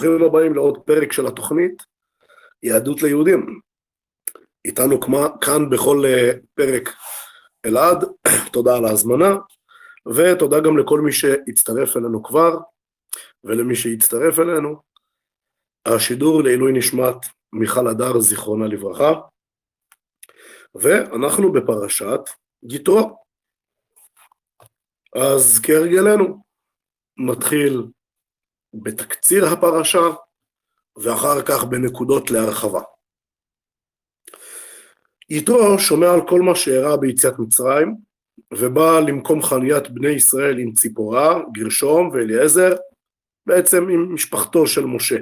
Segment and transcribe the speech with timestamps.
[0.00, 1.82] ברוכים הבאים לעוד פרק של התוכנית
[2.62, 3.60] יהדות ליהודים.
[4.64, 5.00] איתנו
[5.40, 6.88] כאן בכל אה, פרק
[7.66, 8.04] אלעד,
[8.52, 9.36] תודה על ההזמנה,
[10.16, 12.58] ותודה גם לכל מי שהצטרף אלינו כבר,
[13.44, 14.82] ולמי שהצטרף אלינו.
[15.86, 17.16] השידור לעילוי נשמת
[17.52, 19.12] מיכל הדר, זיכרונה לברכה,
[20.74, 22.20] ואנחנו בפרשת
[22.62, 23.18] יתרו.
[25.16, 26.42] אז כהרגלנו,
[27.16, 27.82] נתחיל
[28.74, 30.10] בתקציר הפרשה,
[30.96, 32.80] ואחר כך בנקודות להרחבה.
[35.30, 37.96] יתרו שומע על כל מה שאירע ביציאת מצרים,
[38.54, 42.76] ובא למקום חניית בני ישראל עם ציפורה, גרשום ואליעזר,
[43.46, 45.16] בעצם עם משפחתו של משה.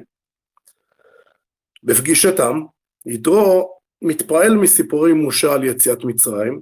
[1.83, 2.60] בפגישתם,
[3.07, 6.60] יתרו מתפעל מסיפורי משה על יציאת מצרים,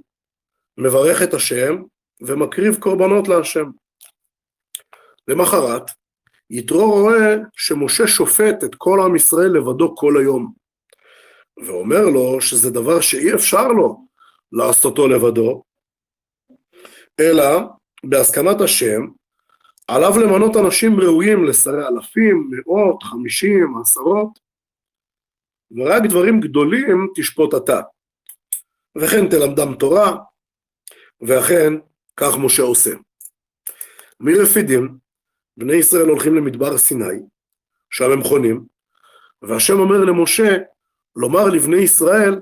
[0.77, 1.83] מברך את השם
[2.21, 3.65] ומקריב קורבנות להשם.
[5.27, 5.91] למחרת,
[6.49, 10.53] יתרו רואה שמשה שופט את כל עם ישראל לבדו כל היום,
[11.65, 14.05] ואומר לו שזה דבר שאי אפשר לו
[14.51, 15.63] לעשותו לבדו,
[17.19, 17.59] אלא
[18.03, 19.01] בהסכמת השם,
[19.87, 24.39] עליו למנות אנשים ראויים לשרי אלפים, מאות, חמישים, עשרות,
[25.71, 27.81] ורק דברים גדולים תשפוט אתה.
[28.97, 30.17] וכן תלמדם תורה,
[31.21, 31.73] ואכן
[32.17, 32.91] כך משה עושה.
[34.19, 34.97] מרפידים,
[35.57, 37.19] בני ישראל הולכים למדבר סיני,
[37.89, 38.65] שם הם חונים,
[39.41, 40.57] והשם אומר למשה,
[41.15, 42.39] לומר לבני ישראל,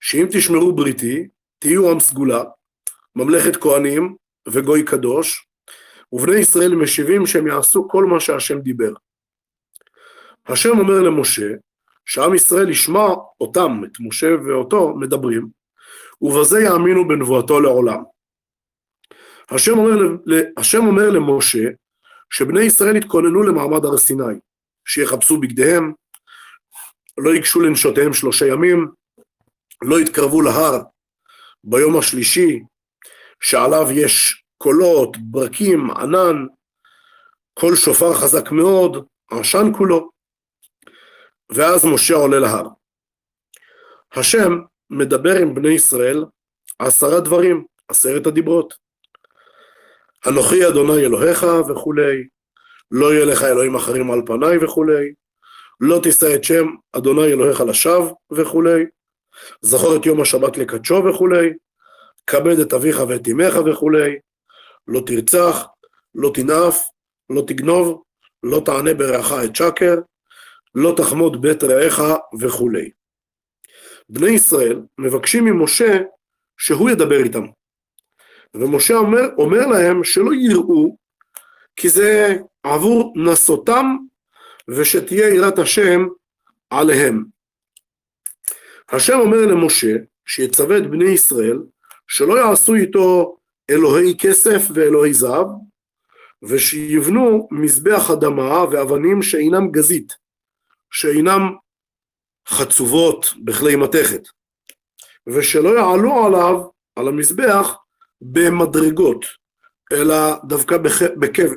[0.00, 2.44] שאם תשמרו בריתי, תהיו עם סגולה,
[3.16, 4.16] ממלכת כהנים
[4.48, 5.46] וגוי קדוש,
[6.12, 8.92] ובני ישראל משיבים שהם יעשו כל מה שהשם דיבר.
[10.46, 11.48] השם אומר למשה,
[12.04, 13.06] שעם ישראל ישמע
[13.40, 15.48] אותם, את משה ואותו, מדברים,
[16.20, 18.02] ובזה יאמינו בנבואתו לעולם.
[19.50, 20.16] השם אומר,
[20.56, 21.68] השם אומר למשה,
[22.30, 24.34] שבני ישראל יתכוננו למעמד הר סיני,
[24.88, 25.92] שיחפשו בגדיהם,
[27.18, 28.88] לא ייגשו לנשותיהם שלושה ימים,
[29.82, 30.82] לא יתקרבו להר
[31.64, 32.60] ביום השלישי,
[33.40, 36.46] שעליו יש קולות, ברקים, ענן,
[37.54, 40.10] קול שופר חזק מאוד, עשן כולו.
[41.50, 42.68] ואז משה עולה להר.
[44.12, 44.52] השם
[44.90, 46.24] מדבר עם בני ישראל
[46.78, 48.87] עשרה דברים, עשרת הדיברות.
[50.26, 52.24] אנוכי אדוני אלוהיך וכולי,
[52.90, 55.12] לא יהיה לך אלוהים אחרים על פניי וכולי,
[55.80, 58.84] לא תישא את שם אדוני אלוהיך לשווא וכולי,
[59.62, 61.50] זכור את יום השבת לקדשו וכולי,
[62.26, 64.16] כבד את אביך ואת אמך וכולי,
[64.88, 65.66] לא תרצח,
[66.14, 66.82] לא תנאף,
[67.30, 68.02] לא תגנוב,
[68.42, 69.94] לא תענה ברעך את שקר,
[70.74, 72.00] לא תחמוד בית רעך
[72.40, 72.90] וכולי.
[74.08, 75.98] בני ישראל מבקשים ממשה
[76.58, 77.46] שהוא ידבר איתם.
[78.54, 80.96] ומשה אומר, אומר להם שלא יראו,
[81.76, 83.96] כי זה עבור נסותם,
[84.68, 86.06] ושתהיה יראת השם
[86.70, 87.24] עליהם.
[88.92, 91.58] השם אומר למשה, שיצווה את בני ישראל,
[92.08, 93.36] שלא יעשו איתו
[93.70, 95.46] אלוהי כסף ואלוהי זהב,
[96.42, 100.16] ושיבנו מזבח אדמה ואבנים שאינם גזית,
[100.90, 101.40] שאינם
[102.48, 104.22] חצובות בכלי מתכת,
[105.26, 106.62] ושלא יעלו עליו,
[106.96, 107.76] על המזבח,
[108.20, 109.24] במדרגות,
[109.92, 110.16] אלא
[110.48, 110.76] דווקא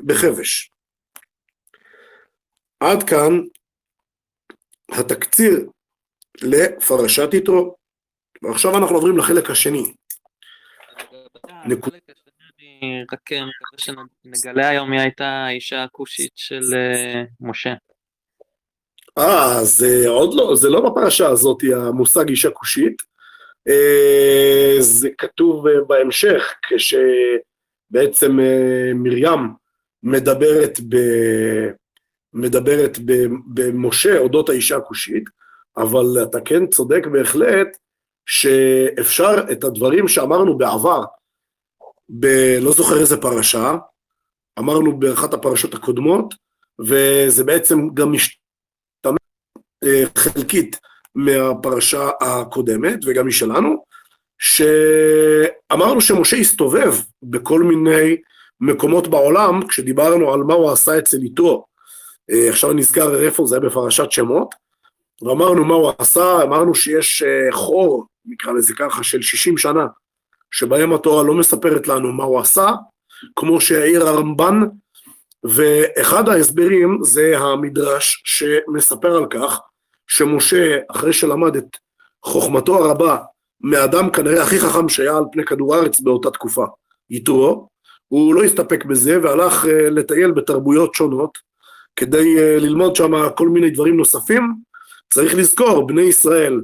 [0.05, 0.71] בחבש.
[2.79, 3.39] עד כאן
[4.91, 5.69] התקציר
[6.41, 7.75] לפרשת יתרו,
[8.41, 9.93] ועכשיו אנחנו עוברים לחלק השני.
[13.13, 17.73] רק מקווה שנגלה היום מי הייתה האישה הכושית של אה, משה.
[19.17, 23.05] אה, זה עוד לא, זה לא בפרשה הזאת המושג אישה כושית, אה,
[24.79, 29.39] זה כתוב אה, בהמשך, כשבעצם אה, מרים
[30.03, 30.97] מדברת, ב,
[32.33, 32.97] מדברת
[33.53, 35.23] במשה אודות האישה הכושית,
[35.77, 37.67] אבל אתה כן צודק בהחלט
[38.25, 41.03] שאפשר את הדברים שאמרנו בעבר,
[42.09, 42.25] ב...
[42.61, 43.75] לא זוכר איזה פרשה,
[44.59, 46.33] אמרנו באחת הפרשות הקודמות,
[46.79, 49.17] וזה בעצם גם משתמש
[50.17, 50.79] חלקית
[51.15, 53.83] מהפרשה הקודמת וגם משלנו,
[54.39, 56.93] שאמרנו שמשה הסתובב
[57.23, 58.15] בכל מיני
[58.61, 61.65] מקומות בעולם, כשדיברנו על מה הוא עשה אצל יתרו.
[62.31, 64.55] אה, עכשיו נזכר איפה זה היה בפרשת שמות,
[65.21, 69.85] ואמרנו מה הוא עשה, אמרנו שיש אה, חור, נקרא לזה ככה, של 60 שנה,
[70.51, 72.67] שבהם התורה לא מספרת לנו מה הוא עשה,
[73.35, 74.61] כמו שהעיר הרמב"ן,
[75.43, 79.59] ואחד ההסברים זה המדרש שמספר על כך
[80.13, 81.77] שמשה, אחרי שלמד את
[82.25, 83.17] חוכמתו הרבה
[83.61, 86.65] מאדם כנראה הכי חכם שהיה על פני כדור הארץ באותה תקופה,
[87.09, 87.67] יתרו,
[88.07, 91.37] הוא לא הסתפק בזה והלך אה, לטייל בתרבויות שונות,
[91.95, 94.53] כדי אה, ללמוד שם כל מיני דברים נוספים,
[95.13, 96.61] צריך לזכור, בני ישראל,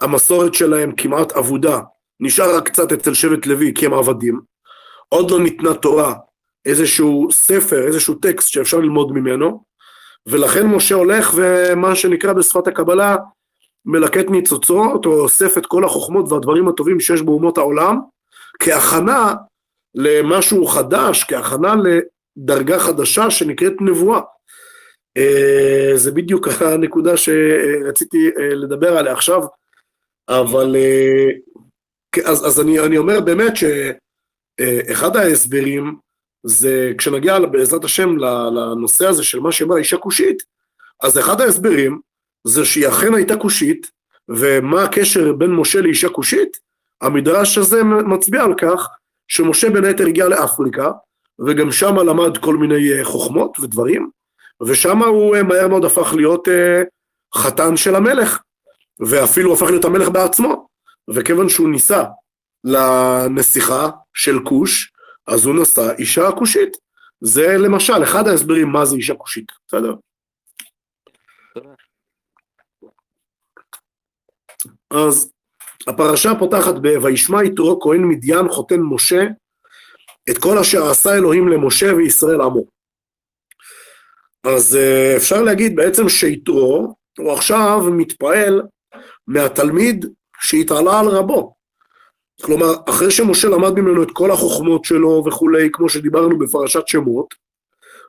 [0.00, 1.80] המסורת שלהם כמעט אבודה,
[2.20, 4.40] נשאר רק קצת אצל שבט לוי כי הם עבדים,
[5.08, 6.14] עוד לא ניתנה תורה,
[6.64, 9.64] איזשהו ספר, איזשהו טקסט שאפשר ללמוד ממנו,
[10.26, 13.16] ולכן משה הולך ומה שנקרא בשפת הקבלה
[13.84, 17.98] מלקט ניצוצות או אוסף את כל החוכמות והדברים הטובים שיש באומות העולם
[18.58, 19.34] כהכנה
[19.94, 21.74] למשהו חדש, כהכנה
[22.36, 24.20] לדרגה חדשה שנקראת נבואה.
[25.16, 29.42] אה, זה בדיוק הנקודה שרציתי אה, לדבר עליה עכשיו,
[30.28, 31.26] אבל אה,
[32.24, 35.96] אז, אז אני, אני אומר באמת שאחד ההסברים
[36.42, 40.42] זה כשנגיע בעזרת השם לנושא הזה של מה שאמרה אישה כושית,
[41.02, 42.00] אז אחד ההסברים
[42.46, 43.90] זה שהיא אכן הייתה כושית,
[44.28, 46.56] ומה הקשר בין משה לאישה כושית?
[47.00, 48.88] המדרש הזה מצביע על כך
[49.28, 50.90] שמשה בין היתר הגיע לאפריקה,
[51.46, 54.10] וגם שם למד כל מיני אה, חוכמות ודברים,
[54.66, 56.82] ושם הוא אה, מהר מאוד הפך להיות אה,
[57.34, 58.40] חתן של המלך,
[59.00, 60.68] ואפילו הפך להיות המלך בעצמו,
[61.14, 62.04] וכיוון שהוא נישא
[62.64, 64.92] לנסיכה של כוש,
[65.30, 66.76] אז הוא נשא אישה כושית.
[67.20, 69.94] זה למשל אחד ההסברים מה זה אישה כושית, בסדר?
[74.90, 75.32] אז
[75.86, 79.22] הפרשה פותחת ב"וישמע יתרו כהן מדיין חותן משה
[80.30, 82.64] את כל אשר עשה אלוהים למשה וישראל עמו".
[84.44, 88.62] אז אה, אפשר להגיד בעצם שיתרו הוא עכשיו מתפעל
[89.26, 90.06] מהתלמיד
[90.40, 91.59] שהתעלה על רבו.
[92.42, 97.34] כלומר, אחרי שמשה למד ממנו את כל החוכמות שלו וכולי, כמו שדיברנו בפרשת שמות,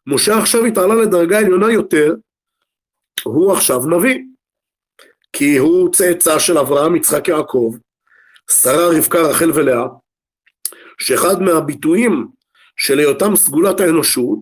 [0.07, 2.16] משה עכשיו התעלה לדרגה עליונה יותר,
[3.24, 4.19] הוא עכשיו נביא.
[5.33, 7.75] כי הוא צאצא של אברהם, יצחק, יעקב,
[8.51, 9.88] שרה, רבקה, רחל ולאה,
[10.98, 12.27] שאחד מהביטויים
[12.77, 14.39] של היותם סגולת האנושות,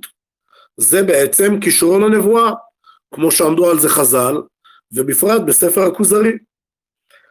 [0.78, 2.52] זה בעצם כישרון הנבואה,
[3.14, 4.36] כמו שעמדו על זה חז"ל,
[4.92, 6.32] ובפרט בספר הכוזרי,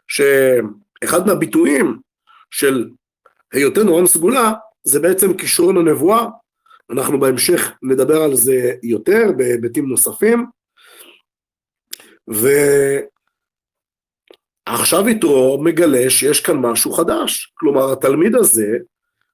[0.07, 1.99] שאחד מהביטויים
[2.51, 2.89] של
[3.53, 4.51] היותנו עם סגולה,
[4.83, 6.25] זה בעצם כישרון הנבואה,
[6.91, 10.45] אנחנו בהמשך נדבר על זה יותר בהיבטים נוספים,
[14.67, 18.77] ועכשיו יתרו מגלה שיש כאן משהו חדש, כלומר התלמיד הזה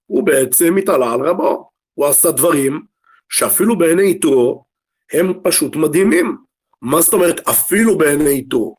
[0.06, 2.86] הוא בעצם התעלה על רבו, הוא עשה דברים
[3.30, 4.66] שאפילו בעיני יתרו
[5.12, 6.38] הם פשוט מדהימים.
[6.82, 8.76] מה זאת אומרת אפילו בעיני יתרו?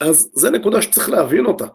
[0.00, 1.66] אז זו נקודה שצריך להבין אותה,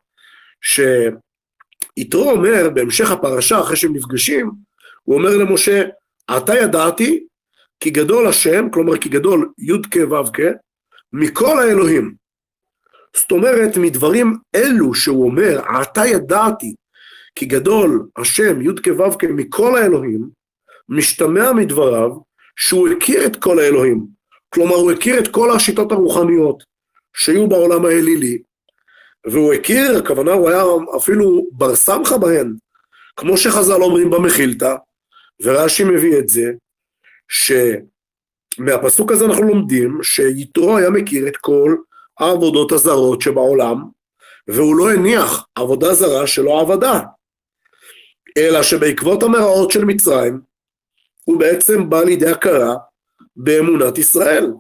[2.00, 4.52] שיתרו אומר בהמשך הפרשה, אחרי שהם נפגשים,
[5.04, 5.84] הוא אומר למשה,
[6.38, 7.26] אתה ידעתי
[7.80, 10.38] כי גדול השם, כלומר כי גדול י"ק ו"ק,
[11.14, 12.14] מכל האלוהים.
[13.16, 16.76] זאת אומרת, מדברים אלו שהוא אומר, אתה ידעתי
[17.36, 20.30] כי גדול השם י"ק ו"ק מכל האלוהים,
[20.90, 22.12] משתמע מדבריו
[22.56, 24.06] שהוא הכיר את כל האלוהים.
[24.50, 26.64] כלומר, הוא הכיר את כל השיטות הרוחניות
[27.14, 28.42] שהיו בעולם האלילי,
[29.26, 30.64] והוא הכיר, הכוונה הוא היה
[30.98, 32.56] אפילו בר סמכה בהן,
[33.16, 34.76] כמו שחז"ל אומרים במחילתא,
[35.42, 36.52] ורש"י מביא את זה,
[38.60, 41.76] שמהפסוק הזה אנחנו לומדים שיתרו היה מכיר את כל
[42.20, 43.84] העבודות הזרות שבעולם,
[44.48, 47.00] והוא לא הניח עבודה זרה שלא עבדה,
[48.38, 50.40] אלא שבעקבות המראות של מצרים,
[51.24, 52.76] הוא בעצם בא לידי הכרה
[53.36, 54.54] באמונת ישראל.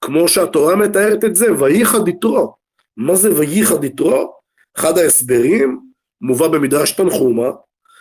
[0.00, 2.59] כמו שהתורה מתארת את זה, וייחד יתרו.
[3.00, 4.34] מה זה וייחד יתרו?
[4.76, 5.80] אחד ההסברים,
[6.20, 7.50] מובא במדרש תנחומה,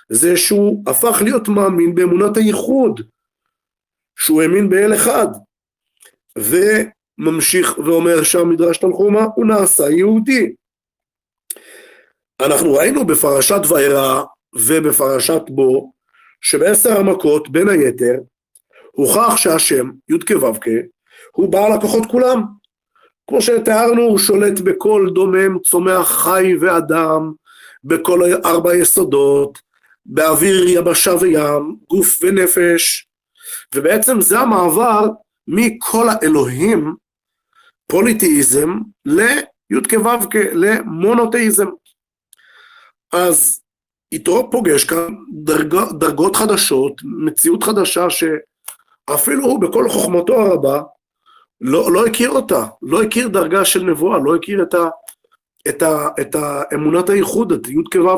[0.09, 3.01] זה שהוא הפך להיות מאמין באמונת הייחוד,
[4.19, 5.27] שהוא האמין באל אחד,
[6.37, 10.53] וממשיך ואומר שם מדרש תנחומה, הוא נעשה יהודי.
[12.41, 14.23] אנחנו ראינו בפרשת וירא
[14.55, 15.91] ובפרשת בו,
[16.41, 18.15] שבעשר המכות, בין היתר,
[18.91, 20.65] הוכח שהשם, י"ק ו"ק,
[21.31, 22.58] הוא בעל הכוחות כולם.
[23.29, 27.33] כמו שתיארנו, הוא שולט בכל דומם, צומח חי ואדם,
[27.83, 29.59] בכל ארבע יסודות,
[30.05, 33.07] באוויר, יבשה וים, גוף ונפש,
[33.75, 35.07] ובעצם זה המעבר
[35.47, 36.95] מכל האלוהים,
[37.87, 38.69] פוליתאיזם,
[39.05, 41.67] לי"ק ו"ק, למונותאיזם.
[43.13, 43.61] אז
[44.11, 50.81] איתו פוגש כאן דרג, דרגות חדשות, מציאות חדשה שאפילו הוא בכל חוכמתו הרבה
[51.61, 54.89] לא, לא הכיר אותה, לא הכיר דרגה של נבואה, לא הכיר את, ה,
[55.69, 58.17] את, ה, את האמונת הייחוד, את י' כו'.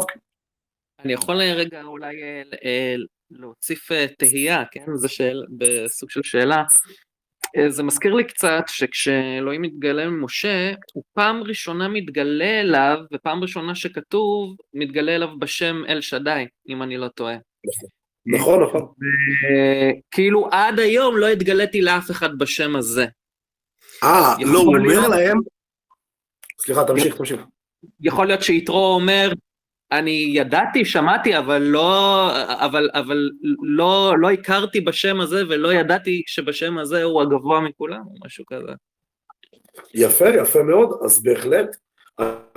[0.99, 2.23] אני יכול רגע אולי
[2.65, 2.95] אה,
[3.31, 4.85] להוסיף אה, תהייה, כן?
[4.95, 6.63] זה שאל, בסוג של שאלה.
[7.57, 13.75] אה, זה מזכיר לי קצת שכשאלוהים מתגלה למשה, הוא פעם ראשונה מתגלה אליו, ופעם ראשונה
[13.75, 17.35] שכתוב, מתגלה אליו בשם אל שדי, אם אני לא טועה.
[18.25, 18.87] נכון, נכון.
[20.11, 23.05] כאילו עד היום לא התגליתי לאף אחד בשם הזה.
[24.03, 25.37] אה, לא, הוא אומר להם...
[26.59, 27.41] סליחה, תמשיך, תמשיך.
[28.01, 29.31] יכול להיות שיתרו אומר,
[29.91, 32.29] אני ידעתי, שמעתי, אבל לא,
[32.65, 33.29] אבל, אבל
[33.61, 38.71] לא, לא הכרתי בשם הזה ולא ידעתי שבשם הזה הוא הגבוה מכולם, או משהו כזה.
[39.93, 41.75] יפה, יפה מאוד, אז בהחלט,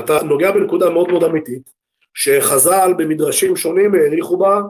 [0.01, 1.71] אתה נוגע בנקודה מאוד מאוד אמיתית,
[2.15, 4.61] שחז"ל במדרשים שונים העריכו בה,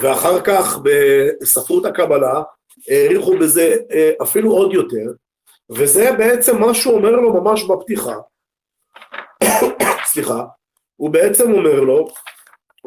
[0.00, 2.42] ואחר כך בספרות הקבלה
[2.88, 5.12] העריכו בזה אה, אפילו עוד יותר,
[5.76, 8.14] וזה בעצם מה שהוא אומר לו ממש בפתיחה.
[10.12, 10.44] סליחה,
[10.96, 12.08] הוא בעצם אומר לו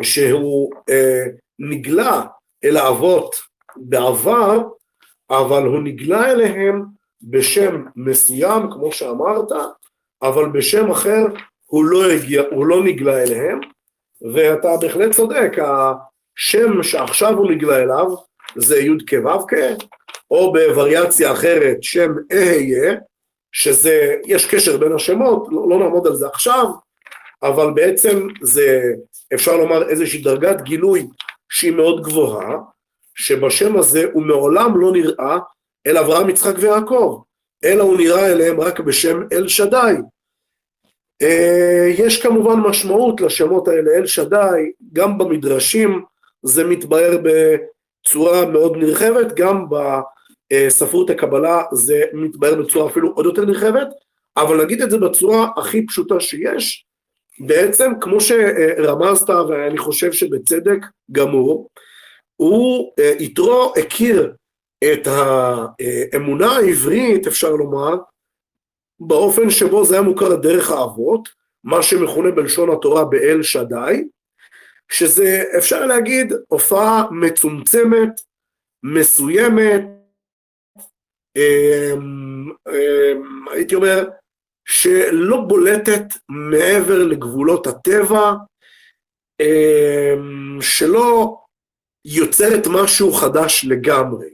[0.01, 1.25] שהוא אה,
[1.59, 2.21] נגלה
[2.63, 3.35] אל האבות
[3.75, 4.61] בעבר,
[5.29, 6.85] אבל הוא נגלה אליהם
[7.21, 9.51] בשם מסוים, כמו שאמרת,
[10.21, 11.25] אבל בשם אחר
[11.65, 13.59] הוא לא, הגיע, הוא לא נגלה אליהם,
[14.33, 18.15] ואתה בהחלט צודק, השם שעכשיו הוא נגלה אליו
[18.55, 19.53] זה י"ק ו"ק,
[20.31, 22.95] או בווריאציה אחרת שם אהיה,
[23.51, 26.65] שזה, יש קשר בין השמות, לא, לא נעמוד על זה עכשיו,
[27.43, 28.83] אבל בעצם זה,
[29.33, 31.07] אפשר לומר, איזושהי דרגת גילוי
[31.49, 32.57] שהיא מאוד גבוהה,
[33.15, 35.37] שבשם הזה הוא מעולם לא נראה
[35.87, 37.21] אל אברהם, יצחק ויעקב,
[37.63, 39.95] אלא הוא נראה אליהם רק בשם אל שדי.
[41.21, 46.03] אה, יש כמובן משמעות לשמות האלה, אל שדי, גם במדרשים
[46.43, 49.69] זה מתבהר בצורה מאוד נרחבת, גם
[50.53, 53.87] בספרות הקבלה זה מתבהר בצורה אפילו עוד יותר נרחבת,
[54.37, 56.85] אבל נגיד את זה בצורה הכי פשוטה שיש,
[57.39, 60.79] בעצם כמו שרמזת ואני חושב שבצדק
[61.11, 61.69] גמור,
[62.35, 64.33] הוא אה, יתרו הכיר
[64.83, 67.95] את האמונה העברית אפשר לומר
[68.99, 71.29] באופן שבו זה היה מוכר דרך האבות,
[71.63, 74.03] מה שמכונה בלשון התורה באל שדי,
[74.91, 78.21] שזה אפשר להגיד הופעה מצומצמת,
[78.83, 79.81] מסוימת,
[83.51, 84.09] הייתי אומר
[84.65, 88.33] שלא בולטת מעבר לגבולות הטבע,
[89.41, 91.37] אמ, שלא
[92.05, 94.27] יוצרת משהו חדש לגמרי.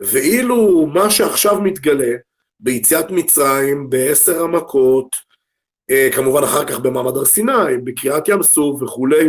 [0.00, 2.12] ואילו מה שעכשיו מתגלה
[2.60, 5.16] ביציאת מצרים, בעשר המכות,
[5.90, 9.24] אה, כמובן אחר כך במעמד הר סיני, בקריאת ים סוף וכולי,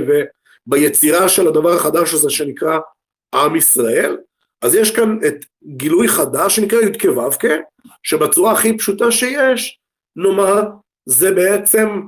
[0.67, 2.79] וביצירה של הדבר החדש הזה שנקרא
[3.35, 4.17] עם ישראל,
[4.65, 7.43] אז יש כאן את גילוי חדש שנקרא י"ק ו"ק,
[8.03, 9.79] שבצורה הכי פשוטה שיש,
[10.15, 10.61] נאמר,
[11.05, 12.01] זה בעצם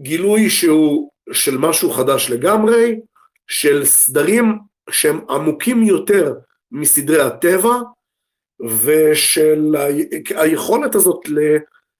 [0.00, 3.00] גילוי שהוא של משהו חדש לגמרי,
[3.46, 4.58] של סדרים
[4.90, 6.34] שהם עמוקים יותר
[6.72, 7.74] מסדרי הטבע,
[8.84, 9.74] ושל
[10.36, 11.38] היכולת הזאת, ל,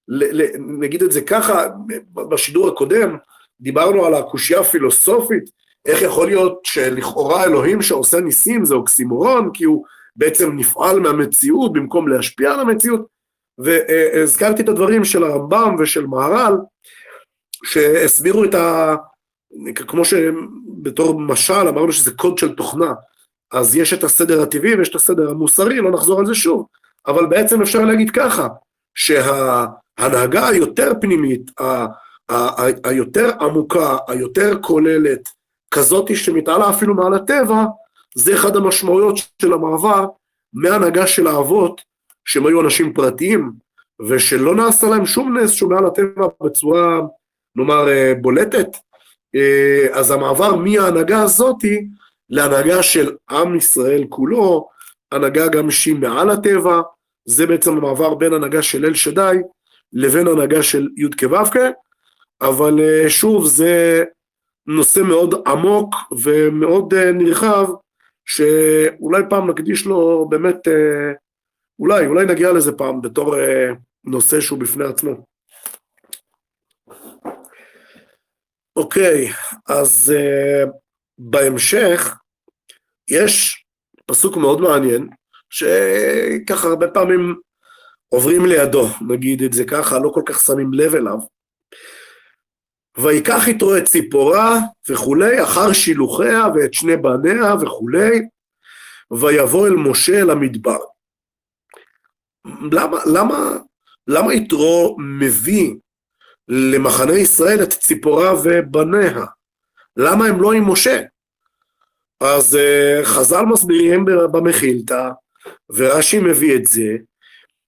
[0.07, 1.67] ל, ל, נגיד את זה ככה,
[2.13, 3.17] בשידור הקודם,
[3.61, 5.43] דיברנו על הקושייה הפילוסופית,
[5.85, 12.07] איך יכול להיות שלכאורה אלוהים שעושה ניסים זה אוקסימורון, כי הוא בעצם נפעל מהמציאות במקום
[12.07, 13.05] להשפיע על המציאות,
[13.57, 16.57] והזכרתי את הדברים של הרמב"ם ושל מהר"ל,
[17.65, 18.95] שהסבירו את ה...
[19.87, 22.93] כמו שבתור משל אמרנו שזה קוד של תוכנה,
[23.51, 26.65] אז יש את הסדר הטבעי ויש את הסדר המוסרי, לא נחזור על זה שוב,
[27.07, 28.47] אבל בעצם אפשר להגיד ככה,
[28.95, 31.51] שההנהגה היותר פנימית,
[32.83, 35.29] היותר עמוקה, היותר כוללת,
[35.71, 37.65] כזאת שמתעלה אפילו מעל הטבע,
[38.15, 40.05] זה אחד המשמעויות של המעבר
[40.53, 41.81] מהנהגה של האבות,
[42.25, 43.51] שהם היו אנשים פרטיים,
[44.09, 47.01] ושלא נעשה להם שום נס שהוא מעל הטבע בצורה,
[47.55, 48.67] נאמר, אה, בולטת,
[49.35, 51.87] אה, אז המעבר מההנהגה הזאתי
[52.29, 54.69] להנהגה של עם ישראל כולו,
[55.11, 56.81] הנהגה גם שהיא מעל הטבע,
[57.25, 59.37] זה בעצם המעבר בין הנהגה של אל שדי
[59.93, 61.59] לבין הנהגה של י' כו'
[62.41, 64.03] אבל אה, שוב זה
[64.67, 67.67] נושא מאוד עמוק ומאוד נרחב,
[68.25, 71.11] שאולי פעם נקדיש לו באמת, אה,
[71.79, 73.35] אולי, אולי נגיע לזה פעם בתור
[74.03, 75.25] נושא שהוא בפני עצמו.
[78.75, 79.31] אוקיי,
[79.67, 80.13] אז
[81.17, 82.15] בהמשך
[83.09, 83.65] יש
[84.05, 85.09] פסוק מאוד מעניין,
[85.49, 87.35] שככה הרבה פעמים
[88.09, 91.17] עוברים לידו, נגיד את זה ככה, לא כל כך שמים לב אליו.
[92.97, 98.21] ויקח איתו את ציפורה וכולי, אחר שילוחיה ואת שני בניה וכולי,
[99.11, 100.77] ויבוא אל משה אל המדבר.
[102.71, 103.57] למה, למה,
[104.07, 105.73] למה יתרו מביא
[106.47, 109.25] למחנה ישראל את ציפורה ובניה?
[109.97, 111.01] למה הם לא עם משה?
[112.19, 115.09] אז uh, חז"ל מסבירים במחילתא,
[115.69, 116.97] ורש"י מביא את זה,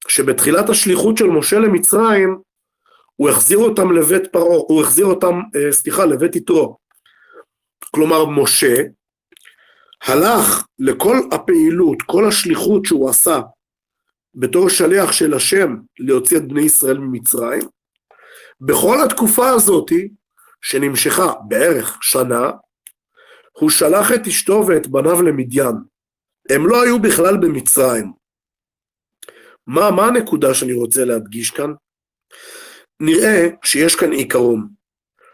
[0.08, 2.38] שבתחילת השליחות של משה למצרים,
[3.16, 6.78] הוא החזיר אותם לבית פרעה, הוא החזיר אותם, uh, סליחה, לבית יתרו.
[7.92, 8.76] כלומר, משה
[10.04, 13.42] הלך לכל הפעילות, כל השליחות שהוא עשה
[14.36, 17.62] בתור שליח של השם להוציא את בני ישראל ממצרים,
[18.62, 19.92] בכל התקופה הזאת,
[20.62, 22.52] שנמשכה בערך שנה,
[23.60, 25.76] הוא שלח את אשתו ואת בניו למדיין.
[26.50, 28.14] הם לא היו בכלל במצרים.
[29.68, 31.74] מה, מה הנקודה שאני רוצה להדגיש כאן?
[33.00, 34.68] נראה שיש כאן עיקרון,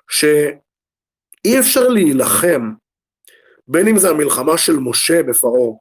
[0.09, 2.71] שאי אפשר להילחם,
[3.67, 5.71] בין אם זו המלחמה של משה בפרעה,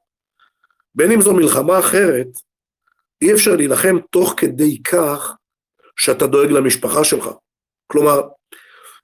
[0.95, 2.27] בין אם זו מלחמה אחרת,
[3.21, 5.35] אי אפשר להילחם תוך כדי כך
[5.95, 7.29] שאתה דואג למשפחה שלך.
[7.87, 8.21] כלומר,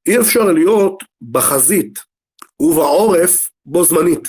[0.06, 2.00] אי אפשר להיות בחזית
[2.60, 4.28] ובעורף בו זמנית.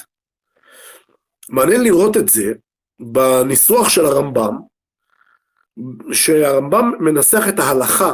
[1.48, 2.52] מעניין לראות את זה
[3.00, 4.58] בניסוח של הרמב"ם,
[6.12, 8.12] שהרמב"ם מנסח את ההלכה,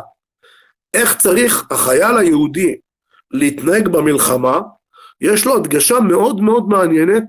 [0.94, 2.76] איך צריך החייל היהודי
[3.30, 4.60] להתנהג במלחמה,
[5.20, 7.24] יש לו הדגשה מאוד מאוד מעניינת,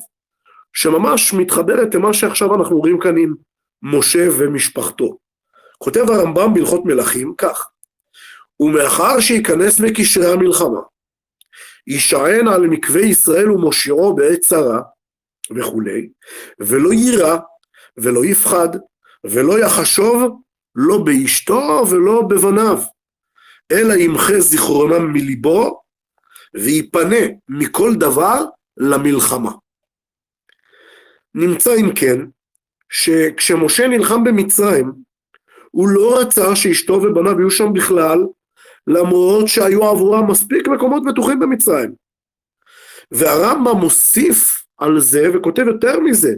[0.74, 3.34] שממש מתחברת למה שעכשיו אנחנו רואים כאן עם
[3.84, 5.18] משה ומשפחתו.
[5.78, 7.70] כותב הרמב"ם בהלכות מלכים כך:
[8.60, 10.80] ומאחר שייכנס מקשרי המלחמה,
[11.88, 14.82] יישען על מקווה ישראל ומושיעו בעת צרה
[15.56, 16.10] וכולי,
[16.60, 17.38] ולא יירא
[17.98, 18.70] ולא יפחד
[19.24, 20.42] ולא יחשוב
[20.76, 22.80] לא באשתו ולא בבניו,
[23.74, 25.82] אלא ימחה זיכרונם מליבו
[26.54, 28.46] ויפנה מכל דבר
[28.78, 29.52] למלחמה.
[31.36, 32.20] נמצא אם כן,
[32.90, 34.92] שכשמשה נלחם במצרים,
[35.72, 38.20] הוא לא רצה שאשתו ובניו יהיו שם בכלל,
[38.88, 41.94] למרות שהיו עבורם מספיק מקומות בטוחים במצרים.
[43.12, 46.34] והרמב"ם מוסיף על זה וכותב יותר מזה,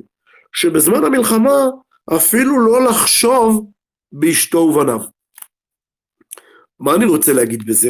[0.53, 1.65] שבזמן המלחמה
[2.15, 3.71] אפילו לא לחשוב
[4.11, 5.14] באשתו ובניו.
[6.79, 7.89] מה אני רוצה להגיד בזה?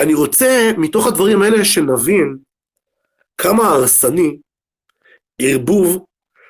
[0.00, 2.38] אני רוצה מתוך הדברים האלה שנבין
[3.38, 4.38] כמה הרסני
[5.38, 6.04] ערבוב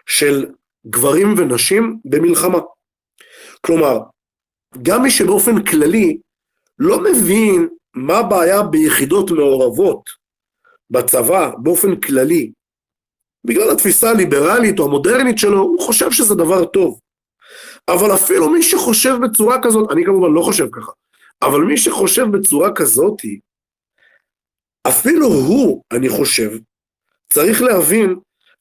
[0.06, 0.46] של
[0.86, 2.58] גברים ונשים במלחמה.
[3.60, 3.98] כלומר,
[4.82, 6.18] גם מי שבאופן כללי
[6.78, 10.10] לא מבין מה הבעיה ביחידות מעורבות
[10.90, 12.52] בצבא באופן כללי,
[13.44, 17.00] בגלל התפיסה הליברלית או המודרנית שלו, הוא חושב שזה דבר טוב.
[17.88, 20.92] אבל אפילו מי שחושב בצורה כזאת, אני כמובן לא חושב ככה,
[21.42, 23.22] אבל מי שחושב בצורה כזאת,
[24.88, 26.50] אפילו הוא, אני חושב,
[27.32, 28.16] צריך להבין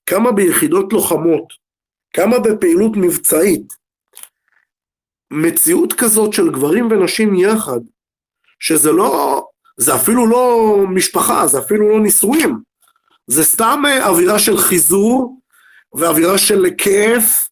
[0.06, 1.54] כמה ביחידות לוחמות,
[2.14, 3.74] כמה בפעילות מבצעית,
[5.32, 7.80] מציאות כזאת של גברים ונשים יחד,
[8.60, 9.44] שזה לא,
[9.78, 12.60] זה אפילו לא משפחה, זה אפילו לא נישואים,
[13.28, 15.40] זה סתם אה, אווירה של חיזור,
[15.94, 17.47] ואווירה של כיף,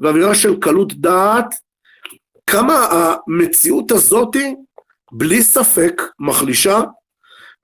[0.00, 1.54] ואווירה של קלות דעת,
[2.46, 4.54] כמה המציאות הזאתי,
[5.12, 6.78] בלי ספק, מחלישה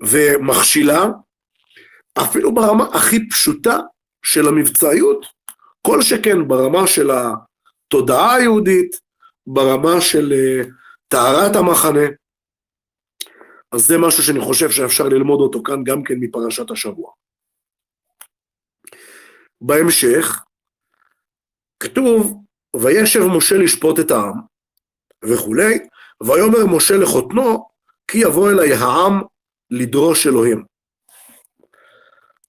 [0.03, 1.07] ומכשילה,
[2.19, 3.77] אפילו ברמה הכי פשוטה
[4.25, 5.27] של המבצעיות,
[5.83, 8.97] כל שכן ברמה של התודעה היהודית,
[9.47, 10.71] ברמה של uh,
[11.09, 12.07] טהרת המחנה.
[13.73, 17.13] אז זה משהו שאני חושב שאפשר ללמוד אותו כאן גם כן מפרשת השבוע.
[19.61, 20.45] בהמשך,
[21.81, 22.45] כתוב,
[22.77, 24.41] וישב משה לשפוט את העם,
[25.25, 25.79] וכולי,
[26.23, 27.69] ויאמר משה לחותנו,
[28.09, 29.23] כי יבוא אלי העם
[29.71, 30.65] לדרוש אלוהים.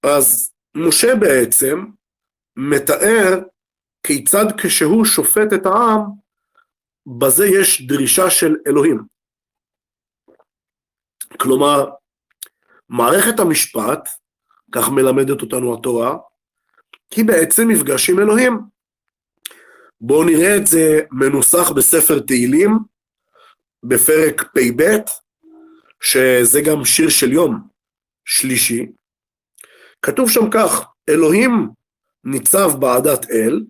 [0.04, 1.86] אז משה בעצם
[2.56, 3.40] מתאר
[4.04, 6.02] כיצד כשהוא שופט את העם,
[7.20, 9.04] בזה יש דרישה של אלוהים.
[11.40, 11.90] כלומר,
[12.90, 14.10] מערכת המשפט,
[14.72, 16.18] כך מלמדת אותנו התורה,
[17.16, 18.77] היא בעצם מפגש עם אלוהים.
[20.02, 22.80] בואו נראה את זה מנוסח בספר תהילים,
[23.84, 24.98] בפרק פ"ב,
[26.02, 27.68] שזה גם שיר של יום
[28.26, 28.86] שלישי.
[30.02, 31.70] כתוב שם כך, אלוהים
[32.24, 33.66] ניצב בעדת אל,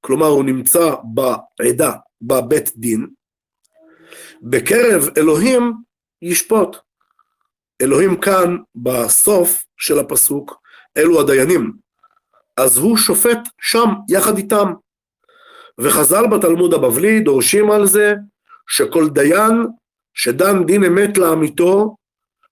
[0.00, 3.06] כלומר הוא נמצא בעדה, בבית דין,
[4.42, 5.72] בקרב אלוהים
[6.22, 6.76] ישפוט.
[7.82, 10.60] אלוהים כאן בסוף של הפסוק,
[10.96, 11.72] אלו הדיינים.
[12.56, 14.72] אז הוא שופט שם יחד איתם.
[15.80, 18.14] וחז"ל בתלמוד הבבלי דורשים על זה
[18.68, 19.52] שכל דיין
[20.14, 21.96] שדן דין אמת לעמיתו,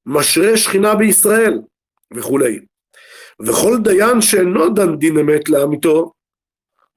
[0.07, 1.61] משרה שכינה בישראל,
[2.17, 2.61] וכולי.
[3.47, 6.13] וכל דיין שאינו דן דין אמת לעמיתו,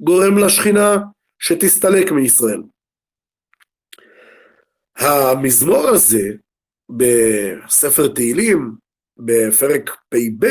[0.02, 0.98] גורם לשכינה
[1.39, 2.62] שתסתלק מישראל.
[4.98, 6.30] המזמור הזה
[6.89, 8.72] בספר תהילים,
[9.17, 10.46] בפרק פ"ב,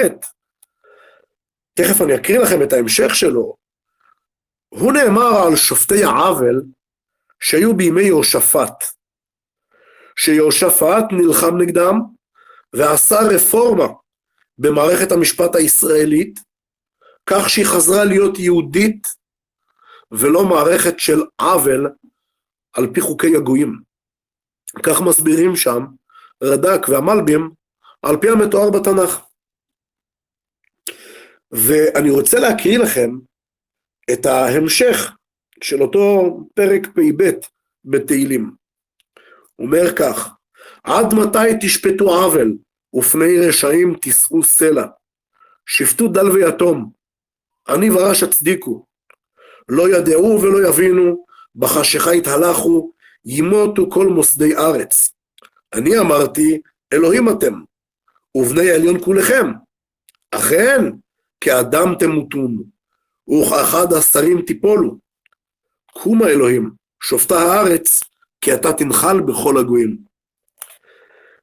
[1.74, 3.59] תכף אני אקריא לכם את ההמשך שלו,
[4.70, 6.62] הוא נאמר על שופטי העוול
[7.40, 8.84] שהיו בימי יהושפט,
[10.16, 12.00] שיהושפט נלחם נגדם
[12.72, 13.86] ועשה רפורמה
[14.58, 16.40] במערכת המשפט הישראלית,
[17.26, 19.06] כך שהיא חזרה להיות יהודית
[20.12, 21.90] ולא מערכת של עוול
[22.72, 23.80] על פי חוקי הגויים.
[24.82, 25.86] כך מסבירים שם
[26.42, 27.50] רד"ק והמלבים
[28.02, 29.20] על פי המתואר בתנ"ך.
[31.52, 33.10] ואני רוצה להקריא לכם
[34.12, 35.12] את ההמשך
[35.62, 37.30] של אותו פרק פ"ב
[37.84, 38.50] בתהילים.
[39.58, 40.30] אומר כך:
[40.84, 42.56] עד מתי תשפטו עוול
[42.94, 44.86] ופני רשעים תישאו סלע?
[45.66, 46.90] שפטו דל ויתום,
[47.68, 48.84] אני ורש הצדיקו.
[49.68, 51.24] לא ידעו ולא יבינו,
[51.56, 52.92] בחשיכה יתהלכו,
[53.24, 55.12] ימותו כל מוסדי ארץ.
[55.74, 56.60] אני אמרתי,
[56.92, 57.54] אלוהים אתם,
[58.34, 59.46] ובני העליון כולכם.
[60.30, 60.84] אכן,
[61.40, 62.62] כאדם תמותון,
[63.30, 64.98] וכאחד השרים תיפולו.
[65.92, 66.70] קומה אלוהים,
[67.02, 68.00] שופטה הארץ,
[68.40, 69.98] כי אתה תנחל בכל הגויים.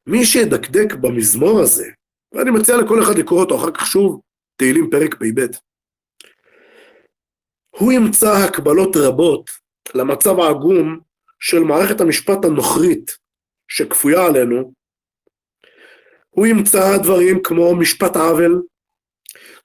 [0.08, 1.88] מי שידקדק במזמור הזה,
[2.32, 4.21] ואני מציע לכל אחד לקרוא אותו אחר כך שוב,
[4.56, 5.45] תהילים פרק פ"ב,
[7.69, 9.50] הוא ימצא הקבלות רבות
[9.95, 11.00] למצב העגום
[11.39, 13.17] של מערכת המשפט הנוכרית
[13.67, 14.73] שכפויה עלינו,
[16.30, 18.62] הוא ימצא דברים כמו משפט עוול,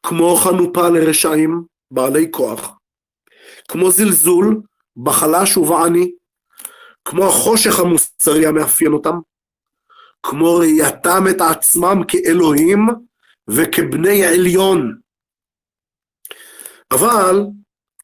[0.03, 2.79] כמו חנופה לרשעים בעלי כוח,
[3.69, 4.61] כמו זלזול
[4.97, 6.13] בחלש ובעני,
[7.05, 9.19] כמו החושך המוסרי המאפיין אותם,
[10.23, 12.87] כמו ראייתם את עצמם כאלוהים
[13.49, 14.99] וכבני עליון.
[16.91, 17.45] אבל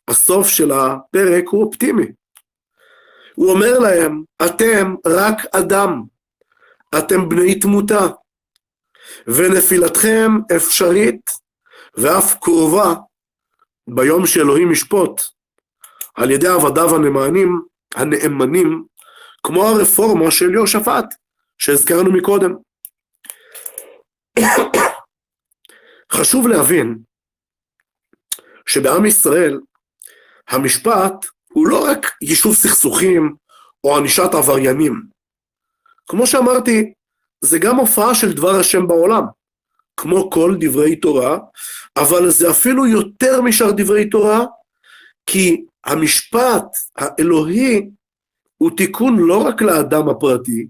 [0.08, 2.06] הסוף של הפרק הוא אופטימי.
[3.34, 6.02] הוא אומר להם, אתם רק אדם,
[6.98, 8.06] אתם בני תמותה,
[9.26, 11.30] ונפילתכם אפשרית
[11.96, 12.94] ואף קרובה
[13.94, 15.20] ביום שאלוהים ישפוט
[16.14, 17.60] על ידי עבדיו הנאמנים,
[17.94, 18.84] הנאמנים,
[19.42, 21.14] כמו הרפורמה של יהושפט,
[21.58, 22.54] שהזכרנו מקודם.
[26.12, 26.98] חשוב להבין
[28.66, 29.60] שבעם ישראל
[30.48, 33.34] המשפט הוא לא רק יישוב סכסוכים
[33.84, 35.02] או ענישת עבריינים.
[36.06, 36.92] כמו שאמרתי,
[37.40, 39.22] זה גם הופעה של דבר השם בעולם,
[39.96, 41.38] כמו כל דברי תורה,
[42.00, 44.44] אבל זה אפילו יותר משאר דברי תורה,
[45.26, 46.64] כי המשפט
[46.96, 47.90] האלוהי
[48.58, 50.68] הוא תיקון לא רק לאדם הפרטי,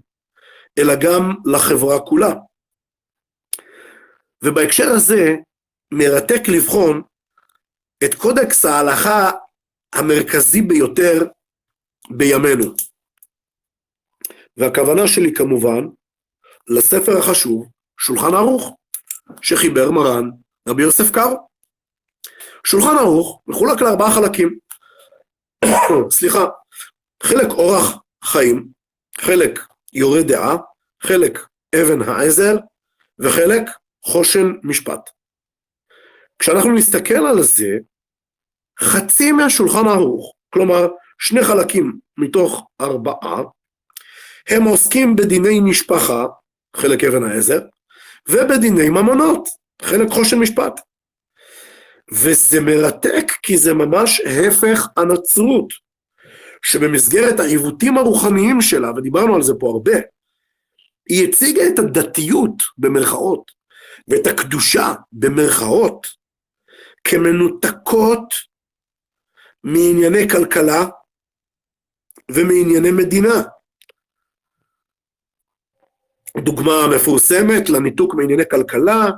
[0.79, 2.33] אלא גם לחברה כולה.
[4.43, 5.35] ובהקשר הזה
[5.93, 7.01] מרתק לבחון
[8.03, 9.31] את קודקס ההלכה
[9.95, 11.27] המרכזי ביותר
[12.09, 12.73] בימינו.
[14.57, 15.87] והכוונה שלי כמובן
[16.67, 18.75] לספר החשוב שולחן ערוך,
[19.41, 20.29] שחיבר מרן
[20.67, 21.47] רבי יוסף קארו.
[22.63, 24.59] שולחן ערוך מחולק לארבעה חלקים.
[26.17, 26.45] סליחה,
[27.23, 28.67] חלק אורח חיים,
[29.17, 29.59] חלק
[29.93, 30.57] יורה דעה,
[31.03, 31.39] חלק
[31.75, 32.57] אבן העזר
[33.19, 33.63] וחלק
[34.05, 35.09] חושן משפט.
[36.39, 37.77] כשאנחנו נסתכל על זה,
[38.81, 40.87] חצי מהשולחן ערוך, כלומר
[41.19, 43.41] שני חלקים מתוך ארבעה,
[44.49, 46.25] הם עוסקים בדיני משפחה,
[46.75, 47.59] חלק אבן העזר,
[48.29, 49.49] ובדיני ממונות,
[49.81, 50.79] חלק חושן משפט.
[52.11, 55.73] וזה מרתק כי זה ממש הפך הנצרות,
[56.61, 59.95] שבמסגרת העיוותים הרוחניים שלה, ודיברנו על זה פה הרבה,
[61.09, 63.51] היא הציגה את הדתיות במרכאות,
[64.07, 66.07] ואת הקדושה במרכאות,
[67.03, 68.33] כמנותקות
[69.63, 70.85] מענייני כלכלה
[72.31, 73.43] ומענייני מדינה.
[76.37, 79.09] דוגמה מפורסמת לניתוק מענייני כלכלה,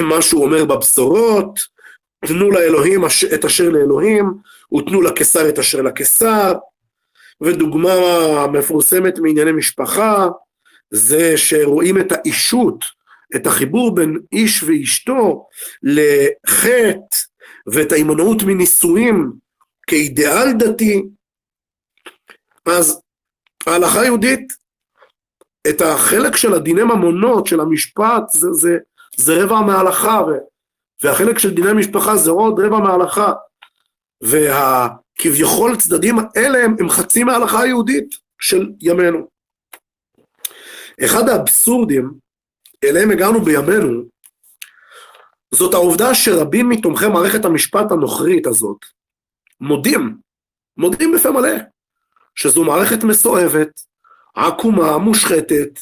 [0.00, 1.60] מה שהוא אומר בבשורות,
[2.26, 3.04] תנו לאלוהים
[3.34, 4.34] את אשר לאלוהים,
[4.74, 6.52] ותנו לקיסר את אשר לקיסר,
[7.40, 10.28] ודוגמה מפורסמת מענייני משפחה,
[10.90, 12.84] זה שרואים את האישות,
[13.36, 15.46] את החיבור בין איש ואשתו
[15.82, 17.18] לחטא
[17.66, 19.32] ואת ההימנעות מנישואים
[19.86, 21.02] כאידיאל דתי,
[22.66, 23.00] אז
[23.66, 24.52] ההלכה היהודית,
[25.68, 28.78] את החלק של הדיני ממונות, של המשפט, זה, זה,
[29.20, 30.22] זה רבע מההלכה,
[31.02, 33.32] והחלק של דיני משפחה זה עוד רבע מההלכה.
[34.20, 39.28] והכביכול צדדים האלה הם, הם חצי מההלכה היהודית של ימינו.
[41.04, 42.12] אחד האבסורדים
[42.84, 44.02] אליהם הגענו בימינו,
[45.54, 48.78] זאת העובדה שרבים מתומכי מערכת המשפט הנוכרית הזאת
[49.60, 50.16] מודים,
[50.76, 51.56] מודים בפה מלא,
[52.34, 53.80] שזו מערכת מסואבת,
[54.34, 55.80] עקומה, מושחתת,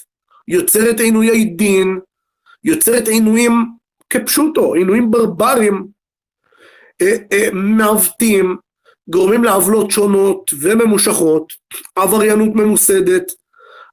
[0.49, 2.01] יוצרת עינויי דין,
[2.67, 3.53] יוצרת עינויים
[4.11, 5.87] כפשוטו, עינויים ברברים,
[7.03, 8.57] אה, אה, מעוותים,
[9.11, 11.53] גורמים לעוולות שונות וממושכות,
[11.97, 13.33] עבריינות ממוסדת,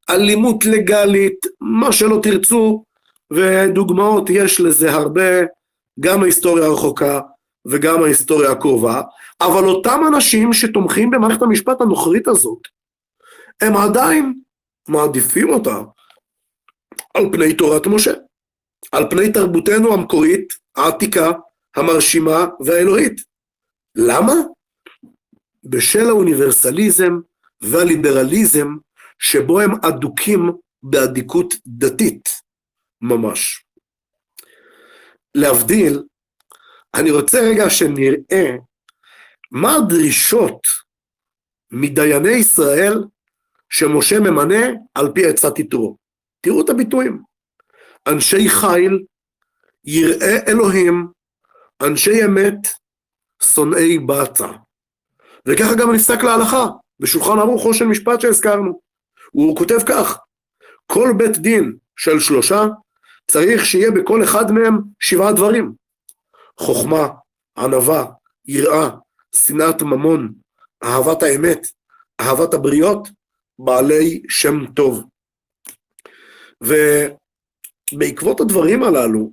[0.10, 2.84] אלימות לגלית, מה שלא תרצו,
[3.34, 5.42] ודוגמאות יש לזה הרבה,
[6.00, 7.20] גם ההיסטוריה הרחוקה
[7.66, 9.02] וגם ההיסטוריה הקרובה,
[9.42, 12.60] אבל אותם אנשים שתומכים במערכת המשפט הנוכרית הזאת,
[13.62, 14.34] הם עדיין
[14.88, 15.82] מעדיפים אותה
[17.14, 18.12] על פני תורת משה,
[18.92, 21.32] על פני תרבותנו המקורית, העתיקה,
[21.76, 23.22] המרשימה והאלוהית.
[23.96, 24.34] למה?
[25.64, 27.14] בשל האוניברסליזם
[27.62, 28.68] והליברליזם
[29.20, 30.52] שבו הם אדוקים
[30.84, 32.30] באדיקות דתית
[33.02, 33.66] ממש.
[35.36, 36.04] להבדיל,
[36.96, 38.56] אני רוצה רגע שנראה
[39.52, 40.68] מה הדרישות
[41.72, 43.04] מדייני ישראל
[43.70, 45.98] שמשה ממנה על פי עצת יתרו.
[46.42, 47.33] תראו את הביטויים.
[48.08, 49.04] אנשי חיל,
[49.86, 51.08] יראי אלוהים,
[51.84, 52.68] אנשי אמת,
[53.44, 54.52] שונאי בצע.
[55.46, 56.68] וככה גם נפסק להלכה,
[57.00, 58.80] בשולחן ערוך חושן משפט שהזכרנו.
[59.32, 60.18] הוא כותב כך,
[60.86, 62.64] כל בית דין של שלושה
[63.28, 65.74] צריך שיהיה בכל אחד מהם שבעה דברים.
[66.60, 67.08] חוכמה,
[67.58, 68.06] ענווה,
[68.46, 68.90] יראה,
[69.36, 70.34] שנאת ממון,
[70.84, 71.68] אהבת האמת,
[72.20, 73.08] אהבת הבריות,
[73.60, 75.04] בעלי שם טוב.
[77.94, 79.32] ובעקבות הדברים הללו,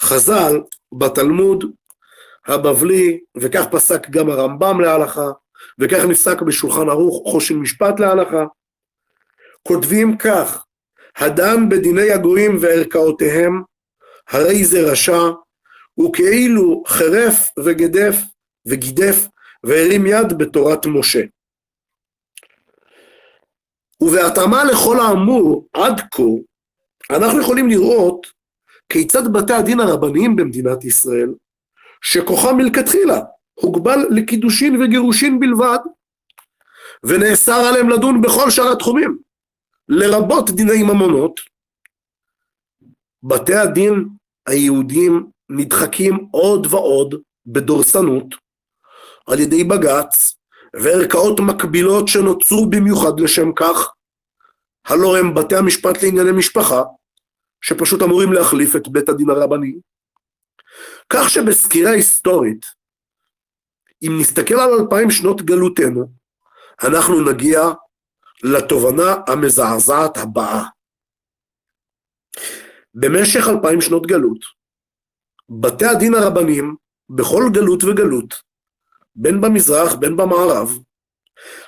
[0.00, 0.60] חז"ל
[0.92, 1.64] בתלמוד
[2.46, 5.26] הבבלי, וכך פסק גם הרמב"ם להלכה,
[5.78, 8.44] וכך נפסק בשולחן ערוך חושן משפט להלכה,
[9.68, 10.64] כותבים כך,
[11.16, 13.62] הדן בדיני הגויים וערכאותיהם,
[14.28, 15.20] הרי זה רשע,
[16.00, 18.16] וכאילו חרף וגדף
[18.66, 19.26] וגידף
[19.64, 21.22] והרים יד בתורת משה.
[24.00, 26.22] ובהתאמה לכל האמור עד כה,
[27.10, 28.26] אנחנו יכולים לראות
[28.88, 31.34] כיצד בתי הדין הרבניים במדינת ישראל,
[32.02, 33.20] שכוחם מלכתחילה
[33.54, 35.78] הוגבל לקידושין וגירושין בלבד,
[37.04, 39.18] ונאסר עליהם לדון בכל שאר התחומים,
[39.88, 41.40] לרבות דיני ממונות,
[43.22, 44.08] בתי הדין
[44.46, 47.14] היהודיים נדחקים עוד ועוד
[47.46, 48.34] בדורסנות
[49.26, 50.36] על ידי בג"ץ
[50.74, 53.90] וערכאות מקבילות שנוצרו במיוחד לשם כך,
[54.86, 56.82] הלא הם בתי המשפט לענייני משפחה,
[57.60, 59.74] שפשוט אמורים להחליף את בית הדין הרבני.
[61.10, 62.66] כך שבסקירה היסטורית,
[64.02, 66.06] אם נסתכל על אלפיים שנות גלותנו,
[66.82, 67.60] אנחנו נגיע
[68.42, 70.64] לתובנה המזעזעת הבאה.
[72.94, 74.38] במשך אלפיים שנות גלות,
[75.48, 76.76] בתי הדין הרבניים,
[77.10, 78.34] בכל גלות וגלות,
[79.16, 80.78] בין במזרח בין במערב,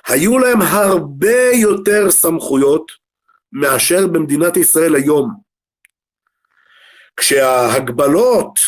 [0.07, 2.91] היו להם הרבה יותר סמכויות
[3.51, 5.47] מאשר במדינת ישראל היום.
[7.17, 8.59] כשההגבלות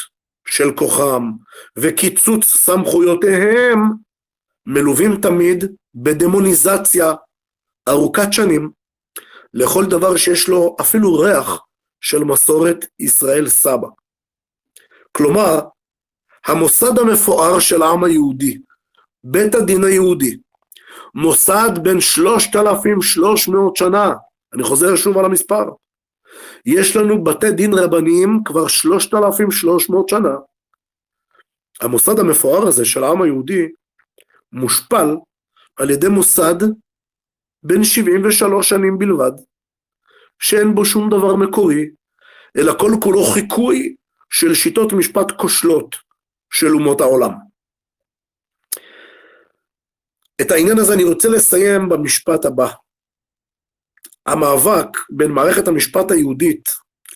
[0.47, 1.31] של כוחם
[1.75, 3.79] וקיצוץ סמכויותיהם
[4.65, 5.63] מלווים תמיד
[5.95, 7.13] בדמוניזציה
[7.89, 8.71] ארוכת שנים
[9.53, 11.59] לכל דבר שיש לו אפילו ריח
[12.01, 13.87] של מסורת ישראל סבא.
[15.11, 15.59] כלומר,
[16.45, 18.57] המוסד המפואר של העם היהודי,
[19.23, 20.37] בית הדין היהודי,
[21.15, 24.13] מוסד בן שלושת אלפים שלוש מאות שנה,
[24.53, 25.65] אני חוזר שוב על המספר,
[26.65, 30.35] יש לנו בתי דין רבניים כבר שלושת אלפים שלוש מאות שנה.
[31.81, 33.67] המוסד המפואר הזה של העם היהודי
[34.51, 35.15] מושפל
[35.75, 36.55] על ידי מוסד
[37.63, 39.31] בן 73 שנים בלבד,
[40.39, 41.89] שאין בו שום דבר מקורי,
[42.57, 43.95] אלא כל כולו חיקוי
[44.29, 45.95] של שיטות משפט כושלות
[46.53, 47.31] של אומות העולם.
[50.41, 52.67] את העניין הזה אני רוצה לסיים במשפט הבא.
[54.29, 56.63] המאבק בין מערכת המשפט היהודית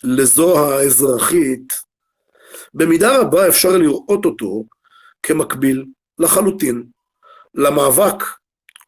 [0.04, 1.72] לזו האזרחית,
[2.74, 4.64] במידה רבה אפשר לראות אותו
[5.22, 5.84] כמקביל
[6.18, 6.84] לחלוטין
[7.54, 8.24] למאבק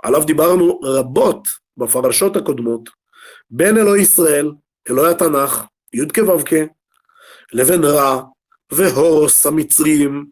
[0.02, 2.90] עליו דיברנו רבות בפרשות הקודמות,
[3.50, 4.52] בין אלוהי ישראל,
[4.90, 6.50] אלוהי התנ"ך, י"ק ו"ק,
[7.52, 8.22] לבין רע
[8.72, 10.26] והורוס המצרים,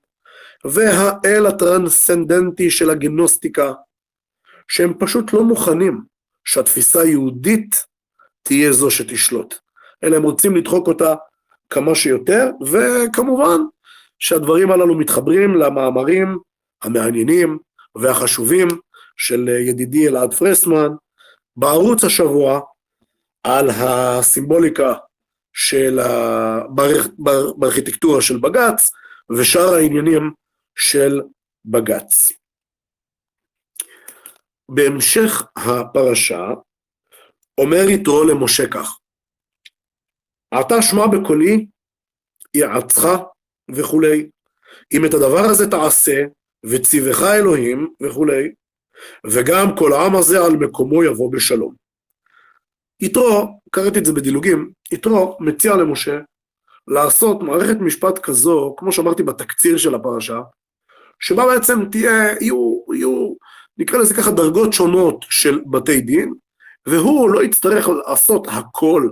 [0.64, 3.72] והאל הטרנסצנדנטי של הגנוסטיקה,
[4.68, 6.13] שהם פשוט לא מוכנים
[6.44, 7.86] שהתפיסה היהודית
[8.42, 9.54] תהיה זו שתשלוט,
[10.04, 11.14] אלא הם רוצים לדחוק אותה
[11.70, 13.60] כמה שיותר, וכמובן
[14.18, 16.38] שהדברים הללו מתחברים למאמרים
[16.82, 17.58] המעניינים
[17.94, 18.68] והחשובים
[19.16, 20.88] של ידידי אלעד פרסמן
[21.56, 22.60] בערוץ השבוע
[23.42, 24.94] על הסימבוליקה
[25.52, 26.60] של ה...
[27.56, 28.90] בארכיטקטורה של בג"ץ
[29.30, 30.30] ושאר העניינים
[30.76, 31.20] של
[31.64, 32.32] בג"ץ.
[34.74, 36.48] בהמשך הפרשה
[37.58, 38.98] אומר יתרו למשה כך:
[40.60, 41.66] אתה שמע בקולי,
[42.54, 43.08] יעצך
[43.74, 44.30] וכולי,
[44.92, 46.24] אם את הדבר הזה תעשה,
[46.64, 48.52] וציווך אלוהים וכולי,
[49.26, 51.74] וגם כל העם הזה על מקומו יבוא בשלום.
[53.00, 56.18] יתרו, קראתי את זה בדילוגים, יתרו מציע למשה
[56.88, 60.40] לעשות מערכת משפט כזו, כמו שאמרתי בתקציר של הפרשה,
[61.20, 63.34] שבה בעצם תהיה, יהיו, יהיו,
[63.78, 66.34] נקרא לזה ככה, דרגות שונות של בתי דין,
[66.86, 69.08] והוא לא יצטרך לעשות הכל.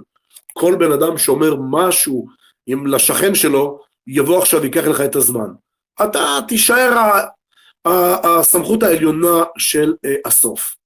[0.52, 2.26] כל בן אדם שאומר משהו
[2.68, 5.48] אם לשכן שלו, יבוא עכשיו ויקח לך את הזמן.
[6.04, 6.90] אתה תישאר
[7.84, 10.76] הסמכות העליונה של אה, הסוף.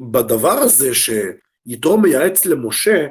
[0.00, 3.06] ובדבר הזה שיתרו מייעץ למשה,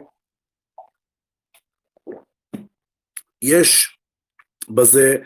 [3.42, 3.98] יש
[4.70, 5.18] בזה,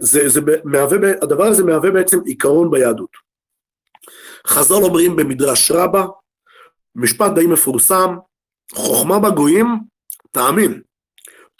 [0.00, 3.10] זה, זה מהווה, הדבר הזה מהווה בעצם עיקרון ביהדות.
[4.46, 6.06] חז"ל אומרים במדרש רבה,
[6.94, 8.16] משפט די מפורסם,
[8.72, 9.66] חוכמה בגויים,
[10.32, 10.82] תאמין.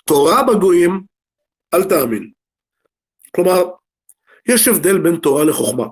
[0.06, 1.02] תורה בגויים,
[1.74, 2.30] אל תאמין.
[3.34, 3.64] כלומר,
[4.48, 5.86] יש הבדל בין תורה לחוכמה.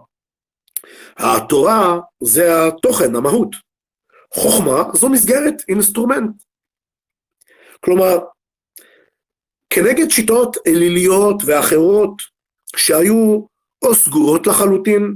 [1.17, 3.57] התורה זה התוכן, המהות.
[4.35, 6.43] חוכמה זו מסגרת, אינסטרומנט.
[7.81, 8.19] כלומר,
[9.70, 12.22] כנגד שיטות אליליות ואחרות
[12.76, 13.46] שהיו
[13.83, 15.14] או סגורות לחלוטין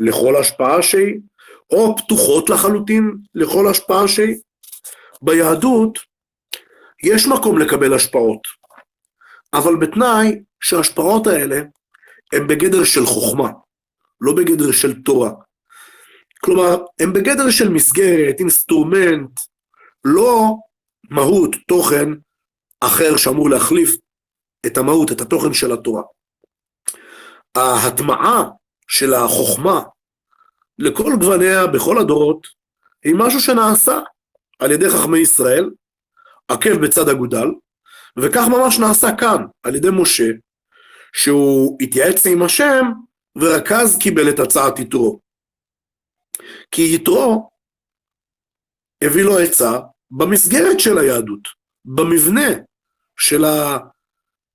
[0.00, 1.20] לכל השפעה שהיא,
[1.70, 4.36] או פתוחות לחלוטין לכל השפעה שהיא,
[5.22, 5.98] ביהדות
[7.04, 8.40] יש מקום לקבל השפעות,
[9.54, 11.56] אבל בתנאי שההשפעות האלה
[12.32, 13.50] הן בגדר של חוכמה,
[14.20, 15.30] לא בגדר של תורה.
[16.40, 19.40] כלומר, הן בגדר של מסגרת, אינסטרומנט,
[20.04, 20.56] לא
[21.10, 22.08] מהות, תוכן
[22.80, 23.96] אחר שאמור להחליף
[24.66, 26.02] את המהות, את התוכן של התורה.
[27.54, 28.44] ההטמעה
[28.88, 29.82] של החוכמה
[30.78, 32.46] לכל גווניה בכל הדורות
[33.04, 33.98] היא משהו שנעשה
[34.58, 35.70] על ידי חכמי ישראל,
[36.48, 37.48] עקב בצד אגודל,
[38.18, 40.30] וכך ממש נעשה כאן על ידי משה,
[41.12, 42.84] שהוא התייעץ עם השם
[43.38, 45.20] ורק אז קיבל את הצעת יתרו.
[46.70, 47.50] כי יתרו
[49.04, 49.78] הביא לו עצה
[50.10, 51.48] במסגרת של היהדות,
[51.84, 52.67] במבנה
[53.20, 53.44] של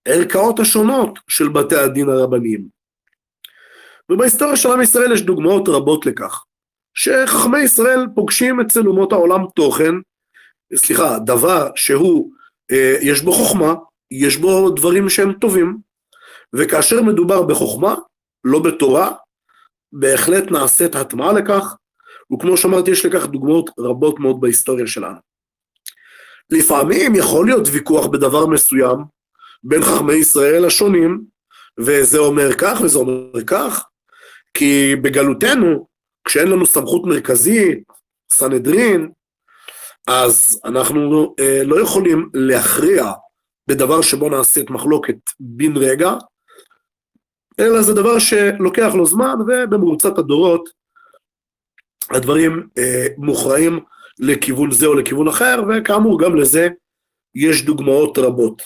[0.08, 2.68] הערכאות השונות של בתי הדין הרבניים.
[4.12, 6.44] ובהיסטוריה של עם ישראל יש דוגמאות רבות לכך.
[6.94, 9.94] שחכמי ישראל פוגשים אצל אומות העולם תוכן,
[10.76, 12.32] סליחה, דבר שהוא,
[12.72, 13.74] אה, יש בו חוכמה,
[14.12, 15.78] יש בו דברים שהם טובים,
[16.54, 17.96] וכאשר מדובר בחוכמה,
[18.44, 19.12] לא בתורה,
[19.94, 21.76] בהחלט נעשית הטמעה לכך,
[22.34, 25.33] וכמו שאמרתי, יש לכך דוגמאות רבות מאוד בהיסטוריה שלנו.
[26.54, 28.98] לפעמים יכול להיות ויכוח בדבר מסוים
[29.64, 31.22] בין חכמי ישראל השונים,
[31.80, 33.86] וזה אומר כך וזה אומר כך,
[34.54, 35.88] כי בגלותנו
[36.28, 37.84] כשאין לנו סמכות מרכזית,
[38.32, 39.12] סנהדרין,
[40.08, 43.12] אז אנחנו אה, לא יכולים להכריע
[43.68, 46.14] בדבר שבו נעשית מחלוקת בן רגע,
[47.60, 50.70] אלא זה דבר שלוקח לו זמן, ובמרוצת הדורות
[52.10, 53.80] הדברים אה, מוכרעים
[54.20, 56.68] לכיוון זה או לכיוון אחר, וכאמור גם לזה
[57.36, 58.62] יש דוגמאות רבות.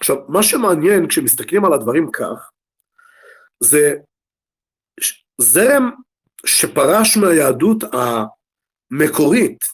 [0.00, 2.50] עכשיו, מה שמעניין כשמסתכלים על הדברים כך,
[3.60, 3.94] זה
[5.40, 5.90] זרם
[6.46, 7.84] שפרש מהיהדות
[8.92, 9.64] המקורית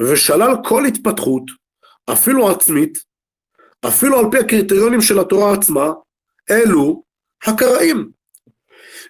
[0.00, 1.42] ושלל כל התפתחות,
[2.12, 2.98] אפילו עצמית,
[3.88, 5.92] אפילו על פי הקריטריונים של התורה עצמה,
[6.50, 7.02] אלו
[7.46, 8.10] הקראים.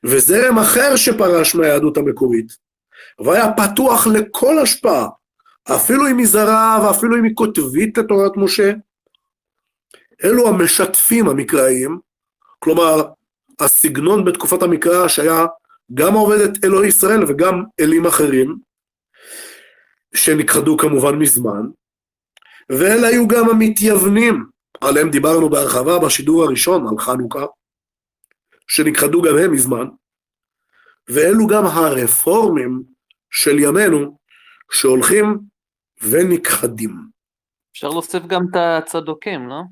[0.04, 2.52] וזרם אחר שפרש מהיהדות המקורית,
[3.24, 5.08] והיה פתוח לכל השפעה,
[5.68, 8.72] אפילו אם היא זרה ואפילו אם היא קוטבית לתורת משה,
[10.25, 11.98] אלו המשתפים המקראיים,
[12.59, 13.03] כלומר,
[13.61, 15.46] הסגנון בתקופת המקרא שהיה
[15.94, 18.57] גם עובדת אלוהי ישראל וגם אלים אחרים,
[20.14, 21.62] שנכחדו כמובן מזמן,
[22.70, 24.44] ואלה היו גם המתייוונים,
[24.81, 27.44] עליהם דיברנו בהרחבה בשידור הראשון על חנוכה,
[28.68, 29.87] שנכחדו גם הם מזמן,
[31.09, 32.83] ואלו גם הרפורמים
[33.31, 34.18] של ימינו,
[34.72, 35.51] שהולכים
[36.10, 37.12] ונכחדים.
[37.72, 39.62] אפשר להוסיף גם את הצדוקים, לא?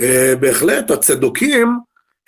[0.00, 1.78] Uh, בהחלט, הצדוקים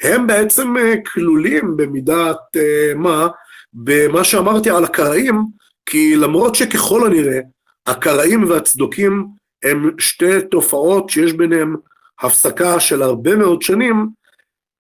[0.02, 3.28] הם בעצם אה, כלולים במידת uh, מה,
[3.72, 5.42] במה שאמרתי על הקראים,
[5.86, 7.40] כי למרות שככל הנראה
[7.86, 9.26] הקראים והצדוקים
[9.62, 11.76] הם שתי תופעות שיש ביניהם
[12.20, 14.08] הפסקה של הרבה מאוד שנים,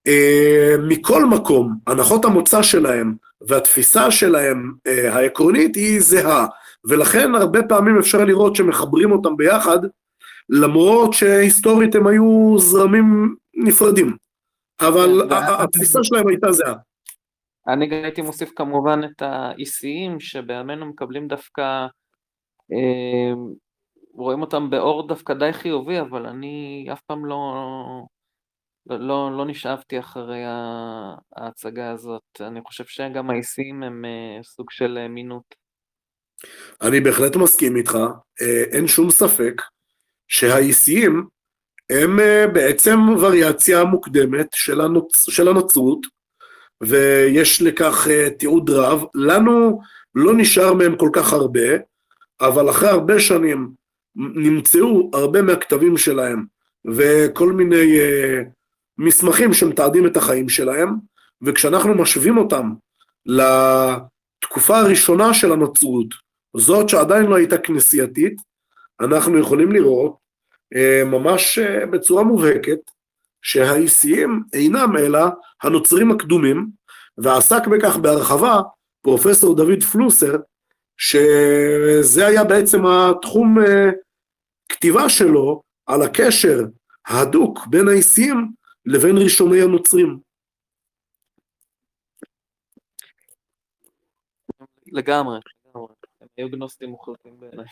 [0.08, 6.46] uh, מכל מקום, הנחות המוצא שלהם והתפיסה שלהם uh, העקרונית היא זהה,
[6.84, 9.78] ולכן הרבה פעמים אפשר לראות שמחברים אותם ביחד,
[10.48, 14.16] למרות שהיסטורית הם היו זרמים נפרדים.
[14.80, 16.74] אבל כן, התפיסה שלהם הייתה זהה.
[17.68, 21.86] אני גם הייתי מוסיף כמובן את האיסיים, שבימינו מקבלים דווקא,
[22.72, 23.32] אה,
[24.14, 27.54] רואים אותם באור דווקא די חיובי, אבל אני אף פעם לא,
[28.86, 30.42] לא, לא, לא נשאבתי אחרי
[31.36, 32.40] ההצגה הזאת.
[32.40, 35.61] אני חושב שגם האיסיים הם אה, סוג של אה, מינות.
[36.82, 37.98] אני בהחלט מסכים איתך,
[38.42, 39.62] אה, אין שום ספק
[40.28, 41.26] שהאיסיים
[41.90, 42.18] הם
[42.52, 45.30] בעצם וריאציה מוקדמת של, הנוצ...
[45.30, 46.06] של הנצרות,
[46.80, 48.06] ויש לכך
[48.38, 49.04] תיעוד רב.
[49.14, 49.80] לנו
[50.14, 51.68] לא נשאר מהם כל כך הרבה,
[52.40, 53.70] אבל אחרי הרבה שנים
[54.16, 56.44] נמצאו הרבה מהכתבים שלהם
[56.90, 57.98] וכל מיני
[58.98, 60.88] מסמכים שמתעדים את החיים שלהם,
[61.42, 62.72] וכשאנחנו משווים אותם
[63.26, 66.06] לתקופה הראשונה של הנצרות,
[66.56, 68.40] זאת שעדיין לא הייתה כנסייתית,
[69.00, 70.16] אנחנו יכולים לראות
[70.74, 72.78] uh, ממש uh, בצורה מובהקת
[73.42, 75.20] שהאיסיים אינם אלא
[75.62, 76.68] הנוצרים הקדומים,
[77.18, 78.60] ועסק בכך בהרחבה
[79.02, 80.36] פרופסור דוד פלוסר,
[80.96, 83.92] שזה היה בעצם התחום uh,
[84.68, 86.58] כתיבה שלו על הקשר
[87.06, 88.52] ההדוק בין האיסיים
[88.86, 90.18] לבין ראשוני הנוצרים.
[94.92, 95.38] לגמרי,
[96.42, 96.44] לגמרי.
[96.44, 97.66] הם היו גנוסטים מוחלטים בעיניי.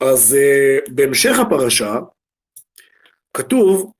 [0.00, 1.98] אז uh, בהמשך הפרשה
[3.34, 3.92] כתוב,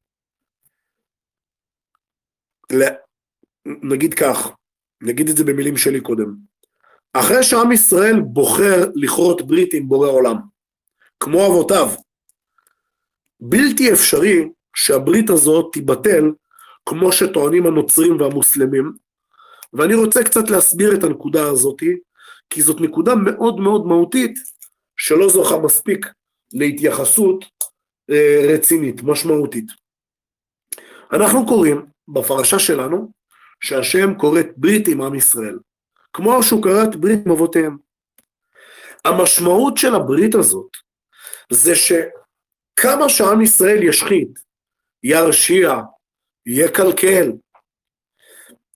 [3.66, 4.50] נגיד כך,
[5.00, 6.34] נגיד את זה במילים שלי קודם,
[7.12, 10.36] אחרי שעם ישראל בוחר לכרות ברית עם בורא עולם,
[11.20, 11.88] כמו אבותיו,
[13.40, 16.24] בלתי אפשרי שהברית הזאת תיבטל
[16.86, 18.92] כמו שטוענים הנוצרים והמוסלמים,
[19.72, 21.82] ואני רוצה קצת להסביר את הנקודה הזאת,
[22.50, 24.38] כי זאת נקודה מאוד מאוד מהותית
[24.96, 26.06] שלא זוכה מספיק
[26.52, 27.44] להתייחסות
[28.10, 29.66] אה, רצינית, משמעותית.
[31.12, 33.12] אנחנו קוראים בפרשה שלנו
[33.60, 35.58] שהשם כורת ברית עם עם ישראל,
[36.12, 37.76] כמו שהוא כרת ברית עם אבותיהם.
[39.04, 40.70] המשמעות של הברית הזאת
[41.52, 44.28] זה שכמה שעם ישראל ישחית,
[45.02, 45.74] ירשיע,
[46.46, 47.32] יקלקל,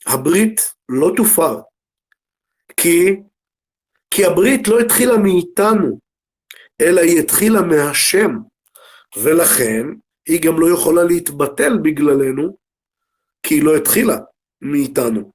[0.06, 1.60] הברית לא תופר.
[2.76, 3.16] כי,
[4.10, 5.98] כי הברית לא התחילה מאיתנו,
[6.80, 8.30] אלא היא התחילה מהשם,
[9.22, 9.86] ולכן
[10.28, 12.56] היא גם לא יכולה להתבטל בגללנו,
[13.42, 14.16] כי היא לא התחילה
[14.62, 15.32] מאיתנו.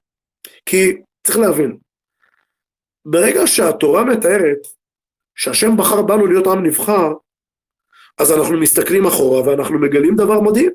[0.66, 0.96] כי
[1.26, 1.78] צריך להבין,
[3.04, 4.58] ברגע שהתורה מתארת
[5.34, 7.12] שהשם בחר בנו להיות עם נבחר,
[8.18, 10.70] אז אנחנו מסתכלים אחורה ואנחנו מגלים דבר מדהים.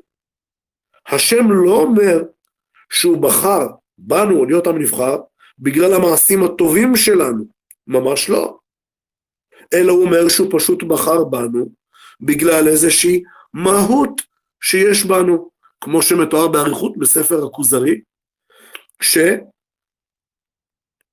[1.08, 2.22] השם לא אומר
[2.90, 3.66] שהוא בחר
[3.98, 5.16] בנו להיות עם נבחר
[5.58, 7.44] בגלל המעשים הטובים שלנו,
[7.86, 8.58] ממש לא.
[9.74, 11.72] אלא הוא אומר שהוא פשוט בחר בנו
[12.20, 13.22] בגלל איזושהי
[13.54, 14.22] מהות
[14.60, 18.00] שיש בנו, כמו שמתואר באריכות בספר הכוזרי,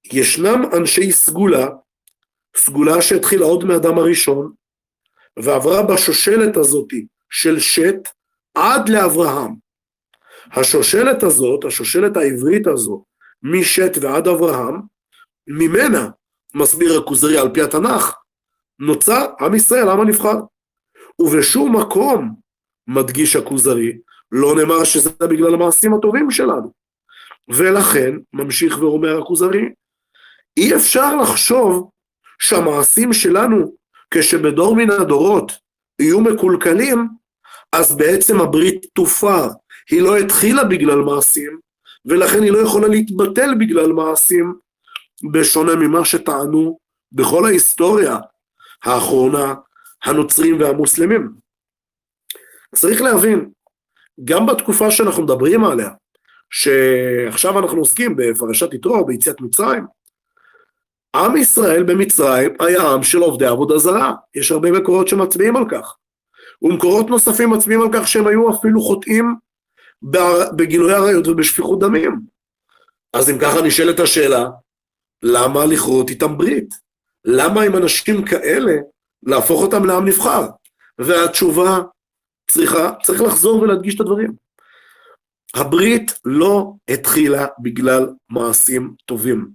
[0.08, 1.68] שישנם אנשי סגולה,
[2.58, 4.54] סגולה שהתחילה עוד מאדם הראשון,
[5.40, 6.90] ועברה בשושלת הזאת
[7.30, 8.10] של שת
[8.56, 9.56] עד לאברהם.
[10.52, 13.06] השושלת הזאת, השושלת העברית הזו,
[13.44, 14.76] משת ועד אברהם,
[15.48, 16.10] ממנה,
[16.56, 18.14] מסביר הכוזרי על פי התנ"ך,
[18.80, 20.36] נוצר עם ישראל, עם הנבחר.
[21.22, 22.36] ובשום מקום,
[22.88, 23.98] מדגיש הכוזרי,
[24.32, 26.72] לא נאמר שזה בגלל המעשים הטובים שלנו.
[27.50, 29.70] ולכן, ממשיך ואומר הכוזרי,
[30.58, 31.90] אי אפשר לחשוב
[32.40, 33.76] שהמעשים שלנו
[34.14, 35.52] כשבדור מן הדורות
[36.02, 37.08] יהיו מקולקלים,
[37.72, 39.48] אז בעצם הברית תופר.
[39.90, 41.60] היא לא התחילה בגלל מעשים,
[42.06, 44.54] ולכן היא לא יכולה להתבטל בגלל מעשים,
[45.32, 46.80] בשונה ממה שטענו
[47.12, 48.18] בכל ההיסטוריה
[48.84, 49.54] האחרונה
[50.04, 51.32] הנוצרים והמוסלמים.
[52.76, 53.50] צריך להבין,
[54.24, 55.90] גם בתקופה שאנחנו מדברים עליה,
[56.50, 59.86] שעכשיו אנחנו עוסקים בפרשת יתרו, ביציאת מצרים,
[61.16, 65.96] עם ישראל במצרים היה עם של עובדי עבודה זרה, יש הרבה מקורות שמצביעים על כך.
[66.62, 69.36] ומקורות נוספים מצביעים על כך שהם היו אפילו חוטאים
[70.56, 72.20] בגילוי עריות ובשפיכות דמים.
[73.14, 74.46] אז אם ככה נשאלת השאלה,
[75.24, 76.70] למה לכרות איתם ברית?
[77.26, 78.74] למה עם אנשים כאלה
[79.24, 80.48] להפוך אותם לעם נבחר?
[81.00, 81.80] והתשובה
[82.52, 84.34] צריכה, צריך לחזור ולהדגיש את הדברים.
[85.54, 89.50] הברית לא התחילה בגלל מעשים טובים.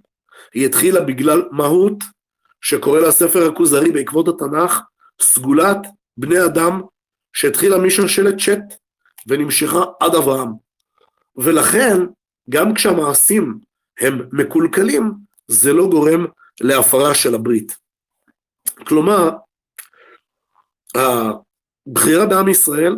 [0.53, 2.03] היא התחילה בגלל מהות
[2.61, 4.79] שקורא לה ספר הכוזרי בעקבות התנ"ך,
[5.21, 5.77] סגולת
[6.17, 6.81] בני אדם
[7.33, 8.63] שהתחילה משושלת שת
[9.27, 10.49] ונמשכה עד אברהם.
[11.37, 11.97] ולכן,
[12.49, 13.59] גם כשהמעשים
[13.99, 16.25] הם מקולקלים, זה לא גורם
[16.61, 17.77] להפרה של הברית.
[18.87, 19.29] כלומר,
[20.95, 22.95] הבחירה בעם ישראל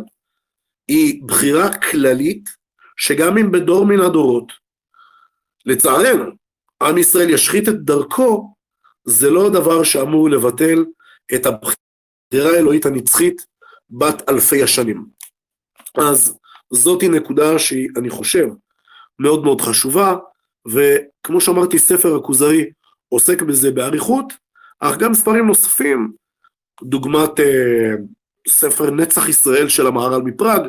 [0.88, 2.48] היא בחירה כללית,
[2.96, 4.52] שגם אם בדור מן הדורות,
[5.66, 6.24] לצערנו,
[6.82, 8.54] עם ישראל ישחית את דרכו,
[9.04, 10.84] זה לא דבר שאמור לבטל
[11.34, 13.46] את הבחירה האלוהית הנצחית
[13.90, 15.06] בת אלפי השנים.
[15.98, 16.38] אז
[16.70, 18.46] זאתי נקודה שהיא, אני חושב,
[19.18, 20.16] מאוד מאוד חשובה,
[20.68, 22.70] וכמו שאמרתי, ספר הכוזרי
[23.08, 24.32] עוסק בזה באריכות,
[24.80, 26.12] אך גם ספרים נוספים,
[26.82, 27.94] דוגמת אה,
[28.48, 30.60] ספר נצח ישראל של המהר"ל מפראג,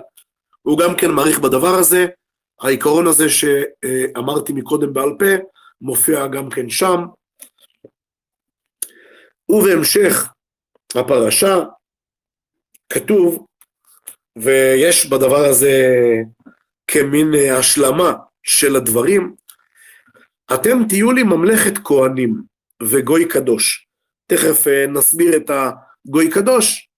[0.61, 2.05] הוא גם כן מעריך בדבר הזה.
[2.61, 5.43] העיקרון הזה שאמרתי מקודם בעל פה,
[5.81, 7.05] מופיע גם כן שם.
[9.49, 10.29] ובהמשך
[10.95, 11.63] הפרשה
[12.89, 13.45] כתוב,
[14.35, 15.81] ויש בדבר הזה
[16.87, 19.35] כמין השלמה של הדברים,
[20.53, 22.41] אתם תהיו לי ממלכת כהנים
[22.83, 23.87] וגוי קדוש.
[24.27, 26.89] תכף אה, נסביר את הגוי קדוש.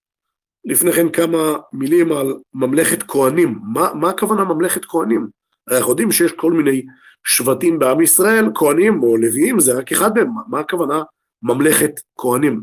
[0.64, 3.58] לפני כן כמה מילים על ממלכת כהנים.
[3.62, 5.28] מה, מה הכוונה ממלכת כהנים?
[5.70, 6.82] אנחנו יודעים שיש כל מיני
[7.24, 10.28] שבטים בעם ישראל, כהנים או לוויים, זה רק אחד מהם.
[10.48, 11.02] מה הכוונה
[11.42, 12.62] ממלכת כהנים?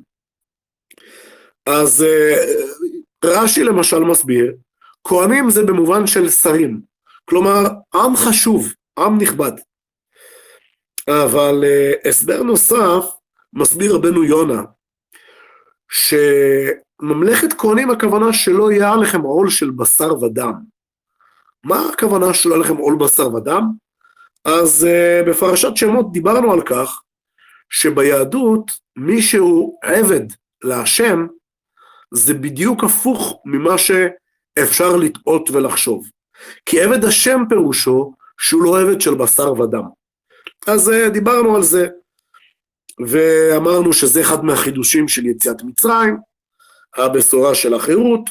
[1.65, 2.35] אז אה,
[3.25, 4.53] רש"י למשל מסביר,
[5.03, 6.81] כהנים זה במובן של שרים.
[7.25, 7.63] כלומר,
[7.95, 9.51] עם חשוב, עם נכבד.
[11.09, 13.05] אבל uh, הסבר נוסף
[13.53, 14.61] מסביר רבנו יונה,
[15.91, 20.53] שממלכת כהנים הכוונה שלא יהיה עליכם עול של בשר ודם.
[21.63, 23.63] מה הכוונה שלא יהיה לכם עול בשר ודם?
[24.45, 27.01] אז uh, בפרשת שמות דיברנו על כך
[27.69, 30.25] שביהדות מי שהוא עבד
[30.63, 31.27] להשם
[32.13, 36.07] זה בדיוק הפוך ממה שאפשר לטעות ולחשוב.
[36.65, 39.98] כי עבד השם פירושו שהוא לא עבד של בשר ודם.
[40.67, 41.87] אז אה, דיברנו על זה,
[43.07, 46.17] ואמרנו שזה אחד מהחידושים של יציאת מצרים,
[46.97, 48.29] הבשורה של החירות,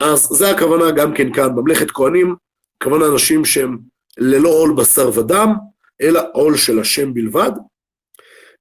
[0.00, 2.36] אז זה הכוונה גם כן כאן, ממלכת כהנים,
[2.82, 3.78] כוונה אנשים שהם
[4.18, 5.48] ללא עול בשר ודם,
[6.00, 7.50] אלא עול של השם בלבד.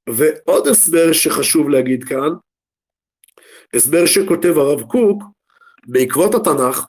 [0.09, 2.29] ועוד הסבר שחשוב להגיד כאן,
[3.73, 5.23] הסבר שכותב הרב קוק
[5.87, 6.85] בעקבות התנ"ך,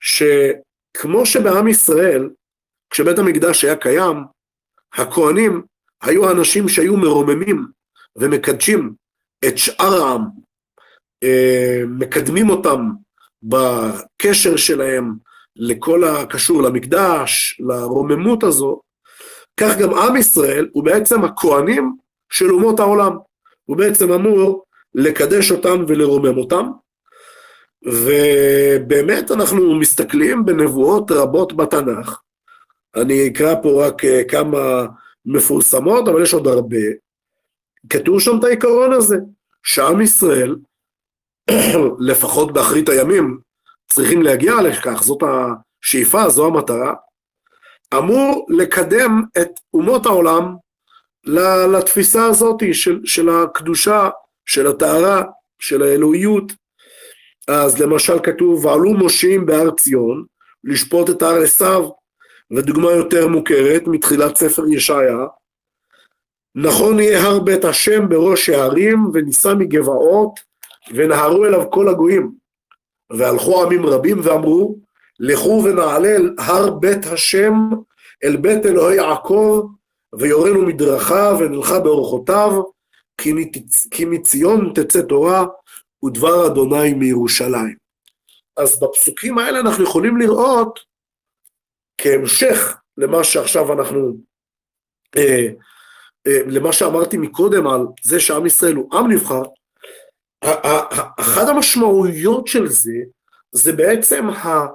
[0.00, 2.30] שכמו שבעם ישראל,
[2.90, 4.16] כשבית המקדש היה קיים,
[4.96, 5.62] הכהנים
[6.02, 7.66] היו האנשים שהיו מרוממים
[8.16, 8.92] ומקדשים
[9.48, 10.22] את שאר העם,
[11.22, 12.90] אה, מקדמים אותם
[13.42, 15.14] בקשר שלהם
[15.56, 18.80] לכל הקשור למקדש, לרוממות הזו,
[19.60, 21.96] כך גם עם ישראל הוא בעצם הכהנים
[22.32, 23.16] של אומות העולם.
[23.64, 26.66] הוא בעצם אמור לקדש אותם ולרומם אותם.
[27.84, 32.20] ובאמת אנחנו מסתכלים בנבואות רבות בתנ"ך,
[32.96, 34.86] אני אקרא פה רק אה, כמה
[35.26, 36.86] מפורסמות, אבל יש עוד הרבה.
[37.90, 39.16] כתוב שם את העיקרון הזה,
[39.62, 40.56] שעם ישראל,
[42.08, 43.38] לפחות באחרית הימים,
[43.88, 46.94] צריכים להגיע לכך, זאת השאיפה, זו המטרה,
[47.98, 50.54] אמור לקדם את אומות העולם
[51.72, 54.10] לתפיסה הזאת של, של הקדושה,
[54.46, 55.22] של הטהרה,
[55.58, 56.52] של האלוהיות.
[57.48, 60.24] אז למשל כתוב, ועלו מושיעים בהר ציון,
[60.64, 61.88] לשפוט את הר עשיו,
[62.52, 65.26] ודוגמה יותר מוכרת מתחילת ספר ישעיה,
[66.54, 70.40] נכון יהיה הר בית השם בראש הערים ונישא מגבעות
[70.94, 72.32] ונהרו אליו כל הגויים
[73.12, 74.78] והלכו עמים רבים ואמרו
[75.20, 77.54] לכו ונעלה אל הר בית השם
[78.24, 79.66] אל בית אלוהי יעקב
[80.18, 82.62] ויורנו מדרכה ונלכה באורחותיו.
[83.90, 85.46] כי מציון תצא תורה
[86.04, 87.76] ודבר אדוני מירושלים.
[88.56, 90.80] אז בפסוקים האלה אנחנו יכולים לראות
[91.98, 94.16] כהמשך למה שעכשיו אנחנו,
[95.16, 95.46] אה,
[96.26, 99.42] אה, למה שאמרתי מקודם על זה שעם ישראל הוא עם נבחר,
[101.20, 102.98] אחת המשמעויות של זה,
[103.52, 104.66] זה בעצם ה,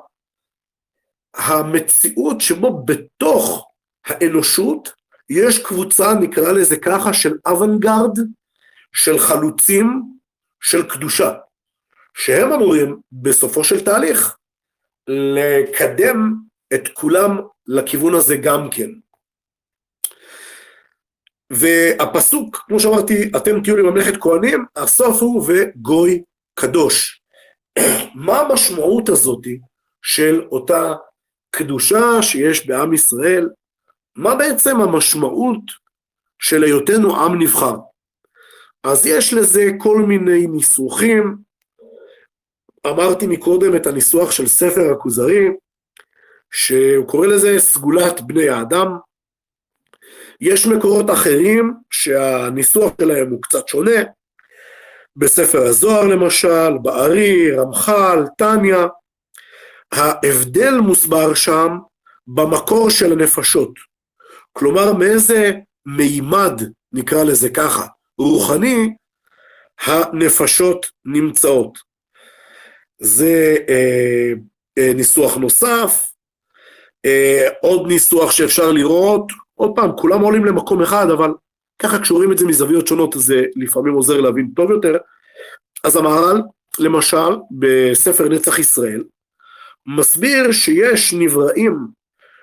[1.34, 3.68] המציאות שבו בתוך
[4.06, 4.94] האנושות
[5.30, 8.18] יש קבוצה, נקרא לזה ככה, של אוונגרד,
[8.94, 10.04] של חלוצים,
[10.62, 11.34] של קדושה,
[12.14, 14.38] שהם אמורים בסופו של תהליך
[15.08, 16.34] לקדם
[16.74, 18.90] את כולם לכיוון הזה גם כן.
[21.50, 27.22] והפסוק, כמו שאמרתי, אתם תהיו לממלכת כהנים, הסוף הוא וגוי קדוש.
[28.26, 29.46] מה המשמעות הזאת
[30.02, 30.94] של אותה
[31.52, 33.50] קדושה שיש בעם ישראל?
[34.16, 35.64] מה בעצם המשמעות
[36.40, 37.76] של היותנו עם נבחר?
[38.84, 41.38] אז יש לזה כל מיני ניסוחים.
[42.88, 45.48] אמרתי מקודם את הניסוח של ספר הכוזרי,
[46.52, 48.88] שהוא קורא לזה סגולת בני האדם.
[50.42, 54.02] יש מקורות אחרים שהניסוח שלהם הוא קצת שונה,
[55.16, 58.88] בספר הזוהר למשל, בארי, רמח"ל, טניה.
[59.92, 61.78] ההבדל מוסבר שם
[62.28, 63.72] במקור של הנפשות.
[64.54, 65.52] כלומר, מאיזה
[65.86, 66.62] מימד,
[66.94, 67.86] נקרא לזה ככה,
[68.18, 68.96] רוחני,
[69.82, 71.78] הנפשות נמצאות.
[73.00, 74.34] זה אה,
[74.78, 76.11] אה, ניסוח נוסף,
[77.62, 81.32] עוד ניסוח שאפשר לראות, עוד פעם, כולם עולים למקום אחד, אבל
[81.80, 84.98] ככה כשרואים את זה מזוויות שונות זה לפעמים עוזר להבין טוב יותר.
[85.84, 86.42] אז המהר"ל,
[86.80, 89.04] למשל, בספר נצח ישראל,
[89.86, 91.88] מסביר שיש נבראים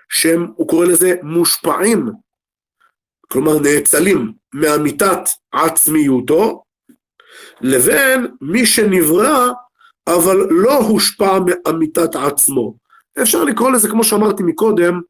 [0.09, 2.11] שהם, הוא קורא לזה מושפעים,
[3.33, 5.21] כלומר נאצלים מאמיתת
[5.53, 6.63] עצמיותו,
[7.61, 9.49] לבין מי שנברא
[10.07, 12.75] אבל לא הושפע מאמיתת עצמו.
[13.23, 15.01] אפשר לקרוא לזה, כמו שאמרתי מקודם,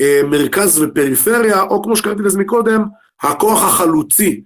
[0.00, 2.82] אה, מרכז ופריפריה, או כמו שקראתי לזה מקודם,
[3.22, 4.44] הכוח החלוצי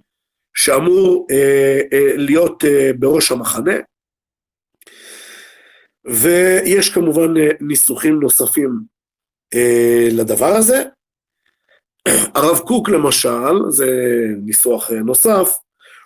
[0.53, 2.63] שאמור אה, אה, להיות
[2.99, 3.75] בראש המחנה.
[6.05, 8.79] ויש כמובן ניסוחים נוספים
[10.11, 10.83] לדבר הזה.
[12.35, 13.87] הרב קוק למשל, זה
[14.45, 15.49] ניסוח נוסף,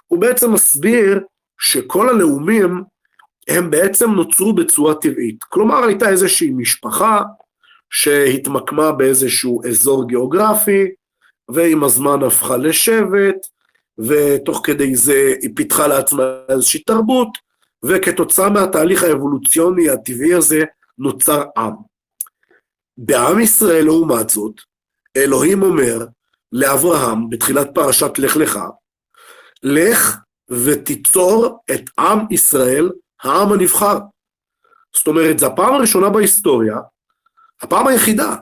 [0.08, 1.20] הוא בעצם מסביר
[1.60, 2.84] שכל הלאומים
[3.48, 5.44] הם בעצם נוצרו בצורה טבעית.
[5.44, 7.22] כלומר, הייתה איזושהי משפחה
[7.89, 10.86] שהתמקמה באיזשהו אזור גיאוגרפי,
[11.50, 13.48] ועם הזמן הפכה לשבט,
[13.98, 17.30] ותוך כדי זה היא פיתחה לעצמה איזושהי תרבות,
[17.86, 20.64] וכתוצאה מהתהליך האבולוציוני הטבעי הזה
[20.98, 21.74] נוצר עם.
[22.98, 24.54] בעם ישראל, לעומת זאת,
[25.18, 26.06] אלוהים אומר
[26.52, 28.60] לאברהם בתחילת פרשת לך לך,
[29.64, 30.18] לך
[30.50, 32.89] ותיצור את עם ישראל
[33.24, 33.97] העם הנבחר.
[34.95, 36.78] זאת אומרת, זו הפעם הראשונה בהיסטוריה,
[37.61, 38.36] הפעם היחידה,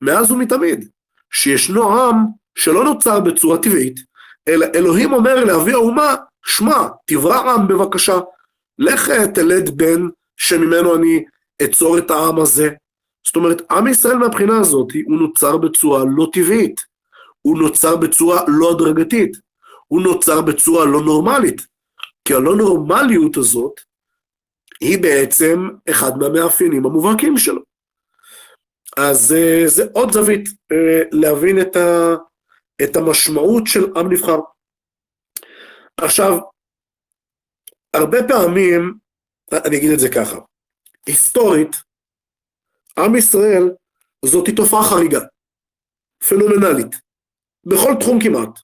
[0.00, 0.88] מאז ומתמיד,
[1.30, 2.16] שישנו עם
[2.54, 4.00] שלא נוצר בצורה טבעית,
[4.48, 6.14] אלא אלוהים אומר לאבי האומה,
[6.44, 8.18] שמע, תברא עם בבקשה,
[8.78, 11.24] לך תלד בן שממנו אני
[11.64, 12.70] אצור את העם הזה.
[13.26, 16.80] זאת אומרת, עם ישראל מהבחינה הזאת, הוא נוצר בצורה לא טבעית,
[17.42, 19.36] הוא נוצר בצורה לא הדרגתית,
[19.86, 21.66] הוא נוצר בצורה לא נורמלית,
[22.24, 23.80] כי הלא נורמליות הזאת
[24.80, 25.58] היא בעצם
[25.90, 27.62] אחד מהמאפיינים המובהקים שלו.
[28.96, 32.14] אז uh, זה עוד זווית uh, להבין את, ה,
[32.84, 34.38] את המשמעות של עם נבחר.
[35.96, 36.38] עכשיו,
[37.94, 38.94] הרבה פעמים,
[39.66, 40.38] אני אגיד את זה ככה,
[41.06, 41.76] היסטורית,
[42.98, 43.62] עם ישראל
[44.24, 45.20] זאת תופעה חריגה,
[46.28, 46.94] פנומנלית,
[47.66, 48.60] בכל תחום כמעט,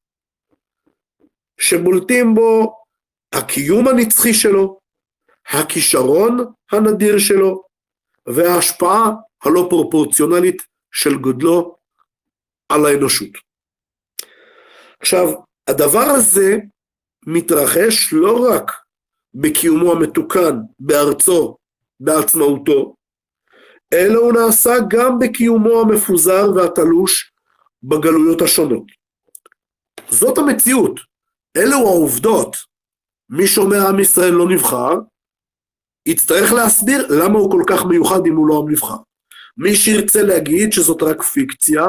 [1.61, 2.77] שבולטים בו
[3.35, 4.79] הקיום הנצחי שלו,
[5.49, 6.39] הכישרון
[6.73, 7.63] הנדיר שלו
[8.27, 9.11] וההשפעה
[9.45, 11.77] הלא פרופורציונלית של גודלו
[12.69, 13.31] על האנושות.
[15.01, 15.29] עכשיו,
[15.67, 16.59] הדבר הזה
[17.27, 18.73] מתרחש לא רק
[19.35, 21.57] בקיומו המתוקן בארצו,
[22.01, 22.95] בעצמאותו,
[23.93, 27.33] אלא הוא נעשה גם בקיומו המפוזר והתלוש
[27.83, 28.85] בגלויות השונות.
[30.11, 31.01] זאת המציאות,
[31.57, 32.57] אלו העובדות.
[33.31, 34.95] מי שאומר עם ישראל לא נבחר,
[36.07, 38.97] יצטרך להסביר למה הוא כל כך מיוחד אם הוא לא עם נבחר.
[39.57, 41.87] מי שירצה להגיד שזאת רק פיקציה,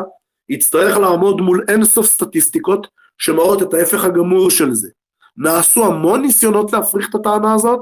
[0.50, 2.88] יצטרך לעמוד מול אינסוף סטטיסטיקות
[3.18, 4.90] שמראות את ההפך הגמור של זה.
[5.38, 7.80] נעשו המון ניסיונות להפריך את הטענה הזאת,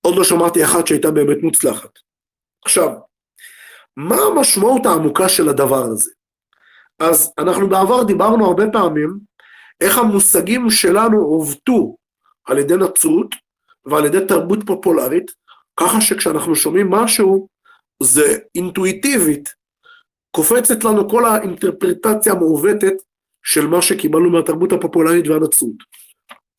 [0.00, 1.90] עוד לא שמעתי אחת שהייתה באמת מוצלחת.
[2.64, 2.88] עכשיו,
[3.96, 6.10] מה המשמעות העמוקה של הדבר הזה?
[6.98, 9.18] אז אנחנו בעבר דיברנו הרבה פעמים
[9.80, 11.96] איך המושגים שלנו עובדו
[12.44, 13.34] על ידי נצרות,
[13.90, 15.30] ועל ידי תרבות פופולרית,
[15.80, 17.48] ככה שכשאנחנו שומעים משהו,
[18.02, 19.48] זה אינטואיטיבית,
[20.30, 22.94] קופצת לנו כל האינטרפרטציה המעוותת
[23.42, 25.76] של מה שקיבלנו מהתרבות הפופולרית והנצרות.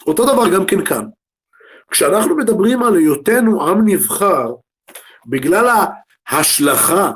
[0.07, 1.05] אותו דבר גם כן כאן.
[1.91, 4.53] כשאנחנו מדברים על היותנו עם נבחר,
[5.27, 5.67] בגלל
[6.30, 7.11] ההשלכה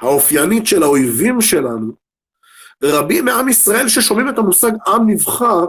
[0.00, 1.92] האופיינית של האויבים שלנו,
[2.82, 5.64] רבים מעם ישראל ששומעים את המושג עם נבחר,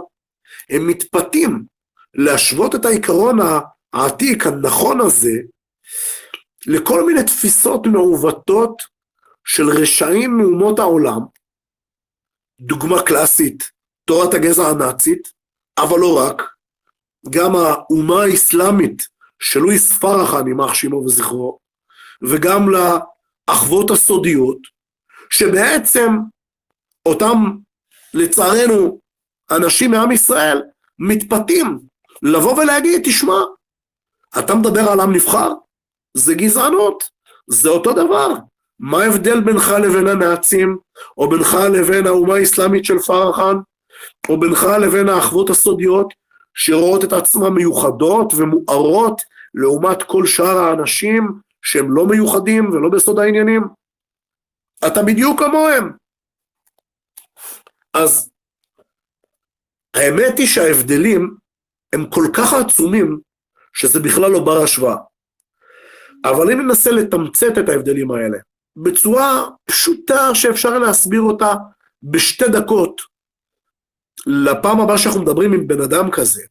[0.70, 1.64] הם מתפתים
[2.14, 3.38] להשוות את העיקרון
[3.92, 5.32] העתיק, הנכון הזה,
[6.66, 8.82] לכל מיני תפיסות מעוותות
[9.44, 11.20] של רשעים מאומות העולם,
[12.60, 13.70] דוגמה קלאסית,
[14.04, 15.28] תורת הגזע הנאצית,
[15.78, 16.42] אבל לא רק,
[17.30, 19.02] גם האומה האסלאמית
[19.42, 21.58] של לואיס פרחן, יימח שמו וזכרו,
[22.22, 24.58] וגם לאחוות הסודיות,
[25.30, 26.10] שבעצם
[27.06, 27.36] אותם,
[28.14, 29.00] לצערנו,
[29.50, 30.62] אנשים מעם ישראל
[30.98, 31.78] מתפתים
[32.22, 33.40] לבוא ולהגיד, תשמע,
[34.38, 35.52] אתה מדבר על עם נבחר?
[36.16, 37.04] זה גזענות,
[37.50, 38.34] זה אותו דבר.
[38.78, 40.78] מה ההבדל בינך לבין הנאצים,
[41.18, 43.56] או בינך לבין האומה האסלאמית של פרחן,
[44.28, 46.14] או בינך לבין האחוות הסודיות,
[46.54, 49.20] שרואות את עצמן מיוחדות ומוארות
[49.54, 53.62] לעומת כל שאר האנשים שהם לא מיוחדים ולא בסוד העניינים?
[54.86, 55.92] אתה בדיוק כמוהם.
[57.94, 58.30] אז
[59.96, 61.36] האמת היא שההבדלים
[61.92, 63.20] הם כל כך עצומים,
[63.72, 64.96] שזה בכלל לא בר השוואה.
[66.24, 68.38] אבל אם ננסה לתמצת את ההבדלים האלה
[68.76, 71.54] בצורה פשוטה שאפשר להסביר אותה
[72.02, 73.00] בשתי דקות,
[74.26, 76.42] לפעם הבאה שאנחנו מדברים עם בן אדם כזה,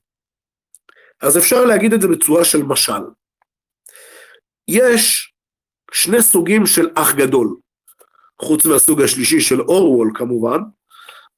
[1.22, 3.02] אז אפשר להגיד את זה בצורה של משל.
[4.68, 5.34] יש
[5.92, 7.58] שני סוגים של אח גדול,
[8.42, 10.60] חוץ מהסוג השלישי של אורוול כמובן,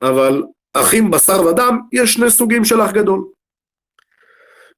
[0.01, 3.25] אבל אחים בשר ודם, יש שני סוגים של אח גדול.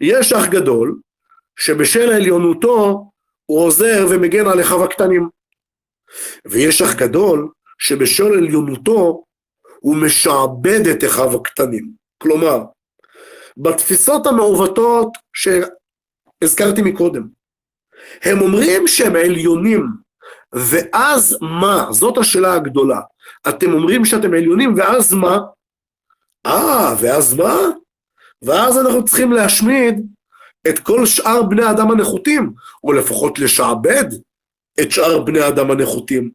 [0.02, 1.00] יש אח גדול,
[1.60, 3.10] שבשל עליונותו
[3.46, 5.30] הוא עוזר ומגן על אחיו הקטנים.
[6.46, 9.24] ויש אח גדול, שבשל עליונותו
[9.80, 11.91] הוא משעבד את אחיו הקטנים.
[12.18, 12.64] כלומר,
[13.58, 17.28] בתפיסות המעוותות שהזכרתי מקודם,
[18.24, 19.88] הם אומרים שהם עליונים,
[20.54, 21.88] ואז מה?
[21.91, 23.02] זאת השאלה הגדולה.
[23.50, 25.39] אתם אומרים שאתם עליונים, ואז מה?
[26.46, 27.56] אה, ואז מה?
[28.44, 30.08] ואז אנחנו צריכים להשמיד
[30.70, 34.06] את כל שאר בני האדם הנחותים, או לפחות לשעבד
[34.82, 36.32] את שאר בני האדם הנחותים.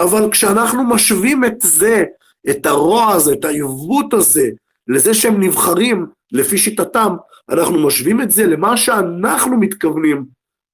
[0.00, 2.04] אבל כשאנחנו משווים את זה,
[2.50, 4.48] את הרוע הזה, את העיוות הזה,
[4.88, 7.16] לזה שהם נבחרים לפי שיטתם,
[7.50, 10.24] אנחנו משווים את זה למה שאנחנו מתכוונים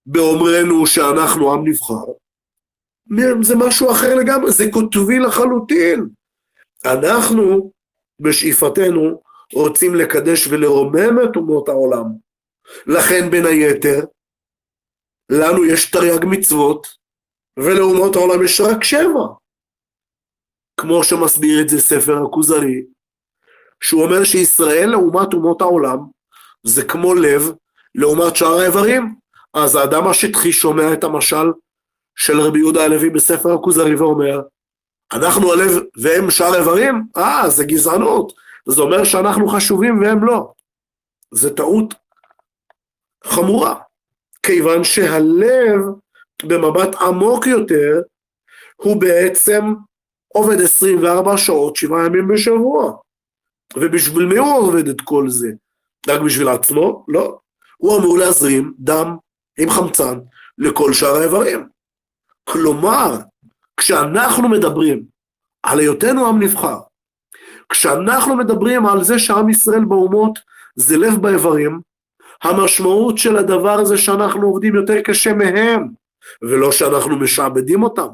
[0.06, 2.04] באומרנו שאנחנו עם נבחר.
[3.40, 6.08] זה משהו אחר לגמרי, זה כותבי לחלוטין.
[6.84, 7.70] אנחנו,
[8.20, 9.20] בשאיפתנו,
[9.54, 12.04] רוצים לקדש ולרומם את אומות העולם.
[12.86, 14.04] לכן בין היתר,
[15.30, 16.86] לנו יש תרי"ג מצוות,
[17.58, 19.26] ולאומות העולם יש רק שבע.
[20.80, 22.84] כמו שמסביר את זה ספר הכוזרי,
[23.82, 25.98] שהוא אומר שישראל לעומת אומות העולם
[26.66, 27.42] זה כמו לב
[27.94, 29.14] לעומת שאר האיברים.
[29.54, 31.46] אז האדם השטחי שומע את המשל
[32.16, 34.40] של רבי יהודה הלוי בספר הכוזרי ואומר,
[35.12, 35.70] אנחנו הלב
[36.02, 37.02] והם שאר איברים?
[37.16, 38.32] אה, זה גזענות.
[38.68, 40.52] זה אומר שאנחנו חשובים והם לא.
[41.34, 41.94] זה טעות
[43.24, 43.74] חמורה,
[44.42, 45.80] כיוון שהלב
[46.42, 48.00] במבט עמוק יותר
[48.76, 49.74] הוא בעצם
[50.28, 52.92] עובד 24 שעות, שבעה ימים בשבוע.
[53.76, 55.48] ובשביל מי הוא עובד את כל זה?
[56.08, 57.04] רק בשביל עצמו?
[57.08, 57.38] לא.
[57.76, 59.16] הוא אמור להזרים דם
[59.58, 60.18] עם חמצן
[60.58, 61.68] לכל שאר האיברים.
[62.44, 63.16] כלומר,
[63.76, 65.04] כשאנחנו מדברים
[65.62, 66.78] על היותנו עם נבחר,
[67.72, 70.38] כשאנחנו מדברים על זה שעם ישראל באומות
[70.76, 71.80] זה לב באיברים,
[72.42, 75.88] המשמעות של הדבר הזה שאנחנו עובדים יותר קשה מהם,
[76.42, 78.06] ולא שאנחנו משעבדים אותם.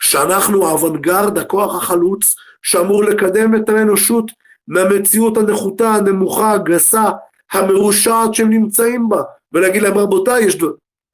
[0.00, 4.30] שאנחנו האוונגרד, הכוח החלוץ, שאמור לקדם את האנושות
[4.68, 7.04] מהמציאות הנחותה, הנמוכה, הגסה,
[7.52, 9.22] המרושעת שהם נמצאים בה,
[9.52, 10.58] ולהגיד להם רבותיי, יש,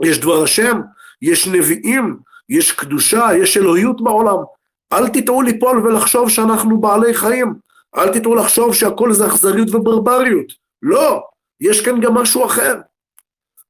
[0.04, 0.80] יש דבר השם,
[1.22, 2.16] יש נביאים,
[2.48, 4.36] יש קדושה, יש אלוהיות בעולם,
[4.92, 7.54] אל תטעו ליפול ולחשוב שאנחנו בעלי חיים,
[7.96, 11.22] אל תטעו לחשוב שהכל זה אכזריות וברבריות, לא,
[11.60, 12.74] יש כאן גם משהו אחר.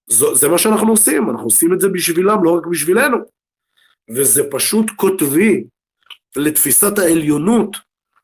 [0.07, 3.17] זו, זה מה שאנחנו עושים, אנחנו עושים את זה בשבילם, לא רק בשבילנו.
[4.11, 5.65] וזה פשוט כותבי
[6.37, 7.77] לתפיסת העליונות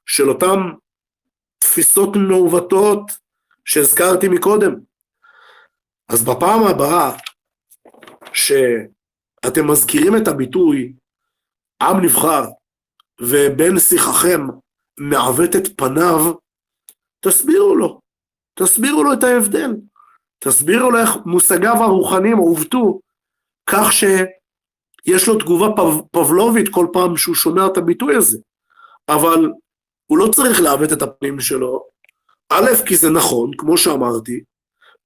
[0.07, 0.59] של אותם
[1.59, 3.03] תפיסות מעוותות
[3.65, 4.75] שהזכרתי מקודם.
[6.09, 7.17] אז בפעם הבאה
[8.33, 10.93] שאתם מזכירים את הביטוי
[11.83, 12.45] עם נבחר
[13.21, 14.41] ובן שיחכם
[14.99, 16.35] מעוות את פניו,
[17.21, 18.01] תסבירו לו,
[18.59, 19.77] תסבירו לו את ההבדל,
[20.39, 23.01] תסבירו לו איך מושגיו הרוחניים עוותו
[23.67, 28.39] כך שיש לו תגובה פב, פבלובית כל פעם שהוא שומע את הביטוי הזה,
[29.09, 29.51] אבל
[30.07, 31.85] הוא לא צריך לעוות את הפנים שלו,
[32.51, 34.41] א', כי זה נכון, כמו שאמרתי,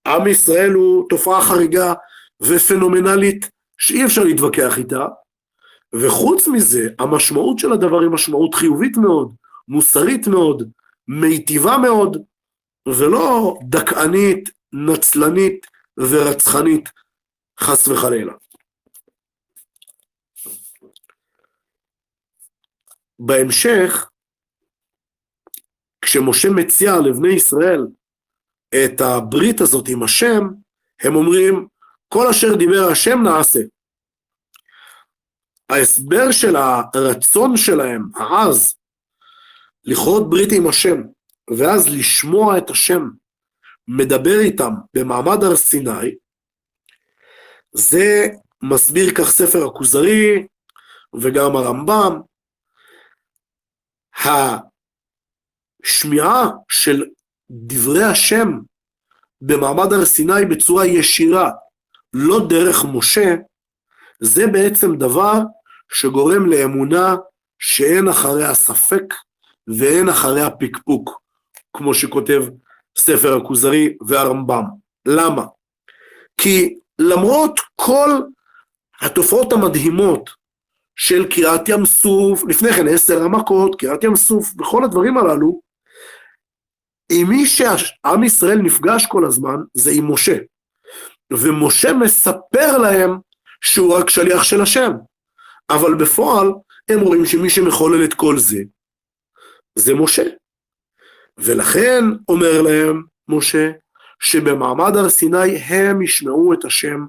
[0.07, 1.95] עם ישראל הוא תופעה חריגה
[2.41, 5.07] ופנומנלית שאי אפשר להתווכח איתה,
[5.95, 9.33] וחוץ מזה, המשמעות של הדבר היא משמעות חיובית מאוד,
[9.69, 10.71] מוסרית מאוד,
[11.09, 12.17] מיטיבה מאוד,
[12.89, 15.67] ולא דכאנית, נצלנית
[15.99, 16.89] ורצחנית,
[17.61, 18.33] חס וחלילה.
[23.19, 24.11] בהמשך,
[26.03, 27.87] כשמשה מציע לבני ישראל
[28.75, 30.43] את הברית הזאת עם השם,
[31.03, 31.69] הם אומרים,
[32.09, 33.61] כל אשר דיבר השם נעשה.
[35.69, 38.78] ההסבר של הרצון שלהם, העז,
[39.89, 41.03] לכרות ברית עם השם,
[41.59, 43.09] ואז לשמוע את השם
[43.89, 46.15] מדבר איתם במעמד הר סיני,
[47.73, 48.27] זה
[48.63, 50.47] מסביר כך ספר הכוזרי
[51.15, 52.21] וגם הרמב"ם,
[55.85, 57.05] השמיעה של
[57.51, 58.49] דברי השם
[59.41, 61.51] במעמד הר סיני בצורה ישירה,
[62.13, 63.35] לא דרך משה,
[64.21, 65.35] זה בעצם דבר
[65.93, 67.17] שגורם לאמונה
[67.59, 69.15] שאין אחריה ספק
[69.69, 71.21] ואין אחריה פקפוק,
[71.77, 72.45] כמו שכותב
[72.99, 74.65] ספר הכוזרי והרמב"ם.
[75.07, 75.45] למה?
[76.41, 78.11] כי למרות כל
[79.01, 80.31] התופעות המדהימות
[80.97, 85.61] של קריעת ים סוף, לפני כן עשר המכות, קריעת ים סוף, וכל הדברים הללו,
[87.13, 90.37] עם מי שעם ישראל נפגש כל הזמן זה עם משה.
[91.33, 93.19] ומשה מספר להם
[93.61, 94.93] שהוא רק שליח של השם.
[95.71, 96.53] אבל בפועל
[96.89, 98.59] הם רואים שמי שמחולל את כל זה,
[99.79, 100.23] זה משה.
[101.39, 103.71] ולכן אומר להם משה,
[104.21, 107.07] שבמעמד הר סיני הם ישמעו את השם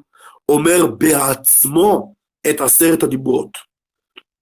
[0.49, 2.15] אומר בעצמו
[2.49, 3.57] את עשרת הדיברות.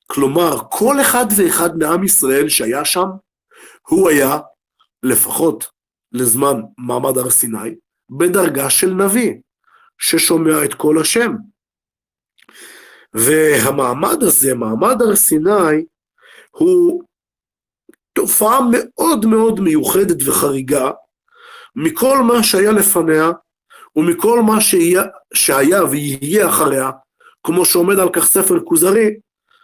[0.07, 3.07] כלומר, כל אחד ואחד מעם ישראל שהיה שם,
[3.87, 4.37] הוא היה,
[5.03, 5.67] לפחות
[6.11, 7.75] לזמן מעמד הר סיני,
[8.09, 9.33] בדרגה של נביא,
[9.99, 11.31] ששומע את כל השם.
[13.13, 15.85] והמעמד הזה, מעמד הר סיני,
[16.51, 17.03] הוא
[18.17, 20.91] תופעה מאוד מאוד מיוחדת וחריגה
[21.75, 23.31] מכל מה שהיה לפניה
[23.95, 25.03] ומכל מה שהיה,
[25.33, 26.91] שהיה ויהיה אחריה,
[27.43, 29.09] כמו שעומד על כך ספר כוזרי,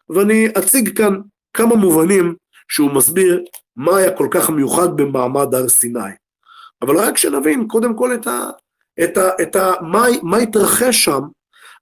[0.09, 1.19] ואני אציג כאן
[1.53, 2.35] כמה מובנים
[2.71, 3.43] שהוא מסביר
[3.75, 6.13] מה היה כל כך מיוחד במעמד הר סיני.
[6.81, 8.49] אבל רק שנבין קודם כל את ה...
[9.03, 11.21] את ה, את ה מה, מה התרחש שם,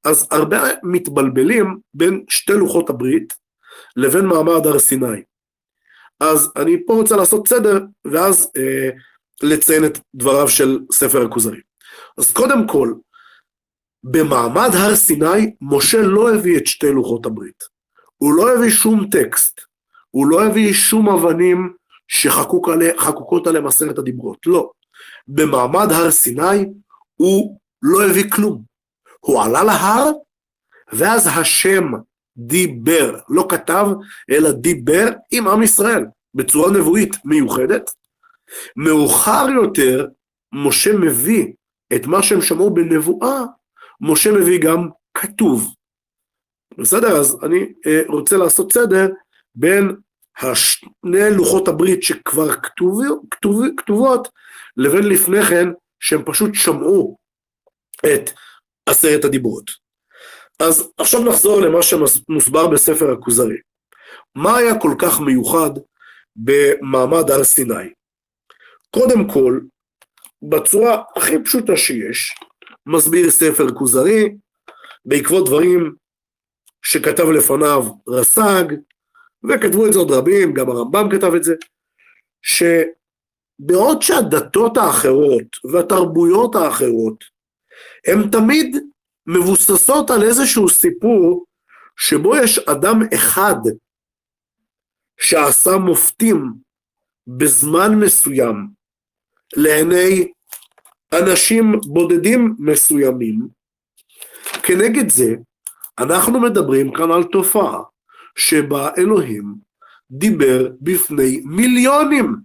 [0.04, 3.34] אז הרבה מתבלבלים בין שתי לוחות הברית
[3.96, 5.22] לבין מעמד הר סיני.
[6.22, 8.90] אז אני פה רוצה לעשות סדר, ואז אה,
[9.44, 11.60] לציין את דבריו של ספר הכוזרי.
[12.18, 12.94] אז קודם כל,
[14.04, 17.64] במעמד הר סיני, משה לא הביא את שתי לוחות הברית.
[18.18, 19.62] הוא לא הביא שום טקסט,
[20.10, 21.74] הוא לא הביא שום אבנים
[22.08, 24.72] שחקוקות עליהם עשרת הדיברות, לא.
[25.28, 26.66] במעמד הר סיני
[27.16, 28.64] הוא לא הביא כלום.
[29.20, 30.12] הוא עלה להר,
[30.94, 31.92] ואז השם
[32.38, 33.88] דיבר, לא כתב,
[34.32, 37.92] אלא דיבר עם עם ישראל, בצורה נבואית מיוחדת.
[38.76, 40.08] מאוחר יותר,
[40.54, 41.48] משה מביא
[41.96, 43.42] את מה שהם שמעו בנבואה,
[44.02, 45.76] משה מביא גם כתוב.
[46.78, 47.20] בסדר?
[47.20, 49.08] אז אני אה, רוצה לעשות סדר
[49.56, 49.96] בין
[50.40, 53.02] השני לוחות הברית שכבר כתוב,
[53.32, 54.28] כתוב, כתובות,
[54.78, 55.68] לבין לפני כן
[56.00, 57.18] שהם פשוט שמעו
[58.06, 58.30] את
[58.86, 59.72] עשרת הדיברות.
[60.62, 63.58] אז עכשיו נחזור למה שמוסבר בספר הכוזרי.
[64.36, 65.70] מה היה כל כך מיוחד
[66.36, 67.94] במעמד הר סיני?
[68.96, 69.60] קודם כל,
[70.50, 72.36] בצורה הכי פשוטה שיש,
[72.86, 74.36] מסביר ספר כוזרי,
[75.06, 75.96] בעקבות דברים
[76.84, 78.64] שכתב לפניו רס"ג,
[79.50, 81.56] וכתבו את זה עוד רבים, גם הרמב"ם כתב את זה,
[82.42, 87.24] שבעוד שהדתות האחרות והתרבויות האחרות
[88.08, 88.91] הן תמיד
[89.28, 91.46] מבוססות על איזשהו סיפור
[91.98, 93.56] שבו יש אדם אחד
[95.22, 96.54] שעשה מופתים
[97.28, 98.68] בזמן מסוים
[99.58, 100.32] לעיני
[101.22, 103.48] אנשים בודדים מסוימים.
[104.64, 105.36] כנגד זה,
[106.00, 107.80] אנחנו מדברים כאן על תופעה
[108.36, 109.56] שבה אלוהים
[110.12, 112.36] דיבר בפני מיליונים.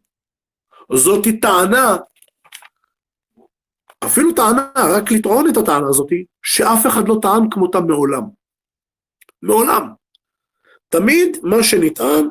[0.93, 1.97] זאת טענה
[4.07, 6.09] אפילו טענה, רק לטעון את הטענה הזאת,
[6.43, 8.23] שאף אחד לא טען כמותה מעולם.
[9.43, 9.89] מעולם.
[10.89, 12.29] תמיד מה שנטען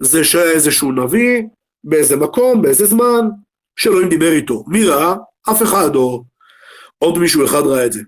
[0.00, 1.42] זה שהיה איזשהו נביא
[1.84, 3.28] באיזה מקום, באיזה זמן,
[3.76, 4.64] שאלוהים דיבר איתו.
[4.66, 5.14] מי ראה?
[5.50, 6.24] אף אחד, או
[6.98, 8.00] עוד מישהו אחד ראה את זה.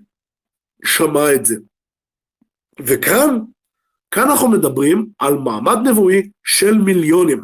[0.85, 1.55] שמע את זה.
[2.79, 3.39] וכאן,
[4.11, 7.41] כאן אנחנו מדברים על מעמד נבואי של מיליונים.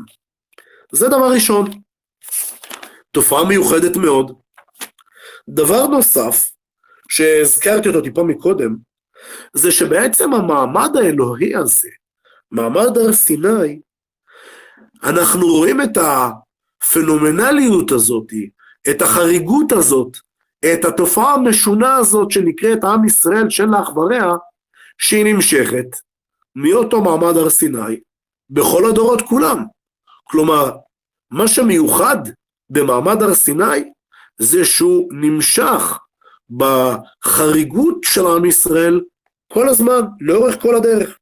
[0.91, 1.69] זה דבר ראשון.
[3.11, 4.42] תופעה מיוחדת מאוד,
[5.49, 6.51] דבר נוסף,
[7.09, 8.75] שהזכרתי אותו טיפה מקודם,
[9.53, 11.89] זה שבעצם המעמד האלוהי הזה,
[12.51, 13.81] מעמד הר סיני,
[15.03, 18.27] אנחנו רואים את הפנומנליות הזאת,
[18.89, 20.17] את החריגות הזאת,
[20.73, 24.31] את התופעה המשונה הזאת שנקראת עם ישראל של לאחבריה,
[24.97, 25.87] שהיא נמשכת
[26.55, 27.99] מאותו מעמד הר סיני
[28.49, 29.65] בכל הדורות כולם.
[30.23, 30.71] כלומר,
[31.31, 32.17] מה שמיוחד
[32.69, 33.91] במעמד הר סיני
[34.43, 35.99] זה שהוא נמשך
[36.49, 39.01] בחריגות של עם ישראל
[39.53, 41.19] כל הזמן, לאורך כל הדרך.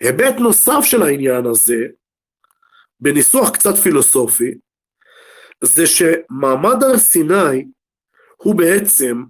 [0.00, 1.86] היבט נוסף של העניין הזה,
[3.00, 4.54] בניסוח קצת פילוסופי,
[5.64, 7.64] זה שמעמד הר סיני
[8.36, 9.22] הוא בעצם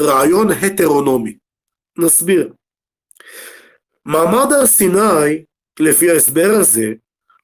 [0.00, 1.38] רעיון הטרונומי.
[1.98, 2.52] נסביר.
[4.04, 5.44] מעמד הר סיני,
[5.80, 6.86] לפי ההסבר הזה,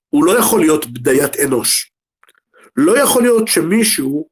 [0.08, 1.91] הוא לא יכול להיות בדיית אנוש.
[2.76, 4.28] לא יכול להיות שמישהו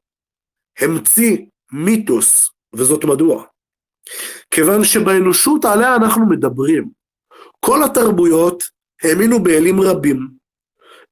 [0.79, 1.37] המציא
[1.71, 3.45] מיתוס, וזאת מדוע?
[4.51, 6.89] כיוון שבאנושות עליה אנחנו מדברים,
[7.59, 8.63] כל התרבויות
[9.03, 10.27] האמינו באלים רבים,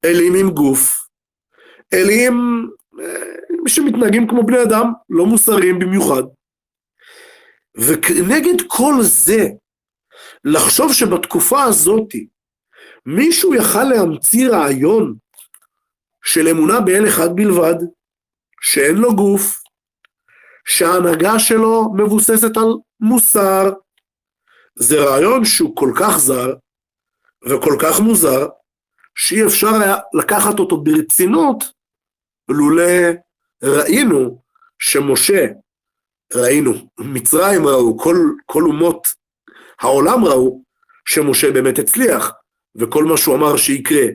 [0.04, 1.08] אלים עם גוף,
[1.92, 2.68] אלים
[3.00, 6.22] אה, שמתנהגים כמו בני אדם, לא מוסריים במיוחד.
[7.74, 9.48] ונגד כל זה,
[10.44, 12.08] לחשוב שבתקופה הזאת
[13.06, 15.14] מישהו יכל להמציא רעיון
[16.24, 17.74] של אמונה באל אחד בלבד,
[18.60, 19.62] שאין לו גוף,
[20.64, 22.68] שההנהגה שלו מבוססת על
[23.00, 23.72] מוסר,
[24.78, 26.54] זה רעיון שהוא כל כך זר
[27.48, 28.48] וכל כך מוזר,
[29.14, 31.64] שאי אפשר היה לקחת אותו ברצינות,
[32.48, 33.12] לולא
[33.62, 34.42] ראינו
[34.78, 35.46] שמשה,
[36.34, 38.16] ראינו, מצרים ראו, כל,
[38.46, 39.08] כל אומות
[39.80, 40.62] העולם ראו,
[41.04, 42.32] שמשה באמת הצליח,
[42.76, 44.06] וכל מה שהוא אמר שיקרה,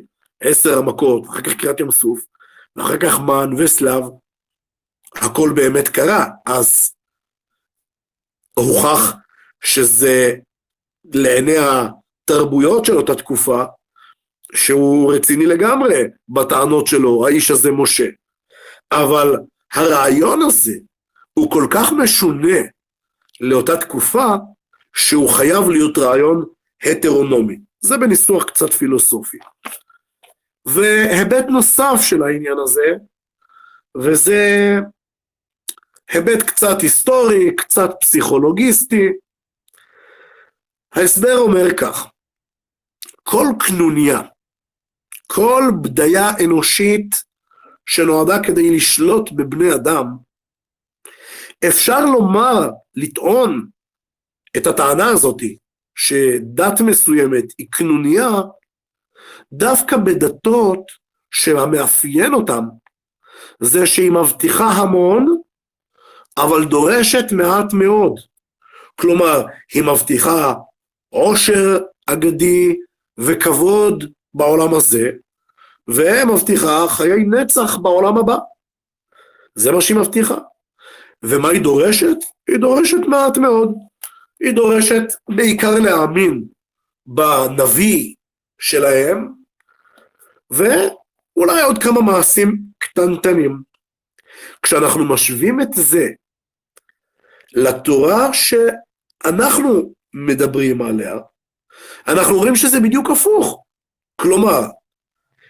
[0.41, 2.25] עשר המכות, אחר כך קריאת ים סוף,
[2.75, 4.03] ואחר כך מן וסלב,
[5.15, 6.93] הכל באמת קרה, אז
[8.53, 9.13] הוכח
[9.63, 10.35] שזה
[11.13, 13.63] לעיני התרבויות של אותה תקופה,
[14.55, 18.07] שהוא רציני לגמרי בטענות שלו, האיש הזה משה.
[18.91, 19.35] אבל
[19.73, 20.73] הרעיון הזה
[21.33, 22.57] הוא כל כך משונה
[23.41, 24.35] לאותה תקופה,
[24.95, 26.45] שהוא חייב להיות רעיון
[26.83, 27.59] הטרונומי.
[27.79, 29.37] זה בניסוח קצת פילוסופי.
[30.65, 32.91] והיבט נוסף של העניין הזה,
[33.97, 34.73] וזה
[36.09, 39.09] היבט קצת היסטורי, קצת פסיכולוגיסטי.
[40.93, 42.07] ההסבר אומר כך,
[43.23, 44.21] כל קנוניה,
[45.27, 47.15] כל בדיה אנושית
[47.85, 50.05] שנועדה כדי לשלוט בבני אדם,
[51.67, 53.69] אפשר לומר, לטעון
[54.57, 55.41] את הטענה הזאת,
[55.95, 58.29] שדת מסוימת היא קנוניה,
[59.53, 60.81] דווקא בדתות
[61.31, 62.63] שהמאפיין אותם
[63.59, 65.41] זה שהיא מבטיחה המון,
[66.37, 68.19] אבל דורשת מעט מאוד.
[69.01, 70.53] כלומר, היא מבטיחה
[71.09, 72.75] עושר אגדי
[73.17, 75.11] וכבוד בעולם הזה,
[75.87, 78.37] ומבטיחה חיי נצח בעולם הבא.
[79.55, 80.37] זה מה שהיא מבטיחה.
[81.23, 82.17] ומה היא דורשת?
[82.47, 83.73] היא דורשת מעט מאוד.
[84.39, 86.43] היא דורשת בעיקר להאמין
[87.05, 88.15] בנביא
[88.59, 89.31] שלהם,
[90.49, 93.61] ואולי עוד כמה מעשים קטנטנים.
[94.61, 96.07] כשאנחנו משווים את זה
[97.53, 101.15] לתורה שאנחנו מדברים עליה,
[102.07, 103.63] אנחנו רואים שזה בדיוק הפוך.
[104.21, 104.61] כלומר,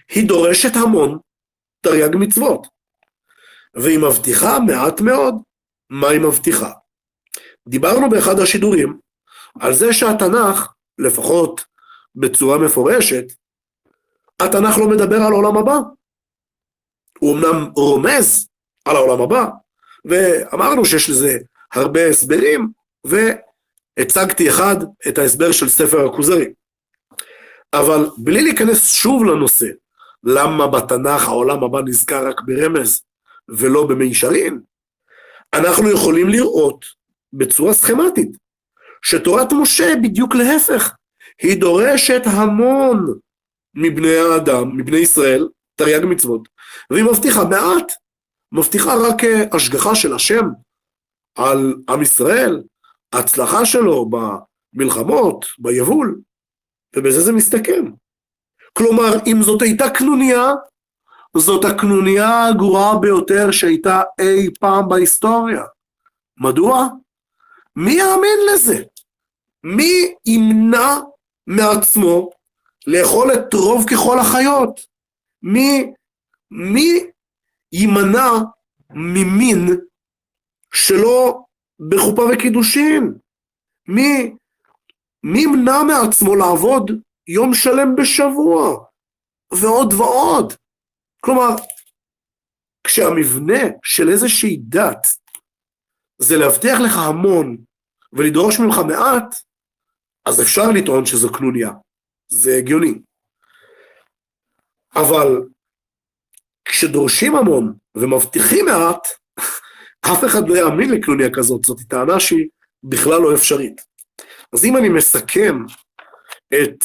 [0.09, 1.19] היא דורשת המון
[1.81, 2.67] תרי"ג מצוות,
[3.73, 5.35] והיא מבטיחה מעט מאוד.
[5.89, 6.71] מה היא מבטיחה?
[7.67, 8.99] דיברנו באחד השידורים
[9.59, 11.65] על זה שהתנ"ך, לפחות
[12.15, 13.25] בצורה מפורשת,
[14.39, 15.77] התנ"ך לא מדבר על עולם הבא.
[17.19, 18.47] הוא אמנם רומז
[18.85, 19.45] על העולם הבא,
[20.05, 21.37] ואמרנו שיש לזה
[21.73, 22.69] הרבה הסברים,
[23.03, 24.75] והצגתי אחד,
[25.07, 26.45] את ההסבר של ספר הכוזרי.
[27.73, 29.67] אבל בלי להיכנס שוב לנושא,
[30.23, 33.01] למה בתנ"ך העולם הבא נזכר רק ברמז
[33.49, 34.59] ולא במישרין,
[35.53, 36.85] אנחנו יכולים לראות
[37.33, 38.29] בצורה סכמטית
[39.01, 40.93] שתורת משה בדיוק להפך,
[41.41, 43.05] היא דורשת המון
[43.75, 46.47] מבני האדם, מבני ישראל, תרי"ג מצוות,
[46.89, 47.91] והיא מבטיחה מעט,
[48.51, 50.45] מבטיחה רק אה, השגחה של השם
[51.37, 52.63] על עם ישראל,
[53.13, 56.21] ההצלחה שלו במלחמות, ביבול,
[56.95, 57.85] ובזה זה מסתכם.
[58.77, 60.51] כלומר, אם זאת הייתה קנוניה,
[61.37, 65.63] זאת הקנוניה הגרועה ביותר שהייתה אי פעם בהיסטוריה.
[66.37, 66.87] מדוע?
[67.75, 68.83] מי יאמין לזה?
[69.63, 70.99] מי ימנע
[71.47, 72.29] מעצמו
[72.87, 74.79] לאכול את רוב ככל החיות?
[75.41, 75.93] מי,
[76.51, 76.99] מי
[77.71, 78.29] יימנע
[78.89, 79.67] ממין
[80.73, 81.39] שלא
[81.89, 83.13] בחופה וקידושין?
[83.87, 84.35] מי,
[85.23, 86.91] מי ימנע מעצמו לעבוד
[87.27, 88.85] יום שלם בשבוע?
[89.53, 90.53] ועוד ועוד.
[91.19, 91.55] כלומר,
[92.83, 95.07] כשהמבנה של איזושהי דת
[96.21, 97.57] זה להבטיח לך המון
[98.13, 99.35] ולדרוש ממך מעט,
[100.25, 101.71] אז אפשר לטעון שזו קנוניה.
[102.27, 102.99] זה הגיוני.
[104.95, 105.27] אבל
[106.65, 109.07] כשדורשים המון ומבטיחים מעט,
[110.11, 112.47] אף אחד לא יאמין לקנוניה כזאת, זאת טענה שהיא
[112.83, 113.81] בכלל לא אפשרית.
[114.53, 115.55] אז אם אני מסכם
[116.53, 116.83] את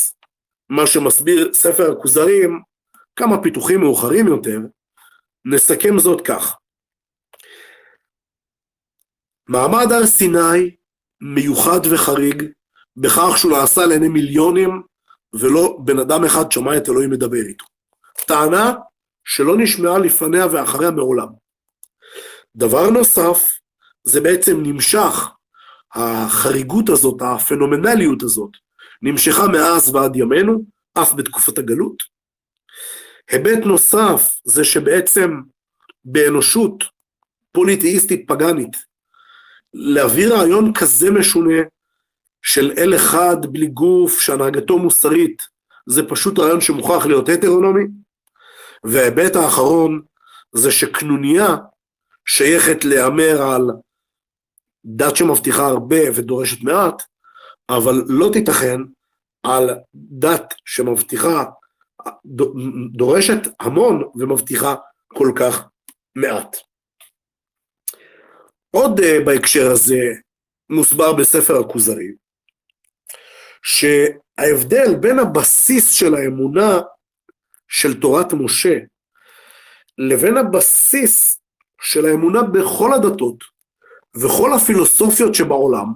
[0.70, 2.61] מה שמסביר ספר הכוזרים,
[3.16, 4.59] כמה פיתוחים מאוחרים יותר,
[5.45, 6.57] נסכם זאת כך.
[9.49, 10.76] מעמד הר סיני
[11.20, 12.43] מיוחד וחריג
[13.01, 14.82] בכך שהוא נעשה לעיני מיליונים
[15.32, 17.64] ולא בן אדם אחד שמע את אלוהים מדבר איתו.
[18.26, 18.72] טענה
[19.24, 21.28] שלא נשמעה לפניה ואחריה מעולם.
[22.57, 23.51] דבר נוסף,
[24.05, 25.30] זה בעצם נמשך,
[25.94, 28.51] החריגות הזאת, הפנומנליות הזאת,
[29.03, 32.03] נמשכה מאז ועד ימינו, אף בתקופת הגלות.
[33.30, 35.40] היבט נוסף זה שבעצם
[36.05, 36.84] באנושות
[37.53, 38.76] פוליתאיסטית פגאנית,
[39.74, 41.62] להביא רעיון כזה משונה
[42.43, 45.43] של אל אחד בלי גוף שהנהגתו מוסרית
[45.86, 47.84] זה פשוט רעיון שמוכרח להיות הטרונומי
[48.84, 50.03] וההיבט האחרון
[50.53, 51.57] זה שקנוניה
[52.26, 53.70] שייכת להמר על
[54.84, 57.03] דת שמבטיחה הרבה ודורשת מעט,
[57.68, 58.80] אבל לא תיתכן
[59.43, 61.45] על דת שמבטיחה,
[62.93, 64.74] דורשת המון ומבטיחה
[65.09, 65.68] כל כך
[66.16, 66.57] מעט.
[68.70, 70.01] עוד uh, בהקשר הזה
[70.70, 72.09] מוסבר בספר הכוזרי,
[73.62, 76.80] שההבדל בין הבסיס של האמונה
[77.68, 78.78] של תורת משה
[79.98, 81.40] לבין הבסיס
[81.82, 83.44] של האמונה בכל הדתות
[84.16, 85.86] וכל הפילוסופיות שבעולם,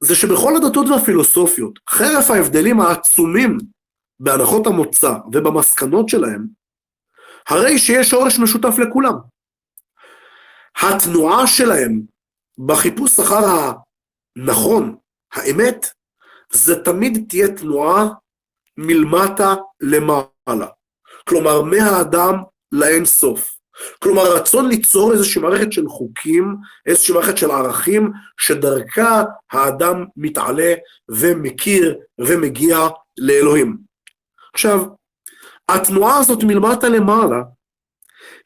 [0.00, 3.58] זה שבכל הדתות והפילוסופיות, חרף ההבדלים העצומים
[4.20, 6.46] בהנחות המוצא ובמסקנות שלהם,
[7.48, 9.14] הרי שיש שורש משותף לכולם.
[10.82, 12.00] התנועה שלהם
[12.66, 13.44] בחיפוש אחר
[14.36, 14.96] הנכון,
[15.32, 15.86] האמת,
[16.52, 18.08] זה תמיד תהיה תנועה
[18.76, 20.66] מלמטה למעלה.
[21.28, 22.34] כלומר, מהאדם
[22.72, 23.56] לאין סוף.
[24.02, 29.22] כלומר, רצון ליצור איזושהי מערכת של חוקים, איזושהי מערכת של ערכים, שדרכה
[29.52, 30.74] האדם מתעלה
[31.08, 32.78] ומכיר ומגיע
[33.18, 33.76] לאלוהים.
[34.54, 34.80] עכשיו,
[35.68, 37.42] התנועה הזאת מלמטה למעלה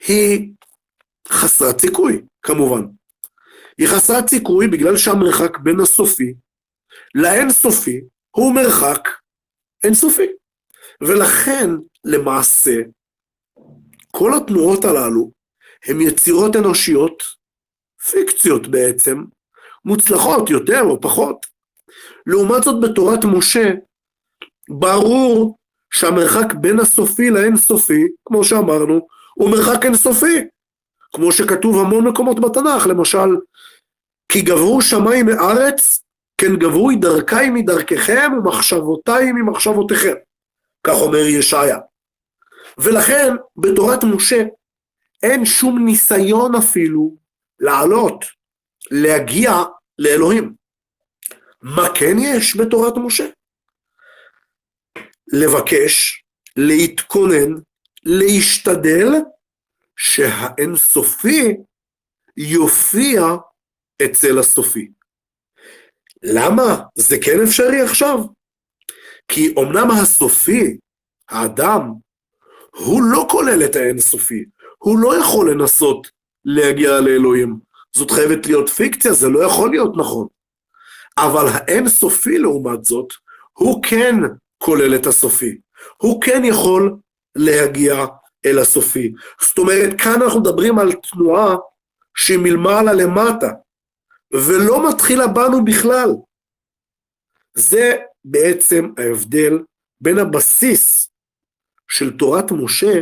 [0.08, 0.52] היא
[1.28, 2.82] חסרת סיכוי, כמובן.
[3.78, 6.34] היא חסרת סיכוי בגלל שהמרחק בין הסופי
[7.14, 8.00] לאינסופי
[8.30, 9.08] הוא מרחק
[9.84, 10.26] אינסופי.
[11.00, 11.70] ולכן,
[12.04, 12.76] למעשה,
[14.10, 15.30] כל התנועות הללו
[15.84, 17.22] הן יצירות אנושיות,
[18.10, 19.24] פיקציות בעצם,
[19.84, 21.46] מוצלחות יותר או פחות.
[22.26, 23.70] לעומת זאת בתורת משה,
[24.68, 25.56] ברור
[25.92, 30.44] שהמרחק בין הסופי לאינסופי, כמו שאמרנו, הוא מרחק אינסופי.
[31.12, 33.36] כמו שכתוב המון מקומות בתנ"ך, למשל,
[34.28, 36.02] כי גברו שמיים מארץ,
[36.40, 40.14] כן גברו דרכי מדרככם ומחשבותיי ממחשבותיכם.
[40.86, 41.78] כך אומר ישעיה.
[42.78, 44.44] ולכן בתורת משה
[45.22, 47.16] אין שום ניסיון אפילו
[47.58, 48.24] לעלות,
[48.90, 49.52] להגיע
[49.98, 50.54] לאלוהים.
[51.62, 53.26] מה כן יש בתורת משה?
[55.32, 56.24] לבקש,
[56.56, 57.52] להתכונן,
[58.04, 59.08] להשתדל
[59.96, 61.56] שהאינסופי
[62.36, 63.22] יופיע
[64.04, 64.88] אצל הסופי.
[66.22, 68.18] למה זה כן אפשרי עכשיו?
[69.28, 70.76] כי אמנם הסופי,
[71.28, 71.92] האדם,
[72.76, 74.44] הוא לא כולל את האינסופי,
[74.78, 76.10] הוא לא יכול לנסות
[76.44, 77.58] להגיע לאלוהים.
[77.96, 80.26] זאת חייבת להיות פיקציה, זה לא יכול להיות נכון.
[81.18, 83.12] אבל האינסופי לעומת זאת,
[83.52, 84.14] הוא כן
[84.58, 85.58] כולל את הסופי.
[85.96, 86.96] הוא כן יכול
[87.36, 88.06] להגיע
[88.46, 89.12] אל הסופי.
[89.40, 91.56] זאת אומרת, כאן אנחנו מדברים על תנועה
[92.16, 93.50] שהיא מלמעלה למטה,
[94.32, 96.10] ולא מתחילה בנו בכלל.
[97.54, 99.58] זה בעצם ההבדל
[100.00, 101.10] בין הבסיס
[101.88, 103.00] של תורת משה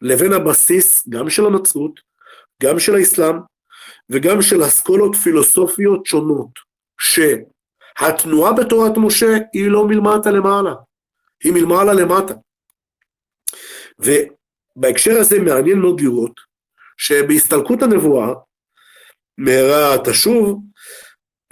[0.00, 2.00] לבין הבסיס גם של הנצרות,
[2.62, 3.36] גם של האסלאם
[4.10, 6.50] וגם של אסכולות פילוסופיות שונות,
[7.00, 10.74] שהתנועה בתורת משה היא לא מלמטה למעלה,
[11.44, 12.34] היא מלמעלה למטה.
[13.98, 16.40] ובהקשר הזה מעניין מאוד לראות
[16.96, 18.28] שבהסתלקות הנבואה,
[19.44, 20.62] מהרה תשוב,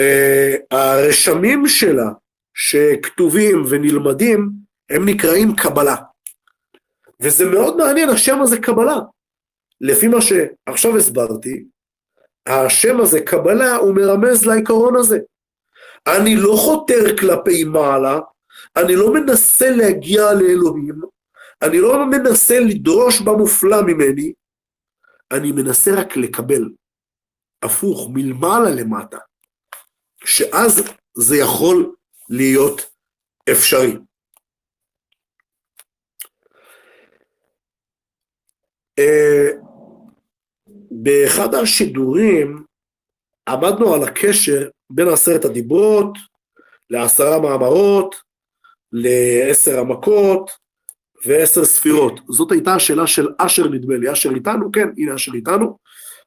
[0.00, 2.10] אה, הרשמים שלה
[2.54, 4.50] שכתובים ונלמדים,
[4.90, 5.96] הם נקראים קבלה.
[7.22, 8.96] וזה מאוד מעניין, השם הזה קבלה.
[9.80, 11.64] לפי מה שעכשיו הסברתי,
[12.46, 15.18] השם הזה, קבלה, הוא מרמז לעיקרון הזה.
[16.06, 18.18] אני לא חותר כלפי מעלה,
[18.76, 21.00] אני לא מנסה להגיע לאלוהים,
[21.62, 24.32] אני לא מנסה לדרוש במופלא ממני,
[25.32, 26.68] אני מנסה רק לקבל.
[27.62, 29.18] הפוך, מלמעלה למטה.
[30.24, 30.82] שאז
[31.14, 31.94] זה יכול
[32.28, 32.90] להיות
[33.52, 33.96] אפשרי.
[38.98, 39.50] אה,
[40.90, 42.64] באחד השידורים
[43.48, 46.18] עמדנו על הקשר בין עשרת הדיברות
[46.90, 48.16] לעשרה מאמרות,
[48.92, 50.50] לעשר המכות
[51.26, 52.20] ועשר ספירות.
[52.28, 54.12] זאת הייתה השאלה של אשר נדמה לי.
[54.12, 54.72] אשר איתנו?
[54.72, 55.78] כן, הנה אשר איתנו.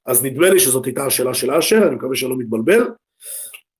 [0.05, 2.91] אז נדמה לי שזאת הייתה השאלה של אשר, אני מקווה שאני לא מתבלבל.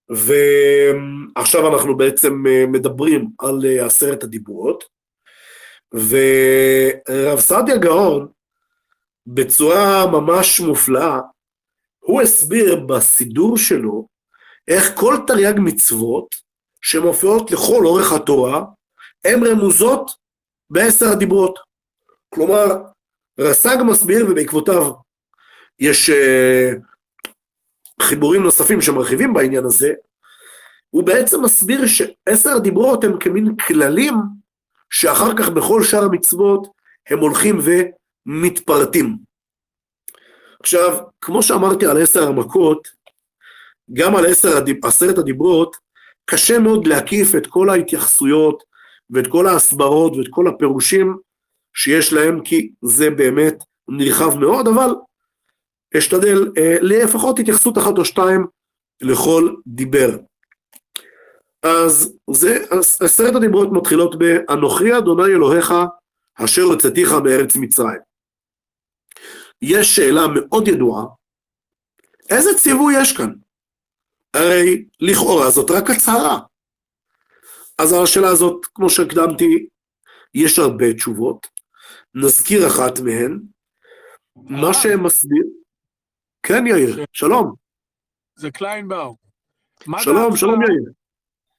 [0.10, 4.84] ועכשיו אנחנו בעצם אה, מדברים על אה, עשרת הדיברות.
[5.94, 8.28] ורב סעדיה גאון,
[9.28, 11.20] בצורה ממש מופלאה,
[12.00, 14.08] הוא הסביר בסידור שלו
[14.68, 16.36] איך כל תרי"ג מצוות
[16.82, 18.64] שמופיעות לכל אורך התורה,
[19.26, 20.12] הן רמוזות
[20.70, 21.60] בעשר הדיברות.
[22.30, 22.68] כלומר,
[23.40, 24.92] רס"ג מסביר ובעקבותיו
[25.84, 26.14] יש uh,
[28.02, 29.94] חיבורים נוספים שמרחיבים בעניין הזה,
[30.90, 34.14] הוא בעצם מסביר שעשר הדיברות הם כמין כללים
[34.90, 36.68] שאחר כך בכל שאר המצוות
[37.10, 37.60] הם הולכים
[38.28, 39.18] ומתפרטים.
[40.60, 42.88] עכשיו, כמו שאמרתי על עשר המכות,
[43.94, 45.76] גם על עשר, עשרת הדיברות,
[46.26, 48.64] קשה מאוד להקיף את כל ההתייחסויות
[49.10, 51.18] ואת כל ההסברות ואת כל הפירושים
[51.74, 54.90] שיש להם, כי זה באמת נרחב מאוד, אבל
[55.98, 58.48] אשתדל אה, לפחות התייחסות אחת או שתיים
[59.02, 60.18] לכל דיבר.
[61.64, 62.66] אז זה,
[63.00, 65.74] עשרת הדיברות מתחילות ב"אנוכי אדוני אלוהיך
[66.36, 68.00] אשר הוצאתיך מארץ מצרים".
[69.62, 71.06] יש שאלה מאוד ידועה,
[72.30, 73.34] איזה ציווי יש כאן?
[74.34, 76.40] הרי לכאורה זאת רק הצהרה.
[77.78, 79.68] אז על השאלה הזאת, כמו שהקדמתי,
[80.34, 81.48] יש הרבה תשובות.
[82.16, 83.40] נזכיר אחת מהן.
[84.36, 85.44] מה שמסביר...
[86.44, 87.54] כן, יאיר, שלום.
[88.36, 89.16] זה קליינבאום.
[89.98, 90.92] שלום, שלום יאיר.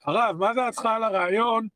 [0.05, 1.67] הרב, מה דעתך על הרעיון?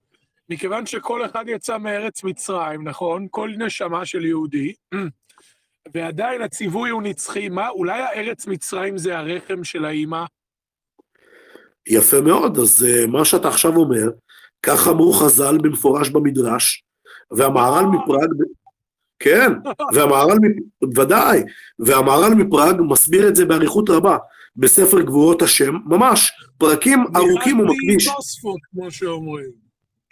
[0.48, 3.26] מכיוון שכל אחד יצא מארץ מצרים, נכון?
[3.30, 4.74] כל נשמה של יהודי,
[5.94, 10.24] ועדיין הציווי הוא נצחי, מה, אולי הארץ מצרים זה הרחם של האימא?
[11.86, 14.10] יפה מאוד, אז uh, מה שאתה עכשיו אומר,
[14.62, 16.84] כך אמרו חז"ל במפורש במדרש,
[17.30, 18.30] והמהר"ל מפראג,
[19.20, 19.52] כן,
[19.94, 20.38] והמהר"ל,
[20.96, 21.42] ודאי,
[21.78, 24.16] והמהר"ל מפראג מסביר את זה באריכות רבה,
[24.56, 28.06] בספר גבורות השם, ממש, פרקים ארוכים ומקדיש.
[28.06, 29.50] נראה לי תוספות, כמו שאומרים.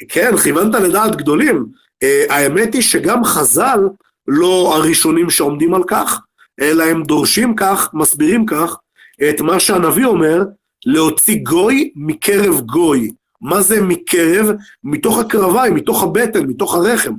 [0.08, 1.66] כן, כיוונת לדעת גדולים.
[2.04, 3.80] Uh, האמת היא שגם חז"ל
[4.28, 6.20] לא הראשונים שעומדים על כך,
[6.60, 8.76] אלא הם דורשים כך, מסבירים כך,
[9.28, 10.42] את מה שהנביא אומר,
[10.86, 13.10] להוציא גוי מקרב גוי.
[13.40, 14.46] מה זה מקרב?
[14.84, 17.12] מתוך הקרביים, מתוך הבטן, מתוך הרחם.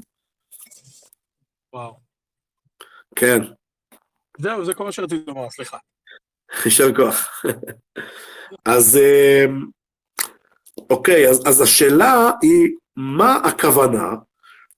[1.77, 1.99] וואו.
[3.15, 3.39] כן.
[4.39, 5.77] זהו, זה כל מה שרציתי לומר, סליחה.
[6.65, 7.43] יישר כוח.
[8.65, 9.65] אז אמ,
[10.89, 14.11] אוקיי, אז, אז השאלה היא, מה הכוונה?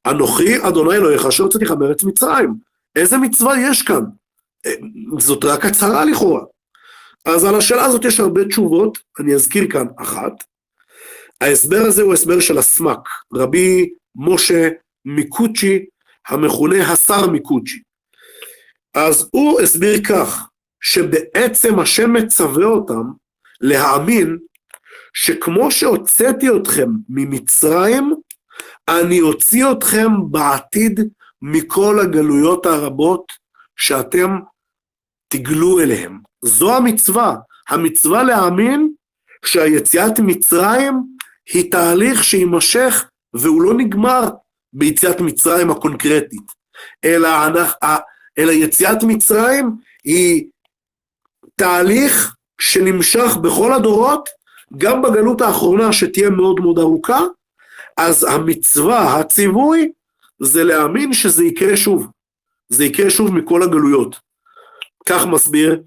[0.07, 2.53] אנוכי אדוני אלוהיך אשר הוצאתיך מארץ מצרים.
[2.95, 4.01] איזה מצווה יש כאן?
[4.65, 6.41] אמ, זאת רק הצהרה לכאורה.
[7.25, 10.33] אז על השאלה הזאת יש הרבה תשובות, אני אזכיר כאן אחת.
[11.41, 12.99] ההסבר הזה הוא הסבר של הסמ"ק,
[13.33, 14.69] רבי משה
[15.05, 15.85] מיקוצ'י,
[16.27, 17.79] המכונה השר מיקוצ'י.
[18.93, 20.47] אז הוא הסביר כך,
[20.81, 23.03] שבעצם השם מצווה אותם
[23.61, 24.37] להאמין
[25.13, 28.13] שכמו שהוצאתי אתכם ממצרים,
[28.89, 30.99] אני אוציא אתכם בעתיד
[31.41, 33.31] מכל הגלויות הרבות
[33.75, 34.39] שאתם
[35.27, 36.19] תגלו אליהם.
[36.45, 37.35] זו המצווה.
[37.69, 38.93] המצווה להאמין
[39.45, 40.93] שהיציאת מצרים
[41.53, 44.29] היא תהליך שיימשך והוא לא נגמר
[44.73, 46.51] ביציאת מצרים הקונקרטית,
[47.05, 47.29] אלא,
[48.37, 50.45] אלא יציאת מצרים היא
[51.55, 54.29] תהליך שנמשך בכל הדורות,
[54.77, 57.19] גם בגלות האחרונה שתהיה מאוד מאוד ארוכה,
[57.97, 59.91] אז המצווה, הציווי,
[60.39, 62.07] זה להאמין שזה יקרה שוב.
[62.69, 64.15] זה יקרה שוב מכל הגלויות.
[65.05, 65.81] כך מסביר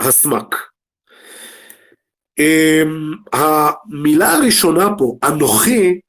[0.00, 0.56] הסמ"ק.
[2.38, 6.00] אמ, המילה הראשונה פה, אנוכי,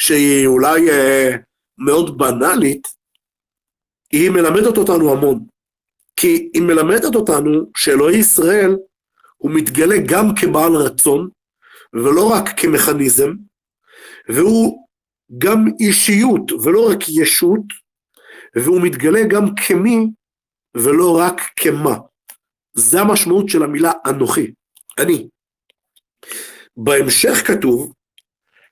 [0.00, 1.36] שהיא אולי uh,
[1.78, 2.88] מאוד בנאלית,
[4.12, 5.44] היא מלמדת אותנו המון.
[6.16, 8.76] כי היא מלמדת אותנו שאלוהי ישראל
[9.36, 11.28] הוא מתגלה גם כבעל רצון,
[11.92, 13.30] ולא רק כמכניזם,
[14.28, 14.86] והוא
[15.38, 17.64] גם אישיות ולא רק ישות,
[18.56, 20.06] והוא מתגלה גם כמי
[20.74, 21.96] ולא רק כמה.
[22.72, 24.52] זה המשמעות של המילה אנוכי,
[24.98, 25.28] אני.
[26.76, 27.92] בהמשך כתוב,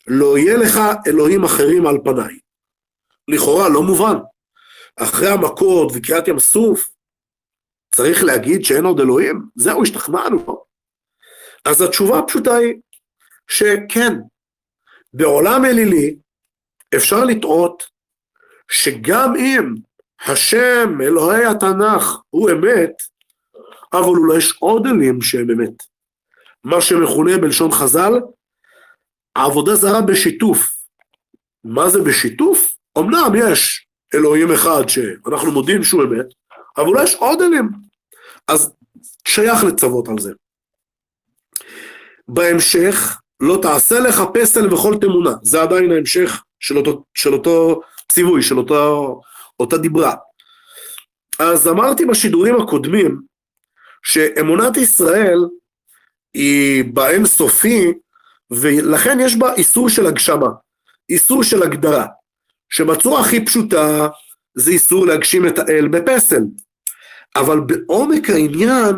[0.08, 2.38] לא יהיה לך אלוהים אחרים על פניי.
[3.28, 4.16] לכאורה לא מובן.
[4.96, 6.88] אחרי המכות וקריאת ים סוף,
[7.94, 9.42] צריך להגיד שאין עוד אלוהים?
[9.56, 10.64] זהו, השתכנענו.
[11.64, 12.74] אז התשובה הפשוטה היא
[13.50, 14.12] שכן,
[15.12, 16.16] בעולם אלילי
[16.96, 17.82] אפשר לטעות
[18.70, 19.74] שגם אם
[20.26, 22.92] השם, אלוהי התנ"ך, הוא אמת,
[23.92, 25.82] אבל אולי יש עוד אלים שהם אמת.
[26.64, 28.12] מה שמכונה בלשון חז"ל,
[29.44, 30.74] עבודה זרה בשיתוף.
[31.64, 32.74] מה זה בשיתוף?
[32.98, 36.26] אמנם יש אלוהים אחד שאנחנו מודים שהוא אמת,
[36.76, 37.68] אבל אולי יש עוד אלים.
[38.48, 38.72] אז
[39.28, 40.32] שייך לצוות על זה.
[42.28, 45.30] בהמשך, לא תעשה לך פסל וכל תמונה.
[45.42, 47.80] זה עדיין ההמשך של אותו, של אותו
[48.12, 49.20] ציווי, של אותו,
[49.60, 50.14] אותה דיברה.
[51.38, 53.20] אז אמרתי בשידורים הקודמים,
[54.02, 55.38] שאמונת ישראל
[56.34, 57.92] היא באין סופי,
[58.50, 60.48] ולכן יש בה איסור של הגשמה,
[61.08, 62.06] איסור של הגדרה,
[62.70, 64.08] שבצורה הכי פשוטה
[64.54, 66.42] זה איסור להגשים את האל בפסל.
[67.36, 68.96] אבל בעומק העניין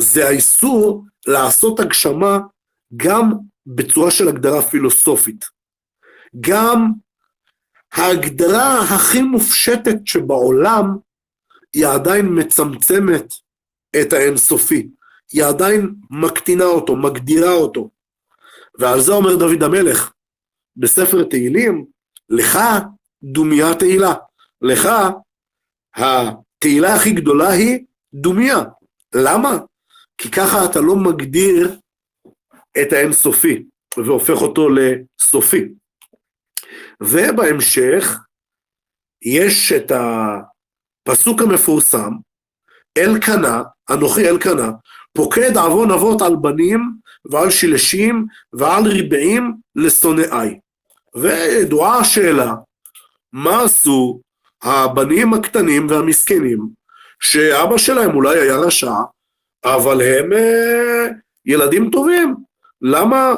[0.00, 2.38] זה האיסור לעשות הגשמה
[2.96, 3.32] גם
[3.66, 5.44] בצורה של הגדרה פילוסופית.
[6.40, 6.92] גם
[7.92, 10.96] ההגדרה הכי מופשטת שבעולם
[11.72, 13.32] היא עדיין מצמצמת
[14.00, 14.88] את האינסופי,
[15.32, 17.90] היא עדיין מקטינה אותו, מגדירה אותו.
[18.78, 20.12] ועל זה אומר דוד המלך
[20.76, 21.86] בספר תהילים,
[22.28, 22.58] לך
[23.22, 24.14] דומיה תהילה,
[24.62, 24.88] לך
[25.96, 27.84] התהילה הכי גדולה היא
[28.14, 28.56] דומיה.
[29.14, 29.58] למה?
[30.18, 31.78] כי ככה אתה לא מגדיר
[32.82, 33.64] את האינסופי
[33.96, 35.68] והופך אותו לסופי.
[37.02, 38.18] ובהמשך
[39.22, 42.10] יש את הפסוק המפורסם,
[42.98, 44.70] אלקנה, אנוכי אלקנה,
[45.12, 46.80] פוקד עוון אבות על בנים
[47.30, 50.58] ועל שילשים ועל ריבעים לשונאיי.
[51.14, 52.54] וידועה השאלה,
[53.32, 54.20] מה עשו
[54.62, 56.68] הבנים הקטנים והמסכנים,
[57.20, 58.92] שאבא שלהם אולי היה רשע,
[59.64, 61.06] אבל הם אה,
[61.46, 62.34] ילדים טובים.
[62.82, 63.34] למה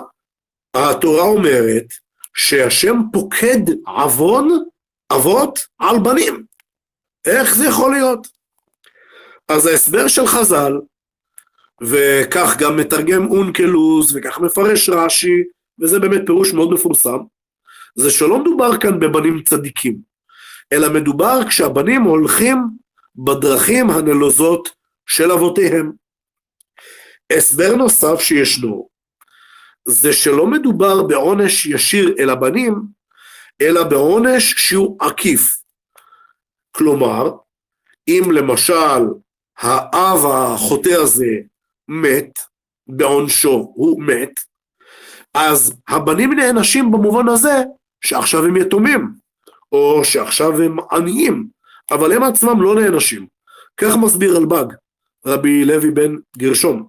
[0.75, 1.85] התורה אומרת
[2.37, 4.49] שהשם פוקד עוון
[5.13, 6.45] אבות על בנים?
[7.27, 8.27] איך זה יכול להיות?
[9.49, 10.73] אז ההסבר של חז"ל,
[11.83, 15.43] וכך גם מתרגם אונקלוס, וכך מפרש רש"י,
[15.81, 17.19] וזה באמת פירוש מאוד מפורסם,
[17.95, 19.99] זה שלא מדובר כאן בבנים צדיקים,
[20.73, 22.59] אלא מדובר כשהבנים הולכים
[23.17, 24.69] בדרכים הנלוזות
[25.07, 25.93] של אבותיהם.
[27.33, 28.89] הסבר נוסף שישנו,
[29.89, 32.83] זה שלא מדובר בעונש ישיר אל הבנים,
[33.61, 35.57] אלא בעונש שהוא עקיף.
[36.71, 37.31] כלומר,
[38.09, 39.03] אם למשל
[39.59, 41.41] האב החוטא הזה
[41.89, 42.39] מת,
[42.89, 44.41] בעונשו הוא מת,
[45.35, 47.63] אז הבנים נענשים במובן הזה
[48.01, 49.09] שעכשיו הם יתומים,
[49.73, 51.49] או שעכשיו הם עניים,
[51.91, 53.27] אבל הם עצמם לא נענשים.
[53.77, 54.75] כך מסביר רלב"ג,
[55.27, 56.89] רבי לוי בן גרשון.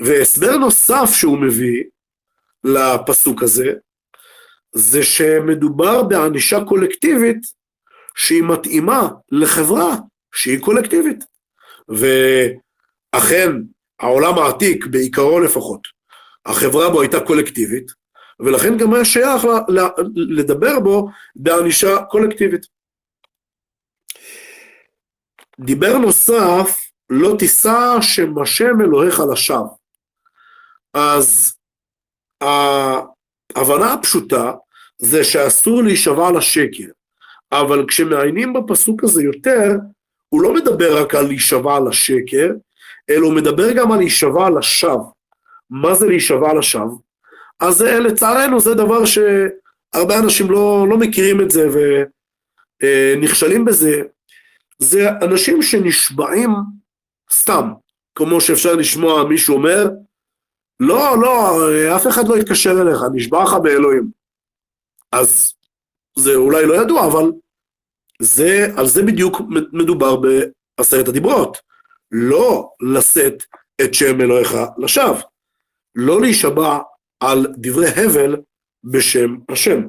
[0.00, 1.84] והסבר נוסף שהוא מביא
[2.64, 3.72] לפסוק הזה,
[4.74, 7.40] זה שמדובר בענישה קולקטיבית
[8.16, 9.96] שהיא מתאימה לחברה
[10.34, 11.24] שהיא קולקטיבית.
[13.16, 13.50] ואכן,
[14.00, 15.80] העולם העתיק, בעיקרו לפחות,
[16.46, 17.86] החברה בו הייתה קולקטיבית,
[18.40, 19.42] ולכן גם היה שייך
[20.14, 22.66] לדבר בו בענישה קולקטיבית.
[25.60, 29.68] דיבר נוסף, לא תישא שם השם אלוהיך לשווא.
[30.94, 31.56] אז
[32.40, 34.52] ההבנה הפשוטה
[34.98, 36.90] זה שאסור להישבע לשקר,
[37.52, 39.70] אבל כשמעיינים בפסוק הזה יותר,
[40.28, 42.50] הוא לא מדבר רק על להישבע לשקר,
[43.10, 45.10] אלא הוא מדבר גם על להישבע לשווא.
[45.70, 46.98] מה זה להישבע לשווא?
[47.60, 51.68] אז לצערנו זה דבר שהרבה אנשים לא, לא מכירים את זה
[52.82, 54.02] ונכשלים בזה.
[54.78, 56.50] זה אנשים שנשבעים
[57.32, 57.72] סתם,
[58.14, 59.88] כמו שאפשר לשמוע מישהו אומר,
[60.80, 61.60] לא, לא,
[61.96, 64.10] אף אחד לא יתקשר אליך, נשבע לך באלוהים.
[65.12, 65.54] אז
[66.18, 67.32] זה אולי לא ידוע, אבל
[68.22, 69.40] זה, על זה בדיוק
[69.72, 71.65] מדובר בעשרת הדיברות.
[72.10, 73.42] לא לשאת
[73.84, 75.20] את שם אלוהיך לשווא.
[75.94, 76.78] לא להישבע
[77.20, 78.36] על דברי הבל
[78.84, 79.80] בשם השם.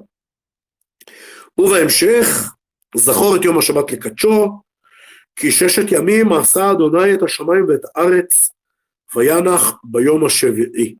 [1.57, 2.25] ובהמשך,
[2.95, 4.61] זכור את יום השבת לקדשו,
[5.35, 8.49] כי ששת ימים עשה אדוני את השמיים ואת הארץ,
[9.15, 10.95] וינח ביום השביעי.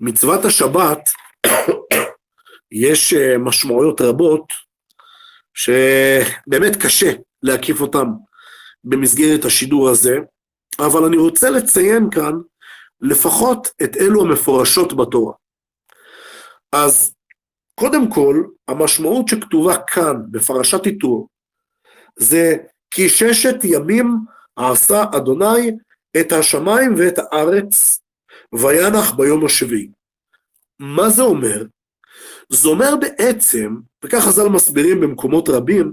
[0.00, 1.10] מצוות השבת,
[2.72, 4.52] יש אה, משמעויות רבות
[5.54, 8.06] שבאמת קשה להקיף אותן
[8.84, 10.18] במסגרת השידור הזה,
[10.78, 12.32] אבל אני רוצה לציין כאן
[13.00, 15.32] לפחות את אלו המפורשות בתורה.
[16.72, 17.14] אז
[17.80, 21.28] קודם כל, המשמעות שכתובה כאן בפרשת איתור,
[22.16, 22.56] זה
[22.90, 24.16] כי ששת ימים
[24.56, 25.70] עשה אדוני
[26.20, 28.00] את השמיים ואת הארץ,
[28.52, 29.88] וינח ביום השביעי.
[30.78, 31.64] מה זה אומר?
[32.48, 35.92] זה אומר בעצם, וכך חז"ל מסבירים במקומות רבים,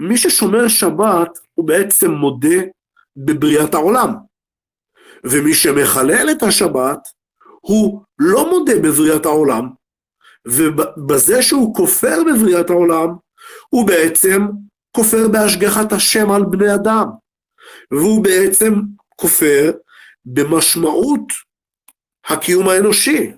[0.00, 2.58] שמי ששומר שבת הוא בעצם מודה
[3.16, 4.14] בבריאת העולם.
[5.24, 6.98] ומי שמחלל את השבת,
[7.60, 9.70] הוא לא מודה בבריאת העולם,
[10.46, 13.08] ובזה שהוא כופר בבריאת העולם,
[13.68, 14.40] הוא בעצם
[14.96, 17.06] כופר בהשגחת השם על בני אדם.
[17.90, 18.72] והוא בעצם
[19.16, 19.72] כופר
[20.24, 21.32] במשמעות
[22.28, 23.32] הקיום האנושי,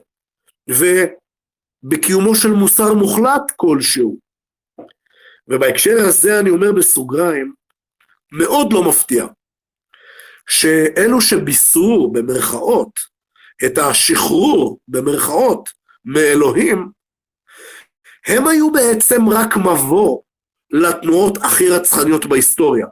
[0.69, 4.26] ובקיומו של מוסר מוחלט כלשהו.
[5.48, 7.55] ובהקשר הזה אני אומר בסוגריים,
[8.32, 9.27] מאוד לא מפתיע,
[10.48, 12.90] שאלו שבישרו במרכאות
[13.66, 15.68] את השחרור במרכאות
[16.05, 16.90] מאלוהים,
[18.27, 20.20] הם היו בעצם רק מבוא
[20.70, 22.86] לתנועות הכי רצחניות בהיסטוריה.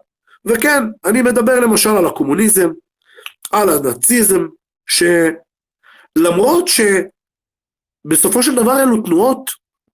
[0.45, 2.71] וכן, אני מדבר למשל על הקומוניזם,
[3.53, 4.47] על הנאציזם,
[4.87, 9.51] שלמרות שבסופו של דבר אלו תנועות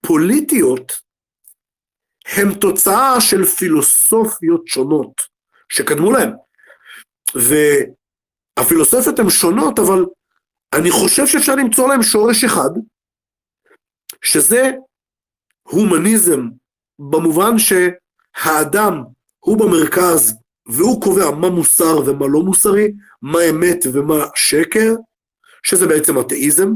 [0.07, 0.93] פוליטיות,
[2.37, 5.21] הם תוצאה של פילוסופיות שונות
[5.69, 6.31] שקדמו להם.
[8.59, 10.05] והפילוסופיות הן שונות, אבל
[10.73, 12.71] אני חושב שאפשר למצוא להם שורש אחד,
[14.23, 14.71] שזה
[15.63, 16.41] הומניזם,
[16.99, 19.03] במובן שהאדם
[19.41, 20.35] הוא במרכז
[20.67, 22.93] והוא קובע מה מוסר ומה לא מוסרי,
[23.23, 24.95] מה אמת ומה שקר,
[25.63, 26.69] שזה בעצם אתאיזם,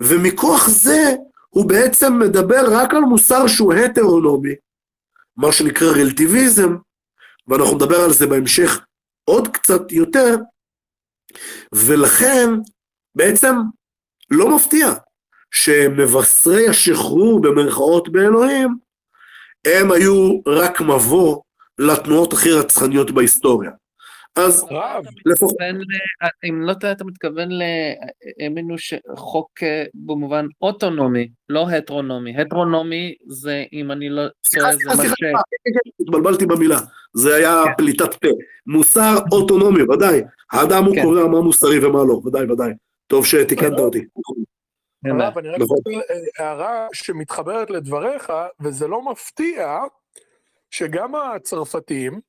[0.00, 1.14] ומכוח זה
[1.54, 4.54] הוא בעצם מדבר רק על מוסר שהוא הטרונומי,
[5.36, 6.76] מה שנקרא רלטיביזם,
[7.48, 8.84] ואנחנו נדבר על זה בהמשך
[9.24, 10.36] עוד קצת יותר,
[11.74, 12.50] ולכן
[13.14, 13.54] בעצם
[14.30, 14.86] לא מפתיע
[15.50, 18.76] שמבשרי השחרור במרכאות באלוהים,
[19.64, 21.42] הם היו רק מבוא
[21.78, 23.70] לתנועות הכי רצחניות בהיסטוריה.
[24.36, 24.66] אז
[25.26, 25.56] לפחות...
[26.44, 27.48] אם לא טועה אתה מתכוון
[28.40, 32.36] האמינו שחוק אה, במובן אוטונומי, לא הטרונומי.
[32.40, 34.22] הטרונומי זה, אם אני לא
[34.54, 35.22] טועה, זה מה ש...
[36.00, 36.78] התבלבלתי במילה,
[37.14, 37.72] זה היה כן.
[37.76, 38.28] פליטת פה.
[38.66, 40.22] מוסר אוטונומי, ודאי.
[40.52, 41.02] האדם הוא כן.
[41.02, 42.72] קובע מה מוסרי ומה לא, ודאי, ודאי.
[43.06, 44.04] טוב שתיקנת אותי.
[45.04, 45.76] הרב, אני רק נכון.
[45.76, 49.78] רוצה הערה שמתחברת לדבריך, וזה לא מפתיע
[50.70, 52.20] שגם הצרפתים,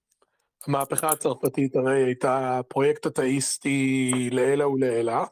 [0.68, 5.24] המהפכה הצרפתית הרי הייתה פרויקט אתאיסטי לעילא ולעילא,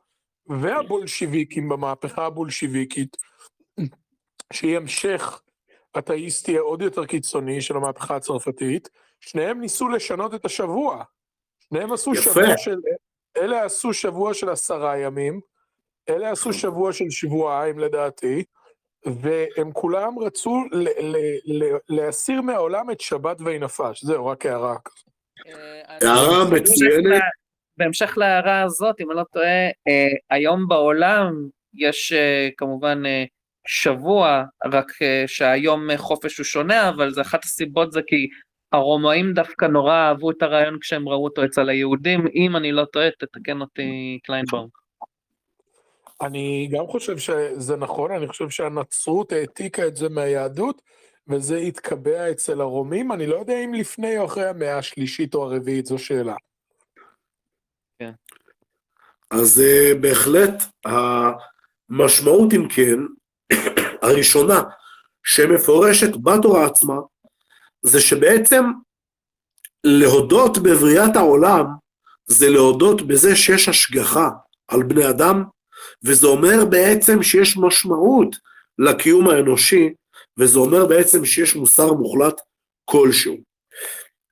[0.48, 3.18] והבולשיביקים במהפכה הבולשיביקית,
[4.54, 5.42] שהיא המשך
[5.98, 8.90] אתאיסטי עוד יותר קיצוני של המהפכה הצרפתית,
[9.20, 11.04] שניהם ניסו לשנות את השבוע.
[11.60, 12.32] שניהם עשו יפה.
[12.32, 12.76] שבוע של...
[13.38, 15.40] אלה עשו שבוע של עשרה ימים,
[16.10, 18.44] אלה עשו שבוע של שבועיים לדעתי,
[19.06, 20.58] והם כולם רצו
[21.90, 24.06] להסיר מהעולם את שבת וינפש.
[24.06, 25.13] זהו, רק הערה כזאת.
[25.48, 27.22] אה, הערה מצוינת.
[27.78, 31.34] בהמשך להערה הזאת, אם אני לא טועה, אה, היום בעולם
[31.74, 33.04] יש אה, כמובן
[33.68, 34.92] שבוע, רק
[35.28, 38.28] שהיום חופש הוא שונה, אבל זה אחת הסיבות זה כי
[38.72, 43.12] הרומאים דווקא נורא אהבו את הרעיון כשהם ראו אותו אצל היהודים, אם אני לא טועה,
[43.12, 44.68] תתקן אותי קליינבאום.
[46.22, 50.82] אני גם חושב שזה נכון, אני חושב שהנצרות העתיקה את זה מהיהדות,
[51.28, 55.86] וזה התקבע אצל הרומים, אני לא יודע אם לפני או אחרי המאה השלישית או הרביעית,
[55.86, 56.36] זו שאלה.
[58.00, 58.12] כן.
[59.32, 63.00] אז uh, בהחלט המשמעות, אם כן,
[64.08, 64.62] הראשונה
[65.24, 66.96] שמפורשת בתורה עצמה,
[67.82, 68.64] זה שבעצם
[69.84, 71.66] להודות בבריאת העולם,
[72.26, 74.30] זה להודות בזה שיש השגחה
[74.68, 75.44] על בני אדם,
[76.06, 78.36] וזה אומר בעצם שיש משמעות
[78.80, 79.94] לקיום האנושי,
[80.40, 82.42] וזה אומר בעצם שיש מוסר מוחלט
[82.86, 83.38] כלשהו.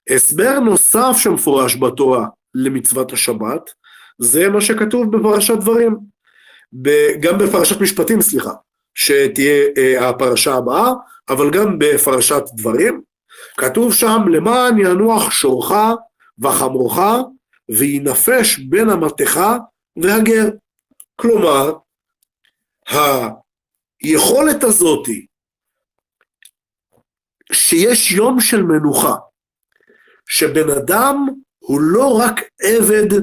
[0.09, 3.69] הסבר נוסף שמפורש בתורה למצוות השבת,
[4.19, 5.97] זה מה שכתוב בפרשת דברים,
[7.19, 8.51] גם בפרשת משפטים, סליחה,
[8.95, 10.91] שתהיה אה, הפרשה הבאה,
[11.29, 13.01] אבל גם בפרשת דברים,
[13.57, 15.71] כתוב שם למען ינוח שורך
[16.39, 16.99] וחמורך
[17.69, 19.39] וינפש בין המתך
[19.97, 20.49] והגר.
[21.15, 21.73] כלומר,
[24.03, 25.25] היכולת הזאתי
[27.51, 29.15] שיש יום של מנוחה,
[30.29, 31.27] שבן אדם
[31.59, 33.19] הוא לא רק עבד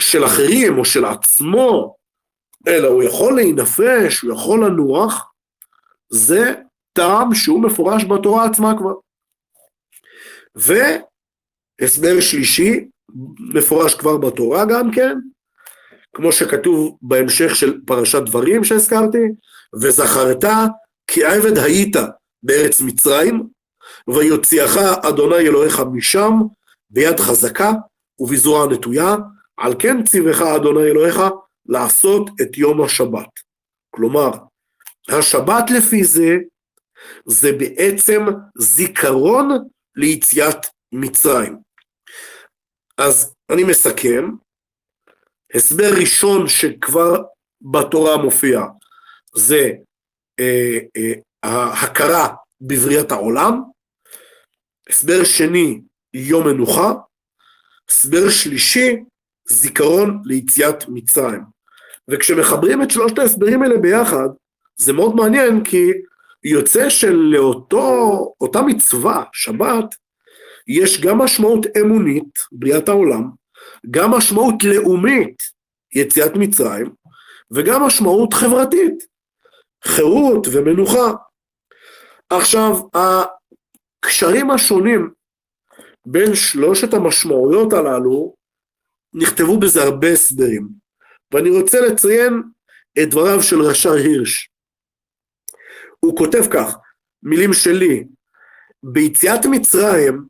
[0.00, 1.96] של אחרים או של עצמו,
[2.68, 5.32] אלא הוא יכול להינפש, הוא יכול לנוח,
[6.12, 6.54] זה
[6.92, 8.94] טעם שהוא מפורש בתורה עצמה כבר.
[10.54, 12.88] והסבר שלישי,
[13.54, 15.18] מפורש כבר בתורה גם כן,
[16.16, 19.18] כמו שכתוב בהמשך של פרשת דברים שהזכרתי,
[19.82, 20.44] וזכרת
[21.06, 21.96] כי עבד היית
[22.44, 23.48] בארץ מצרים,
[24.08, 24.76] ויוציאך
[25.08, 26.32] אדוני אלוהיך משם
[26.90, 27.72] ביד חזקה
[28.18, 29.16] ובזרוע נטויה,
[29.56, 31.20] על כן ציווך אדוני אלוהיך
[31.66, 33.28] לעשות את יום השבת.
[33.90, 34.30] כלומר,
[35.08, 36.36] השבת לפי זה,
[37.26, 38.24] זה בעצם
[38.58, 39.48] זיכרון
[39.96, 41.56] ליציאת מצרים.
[42.98, 44.30] אז אני מסכם,
[45.54, 47.22] הסבר ראשון שכבר
[47.72, 48.60] בתורה מופיע
[49.36, 49.70] זה
[50.40, 51.12] אה, אה,
[51.44, 52.28] ההכרה
[52.60, 53.62] בבריאת העולם,
[54.90, 55.80] הסבר שני,
[56.14, 56.92] יום מנוחה,
[57.90, 58.96] הסבר שלישי,
[59.48, 61.42] זיכרון ליציאת מצרים.
[62.08, 64.28] וכשמחברים את שלושת ההסברים האלה ביחד,
[64.76, 65.92] זה מאוד מעניין כי
[66.44, 69.94] יוצא שלאותה מצווה, שבת,
[70.66, 73.30] יש גם משמעות אמונית, בריאת העולם,
[73.90, 75.42] גם משמעות לאומית,
[75.94, 76.92] יציאת מצרים,
[77.50, 79.06] וגם משמעות חברתית,
[79.84, 81.12] חירות ומנוחה.
[82.36, 85.10] עכשיו, הקשרים השונים
[86.06, 88.34] בין שלושת המשמעויות הללו,
[89.14, 90.68] נכתבו בזה הרבה הסברים,
[91.32, 92.42] ואני רוצה לציין
[93.02, 94.50] את דבריו של רש"ר הירש.
[96.00, 96.76] הוא כותב כך,
[97.22, 98.04] מילים שלי,
[98.82, 100.26] ביציאת מצרים,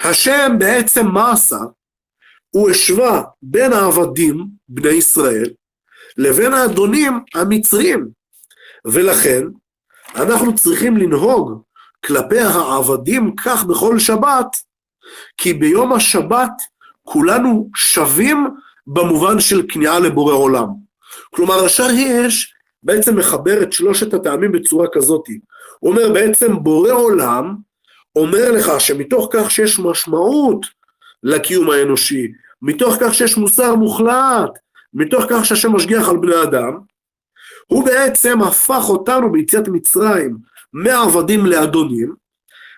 [0.00, 1.58] השם בעצם מה עשה?
[2.50, 5.50] הוא השווה בין העבדים, בני ישראל,
[6.16, 8.08] לבין האדונים המצרים,
[8.84, 9.42] ולכן
[10.16, 11.62] אנחנו צריכים לנהוג
[12.06, 14.56] כלפי העבדים כך בכל שבת,
[15.36, 16.52] כי ביום השבת
[17.02, 18.46] כולנו שווים
[18.86, 20.66] במובן של כניעה לבורא עולם.
[21.30, 25.24] כלומר, השאר הירש בעצם מחבר את שלושת הטעמים בצורה כזאת.
[25.78, 27.56] הוא אומר בעצם בורא עולם
[28.16, 30.66] אומר לך שמתוך כך שיש משמעות
[31.22, 32.32] לקיום האנושי,
[32.62, 34.58] מתוך כך שיש מוסר מוחלט,
[34.94, 36.78] מתוך כך שהשם משגיח על בני אדם,
[37.68, 40.36] הוא בעצם הפך אותנו ביציאת מצרים
[40.72, 42.14] מעבדים לאדונים,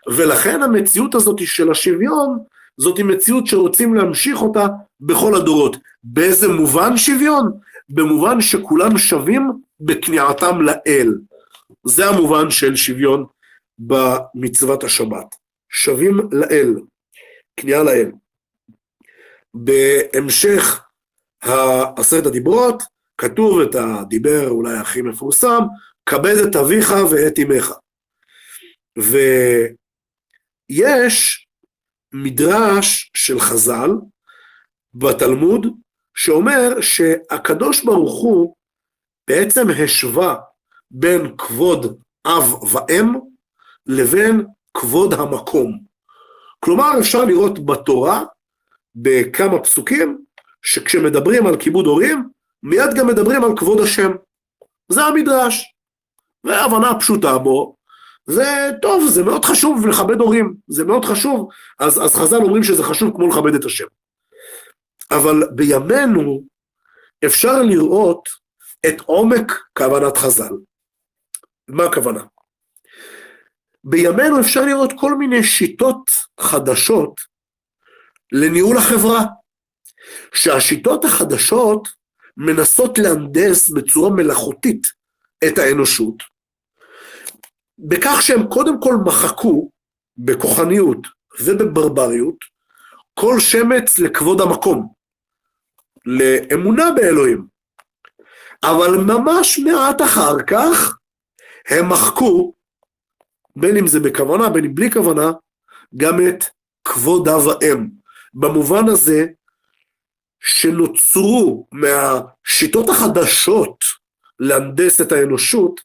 [0.08, 2.38] ולכן המציאות הזאת של השוויון,
[2.78, 4.66] זאת מציאות שרוצים להמשיך אותה
[5.00, 5.76] בכל הדורות.
[6.04, 7.52] באיזה מובן שוויון?
[7.88, 9.50] במובן שכולם שווים
[9.80, 11.14] בכניעתם לאל.
[11.86, 13.26] זה המובן של שוויון
[13.78, 15.34] במצוות השבת.
[15.70, 16.74] שווים לאל,
[17.56, 18.10] כניעה לאל.
[19.54, 20.82] בהמשך
[21.96, 22.82] עשרת הדיברות,
[23.20, 25.60] כתוב את הדיבר אולי הכי מפורסם,
[26.06, 27.72] כבד את אביך ואת אמך.
[30.70, 31.46] ויש
[32.12, 33.90] מדרש של חז"ל
[34.94, 35.66] בתלמוד,
[36.14, 38.54] שאומר שהקדוש ברוך הוא
[39.28, 40.36] בעצם השווה
[40.90, 43.06] בין כבוד אב ואם
[43.86, 45.80] לבין כבוד המקום.
[46.60, 48.24] כלומר, אפשר לראות בתורה,
[48.94, 50.24] בכמה פסוקים,
[50.62, 52.30] שכשמדברים על כיבוד הורים,
[52.62, 54.10] מיד גם מדברים על כבוד השם.
[54.88, 55.74] זה המדרש.
[56.44, 57.76] וההבנה הפשוטה בו,
[58.26, 62.82] זה טוב, זה מאוד חשוב לכבד הורים, זה מאוד חשוב, אז, אז חז"ל אומרים שזה
[62.82, 63.84] חשוב כמו לכבד את השם.
[65.10, 66.42] אבל בימינו
[67.24, 68.28] אפשר לראות
[68.86, 70.52] את עומק כוונת חז"ל.
[71.68, 72.24] מה הכוונה?
[73.84, 76.10] בימינו אפשר לראות כל מיני שיטות
[76.40, 77.20] חדשות
[78.32, 79.24] לניהול החברה,
[80.34, 81.88] שהשיטות החדשות
[82.42, 84.86] מנסות להנדס בצורה מלאכותית
[85.48, 86.22] את האנושות,
[87.78, 89.70] בכך שהם קודם כל מחקו
[90.18, 90.98] בכוחניות
[91.40, 92.36] ובברבריות
[93.14, 94.92] כל שמץ לכבוד המקום,
[96.06, 97.46] לאמונה באלוהים.
[98.62, 100.98] אבל ממש מעט אחר כך
[101.68, 102.54] הם מחקו,
[103.56, 105.32] בין אם זה בכוונה, בין אם בלי כוונה,
[105.96, 106.44] גם את
[106.84, 107.88] כבוד אב האם.
[108.34, 109.26] במובן הזה
[110.40, 113.84] שנוצרו מהשיטות החדשות
[114.38, 115.80] להנדס את האנושות,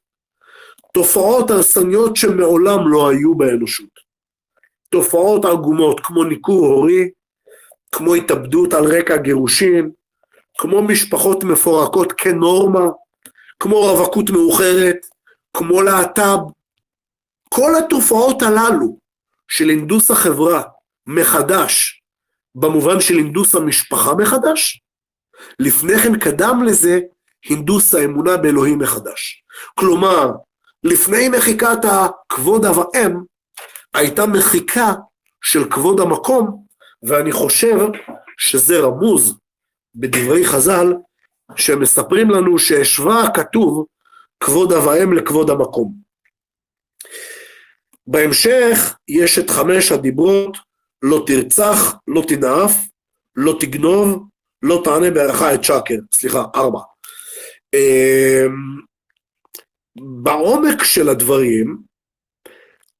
[0.94, 3.90] תופעות הרסניות שמעולם לא היו באנושות.
[4.90, 7.10] תופעות עגומות כמו ניכור הורי,
[7.91, 9.91] כמו התאבדות על רקע גירושין,
[10.57, 12.86] כמו משפחות מפורקות כנורמה,
[13.60, 14.98] כמו רווקות מאוחרת,
[15.57, 16.40] כמו להט"ב.
[17.49, 18.98] כל התופעות הללו
[19.48, 20.61] של הנדוס החברה
[21.07, 22.02] מחדש,
[22.56, 24.82] במובן של הנדוס המשפחה מחדש,
[25.60, 26.99] לפני כן קדם לזה
[27.49, 29.44] הנדוס האמונה באלוהים מחדש.
[29.80, 30.32] כלומר,
[30.84, 33.15] לפני מחיקת הכבוד אב האם,
[33.94, 34.94] הייתה מחיקה
[35.44, 36.65] של כבוד המקום,
[37.03, 37.77] ואני חושב
[38.38, 39.38] שזה רמוז
[39.95, 40.94] בדברי חז"ל,
[41.56, 43.86] שמספרים לנו שהשווה הכתוב
[44.40, 45.94] כבוד אב האם לכבוד המקום.
[48.07, 50.57] בהמשך יש את חמש הדיברות,
[51.10, 52.72] לא תרצח, לא תנאף,
[53.36, 54.23] לא תגנוב,
[54.61, 56.80] לא תענה בערכה את שקר, סליחה, ארבע.
[57.73, 58.82] אמ,
[60.23, 61.77] בעומק של הדברים,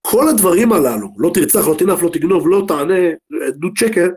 [0.02, 3.00] כל הדברים הללו, לא תרצח, לא תנאף, לא תגנוב, לא תענה
[3.48, 4.08] עדות שקר,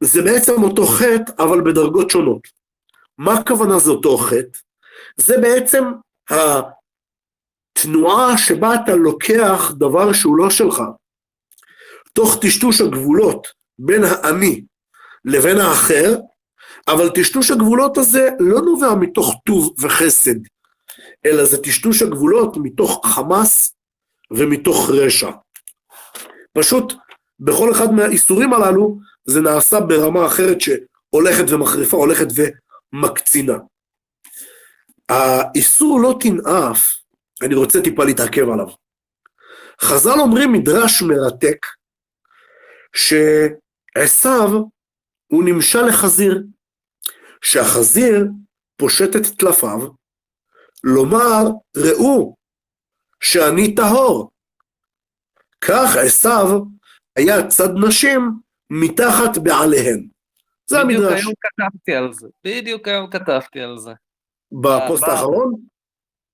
[0.00, 2.40] זה בעצם אותו חטא, אבל בדרגות שונות.
[3.18, 4.58] מה הכוונה זה אותו חטא?
[5.16, 5.84] זה בעצם
[7.76, 10.82] התנועה שבה אתה לוקח דבר שהוא לא שלך,
[12.12, 13.46] תוך טשטוש הגבולות
[13.78, 14.64] בין האני
[15.24, 16.16] לבין האחר,
[16.88, 20.34] אבל טשטוש הגבולות הזה לא נובע מתוך טוב וחסד,
[21.26, 23.74] אלא זה טשטוש הגבולות מתוך חמאס
[24.30, 25.30] ומתוך רשע.
[26.58, 26.92] פשוט
[27.40, 32.26] בכל אחד מהאיסורים הללו זה נעשה ברמה אחרת שהולכת ומחריפה, הולכת
[32.92, 33.58] ומקצינה.
[35.08, 36.88] האיסור לא תנאף,
[37.42, 38.68] אני רוצה טיפה להתעכב עליו.
[39.82, 41.66] חז"ל אומרים מדרש מרתק,
[42.96, 44.48] שעשיו
[45.26, 46.42] הוא נמשל לחזיר,
[47.42, 48.26] שהחזיר
[48.76, 49.88] פושט את טלפיו,
[50.84, 51.42] לומר,
[51.76, 52.34] ראו,
[53.20, 54.30] שאני טהור.
[55.60, 56.62] כך עשיו
[57.16, 58.20] היה צד נשים
[58.70, 60.08] מתחת בעליהן.
[60.66, 61.22] זה בדיוק המדרש.
[61.22, 62.28] היום כתבתי על זה.
[62.44, 63.92] בדיוק היום כתבתי על זה.
[64.52, 65.54] בפוסט אה, האחרון?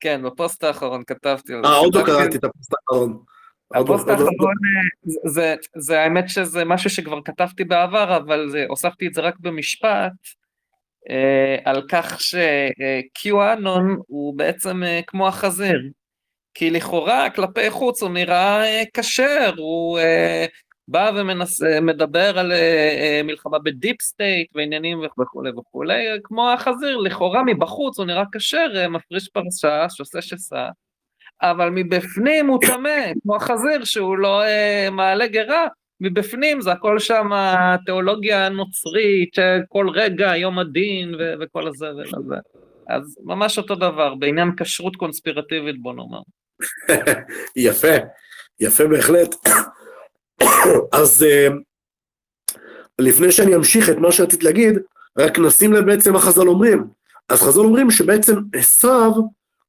[0.00, 1.68] כן, בפוסט האחרון כתבתי על זה.
[1.68, 3.22] אה, עוד לא קראתי את הפוסט האחרון.
[3.74, 4.54] עוד לא- הפוסט לא- האחרון,
[5.44, 10.12] אה, זה- האמת שזה משהו שכבר כתבתי בעבר, אבל הוספתי את זה רק במשפט,
[11.10, 15.80] אה, על כך ש QAnon הוא בעצם אה, כמו החזיר.
[16.54, 20.46] כי לכאורה כלפי חוץ הוא נראה אה, כשר, הוא אה,
[20.88, 22.58] בא ומדבר על אה,
[23.00, 28.24] אה, מלחמה ב deep state ועניינים וכולי וכולי, אה, כמו החזיר, לכאורה מבחוץ הוא נראה
[28.34, 30.68] כשר, אה, מפריס פרסה, ששוסע שסע,
[31.42, 35.66] אבל מבפנים הוא טמא, כמו החזיר שהוא לא אה, מעלה גרה,
[36.00, 42.34] מבפנים זה הכל שם התיאולוגיה הנוצרית, שכל רגע יום הדין ו- וכל הזה וזה.
[42.88, 46.20] אז ממש אותו דבר, בעניין כשרות קונספירטיבית בוא נאמר.
[47.56, 47.94] יפה,
[48.60, 49.34] יפה בהחלט.
[51.00, 51.48] אז אה,
[52.98, 54.78] לפני שאני אמשיך את מה שרציתי להגיד,
[55.18, 56.84] רק נשים לב בעצם מה חז"ל אומרים.
[57.28, 59.12] אז חז"ל אומרים שבעצם עשיו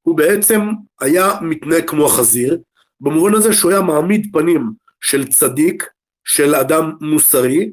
[0.08, 0.62] הוא בעצם
[1.02, 2.58] היה מתנהג כמו החזיר,
[3.02, 4.72] במובן הזה שהוא היה מעמיד פנים
[5.02, 5.90] של צדיק,
[6.26, 7.72] של אדם מוסרי,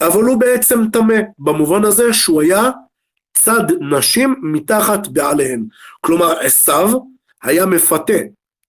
[0.00, 2.70] אבל הוא בעצם טמא, במובן הזה שהוא היה
[3.34, 5.64] צד נשים מתחת בעליהן.
[6.00, 6.88] כלומר, עשיו
[7.42, 8.18] היה מפתה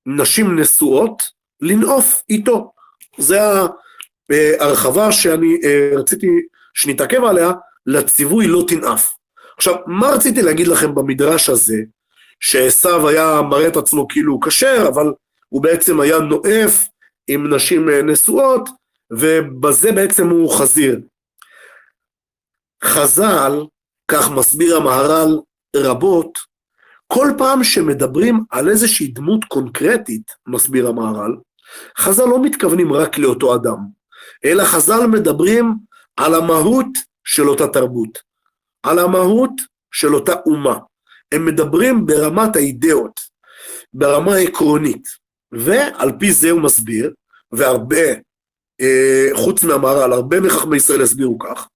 [0.06, 1.24] נשים נשואות
[1.62, 2.72] לנאוף איתו.
[3.18, 3.40] זה
[4.60, 6.28] ההרחבה שאני אה, רציתי
[6.74, 7.52] שנתעכב עליה,
[7.86, 9.12] לציווי לא תנאף.
[9.58, 11.78] עכשיו, מה רציתי להגיד לכם במדרש הזה,
[12.40, 15.14] שעשו היה מראה את עצמו כאילו הוא כשר, אבל
[15.50, 16.88] הוא בעצם היה נואף
[17.28, 18.70] עם נשים אה, נשואות,
[19.12, 21.00] ובזה בעצם הוא חזיר.
[22.84, 23.66] חז"ל,
[24.12, 25.40] כך מסביר המהר"ל
[25.76, 26.38] רבות,
[27.08, 31.36] כל פעם שמדברים על איזושהי דמות קונקרטית, מסביר המהר"ל,
[31.98, 33.78] חז"ל לא מתכוונים רק לאותו אדם,
[34.46, 35.76] אלא חז"ל מדברים
[36.18, 36.88] על המהות
[37.24, 38.20] של אותה תרבות,
[38.84, 39.52] על המהות
[39.92, 40.78] של אותה אומה.
[41.32, 43.20] הם מדברים ברמת האידאות,
[43.94, 45.08] ברמה העקרונית,
[45.52, 47.14] ועל פי זה הוא מסביר,
[47.52, 48.08] והרבה,
[48.82, 51.68] אה, חוץ מהמהר"ל, הרבה מחכמי ישראל הסבירו כך,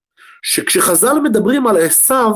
[0.42, 2.32] שכשחז"ל מדברים על עשיו,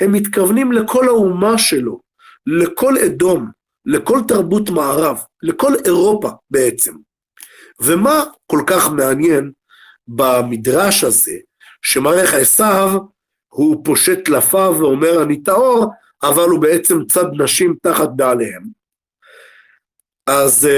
[0.00, 2.00] הם מתכוונים לכל האומה שלו,
[2.46, 3.50] לכל אדום,
[3.86, 6.94] לכל תרבות מערב, לכל אירופה בעצם.
[7.80, 9.52] ומה כל כך מעניין
[10.08, 11.36] במדרש הזה,
[11.82, 12.98] שמראה איך עשיו
[13.48, 15.86] הוא פושט טלפיו ואומר אני טהור,
[16.22, 18.62] אבל הוא בעצם צד נשים תחת בעליהם.
[20.26, 20.68] אז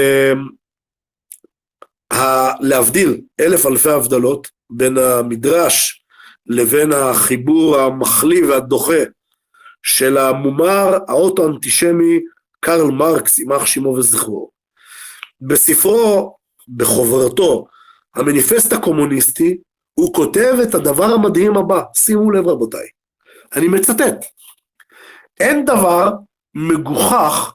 [2.13, 2.17] uh,
[2.59, 6.05] להבדיל אלף אלפי הבדלות בין המדרש
[6.45, 9.03] לבין החיבור המחליא והדוחה
[9.83, 12.19] של המומר האוטו-אנטישמי
[12.59, 14.51] קרל מרקס, יימח שמו וזכרו.
[15.41, 16.35] בספרו,
[16.77, 17.67] בחוברתו,
[18.15, 19.57] המניפסט הקומוניסטי,
[19.93, 22.87] הוא כותב את הדבר המדהים הבא, שימו לב רבותיי,
[23.55, 24.25] אני מצטט,
[25.41, 26.11] אין דבר
[26.53, 27.53] מגוחך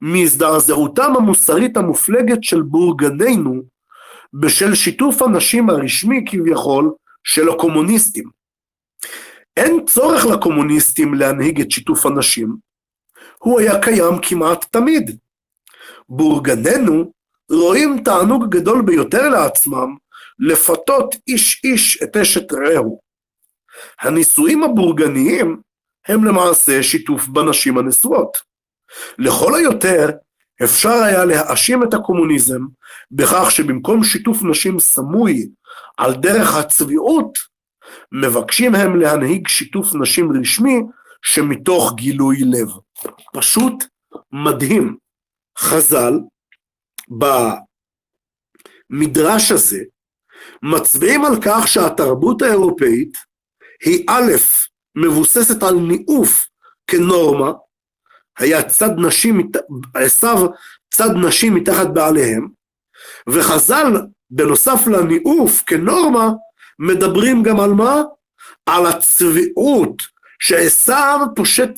[0.00, 3.62] מהזדעזעותם המוסרית המופלגת של בורגנינו
[4.32, 6.92] בשל שיתוף הנשים הרשמי כביכול
[7.24, 8.30] של הקומוניסטים.
[9.56, 12.56] אין צורך לקומוניסטים להנהיג את שיתוף הנשים,
[13.38, 15.18] הוא היה קיים כמעט תמיד.
[16.08, 17.12] בורגנינו
[17.50, 19.96] רואים תענוג גדול ביותר לעצמם
[20.38, 23.00] לפתות איש איש את אשת רעהו.
[24.00, 25.60] הנישואים הבורגניים
[26.08, 28.36] הם למעשה שיתוף בנשים הנשואות.
[29.18, 30.10] לכל היותר
[30.64, 32.60] אפשר היה להאשים את הקומוניזם
[33.10, 35.48] בכך שבמקום שיתוף נשים סמוי
[35.96, 37.38] על דרך הצביעות,
[38.12, 40.80] מבקשים הם להנהיג שיתוף נשים רשמי
[41.22, 42.68] שמתוך גילוי לב.
[43.32, 43.84] פשוט
[44.32, 44.96] מדהים.
[45.58, 46.14] חז"ל
[48.90, 49.80] במדרש הזה
[50.62, 53.12] מצביעים על כך שהתרבות האירופאית
[53.84, 54.32] היא א',
[54.96, 56.46] מבוססת על ניאוף
[56.86, 57.52] כנורמה,
[58.38, 59.50] היה צד נשים,
[59.94, 60.46] עשיו
[60.90, 62.48] צד נשים מתחת בעליהם,
[63.28, 63.92] וחז"ל
[64.30, 66.30] בנוסף לניאוף כנורמה,
[66.78, 68.02] מדברים גם על מה?
[68.66, 70.02] על הצביעות,
[70.40, 71.70] שעשיו פושט,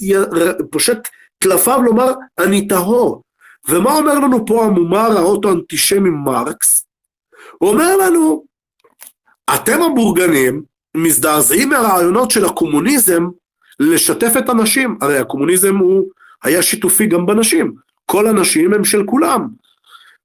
[0.70, 0.98] פושט
[1.38, 3.22] טלפיו לומר אני טהור.
[3.68, 6.86] ומה אומר לנו פה המומר האוטו-אנטישמי מרקס?
[7.58, 8.44] הוא אומר לנו,
[9.54, 10.62] אתם הבורגנים
[10.96, 13.26] מזדעזעים מהרעיונות של הקומוניזם
[13.80, 16.04] לשתף את הנשים, הרי הקומוניזם הוא
[16.44, 17.72] היה שיתופי גם בנשים,
[18.06, 19.48] כל הנשים הם של כולם.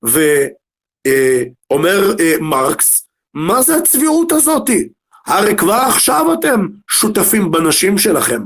[0.03, 4.89] ואומר מרקס, מה זה הצביעות הזאתי?
[5.27, 8.41] הרי כבר עכשיו אתם שותפים בנשים שלכם.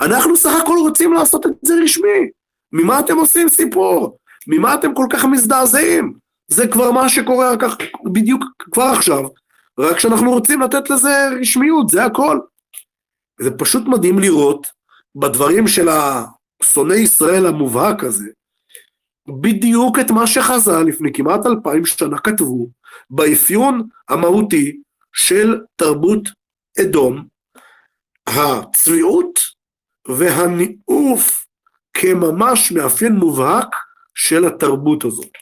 [0.00, 2.28] אנחנו סך הכל רוצים לעשות את זה רשמי.
[2.72, 4.18] ממה אתם עושים סיפור?
[4.46, 6.14] ממה אתם כל כך מזדעזעים?
[6.48, 7.76] זה כבר מה שקורה כך
[8.12, 9.24] בדיוק כבר עכשיו,
[9.80, 12.38] רק שאנחנו רוצים לתת לזה רשמיות, זה הכל.
[13.40, 14.66] זה פשוט מדהים לראות
[15.14, 18.28] בדברים של השונא ישראל המובהק הזה,
[19.40, 22.70] בדיוק את מה שחז"ל לפני כמעט אלפיים שנה כתבו,
[23.10, 24.80] באפיון המהותי
[25.12, 26.28] של תרבות
[26.80, 27.26] אדום,
[28.26, 29.38] הצביעות
[30.08, 31.46] והניאוף
[31.94, 33.76] כממש מאפיין מובהק
[34.14, 35.32] של התרבות הזאת.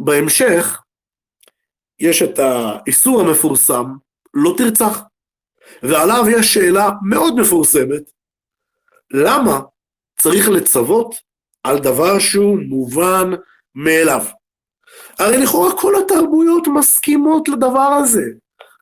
[0.00, 0.82] בהמשך
[1.98, 3.84] יש את האיסור המפורסם,
[4.34, 5.02] לא תרצח,
[5.82, 8.02] ועליו יש שאלה מאוד מפורסמת,
[9.10, 9.60] למה
[10.18, 11.14] צריך לצוות
[11.64, 13.30] על דבר שהוא מובן
[13.74, 14.24] מאליו?
[15.18, 18.24] הרי לכאורה כל התרבויות מסכימות לדבר הזה,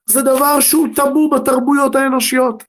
[0.06, 2.64] זה דבר שהוא טאבו בתרבויות האנושיות.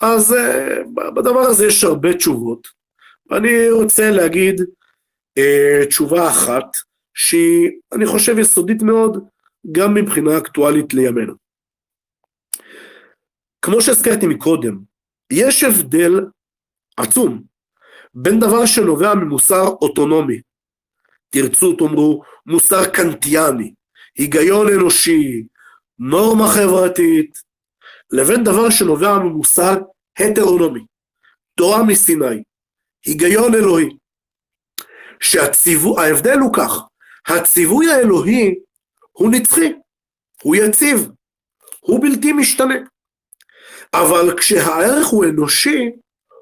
[0.00, 2.68] אז uh, בדבר הזה יש הרבה תשובות.
[3.30, 6.66] ואני רוצה להגיד uh, תשובה אחת,
[7.14, 9.24] שהיא, אני חושב, יסודית מאוד,
[9.72, 11.34] גם מבחינה אקטואלית לימינו.
[13.62, 14.78] כמו שהזכרתי מקודם,
[15.32, 16.26] יש הבדל
[16.96, 17.42] עצום
[18.14, 20.40] בין דבר שנובע ממוסר אוטונומי,
[21.30, 23.74] תרצו תאמרו מוסר קנטיאני,
[24.18, 25.46] היגיון אנושי,
[25.98, 27.38] נורמה חברתית,
[28.10, 29.74] לבין דבר שנובע ממוסר
[30.18, 30.80] הטרונומי,
[31.54, 32.42] תורה מסיני,
[33.04, 33.88] היגיון אלוהי.
[35.20, 36.80] שההבדל הוא כך,
[37.26, 38.54] הציווי האלוהי
[39.12, 39.72] הוא נצחי,
[40.42, 41.08] הוא יציב,
[41.80, 42.74] הוא בלתי משתנה.
[43.94, 45.90] אבל כשהערך הוא אנושי,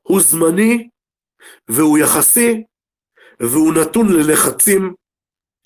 [0.03, 0.89] הוא זמני,
[1.69, 2.63] והוא יחסי,
[3.41, 4.95] והוא נתון ללחצים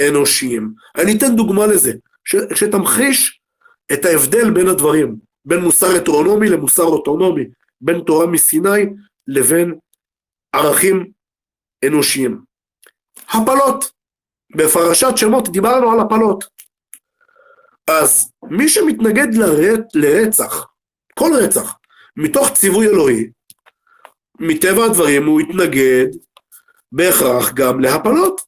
[0.08, 0.72] אנושיים.
[0.98, 1.92] אני אתן דוגמה לזה,
[2.54, 3.40] שתמחיש
[3.92, 7.44] את ההבדל בין הדברים, בין מוסר הטרונומי למוסר אוטונומי,
[7.80, 8.86] בין תורה מסיני
[9.26, 9.74] לבין
[10.52, 11.10] ערכים
[11.86, 12.40] אנושיים.
[13.28, 13.93] הפלות,
[14.54, 16.44] בפרשת שמות דיברנו על הפלות.
[17.90, 19.80] אז מי שמתנגד לרצ...
[19.94, 20.66] לרצח,
[21.18, 21.76] כל רצח,
[22.16, 23.30] מתוך ציווי אלוהי,
[24.40, 26.06] מטבע הדברים הוא יתנגד
[26.92, 28.40] בהכרח גם להפלות.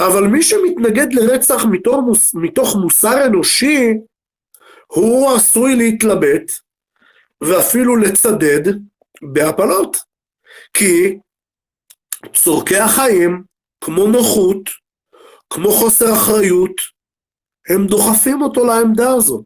[0.00, 3.92] אבל מי שמתנגד לרצח מתוך, מוס, מתוך מוסר אנושי,
[4.86, 6.52] הוא עשוי להתלבט
[7.40, 8.72] ואפילו לצדד
[9.22, 9.96] בהפלות.
[10.74, 11.18] כי
[12.34, 13.42] צורכי החיים,
[13.84, 14.70] כמו נוחות,
[15.50, 16.80] כמו חוסר אחריות,
[17.68, 19.44] הם דוחפים אותו לעמדה הזאת.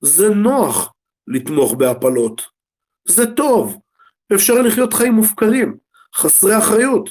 [0.00, 0.92] זה נוח
[1.26, 2.42] לתמוך בהפלות.
[3.08, 3.78] זה טוב.
[4.34, 5.76] אפשר לחיות חיים מופקרים,
[6.14, 7.10] חסרי אחריות.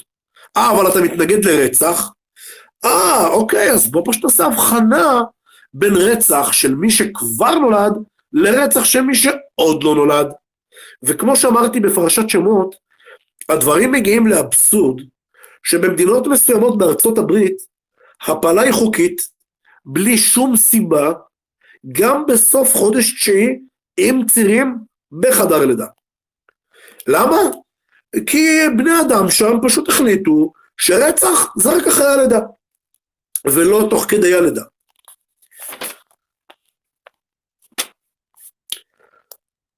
[0.56, 2.12] אה, אבל אתה מתנגד לרצח?
[2.84, 5.22] אה, אוקיי, אז בוא פשוט נעשה הבחנה
[5.74, 7.92] בין רצח של מי שכבר נולד
[8.32, 10.26] לרצח של מי שעוד לא נולד.
[11.02, 12.74] וכמו שאמרתי בפרשת שמות,
[13.48, 15.02] הדברים מגיעים לאבסורד
[15.62, 17.56] שבמדינות מסוימות בארצות הברית
[18.26, 19.20] הפלה היא חוקית
[19.84, 21.12] בלי שום סיבה
[21.92, 23.58] גם בסוף חודש תשיעי
[23.96, 24.78] עם צירים
[25.20, 25.86] בחדר לידה.
[27.08, 27.36] למה?
[28.26, 32.40] כי בני אדם שם פשוט החליטו שרצח זה רק אחרי הלידה
[33.46, 34.62] ולא תוך כדי הלידה.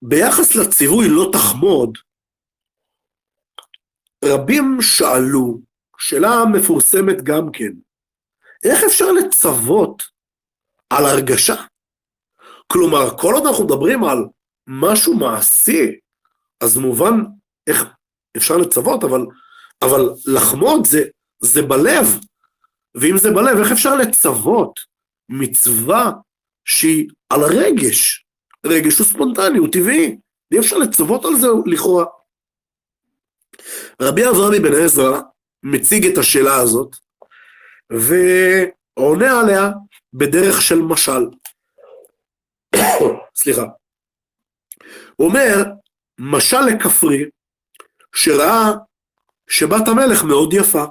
[0.03, 1.99] ביחס לציווי לא תחמוד,
[4.25, 5.61] רבים שאלו,
[5.99, 7.73] שאלה מפורסמת גם כן,
[8.65, 10.03] איך אפשר לצוות
[10.91, 11.55] על הרגשה?
[12.73, 14.19] כלומר, כל עוד אנחנו מדברים על
[14.67, 15.99] משהו מעשי,
[16.61, 17.15] אז מובן
[17.67, 17.85] איך
[18.37, 19.21] אפשר לצוות, אבל,
[19.83, 21.03] אבל לחמוד זה,
[21.43, 22.07] זה בלב,
[22.95, 24.81] ואם זה בלב, איך אפשר לצוות
[25.29, 26.11] מצווה
[26.65, 28.27] שהיא על הרגש?
[28.67, 30.17] רגש הוא ספונטני, הוא טבעי,
[30.53, 32.05] אי אפשר לצוות על זה לכאורה.
[34.03, 35.21] רבי אברהם אבן עזרא
[35.63, 36.97] מציג את השאלה הזאת,
[37.91, 39.71] ועונה עליה
[40.13, 41.23] בדרך של משל.
[43.41, 43.65] סליחה.
[45.17, 45.65] הוא אומר,
[46.19, 47.25] משל לכפרי,
[48.15, 48.71] שראה
[49.49, 50.85] שבת המלך מאוד יפה.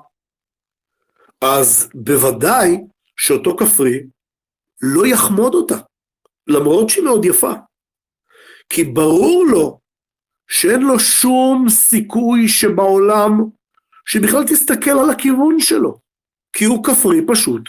[1.42, 2.78] אז בוודאי
[3.18, 4.04] שאותו כפרי
[4.82, 5.76] לא יחמוד אותה,
[6.48, 7.52] למרות שהיא מאוד יפה.
[8.70, 9.80] כי ברור לו
[10.48, 13.32] שאין לו שום סיכוי שבעולם
[14.06, 16.00] שבכלל תסתכל על הכיוון שלו,
[16.60, 17.62] כי הוא כפרי פשוט,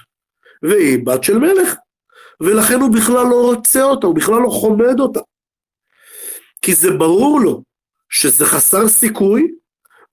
[0.62, 1.74] והיא בת של מלך,
[2.40, 5.20] ולכן הוא בכלל לא רוצה אותה, הוא בכלל לא חומד אותה.
[6.62, 7.62] כי זה ברור לו
[8.08, 9.52] שזה חסר סיכוי,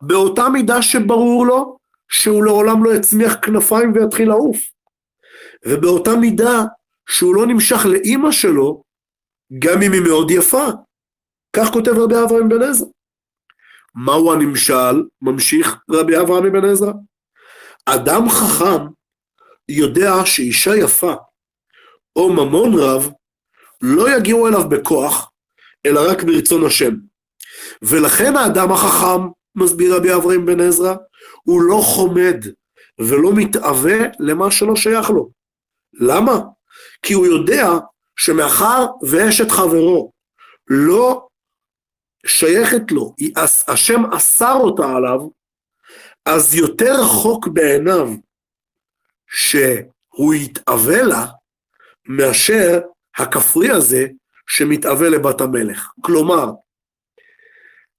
[0.01, 1.77] באותה מידה שברור לו
[2.09, 4.57] שהוא לעולם לא יצמיח כנפיים ויתחיל לעוף.
[5.65, 6.63] ובאותה מידה
[7.09, 8.83] שהוא לא נמשך לאימא שלו,
[9.59, 10.65] גם אם היא מאוד יפה.
[11.53, 12.87] כך כותב רבי אברהם בן עזרא.
[13.95, 15.03] מהו הנמשל?
[15.21, 16.91] ממשיך רבי אברהם בן עזרא.
[17.89, 18.85] אדם חכם
[19.69, 21.13] יודע שאישה יפה
[22.15, 23.11] או ממון רב
[23.81, 25.31] לא יגיעו אליו בכוח,
[25.85, 26.93] אלא רק ברצון השם.
[27.81, 30.95] ולכן האדם החכם, מסביר רבי אברהם בן עזרא,
[31.43, 32.45] הוא לא חומד
[32.99, 35.29] ולא מתאווה למה שלא שייך לו.
[35.93, 36.39] למה?
[37.01, 37.67] כי הוא יודע
[38.19, 40.11] שמאחר ואשת חברו
[40.67, 41.27] לא
[42.25, 43.13] שייכת לו,
[43.67, 45.19] השם אסר אותה עליו,
[46.27, 48.09] אז יותר רחוק בעיניו
[49.27, 51.25] שהוא יתאווה לה,
[52.05, 52.79] מאשר
[53.17, 54.07] הכפרי הזה
[54.47, 55.91] שמתאווה לבת המלך.
[56.01, 56.51] כלומר,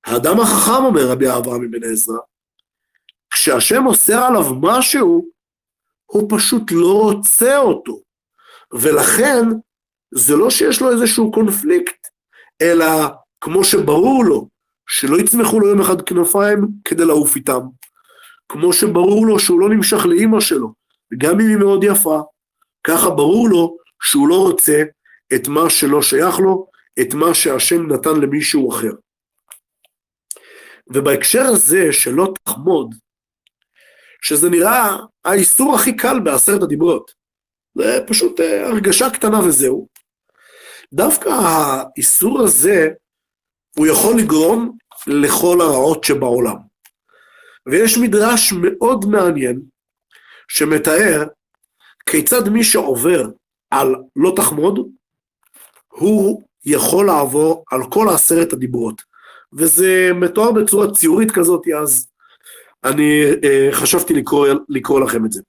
[0.07, 2.19] האדם החכם, אומר רבי אברהם בן עזרא,
[3.31, 5.29] כשהשם אוסר עליו משהו,
[6.07, 8.01] הוא פשוט לא רוצה אותו.
[8.73, 9.45] ולכן,
[10.15, 12.07] זה לא שיש לו איזשהו קונפליקט,
[12.63, 12.87] אלא
[13.41, 14.49] כמו שברור לו
[14.89, 17.61] שלא יצמחו לו יום אחד כנפיים כדי לעוף איתם,
[18.49, 20.73] כמו שברור לו שהוא לא נמשך לאימא שלו,
[21.13, 22.21] וגם אם היא מאוד יפה,
[22.85, 24.83] ככה ברור לו שהוא לא רוצה
[25.35, 26.67] את מה שלא שייך לו,
[27.01, 28.93] את מה שהשם נתן למישהו אחר.
[30.87, 32.95] ובהקשר הזה שלא תחמוד,
[34.23, 37.11] שזה נראה האיסור הכי קל בעשרת הדיברות,
[37.75, 39.89] זה פשוט אה, הרגשה קטנה וזהו.
[40.93, 42.89] דווקא האיסור הזה,
[43.77, 46.68] הוא יכול לגרום לכל הרעות שבעולם.
[47.67, 49.61] ויש מדרש מאוד מעניין,
[50.49, 51.25] שמתאר
[52.07, 53.31] כיצד מי שעובר
[53.71, 54.89] על לא תחמוד,
[55.89, 59.03] הוא יכול לעבור על כל עשרת הדיברות.
[59.53, 62.09] וזה מתואר בצורה ציורית כזאת, אז
[62.85, 65.43] אני אה, חשבתי לקרוא, לקרוא לכם את זה.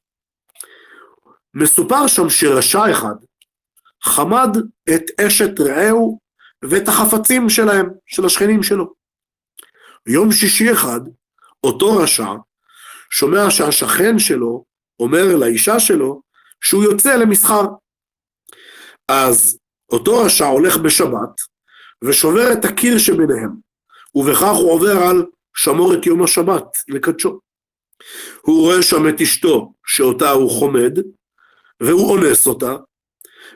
[1.53, 3.15] מסופר שם שרשע אחד
[4.03, 4.57] חמד
[4.95, 6.19] את אשת רעהו
[6.61, 8.93] ואת החפצים שלהם, של השכנים שלו.
[10.07, 10.99] יום שישי אחד,
[11.63, 12.33] אותו רשע
[13.11, 14.65] שומע שהשכן שלו
[14.99, 16.21] אומר לאישה שלו
[16.61, 17.63] שהוא יוצא למסחר.
[19.07, 19.59] אז
[19.91, 21.35] אותו רשע הולך בשבת
[22.03, 23.51] ושובר את הקיר שביניהם,
[24.15, 25.25] ובכך הוא עובר על
[25.55, 27.39] שמור את יום השבת לקדשו.
[28.41, 30.99] הוא רואה שם את אשתו, שאותה הוא חומד,
[31.83, 32.75] והוא אונס אותה,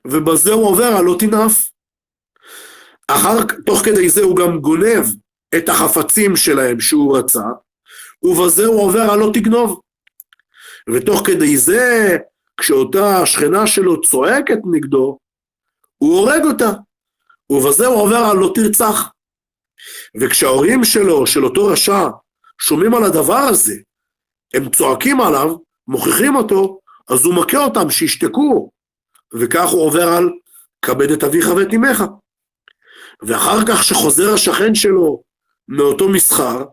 [0.08, 1.70] ובזה הוא עובר על לא תנאף.
[3.08, 5.06] אחר, תוך כדי זה הוא גם גונב
[5.58, 7.44] את החפצים שלהם שהוא רצה,
[8.24, 9.82] ובזה הוא עובר על לא תגנוב.
[10.94, 12.18] ותוך כדי זה,
[12.58, 15.18] כשאותה שכנה שלו צועקת נגדו,
[15.98, 16.72] הוא הורג אותה,
[17.50, 19.12] ובזה הוא עובר על לא תרצח.
[20.22, 22.08] וכשההורים שלו, של אותו רשע,
[22.62, 23.76] שומעים על הדבר הזה,
[24.54, 25.56] הם צועקים עליו,
[25.88, 26.80] מוכיחים אותו,
[27.10, 28.70] אז הוא מכה אותם שישתקו,
[29.34, 30.30] וכך הוא עובר על
[30.82, 32.04] כבד את אביך ואת אמך.
[33.22, 35.24] ואחר כך שחוזר השכן שלו
[35.68, 36.64] מאותו מסחר,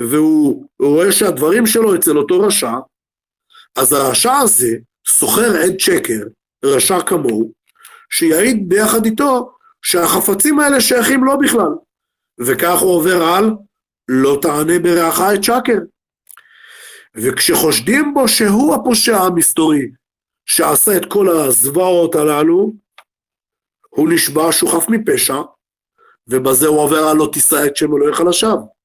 [0.00, 2.72] והוא רואה שהדברים שלו אצל אותו רשע,
[3.76, 4.76] אז הרשע הזה
[5.08, 6.20] סוחר עד שקר,
[6.64, 7.52] רשע כמוהו,
[8.10, 9.52] שיעיד ביחד איתו
[9.82, 11.70] שהחפצים האלה שייכים לו בכלל.
[12.40, 13.50] וכך הוא עובר על
[14.08, 15.78] לא תענה ברעך את שקר.
[17.14, 19.90] וכשחושדים בו שהוא הפושע המסתורי
[20.46, 22.72] שעשה את כל הזוועות הללו,
[23.90, 25.40] הוא נשבע שהוא חף מפשע,
[26.28, 28.75] ובזה הוא עובר על לא תישא את שם אלוהיך לשווא.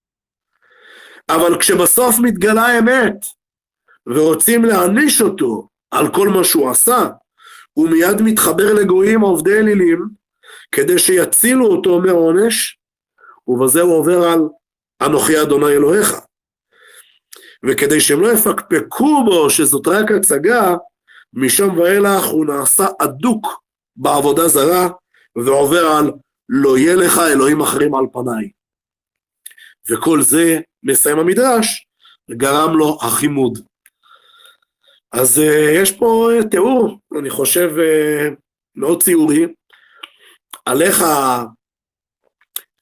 [1.36, 3.26] אבל כשבסוף מתגלה האמת,
[4.08, 7.08] ורוצים להעניש אותו על כל מה שהוא עשה,
[7.74, 10.08] הוא מיד מתחבר לגויים עובדי אלילים,
[10.72, 12.78] כדי שיצילו אותו מעונש,
[13.48, 14.40] ובזה הוא עובר על
[15.02, 16.16] אנוכי אדוני אלוהיך.
[17.66, 20.76] וכדי שהם לא יפקפקו בו שזאת רק הצגה,
[21.34, 23.48] משם ואילך הוא נעשה אדוק
[23.96, 24.90] בעבודה זרה,
[25.36, 26.12] ועובר על
[26.50, 28.52] לא יהיה לך אלוהים אחרים על פניי.
[29.90, 31.88] וכל זה, מסיים המדרש,
[32.32, 33.60] גרם לו החימוד.
[35.12, 38.36] אז uh, יש פה uh, תיאור, אני חושב, uh,
[38.76, 39.48] מאוד ציורי,
[40.66, 41.04] על איך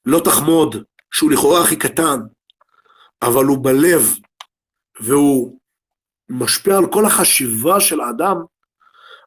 [0.06, 0.76] לא תחמוד,
[1.12, 2.20] שהוא לכאורה הכי קטן,
[3.22, 4.02] אבל הוא בלב,
[5.00, 5.58] והוא
[6.28, 8.36] משפיע על כל החשיבה של האדם,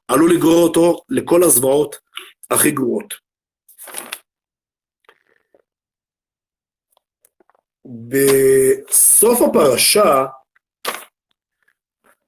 [0.08, 1.95] עלול לגרור אותו לכל הזוועות
[2.52, 3.23] הכי גרועות.
[7.85, 10.26] בסוף הפרשה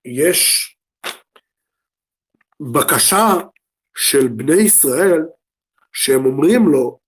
[0.06, 0.72] יש
[2.72, 3.34] בקשה
[3.98, 5.22] של בני ישראל,
[5.94, 7.00] שהם אומרים לו,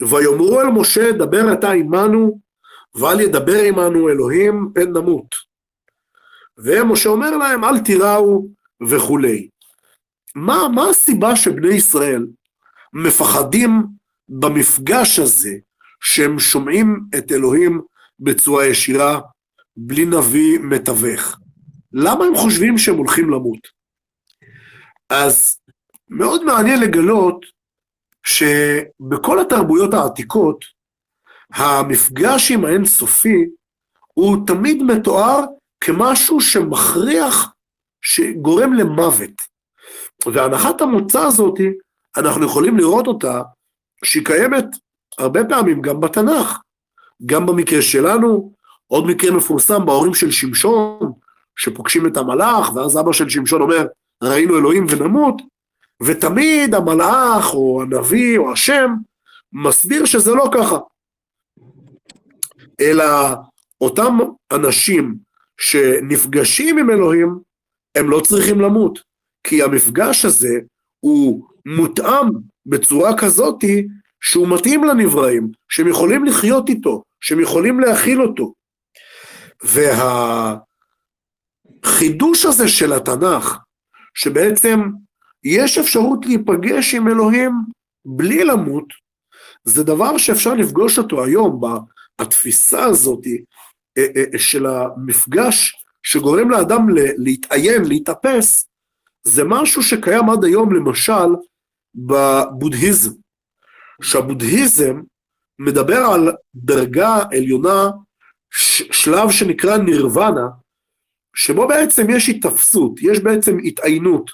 [0.00, 2.40] ויאמרו אל משה, דבר אתה עמנו,
[2.94, 5.34] ואל ידבר עמנו אלוהים, פן נמות.
[6.58, 8.46] ומשה אומר להם, אל תיראו
[8.88, 9.48] וכולי.
[10.34, 12.26] מה, מה הסיבה שבני ישראל
[12.92, 13.70] מפחדים
[14.28, 15.56] במפגש הזה,
[16.00, 17.80] שהם שומעים את אלוהים
[18.20, 19.20] בצורה ישירה,
[19.76, 21.38] בלי נביא מתווך?
[21.92, 23.58] למה הם חושבים שהם הולכים למות?
[25.10, 25.58] אז
[26.08, 27.46] מאוד מעניין לגלות
[28.26, 30.64] שבכל התרבויות העתיקות,
[31.54, 33.44] המפגש עם האינסופי
[34.06, 35.44] הוא תמיד מתואר
[35.80, 37.52] כמשהו שמכריח,
[38.02, 39.32] שגורם למוות.
[40.26, 41.58] והנחת המוצא הזאת,
[42.16, 43.42] אנחנו יכולים לראות אותה,
[44.04, 44.64] שהיא קיימת
[45.18, 46.58] הרבה פעמים גם בתנ"ך.
[47.26, 48.52] גם במקרה שלנו,
[48.86, 51.12] עוד מקרה מפורסם בהורים של שמשון,
[51.56, 53.86] שפוגשים את המלאך, ואז אבא של שמשון אומר,
[54.22, 55.42] ראינו אלוהים ונמות,
[56.02, 58.90] ותמיד המלאך או הנביא או השם
[59.52, 60.76] מסביר שזה לא ככה.
[62.80, 63.04] אלא
[63.80, 64.18] אותם
[64.52, 65.14] אנשים
[65.60, 67.38] שנפגשים עם אלוהים,
[67.94, 68.98] הם לא צריכים למות,
[69.46, 70.58] כי המפגש הזה
[71.00, 72.28] הוא מותאם
[72.66, 73.86] בצורה כזאתי
[74.20, 78.54] שהוא מתאים לנבראים, שהם יכולים לחיות איתו, שהם יכולים להכיל אותו.
[81.84, 83.58] והחידוש הזה של התנ"ך,
[84.14, 84.80] שבעצם
[85.44, 87.52] יש אפשרות להיפגש עם אלוהים
[88.04, 88.84] בלי למות,
[89.64, 91.60] זה דבר שאפשר לפגוש אותו היום,
[92.18, 93.26] התפיסה הזאת
[93.98, 96.86] אה, אה, של המפגש שגורם לאדם
[97.18, 98.68] להתעיין, להתאפס,
[99.24, 101.34] זה משהו שקיים עד היום למשל
[101.94, 103.12] בבודהיזם.
[104.02, 105.00] שהבודהיזם
[105.58, 107.90] מדבר על דרגה עליונה,
[108.90, 110.46] שלב שנקרא נירוונה,
[111.36, 114.30] שבו בעצם יש התאפסות, יש בעצם התעיינות,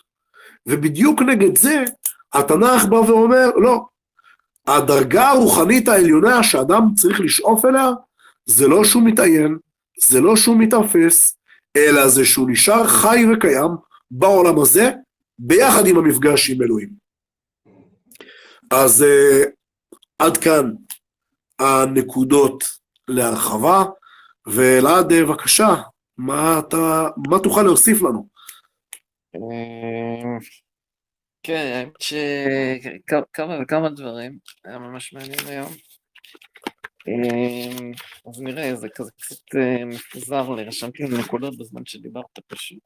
[0.66, 1.84] ובדיוק נגד זה
[2.32, 3.80] התנ"ך בא ואומר, לא,
[4.66, 7.90] הדרגה הרוחנית העליונה שאדם צריך לשאוף אליה,
[8.46, 9.58] זה לא שהוא מתעיין,
[10.00, 11.36] זה לא שהוא מתאפס,
[11.76, 13.70] אלא זה שהוא נשאר חי וקיים
[14.10, 14.90] בעולם הזה,
[15.38, 17.01] ביחד עם המפגש עם אלוהים.
[18.72, 19.50] אז uh,
[20.18, 20.72] עד כאן
[21.58, 22.64] הנקודות
[23.08, 23.82] להרחבה,
[24.46, 25.74] ואלעד, אה, בבקשה,
[26.16, 28.28] מה, אתה, מה תוכל להוסיף לנו?
[29.34, 30.38] אה,
[31.42, 35.72] כן, האמת שכמה וכמה דברים, היה ממש מעניין היום.
[37.08, 37.90] אה,
[38.30, 42.78] אז נראה, זה כזה קצת מפוזר לי, רשמתי נקודות בזמן שדיברת פשוט.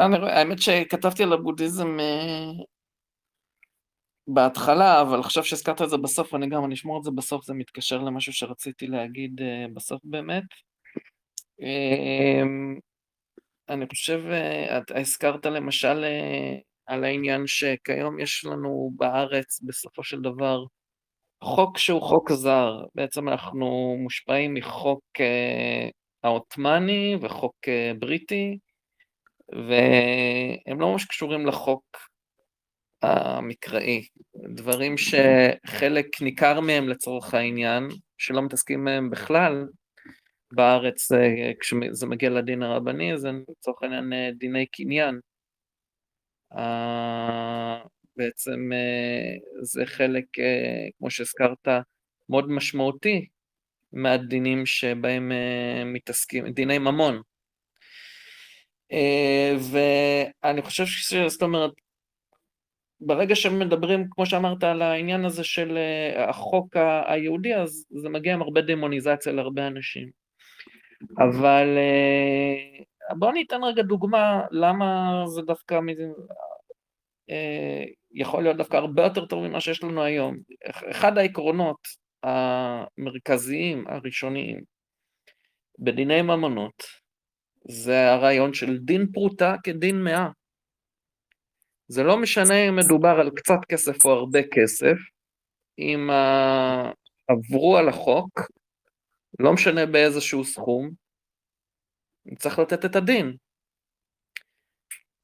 [0.00, 1.98] האמת שכתבתי על הבודהיזם
[4.34, 7.54] בהתחלה, אבל עכשיו שהזכרת את זה בסוף, אני גם, אני אשמור את זה בסוף, זה
[7.54, 10.44] מתקשר למשהו שרציתי להגיד uh, בסוף באמת.
[11.60, 12.80] Uh,
[13.68, 16.04] אני חושב, uh, את הזכרת למשל
[16.86, 20.64] על העניין שכיום יש לנו בארץ, בסופו של דבר,
[21.44, 22.84] חוק שהוא חוק זר.
[22.94, 25.04] בעצם אנחנו מושפעים מחוק
[26.22, 27.56] העות'מאני וחוק
[27.98, 28.58] בריטי,
[29.52, 32.10] והם לא ממש קשורים לחוק
[33.02, 34.06] המקראי,
[34.54, 39.66] דברים שחלק ניכר מהם לצורך העניין, שלא מתעסקים מהם בכלל,
[40.52, 45.20] בארץ אה, כשזה מגיע לדין הרבני, זה לצורך העניין אה, דיני קניין.
[46.56, 47.82] אה,
[48.16, 48.70] בעצם
[49.62, 50.24] זה חלק,
[50.98, 51.68] כמו שהזכרת,
[52.28, 53.26] מאוד משמעותי
[53.92, 55.32] מהדינים שבהם
[55.84, 57.22] מתעסקים, דיני ממון.
[59.60, 61.72] ואני חושב שזאת אומרת,
[63.00, 66.76] ברגע שמדברים, כמו שאמרת, על העניין הזה של אה, החוק
[67.06, 70.10] היהודי, אז זה מגיע עם הרבה דמוניזציה להרבה אנשים.
[71.18, 75.80] אבל אה, בואו ניתן רגע דוגמה למה זה דווקא
[77.30, 80.36] אה, יכול להיות דווקא הרבה יותר טוב ממה שיש לנו היום.
[80.90, 81.88] אחד העקרונות
[82.22, 84.60] המרכזיים, הראשוניים,
[85.78, 86.99] בדיני ממונות,
[87.68, 90.28] זה הרעיון של דין פרוטה כדין מאה.
[91.88, 94.96] זה לא משנה אם מדובר על קצת כסף או הרבה כסף,
[95.78, 96.94] אם uh,
[97.28, 98.40] עברו על החוק,
[99.38, 100.90] לא משנה באיזשהו סכום,
[102.38, 103.36] צריך לתת את הדין.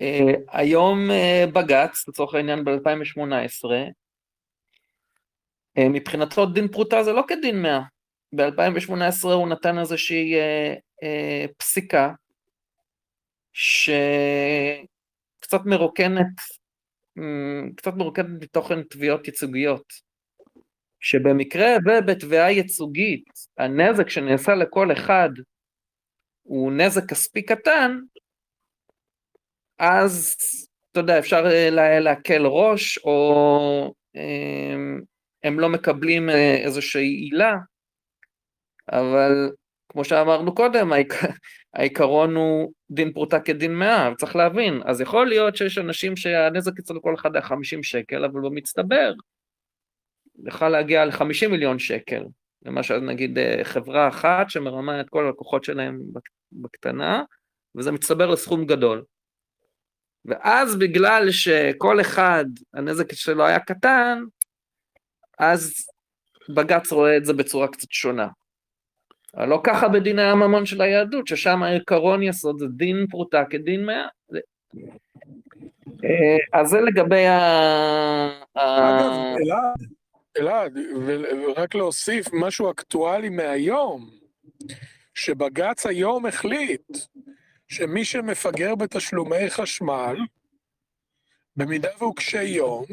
[0.03, 3.65] Uh, היום uh, בג"ץ, לצורך העניין ב-2018,
[5.79, 7.81] uh, מבחינתו דין פרוטה זה לא כדין 100.
[8.33, 12.13] ב-2018 הוא נתן איזושהי uh, uh, פסיקה
[13.57, 16.27] שקצת מרוקנת
[17.77, 19.93] קצת מורכבת מתוכן תביעות ייצוגיות,
[21.01, 23.25] שבמקרה ובתביעה ייצוגית
[23.59, 25.29] הנזק שנעשה לכל אחד
[26.43, 27.99] הוא נזק כספי קטן,
[29.79, 30.37] אז
[30.93, 35.03] אתה יודע, אפשר אה, להקל ראש, או הם,
[35.43, 37.55] הם לא מקבלים אה, איזושהי עילה,
[38.93, 39.51] אבל
[39.89, 40.93] כמו שאמרנו קודם,
[41.77, 47.03] העיקרון הוא דין פרוטה כדין מאה, וצריך להבין, אז יכול להיות שיש אנשים שהנזק אצלו
[47.03, 49.13] כל אחד היה 50 שקל, אבל במצטבר,
[50.47, 52.25] יכול להגיע ל-50 מיליון שקל,
[52.63, 56.01] למשל נגיד אה, חברה אחת שמרמה את כל הלקוחות שלהם
[56.53, 57.23] בקטנה,
[57.75, 59.05] וזה מצטבר לסכום גדול.
[60.25, 62.45] ואז בגלל שכל אחד,
[62.75, 64.23] הנזק שלו היה קטן,
[65.39, 65.75] אז
[66.55, 68.29] בג"ץ רואה את זה בצורה קצת שונה.
[69.37, 74.07] לא ככה בדיני הממון של היהדות, ששם העיקרון יסוד זה דין פרוטה כדין מאה.
[76.05, 78.41] אה, אז זה לגבי ה...
[78.55, 79.89] אגב, אלעד,
[80.39, 84.11] אלעד, ורק להוסיף משהו אקטואלי מהיום,
[85.15, 86.99] שבג"ץ היום החליט
[87.69, 90.17] שמי שמפגר בתשלומי חשמל,
[91.57, 92.85] במידה והוא קשה יום,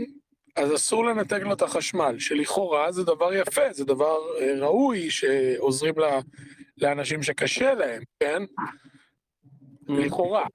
[0.56, 5.94] אז אסור לנתק לו את החשמל, שלכאורה זה דבר יפה, זה דבר אה, ראוי שעוזרים
[5.98, 6.20] לה,
[6.78, 8.44] לאנשים שקשה להם, כן?
[9.88, 10.46] לכאורה.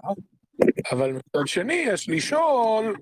[0.92, 2.96] אבל מצד שני, יש לשאול,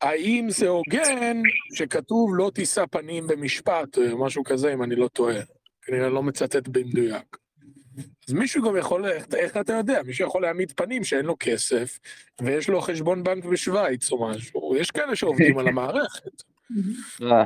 [0.00, 1.42] האם זה הוגן
[1.74, 5.40] שכתוב לא תישא פנים במשפט, או משהו כזה, אם אני לא טועה.
[5.82, 7.36] כנראה לא מצטט במדויק.
[8.28, 10.02] אז מישהו גם יכול, איך, איך אתה יודע?
[10.02, 11.98] מישהו יכול להעמיד פנים שאין לו כסף,
[12.42, 16.42] ויש לו חשבון בנק בשוויץ או משהו, יש כאלה שעובדים על המערכת.
[17.22, 17.44] אה.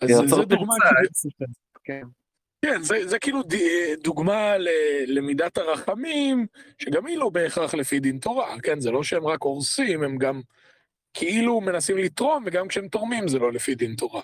[0.00, 0.74] אז זה דוגמה...
[1.84, 2.02] כן.
[2.64, 3.40] כן, זה, זה כאילו
[4.02, 4.52] דוגמה
[5.06, 6.46] למידת הרחמים,
[6.78, 8.80] שגם היא לא בהכרח לפי דין תורה, כן?
[8.80, 10.40] זה לא שהם רק הורסים, הם גם
[11.14, 14.22] כאילו מנסים לתרום, וגם כשהם תורמים זה לא לפי דין תורה.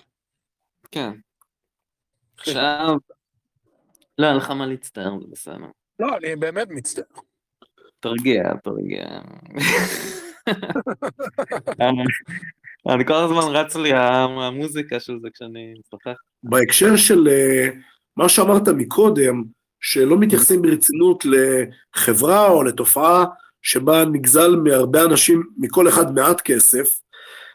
[0.91, 1.11] כן.
[2.37, 2.95] עכשיו,
[4.17, 5.65] לא, אין לך מה להצטער, זה בסדר.
[5.99, 7.05] לא, אני באמת מצטער.
[7.99, 9.05] תרגיע, תרגיע.
[12.89, 16.15] אני כל הזמן רץ לי המוזיקה של זה כשאני משחק.
[16.43, 17.69] בהקשר של אה,
[18.17, 19.43] מה שאמרת מקודם,
[19.79, 23.25] שלא מתייחסים ברצינות לחברה או לתופעה
[23.61, 26.87] שבה נגזל מהרבה אנשים, מכל אחד מעט כסף,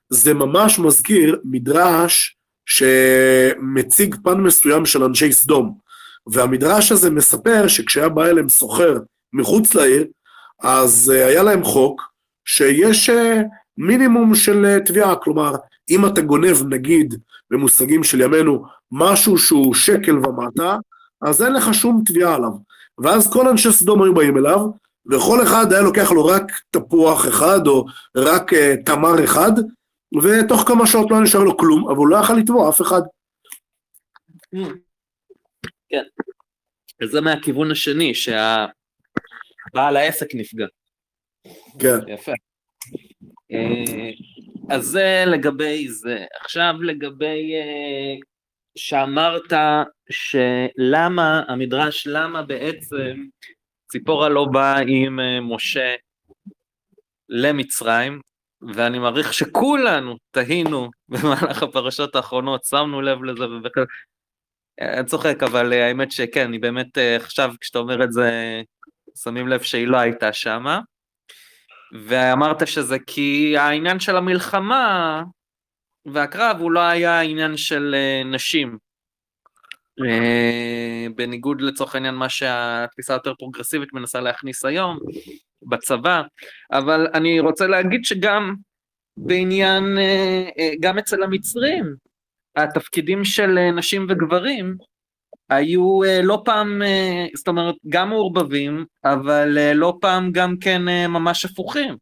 [0.09, 5.90] זה ממש מזכיר מדרש שמציג פן מסוים של אנשי סדום.
[6.33, 8.99] והמדרש הזה מספר שכשהיה בא אליהם סוחר
[9.33, 10.07] מחוץ לעיר,
[10.63, 12.03] אז uh, היה להם חוק
[12.45, 13.15] שיש uh,
[13.79, 15.55] מינימום של uh, תביעה, כלומר,
[15.91, 17.15] אם אתה גונב, נגיד,
[17.51, 20.77] במושגים של ימינו, משהו שהוא שקל ומטה,
[21.23, 22.51] אז אין לך שום תביעה עליו.
[22.99, 24.67] ואז כל אנשי סדום היו באים אליו,
[25.11, 27.85] וכל אחד היה לוקח לו רק תפוח אחד, או
[28.17, 29.53] רק uh, תמר אחד,
[30.23, 33.03] ותוך כמה שעות לא נשאר לו כלום, אבל הוא לא יכל לתבוע אף אחד.
[35.91, 36.03] כן.
[37.03, 40.67] וזה מהכיוון השני, שהבעל העסק נפגע.
[41.79, 42.09] כן.
[42.09, 42.33] יפה.
[43.53, 44.11] אה,
[44.71, 46.25] אז זה לגבי זה.
[46.41, 48.15] עכשיו לגבי אה,
[48.77, 49.53] שאמרת
[50.11, 53.25] שלמה, המדרש, למה בעצם
[53.91, 55.95] ציפורה לא באה עם אה, משה
[57.29, 58.21] למצרים,
[58.75, 63.45] ואני מעריך שכולנו תהינו במהלך הפרשות האחרונות, שמנו לב לזה,
[64.81, 68.31] אני צוחק, אבל אה, האמת שכן, אני באמת אה, עכשיו, כשאתה אומר את זה,
[69.23, 70.81] שמים לב שהיא לא הייתה שמה.
[72.05, 75.23] ואמרת שזה כי העניין של המלחמה
[76.13, 78.79] והקרב הוא לא היה עניין של אה, נשים.
[81.15, 84.99] בניגוד לצורך העניין מה שהתפיסה היותר פרוגרסיבית מנסה להכניס היום
[85.63, 86.23] בצבא,
[86.73, 88.55] אבל אני רוצה להגיד שגם
[89.17, 89.85] בעניין,
[90.81, 91.95] גם אצל המצרים,
[92.57, 94.77] התפקידים של אה, נשים וגברים
[95.49, 101.45] היו אה, לא פעם, אה, זאת אומרת, גם מעורבבים, אבל לא פעם גם כן ממש
[101.45, 101.97] הפוכים.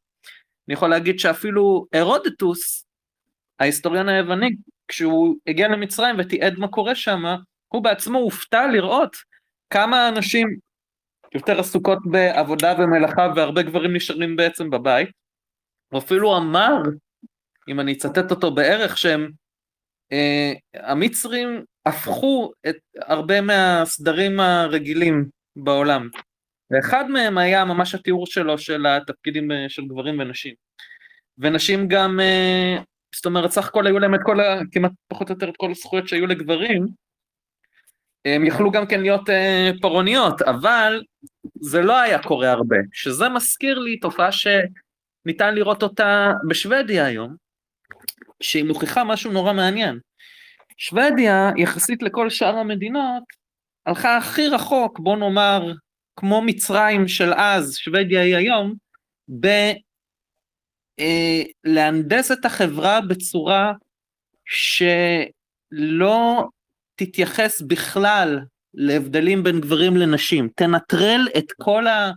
[0.69, 2.85] אני יכול להגיד שאפילו הרודטוס,
[3.61, 4.51] ההיסטוריון היווני,
[4.89, 7.23] כשהוא הגיע למצרים ותיעד מה קורה שם,
[7.69, 9.16] הוא בעצמו הופתע לראות
[9.70, 10.49] כמה אנשים
[11.35, 15.09] יותר עסוקות בעבודה ומלאכה והרבה גברים נשארים בעצם בבית.
[15.93, 16.77] הוא אפילו אמר,
[17.69, 19.31] אם אני אצטט אותו בערך, שהם
[20.75, 26.09] המצרים הפכו את הרבה מהסדרים הרגילים בעולם.
[26.71, 30.55] ואחד מהם היה ממש התיאור שלו של התפקידים אה, של גברים ונשים.
[31.39, 32.77] ונשים גם, אה,
[33.15, 34.39] זאת אומרת, סך הכל היו להם את כל,
[34.73, 36.87] כמעט פחות או יותר את כל הזכויות שהיו לגברים,
[38.25, 39.29] הם יכלו גם כן להיות
[39.81, 41.03] פרעוניות, אבל
[41.61, 47.37] זה לא היה קורה הרבה, שזה מזכיר לי תופעה שניתן לראות אותה בשוודיה היום,
[48.41, 49.99] שהיא מוכיחה משהו נורא מעניין.
[50.77, 53.23] שוודיה, יחסית לכל שאר המדינות,
[53.87, 55.73] הלכה הכי רחוק, בוא נאמר,
[56.17, 58.75] כמו מצרים של אז, שוודיה היא היום,
[60.99, 63.73] בלהנדס אה, את החברה בצורה
[64.45, 66.49] שלא
[66.95, 68.39] תתייחס בכלל
[68.75, 72.11] להבדלים בין גברים לנשים, תנטרל את כל ה...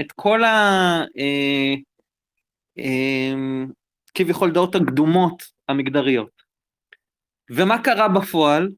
[0.00, 0.50] את כל ה...
[1.18, 1.74] אה,
[2.78, 3.34] אה,
[4.14, 6.30] כביכול דעות הקדומות המגדריות.
[7.50, 8.68] ומה קרה בפועל?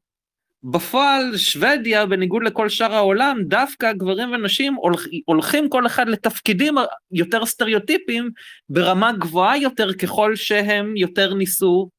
[0.62, 6.74] בפועל שוודיה, בניגוד לכל שאר העולם, דווקא גברים ונשים הולכ, הולכים כל אחד לתפקידים
[7.12, 8.30] יותר סטריאוטיפיים
[8.68, 11.90] ברמה גבוהה יותר ככל שהם יותר ניסו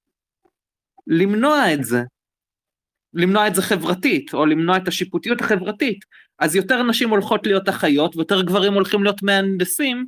[1.07, 2.01] למנוע את זה.
[3.13, 5.99] למנוע את זה חברתית, או למנוע את השיפוטיות החברתית.
[6.39, 10.05] אז יותר נשים הולכות להיות אחיות, ויותר גברים הולכים להיות מהנדסים,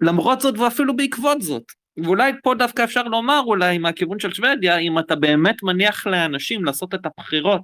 [0.00, 1.64] למרות זאת ואפילו בעקבות זאת.
[1.96, 6.94] ואולי פה דווקא אפשר לומר אולי מהכיוון של שוודיה, אם אתה באמת מניח לאנשים לעשות
[6.94, 7.62] את הבחירות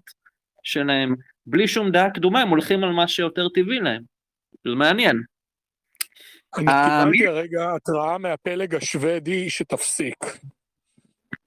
[0.63, 1.15] שלהם
[1.47, 4.03] בלי שום דעה קדומה, הם הולכים על מה שיותר טבעי להם.
[4.65, 5.23] זה מעניין.
[6.59, 10.17] אני קיבלתי הרגע התראה מהפלג השוודי שתפסיק.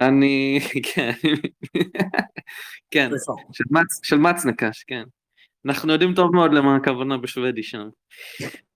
[0.01, 0.59] אני,
[0.93, 1.11] כן,
[2.91, 3.09] כן,
[3.53, 5.03] של, מצ, של מצנקש, כן.
[5.65, 7.89] אנחנו יודעים טוב מאוד למה הכוונה בשוודי שם.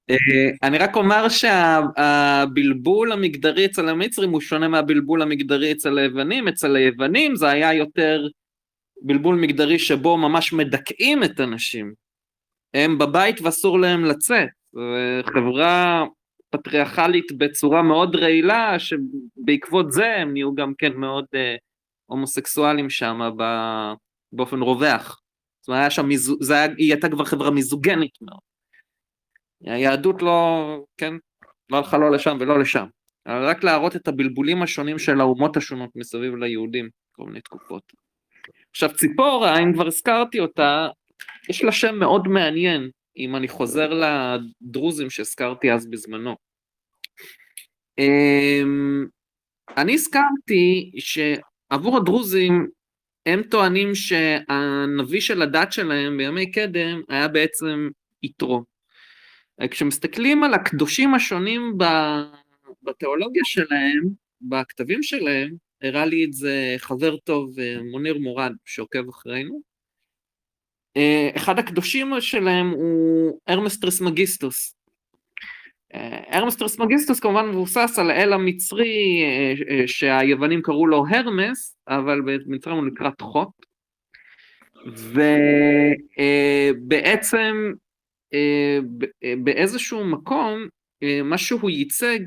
[0.09, 0.15] אה,
[0.63, 7.35] אני רק אומר שהבלבול המגדרי אצל המצרים הוא שונה מהבלבול המגדרי אצל היוונים, אצל היוונים
[7.35, 8.27] זה היה יותר
[9.01, 11.93] בלבול מגדרי שבו ממש מדכאים את הנשים.
[12.73, 14.47] הם בבית ואסור להם לצאת.
[15.25, 16.05] חברה
[16.49, 21.55] פטריארכלית בצורה מאוד רעילה, שבעקבות זה הם נהיו גם כן מאוד אה,
[22.05, 23.19] הומוסקסואלים שם
[24.31, 25.21] באופן רווח.
[25.61, 26.09] זאת אומרת, היה שם,
[26.39, 28.39] זה היה, היא הייתה כבר חברה מיזוגנית מאוד.
[29.63, 31.13] היהדות לא, כן,
[31.69, 32.85] לא הלכה לא לשם ולא לשם.
[33.27, 37.83] רק להראות את הבלבולים השונים של האומות השונות מסביב ליהודים, כל מיני תקופות.
[38.69, 40.87] עכשיו ציפורה, אם כבר הזכרתי אותה,
[41.49, 46.35] יש לה שם מאוד מעניין, אם אני חוזר לדרוזים שהזכרתי אז בזמנו.
[47.97, 49.05] אמ,
[49.77, 52.67] אני הזכרתי שעבור הדרוזים,
[53.25, 57.89] הם טוענים שהנביא של הדת שלהם בימי קדם היה בעצם
[58.23, 58.63] יתרו.
[59.71, 61.77] כשמסתכלים על הקדושים השונים
[62.83, 64.03] בתיאולוגיה שלהם,
[64.41, 69.61] בכתבים שלהם, הראה לי את זה חבר טוב אה, מוניר מורד שעוקב אחרינו.
[70.97, 74.75] אה, אחד הקדושים שלהם הוא ארמסטרס מגיסטוס.
[75.93, 79.21] אה, ארמסטרס מגיסטוס כמובן מבוסס על האל המצרי
[79.87, 83.67] שהיוונים קראו לו הרמס, אבל במצרים הוא נקרא תחות.
[86.87, 87.73] ובעצם
[89.43, 90.67] באיזשהו מקום
[91.23, 92.19] מה שהוא ייצג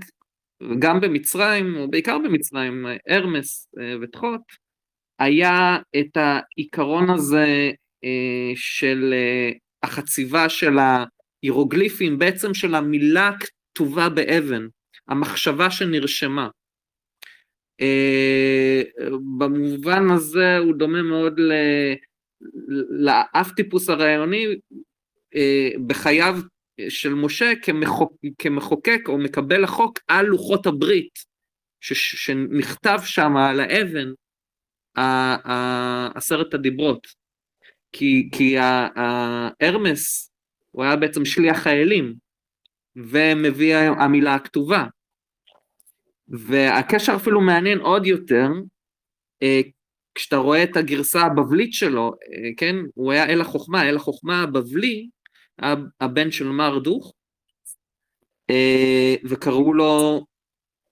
[0.78, 4.40] גם במצרים, או בעיקר במצרים, הרמס אה, ותחות,
[5.18, 7.70] היה את העיקרון הזה
[8.04, 9.50] אה, של אה,
[9.82, 14.66] החציבה של ההירוגליפים, בעצם של המילה הכתובה באבן,
[15.08, 16.48] המחשבה שנרשמה.
[19.38, 21.40] במובן הזה הוא דומה מאוד
[22.90, 24.46] לאף טיפוס הרעיוני
[25.86, 26.36] בחייו
[26.88, 31.18] של משה כמחוק, כמחוקק או מקבל החוק על לוחות הברית,
[31.80, 31.92] ש,
[32.26, 34.08] שנכתב שם על האבן
[36.14, 37.06] עשרת הדיברות.
[37.92, 40.30] כי, כי ההרמס
[40.70, 42.14] הוא היה בעצם שליח האלים,
[42.96, 44.84] ומביא המילה הכתובה.
[46.28, 48.48] והקשר אפילו מעניין עוד יותר,
[49.42, 49.60] אה,
[50.14, 55.08] כשאתה רואה את הגרסה הבבלית שלו, אה, כן, הוא היה אל החוכמה, אל החוכמה הבבלי,
[56.00, 57.14] הבן של מרדוך,
[58.50, 60.24] אה, וקראו לו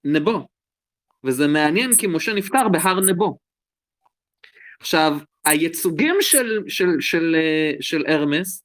[0.04, 0.48] נבו.
[1.24, 3.38] וזה מעניין כי משה נפטר בהר נבו.
[4.80, 5.12] עכשיו,
[5.44, 8.62] הייצוגים של, של, של, אה, של הרמס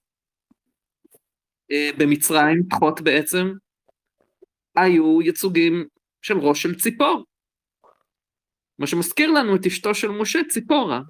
[1.71, 3.53] אה, במצרים, פחות בעצם,
[4.75, 5.85] היו ייצוגים
[6.21, 7.25] של ראש של ציפור.
[8.79, 11.01] מה שמזכיר לנו את אשתו של משה, ציפורה,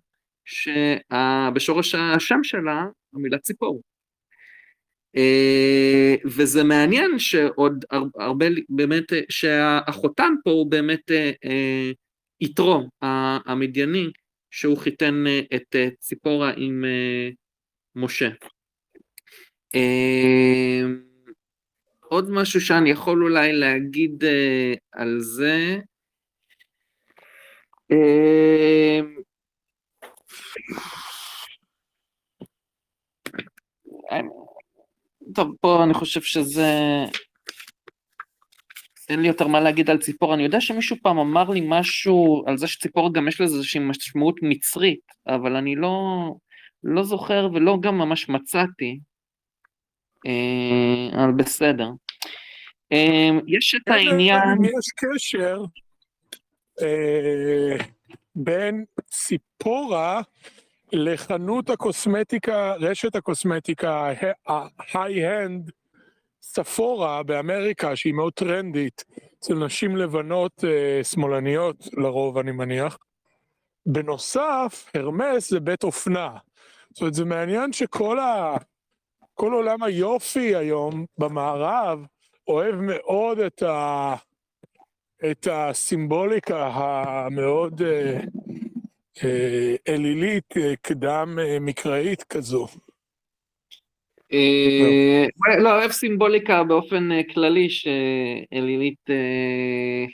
[0.45, 3.82] שבשורש השם שלה המילה ציפור.
[5.18, 7.85] אה, וזה מעניין שעוד
[8.19, 11.91] הרבה, באמת, שהחותם פה הוא באמת אה,
[12.41, 12.90] יתרו
[13.45, 14.11] המדייני,
[14.52, 16.85] שהוא חיתן אה, את ציפורה עם
[17.95, 18.30] משה.
[22.02, 24.23] עוד משהו שאני יכול אולי להגיד
[24.91, 25.80] על זה,
[35.36, 36.70] טוב, פה אני חושב שזה...
[39.10, 40.34] אין לי יותר מה להגיד על ציפור.
[40.34, 44.36] אני יודע שמישהו פעם אמר לי משהו על זה שציפור גם יש לזה איזושהי משמעות
[44.41, 45.98] מצרית, אבל אני לא,
[46.84, 49.00] לא זוכר ולא גם ממש מצאתי.
[50.28, 51.90] אה, אבל בסדר.
[52.91, 54.58] אה, יש את העניין...
[54.64, 55.58] יש קשר
[56.82, 57.86] אה,
[58.36, 60.22] בין ציפורה
[60.94, 64.14] לחנות הקוסמטיקה, רשת הקוסמטיקה
[64.94, 65.72] ההיי-הנד,
[66.41, 69.03] ספורה באמריקה, שהיא מאוד טרנדית,
[69.40, 72.98] אצל נשים לבנות אה, שמאלניות לרוב, אני מניח.
[73.86, 76.38] בנוסף, הרמס זה בית אופנה.
[76.90, 78.56] זאת אומרת, זה מעניין שכל ה...
[79.34, 82.06] כל עולם היופי היום במערב
[82.48, 84.15] אוהב מאוד את, ה...
[85.32, 88.20] את הסימבוליקה המאוד אה,
[89.88, 92.68] אלילית, אה, קדם אה, מקראית כזו.
[94.34, 95.26] אה,
[95.60, 100.06] לא, אוהב סימבוליקה באופן אה, כללי שאלילית, אה,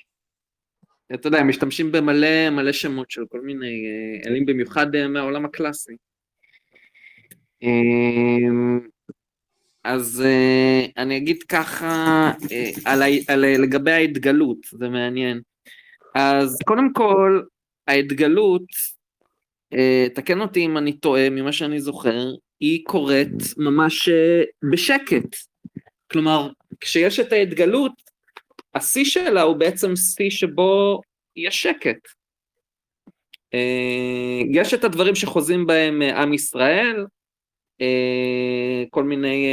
[1.14, 5.94] אתה יודע, משתמשים במלא מלא שמות של כל מיני אה, אלים, במיוחד אה, מהעולם הקלאסי.
[7.64, 8.88] אה,
[9.84, 12.32] אז אה, אני אגיד ככה
[12.88, 15.42] אה, לגבי ההתגלות, זה מעניין.
[16.16, 17.42] אז קודם כל,
[17.90, 18.66] ההתגלות,
[19.74, 25.36] אה, תקן אותי אם אני טועה ממה שאני זוכר, היא קורית ממש אה, בשקט.
[26.12, 26.50] כלומר,
[26.80, 27.92] כשיש את ההתגלות,
[28.76, 31.02] השיא שלה הוא בעצם שיא שבו
[31.36, 32.08] יש שקט.
[33.54, 37.06] אה, יש את הדברים שחוזים בהם עם ישראל,
[38.90, 39.48] כל מיני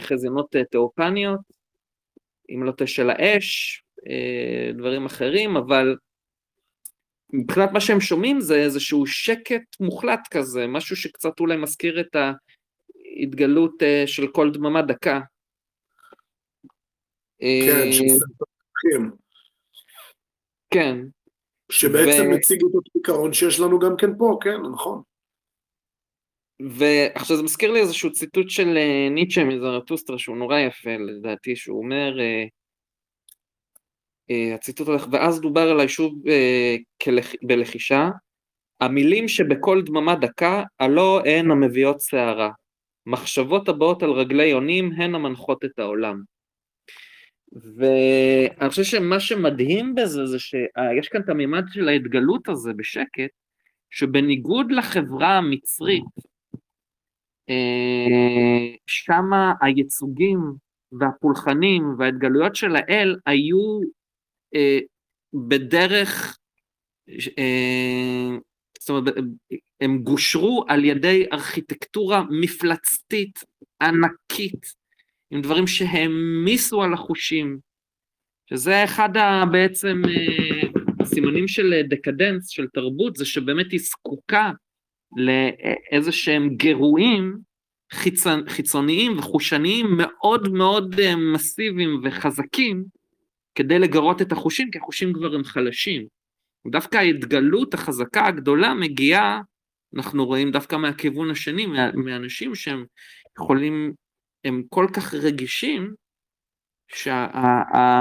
[0.00, 1.40] חזיונות תיאופניות,
[2.50, 3.82] אם לא תשע האש,
[4.74, 5.96] דברים אחרים, אבל
[7.32, 13.82] מבחינת מה שהם שומעים זה איזשהו שקט מוחלט כזה, משהו שקצת אולי מזכיר את ההתגלות
[13.82, 15.20] אה, של כל דממה דקה.
[17.38, 17.90] כן, אה,
[20.70, 20.96] כן,
[21.72, 25.02] שבעצם מציג את אותו עיקרון שיש לנו גם כן פה, כן, נכון.
[26.60, 31.78] ועכשיו זה מזכיר לי איזשהו ציטוט של אה, ניטשה מזרטוסטרה שהוא נורא יפה לדעתי, שהוא
[31.78, 32.18] אומר,
[34.54, 36.76] הציטוט הולך, ואז דובר על היישוב אה.
[37.42, 38.10] בלחישה,
[38.80, 42.50] המילים שבכל דממה דקה, הלא הן המביאות סערה.
[43.06, 46.22] מחשבות הבאות על רגלי יונים הן המנחות את העולם.
[47.52, 53.30] ואני חושב שמה שמדהים בזה זה שיש כאן את המימד של ההתגלות הזה בשקט,
[53.90, 56.04] שבניגוד לחברה המצרית,
[57.50, 60.38] אה, שמה הייצוגים
[60.92, 63.86] והפולחנים וההתגלויות של האל היו אה,
[65.48, 66.38] בדרך,
[67.38, 68.36] אה,
[68.80, 69.14] זאת אומרת,
[69.80, 73.38] הם גושרו על ידי ארכיטקטורה מפלצתית
[73.82, 74.66] ענקית,
[75.30, 77.58] עם דברים שהעמיסו על החושים,
[78.50, 80.68] שזה אחד ה, בעצם אה,
[81.00, 84.50] הסימנים של דקדנס, של תרבות, זה שבאמת היא זקוקה
[85.16, 87.38] לאיזה שהם גירויים
[87.92, 92.84] חיצונ, חיצוניים וחושניים מאוד מאוד אה, מסיביים וחזקים,
[93.56, 96.06] כדי לגרות את החושים, כי החושים כבר הם חלשים.
[96.70, 99.40] דווקא ההתגלות החזקה הגדולה מגיעה,
[99.96, 102.84] אנחנו רואים דווקא מהכיוון השני, מה- מאנשים שהם
[103.38, 103.92] יכולים,
[104.44, 105.94] הם כל כך רגישים,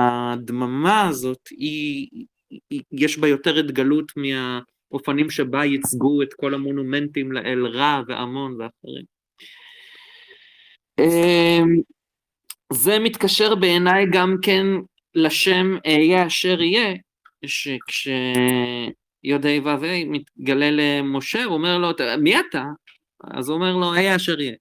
[0.07, 2.07] שהדממה הזאת היא,
[2.69, 9.05] היא, יש בה יותר התגלות מהאופנים שבה ייצגו את כל המונומנטים לאל רע ועמון ואחרים.
[10.99, 11.75] אמ,
[12.73, 14.65] זה מתקשר בעיניי גם כן
[15.15, 16.93] לשם אהיה אשר יהיה,
[17.45, 18.89] שכשיודעי
[19.59, 21.89] ו"ה מתגלה למשה, הוא אומר לו,
[22.19, 22.63] מי אתה?
[23.33, 24.55] אז הוא אומר לו, אהיה אשר יהיה.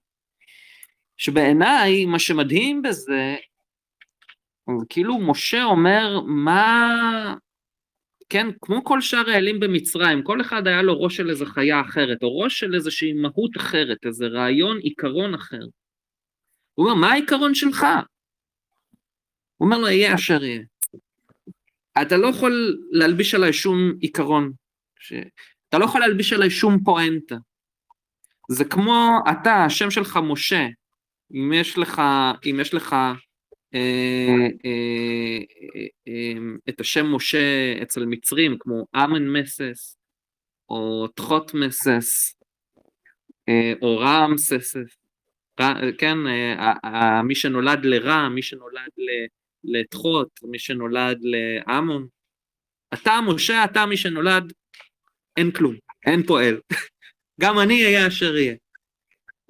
[1.17, 3.35] שבעיניי, מה שמדהים בזה,
[4.89, 7.35] כאילו משה אומר, מה...
[8.29, 12.23] כן, כמו כל שאר האלים במצרים, כל אחד היה לו ראש של איזו חיה אחרת,
[12.23, 15.61] או ראש של איזושהי מהות אחרת, איזה רעיון, עיקרון אחר.
[16.73, 17.85] הוא אומר, מה העיקרון שלך?
[19.57, 20.61] הוא אומר לו, יהיה אשר יהיה.
[22.01, 24.51] אתה לא יכול להלביש עליי שום עיקרון.
[24.99, 25.13] ש...
[25.69, 27.35] אתה לא יכול להלביש עליי שום פואנטה.
[28.49, 30.67] זה כמו אתה, השם שלך משה.
[31.33, 32.01] אם יש לך,
[32.49, 33.17] אם יש לך אה,
[33.75, 36.33] אה, אה, אה,
[36.69, 39.97] את השם משה אצל מצרים, כמו אמן מסס,
[40.69, 42.35] או תחות מסס,
[43.49, 44.97] אה, או רעם ססס,
[45.59, 49.27] רע- כן, אה, ה- ה- מי שנולד לרע, מי שנולד ל-
[49.67, 52.07] לתחות, מי שנולד לעמון.
[52.93, 54.53] אתה משה, אתה מי שנולד,
[55.37, 55.75] אין כלום,
[56.05, 56.59] אין פועל.
[57.41, 58.55] גם אני אהיה אשר יהיה.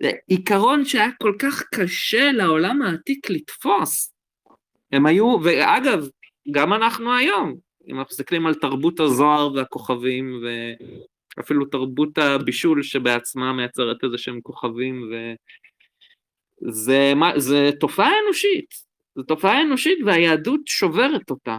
[0.01, 4.13] זה עיקרון שהיה כל כך קשה לעולם העתיק לתפוס.
[4.91, 6.07] הם היו, ואגב,
[6.51, 7.55] גם אנחנו היום,
[7.87, 10.43] אם אנחנו מסתכלים על תרבות הזוהר והכוכבים,
[11.37, 15.11] ואפילו תרבות הבישול שבעצמה מייצרת איזה שהם כוכבים,
[16.61, 18.84] וזה מה- זה תופעה אנושית,
[19.15, 21.57] זו תופעה אנושית והיהדות שוברת אותה.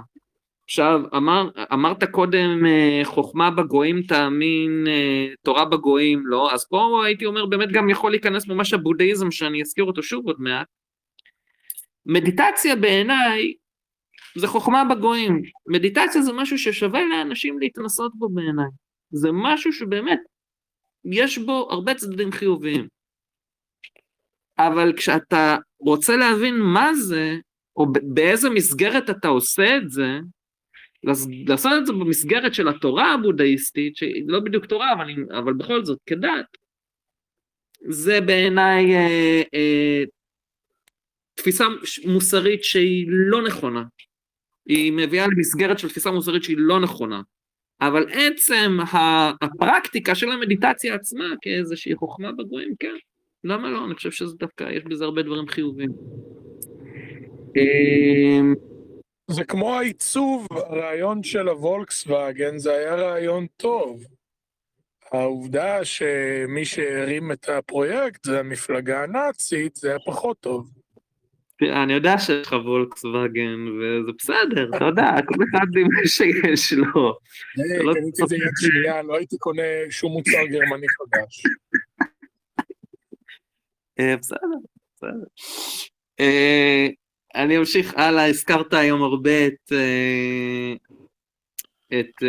[0.64, 7.26] עכשיו, אמר, אמרת קודם אה, חוכמה בגויים תאמין, אה, תורה בגויים לא, אז פה הייתי
[7.26, 10.66] אומר באמת גם יכול להיכנס ממש הבודהיזם שאני אזכיר אותו שוב עוד מעט.
[12.06, 13.54] מדיטציה בעיניי
[14.36, 15.42] זה חוכמה בגויים.
[15.66, 18.68] מדיטציה זה משהו ששווה לאנשים להתנסות בו בעיניי.
[19.10, 20.18] זה משהו שבאמת
[21.04, 22.88] יש בו הרבה צדדים חיוביים.
[24.58, 27.36] אבל כשאתה רוצה להבין מה זה,
[27.76, 30.18] או באיזה מסגרת אתה עושה את זה,
[31.46, 35.06] לעשות את זה במסגרת של התורה הבודהיסטית, שהיא לא בדיוק תורה, אבל,
[35.38, 36.56] אבל בכל זאת כדת,
[37.88, 40.04] זה בעיניי אה, אה,
[41.34, 41.64] תפיסה
[42.06, 43.82] מוסרית שהיא לא נכונה.
[44.66, 47.22] היא מביאה למסגרת של תפיסה מוסרית שהיא לא נכונה.
[47.80, 48.78] אבל עצם
[49.40, 52.94] הפרקטיקה של המדיטציה עצמה כאיזושהי חוכמה בגויים, כן,
[53.44, 53.84] למה לא?
[53.86, 55.90] אני חושב שזה דווקא, יש בזה הרבה דברים חיוביים.
[57.56, 58.54] אמ,
[59.30, 64.04] זה כמו העיצוב, הרעיון של הוולקסווגן, זה היה רעיון טוב.
[65.12, 70.70] העובדה שמי שהרים את הפרויקט זה המפלגה הנאצית, זה היה פחות טוב.
[71.62, 77.18] אני יודע שיש לך וולקסווגן, וזה בסדר, אתה יודע, כל אחד עם מה שיש לו.
[77.84, 81.42] לא קניתי את זה יד שנייה, לא הייתי קונה שום מוצר גרמני חדש.
[83.98, 84.38] אה, בסדר,
[84.96, 85.26] בסדר.
[87.36, 89.72] אה, אני אמשיך הלאה, הזכרת היום הרבה את...
[89.72, 90.74] אה,
[92.00, 92.22] את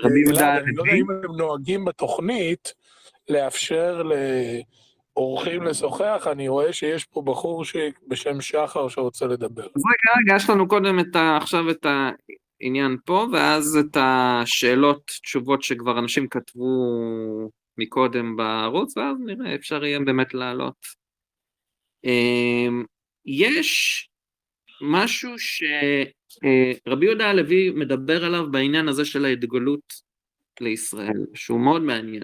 [0.00, 2.74] רבי יהודה אני לא יודע אם הם נוהגים בתוכנית
[3.28, 4.02] לאפשר
[5.16, 7.64] לאורחים לשוחח, אני רואה שיש פה בחור
[8.08, 9.62] בשם שחר שרוצה לדבר.
[9.62, 11.86] אז רגע, רגע, יש לנו קודם את ה, עכשיו את
[12.60, 16.68] העניין פה, ואז את השאלות, תשובות שכבר אנשים כתבו
[17.78, 21.00] מקודם בערוץ, ואז נראה, אפשר יהיה באמת לעלות.
[23.30, 24.08] יש
[24.80, 29.92] משהו שרבי יהודה הלוי מדבר עליו בעניין הזה של ההתגלות
[30.60, 32.22] לישראל, שהוא מאוד מעניין.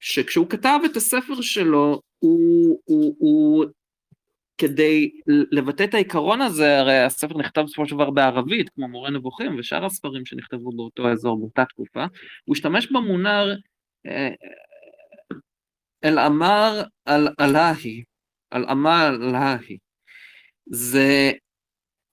[0.00, 3.64] שכשהוא כתב את הספר שלו, הוא, הוא, הוא
[4.58, 9.58] כדי לבטא את העיקרון הזה, הרי הספר נכתב בסופו של דבר בערבית, כמו מורה נבוכים
[9.58, 12.04] ושאר הספרים שנכתבו באותו אזור, באותה תקופה,
[12.44, 13.54] הוא השתמש במונר
[14.06, 14.28] אה,
[16.04, 18.02] אל-אמר אל-אלהי,
[18.52, 19.78] אל-אמר אל-אלהי.
[20.66, 21.32] זה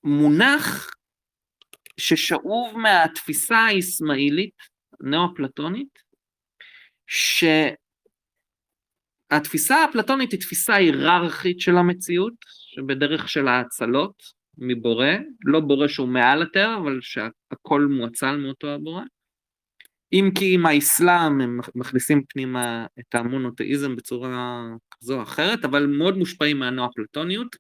[0.04, 0.96] מונח
[2.00, 4.56] ששאוב מהתפיסה האסמאעילית,
[5.02, 6.00] נאו-אפלטונית,
[9.32, 14.24] שהתפיסה האפלטונית היא תפיסה היררכית של המציאות, שבדרך של האצלות
[14.58, 15.12] מבורא,
[15.46, 19.04] לא בורא שהוא מעל הטבע, אבל שהכל מואצל מאותו הבורא.
[20.14, 24.62] אם כי עם האסלאם הם מכניסים פנימה את המונותאיזם בצורה
[24.92, 27.56] כזו או אחרת, אבל מאוד מושפעים מהנאו-אפלטוניות,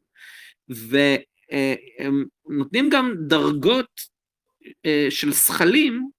[0.69, 4.01] והם נותנים גם דרגות
[4.85, 6.09] אה, של שכלים,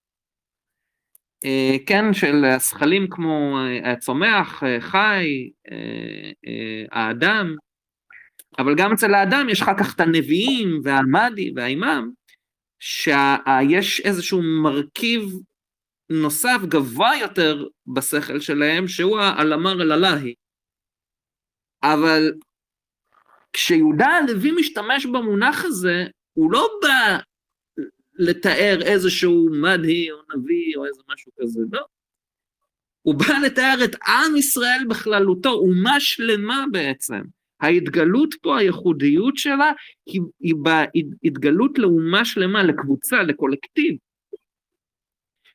[1.44, 7.56] אה, כן, של השכלים כמו הצומח, חי, אה, האדם,
[8.58, 12.10] אבל גם אצל האדם יש אחר כך את הנביאים והמאדי והאימאם,
[12.80, 15.22] שיש איזשהו מרכיב
[16.10, 20.34] נוסף גבוה יותר בשכל שלהם, שהוא האלמר אל-אלהי.
[21.82, 22.32] אבל
[23.52, 27.18] כשיהודה הלוי משתמש במונח הזה, הוא לא בא
[28.14, 31.80] לתאר איזשהו מדהי או נביא או איזה משהו כזה, לא.
[33.02, 37.20] הוא בא לתאר את עם ישראל בכללותו, אומה שלמה בעצם.
[37.60, 39.72] ההתגלות פה, הייחודיות שלה,
[40.06, 43.96] היא, היא בהתגלות לאומה שלמה, לקבוצה, לקולקטיב.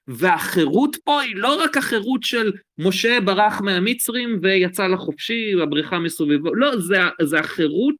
[0.08, 6.80] והחירות פה היא לא רק החירות של משה ברח מהמצרים ויצא לחופשי, הבריחה מסובבו, לא,
[6.80, 7.96] זה, זה החירות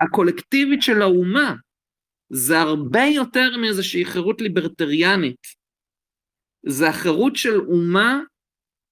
[0.00, 1.54] הקולקטיבית של האומה.
[2.32, 5.46] זה הרבה יותר מאיזושהי חירות ליברטריאנית.
[6.66, 8.20] זה החירות של אומה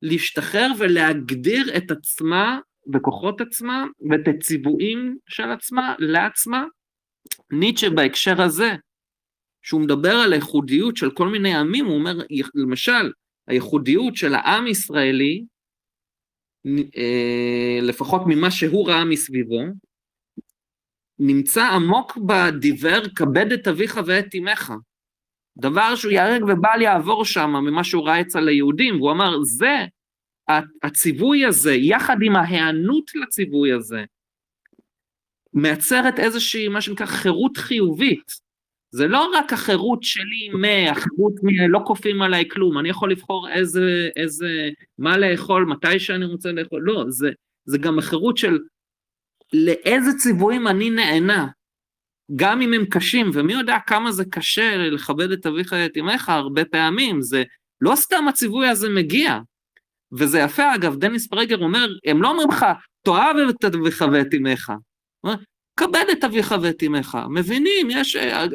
[0.02, 6.64] להשתחרר ולהגדיר את עצמה בכוחות עצמה ואת הציוויים של עצמה לעצמה.
[7.50, 8.74] ניטשה בהקשר הזה
[9.64, 12.18] שהוא מדבר על הייחודיות של כל מיני עמים, הוא אומר,
[12.54, 13.12] למשל,
[13.46, 15.44] הייחודיות של העם ישראלי,
[16.96, 19.62] אה, לפחות ממה שהוא ראה מסביבו,
[21.18, 24.72] נמצא עמוק בדיבר כבד את אביך ואת אמך.
[25.58, 29.84] דבר שהוא ייהרג ובל יעבור שם ממה שהוא ראה אצל היהודים, והוא אמר, זה,
[30.82, 34.04] הציווי הזה, יחד עם ההיענות לציווי הזה,
[35.52, 38.43] מייצרת איזושהי, מה שנקרא, חירות חיובית.
[38.94, 44.70] זה לא רק החירות שלי מהחירות מלא כופים עליי כלום, אני יכול לבחור איזה, איזה,
[44.98, 47.30] מה לאכול, מתי שאני רוצה לאכול, לא, זה,
[47.64, 48.58] זה גם החירות של
[49.52, 51.46] לאיזה ציוויים אני נהנה,
[52.36, 56.64] גם אם הם קשים, ומי יודע כמה זה קשה לכבד את אביך ואת אמך הרבה
[56.64, 57.42] פעמים, זה
[57.80, 59.38] לא סתם הציווי הזה מגיע.
[60.12, 62.66] וזה יפה, אגב, דניס פרגר אומר, הם לא אומרים לך,
[63.02, 64.72] תאהב את אביך ואת אמך.
[65.76, 67.18] כבד את אביך ואת אמך.
[67.30, 68.46] מבינים, יש, אה,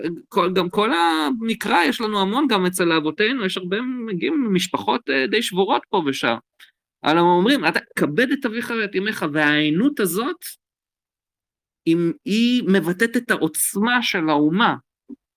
[0.53, 5.41] גם כל המקרא, יש לנו המון גם אצל אבותינו, יש הרבה מגיעים ממשפחות אה, די
[5.41, 6.35] שבורות פה ושם.
[7.03, 10.45] אבל הם אומרים, אתה כבד את אביך ואת אמך, והעיינות הזאת,
[11.87, 14.75] אם היא מבטאת את העוצמה של האומה,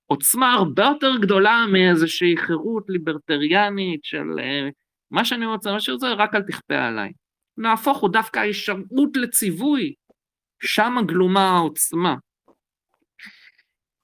[0.06, 4.72] עוצמה הרבה יותר גדולה מאיזושהי חירות ליברטריאנית של uh,
[5.10, 7.12] מה שאני רוצה, מה שאני רוצה, רק אל תכפה עליי.
[7.56, 9.94] נהפוך הוא דווקא ההישמעות לציווי,
[10.62, 12.16] שם גלומה העוצמה.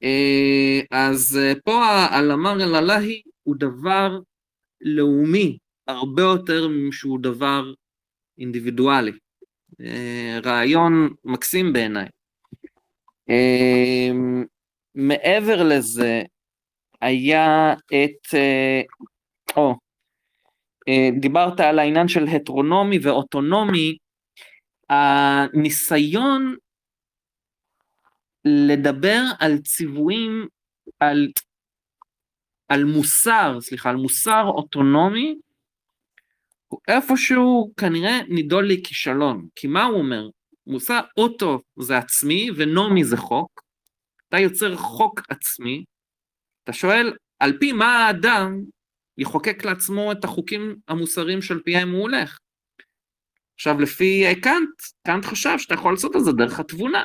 [0.04, 4.20] Uh, אז uh, פה הלמר אל אלהי הוא דבר
[4.80, 5.58] לאומי,
[5.88, 7.72] הרבה יותר משהוא דבר
[8.38, 9.12] אינדיבידואלי.
[9.72, 12.06] Uh, רעיון מקסים בעיניי.
[14.94, 16.22] מעבר לזה,
[17.00, 18.80] היה את, אה,
[19.56, 19.74] או,
[20.88, 23.96] אה, דיברת על העניין של הטרונומי ואוטונומי,
[24.88, 26.56] הניסיון
[28.44, 30.46] לדבר על ציוויים,
[31.00, 31.28] על,
[32.68, 35.38] על מוסר, סליחה, על מוסר אוטונומי,
[36.68, 40.28] הוא איפשהו כנראה נידון לכישלון, כי מה הוא אומר?
[40.66, 43.62] מוסר אוטו זה עצמי ונומי זה חוק,
[44.28, 45.84] אתה יוצר חוק עצמי,
[46.64, 48.60] אתה שואל, על פי מה האדם
[49.18, 52.38] יחוקק לעצמו את החוקים המוסריים שעל פיהם הוא הולך?
[53.58, 54.68] עכשיו, לפי קאנט,
[55.06, 57.04] קאנט חשב שאתה יכול לעשות את זה דרך התבונה.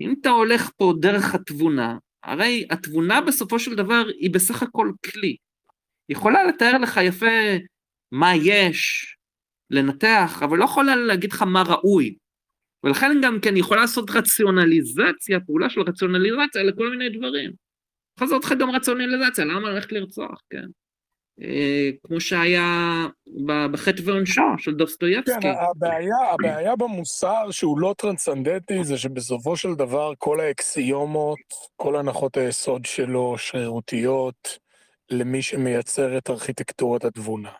[0.00, 5.36] אם אתה הולך פה דרך התבונה, הרי התבונה בסופו של דבר היא בסך הכל כלי.
[6.08, 7.26] יכולה לתאר לך יפה
[8.12, 9.16] מה יש,
[9.70, 12.16] לנתח, אבל לא יכולה להגיד לך מה ראוי.
[12.84, 17.52] ולכן גם כן יכולה לעשות רציונליזציה, פעולה של רציונליזציה לכל מיני דברים.
[18.16, 20.66] יכול לעשות לך גם רציונליזציה, למה ללכת לרצוח, כן?
[21.42, 23.06] אה, כמו שהיה
[23.72, 25.40] בחטא ועונשו של דוסטויבסקי.
[25.40, 31.38] כן, הבעיה, הבעיה במוסר שהוא לא טרנסצנדנטי זה שבסופו של דבר כל האקסיומות,
[31.76, 34.58] כל הנחות היסוד שלו שרירותיות
[35.10, 37.50] למי שמייצר את ארכיטקטורת התבונה.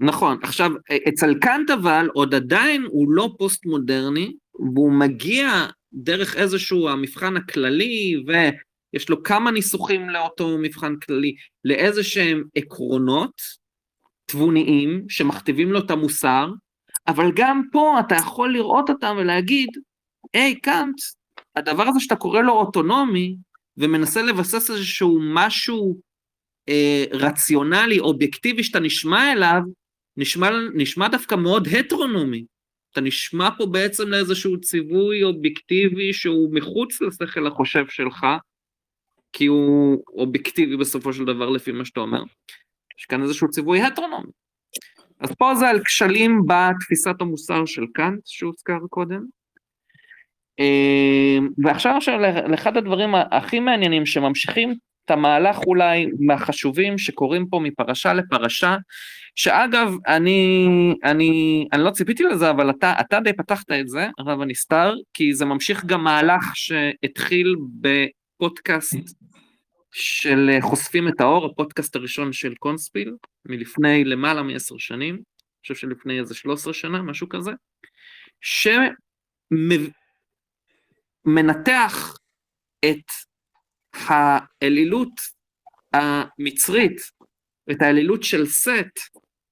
[0.00, 0.70] נכון, עכשיו
[1.08, 4.32] אצל קאנט אבל עוד עדיין הוא לא פוסט מודרני,
[4.74, 8.24] והוא מגיע דרך איזשהו המבחן הכללי,
[8.94, 11.34] ויש לו כמה ניסוחים לאותו מבחן כללי,
[11.64, 13.42] לאיזה שהם עקרונות
[14.26, 16.48] תבוניים שמכתיבים לו את המוסר,
[17.06, 19.68] אבל גם פה אתה יכול לראות אותם ולהגיד,
[20.32, 20.94] היי קאנט,
[21.56, 23.36] הדבר הזה שאתה קורא לו אוטונומי,
[23.76, 26.00] ומנסה לבסס איזשהו משהו
[26.68, 29.60] אה, רציונלי, אובייקטיבי שאתה נשמע אליו,
[30.16, 32.44] נשמע, נשמע דווקא מאוד הטרונומי.
[32.92, 38.26] אתה נשמע פה בעצם לאיזשהו ציווי אובייקטיבי שהוא מחוץ לשכל החושב שלך,
[39.34, 42.22] כי הוא אובייקטיבי בסופו של דבר לפי מה שאתה אומר.
[42.98, 44.30] יש כאן איזשהו ציווי הטרונומי.
[45.20, 49.24] אז פה זה על כשלים בתפיסת המוסר של קאנט שהוזכר קודם.
[50.60, 51.98] אה, ועכשיו
[52.48, 54.74] לאחד הדברים הכי מעניינים שממשיכים
[55.04, 58.76] את המהלך אולי מהחשובים שקורים פה מפרשה לפרשה,
[59.34, 60.66] שאגב, אני,
[61.04, 65.34] אני, אני לא ציפיתי לזה, אבל אתה, אתה די פתחת את זה, הרב הנסתר, כי
[65.34, 69.23] זה ממשיך גם מהלך שהתחיל בפודקאסט
[69.96, 75.22] של חושפים את האור, הפודקאסט הראשון של קונספיל, מלפני למעלה מעשר שנים, אני
[75.62, 77.50] חושב שלפני איזה 13 שנה, משהו כזה,
[81.20, 82.16] שמנתח
[82.84, 83.04] את
[83.92, 85.12] האלילות
[85.92, 86.96] המצרית,
[87.70, 88.98] את האלילות של סט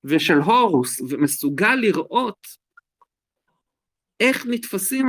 [0.05, 2.47] ושל הורוס, ומסוגל לראות
[4.20, 5.06] איך נתפסים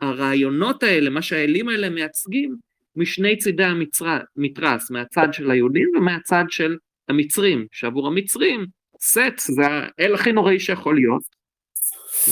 [0.00, 6.76] הרעיונות האלה, מה שהאלים האלה מייצגים, משני צידי המתרס, מהצד של היהודים ומהצד של
[7.08, 8.66] המצרים, שעבור המצרים,
[9.00, 11.22] סט זה האל הכי נוראי שיכול להיות,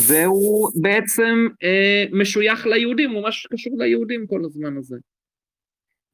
[0.06, 4.96] והוא בעצם אה, משוייך ליהודים, הוא ממש קשור ליהודים כל הזמן הזה.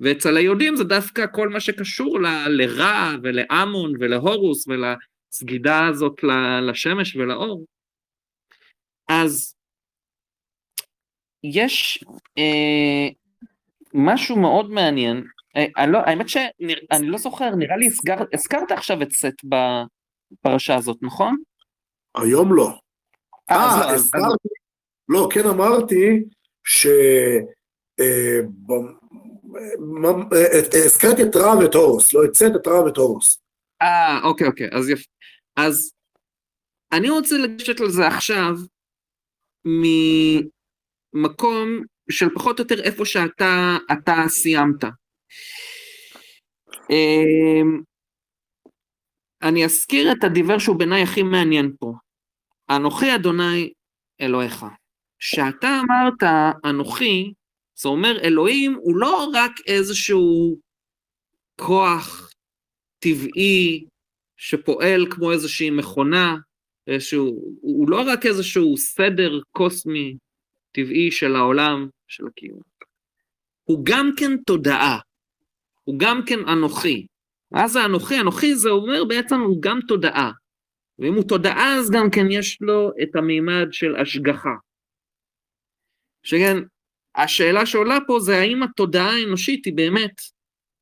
[0.01, 6.21] ואצל היהודים זה דווקא כל מה שקשור ל, לרע ולאמון ולהורוס ולסגידה הזאת
[6.69, 7.65] לשמש ולאור.
[9.09, 9.55] אז
[11.45, 12.05] יש
[12.39, 13.09] אה,
[13.95, 15.25] משהו מאוד מעניין,
[15.57, 20.97] אה, לא, האמת שאני לא זוכר, נראה לי הסגר, הזכרת עכשיו את סט בפרשה הזאת,
[21.03, 21.37] נכון?
[22.15, 22.79] היום לא.
[23.51, 24.49] אה, אה הזכרתי,
[25.09, 26.25] לא, כן אמרתי
[26.65, 26.87] ש...
[28.01, 28.41] אה,
[30.85, 33.43] הזכרתי את רע ואת הורוס, לא את סט, את רע ואת הורוס.
[33.83, 35.11] אה, אוקיי, אוקיי, אז יפה.
[35.57, 35.93] אז
[36.93, 38.55] אני רוצה לגשת לזה עכשיו
[41.15, 44.85] ממקום של פחות או יותר איפה שאתה אתה סיימת.
[46.91, 47.81] אמ,
[49.43, 51.93] אני אזכיר את הדיבר שהוא בעיניי הכי מעניין פה.
[52.71, 53.73] אנוכי אדוני
[54.21, 54.67] אלוהיך.
[55.19, 56.31] שאתה אמרת
[56.65, 57.33] אנוכי,
[57.79, 60.57] זה אומר, אלוהים הוא לא רק איזשהו
[61.61, 62.31] כוח
[62.99, 63.85] טבעי
[64.37, 66.37] שפועל כמו איזושהי מכונה,
[66.87, 70.17] איזשהו, הוא לא רק איזשהו סדר קוסמי
[70.75, 72.61] טבעי של העולם, של הקיום,
[73.65, 74.99] הוא גם כן תודעה,
[75.85, 77.07] הוא גם כן אנוכי.
[77.51, 78.21] מה זה אנוכי?
[78.21, 80.33] אנוכי זה אומר בעצם הוא גם תודעה.
[80.99, 84.55] ואם הוא תודעה אז גם כן יש לו את המימד של השגחה.
[86.23, 86.57] שכן,
[87.15, 90.21] השאלה שעולה פה זה האם התודעה האנושית היא באמת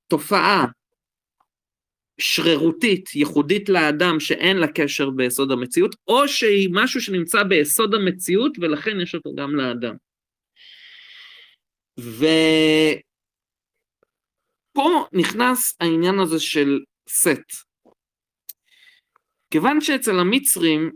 [0.09, 0.67] תופעה
[2.23, 9.01] שרירותית, ייחודית לאדם, שאין לה קשר ביסוד המציאות, או שהיא משהו שנמצא ביסוד המציאות ולכן
[9.01, 9.95] יש אותו גם לאדם.
[11.99, 13.03] ופה
[15.13, 17.67] נכנס העניין הזה של סט.
[19.51, 20.91] כיוון שאצל המצרים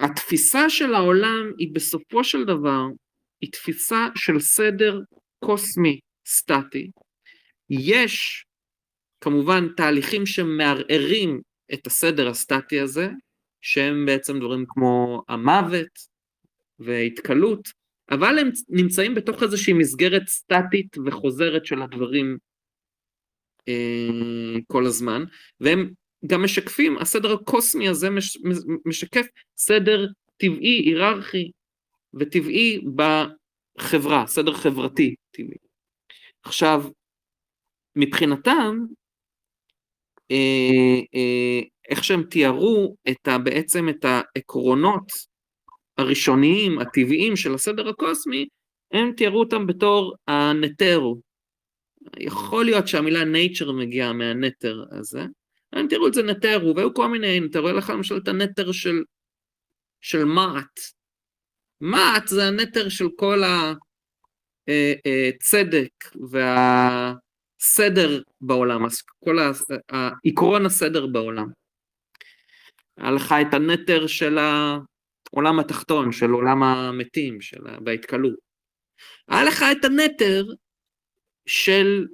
[0.00, 2.82] התפיסה של העולם היא בסופו של דבר,
[3.40, 5.00] היא תפיסה של סדר
[5.44, 6.90] קוסמי סטטי.
[7.70, 8.46] יש
[9.20, 11.40] כמובן תהליכים שמערערים
[11.74, 13.08] את הסדר הסטטי הזה,
[13.60, 15.98] שהם בעצם דברים כמו המוות
[16.78, 17.68] והתקלות,
[18.10, 22.38] אבל הם נמצאים בתוך איזושהי מסגרת סטטית וחוזרת של הדברים
[23.68, 25.24] אה, כל הזמן,
[25.60, 25.92] והם
[26.26, 28.38] גם משקפים, הסדר הקוסמי הזה מש,
[28.84, 29.26] משקף
[29.56, 30.06] סדר
[30.36, 31.50] טבעי, היררכי
[32.14, 35.56] וטבעי בחברה, סדר חברתי טבעי.
[36.42, 36.84] עכשיו,
[37.96, 38.78] מבחינתם,
[41.90, 45.06] איך שהם תיארו את ה, בעצם את העקרונות
[45.98, 48.46] הראשוניים, הטבעיים של הסדר הקוסמי,
[48.92, 51.20] הם תיארו אותם בתור הנטרו.
[52.18, 55.24] יכול להיות שהמילה nature מגיעה מהנטר הזה,
[55.72, 59.02] הם תראו את זה נטרו, והיו כל מיני, אתה רואה לך למשל את הנטר של,
[60.00, 60.80] של מה"ט.
[61.80, 63.42] מה"ט זה הנטר של כל
[64.68, 65.90] הצדק
[66.34, 67.12] אה,
[67.60, 68.80] והסדר בעולם,
[69.24, 69.36] כל
[70.26, 71.46] עקרון הסדר בעולם.
[72.96, 78.34] היה לך את הנטר של העולם התחתון, של עולם המתים, של בהתקלות.
[79.28, 80.44] היה לך את הנטר
[81.46, 82.06] של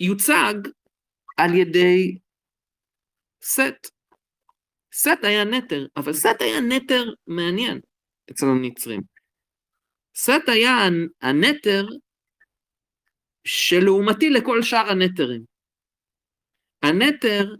[0.00, 0.54] יוצג
[1.36, 2.18] על ידי
[3.42, 3.90] סט.
[4.92, 7.80] סט היה נטר, אבל סט היה נטר מעניין
[8.30, 9.00] אצל המצרים.
[10.14, 10.88] סט היה
[11.22, 11.86] הנטר
[13.44, 15.44] שלעומתי לכל שאר הנטרים.
[16.82, 17.54] הנטר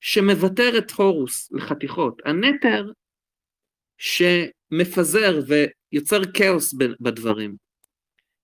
[0.00, 2.92] שמבתר את הורוס לחתיכות, הנטר
[3.98, 7.56] שמפזר ויוצר כאוס בדברים.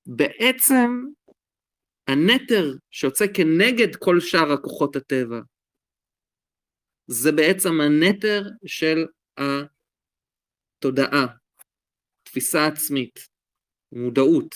[0.07, 1.05] בעצם
[2.09, 5.41] הנטר שיוצא כנגד כל שאר הכוחות הטבע,
[7.07, 9.07] זה בעצם הנטר של
[10.79, 11.27] התודעה,
[12.23, 13.29] תפיסה עצמית,
[13.93, 14.55] מודעות.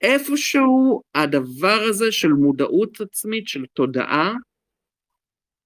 [0.00, 4.34] איפשהו הדבר הזה של מודעות עצמית, של תודעה,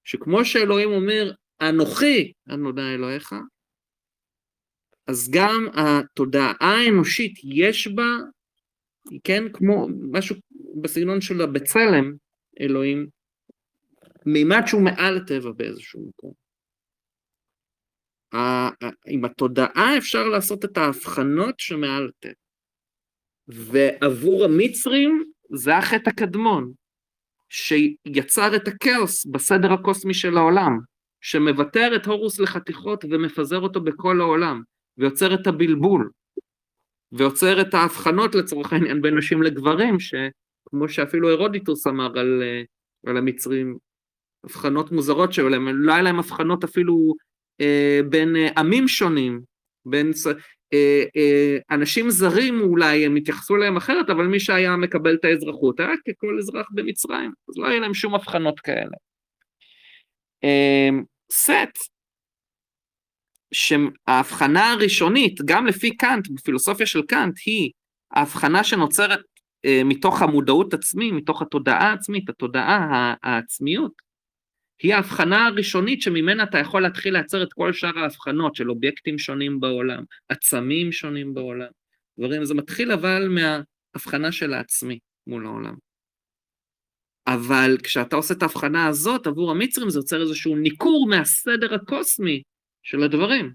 [0.03, 1.31] שכמו שאלוהים אומר,
[1.61, 3.33] אנוכי, אנודע אלוהיך,
[5.07, 8.17] אז גם התודעה האנושית יש בה,
[9.23, 10.35] כן, כמו משהו
[10.81, 12.13] בסגנון של הבצלם,
[12.61, 13.07] אלוהים,
[14.25, 16.33] מימד שהוא מעל הטבע באיזשהו מקום.
[19.05, 22.33] עם התודעה אפשר לעשות את ההבחנות שמעל הטבע.
[23.47, 26.71] ועבור המצרים זה החטא הקדמון,
[27.49, 30.79] שיצר את הכאוס בסדר הקוסמי של העולם,
[31.21, 34.61] שמוותר את הורוס לחתיכות ומפזר אותו בכל העולם,
[34.97, 36.09] ויוצר את הבלבול,
[37.11, 42.61] ויוצר את ההבחנות לצורך העניין בין נשים לגברים, שכמו שאפילו הרודיטוס אמר על, אה,
[43.05, 43.77] על המצרים,
[44.43, 47.13] הבחנות מוזרות שהיו להם, לא היה להם הבחנות אפילו
[47.61, 49.41] אה, בין אה, עמים שונים,
[49.85, 50.13] בין
[51.71, 56.37] אנשים זרים אולי הם התייחסו אליהם אחרת, אבל מי שהיה מקבל את האזרחות היה ככל
[56.39, 58.97] אזרח במצרים, אז לא היה להם שום הבחנות כאלה.
[60.43, 60.89] אה,
[61.31, 61.91] סט,
[63.53, 67.71] שההבחנה הראשונית, גם לפי קאנט, בפילוסופיה של קאנט, היא
[68.11, 69.19] ההבחנה שנוצרת
[69.65, 73.91] אה, מתוך המודעות עצמי, מתוך התודעה העצמית, התודעה, העצמיות,
[74.81, 79.59] היא ההבחנה הראשונית שממנה אתה יכול להתחיל לייצר את כל שאר ההבחנות של אובייקטים שונים
[79.59, 81.67] בעולם, עצמים שונים בעולם,
[82.19, 85.75] דברים, זה מתחיל אבל מההבחנה של העצמי מול העולם.
[87.27, 92.41] אבל כשאתה עושה את ההבחנה הזאת עבור המצרים זה יוצר איזשהו ניכור מהסדר הקוסמי
[92.83, 93.53] של הדברים.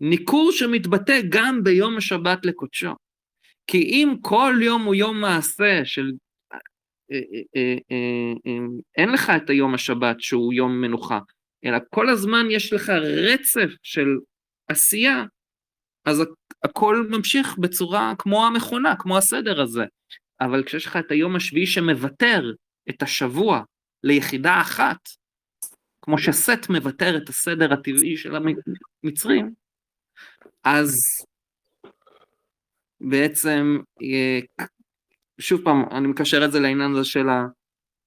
[0.00, 2.92] ניכור שמתבטא גם ביום השבת לקודשו.
[3.66, 6.12] כי אם כל יום הוא יום מעשה של
[8.96, 11.18] אין לך את היום השבת שהוא יום מנוחה,
[11.64, 12.88] אלא כל הזמן יש לך
[13.30, 14.06] רצף של
[14.68, 15.24] עשייה,
[16.04, 16.22] אז
[16.62, 19.84] הכל ממשיך בצורה כמו המכונה, כמו הסדר הזה.
[20.40, 22.52] אבל כשיש לך את היום השביעי שמוותר
[22.90, 23.62] את השבוע
[24.02, 25.08] ליחידה אחת,
[26.02, 28.34] כמו שסט מבטר את הסדר הטבעי של
[29.04, 29.54] המצרים,
[30.64, 30.98] אז
[33.00, 34.66] בעצם, אה,
[35.40, 37.26] שוב פעם, אני מקשר את זה לעניין הזה של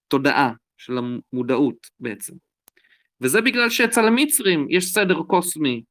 [0.08, 2.34] התודעה, של המודעות בעצם.
[3.22, 5.84] וזה בגלל שאצל המצרים יש סדר קוסמי,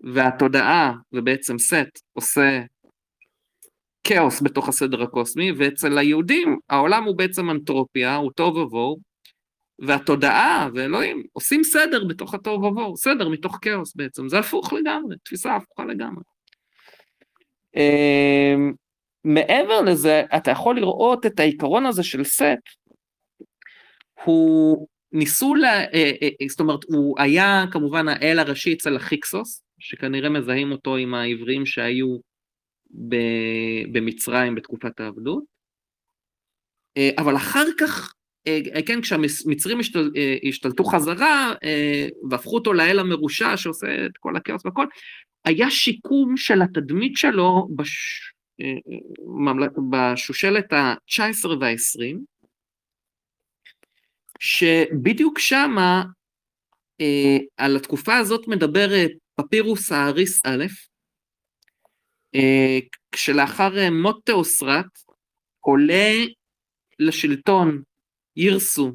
[0.00, 2.60] והתודעה, ובעצם סט, עושה
[4.04, 8.96] כאוס בתוך הסדר הקוסמי, ואצל היהודים העולם הוא בעצם אנטרופיה, הוא תוהו ובוהו,
[9.78, 15.56] והתודעה ואלוהים עושים סדר בתוך התוהו ובוהו, סדר מתוך כאוס בעצם, זה הפוך לגמרי, תפיסה
[15.56, 16.22] הפוכה לגמרי.
[19.24, 22.44] מעבר לזה, אתה יכול לראות את העיקרון הזה של סט,
[24.24, 29.62] הוא ניסו, לה, אה, אה, אה, זאת אומרת, הוא היה כמובן האל הראשי אצל החיקסוס,
[29.78, 32.16] שכנראה מזהים אותו עם העברים שהיו
[33.92, 35.44] במצרים בתקופת העבדות,
[37.18, 38.14] אבל אחר כך,
[38.86, 40.10] כן, כשהמצרים השתל,
[40.48, 41.52] השתלטו חזרה
[42.30, 44.86] והפכו אותו לאל המרושע שעושה את כל הכאוס והכל,
[45.44, 48.33] היה שיקום של התדמית שלו בש...
[49.90, 52.16] בשושלת ה-19 וה-20,
[54.38, 56.04] שבדיוק שמה,
[57.00, 60.64] אה, על התקופה הזאת מדבר אה, פפירוס האריס א',
[62.34, 62.78] אה,
[63.12, 64.86] כשלאחר אה, מות תאוסרת
[65.60, 66.12] עולה
[66.98, 67.82] לשלטון
[68.36, 68.92] ירסו,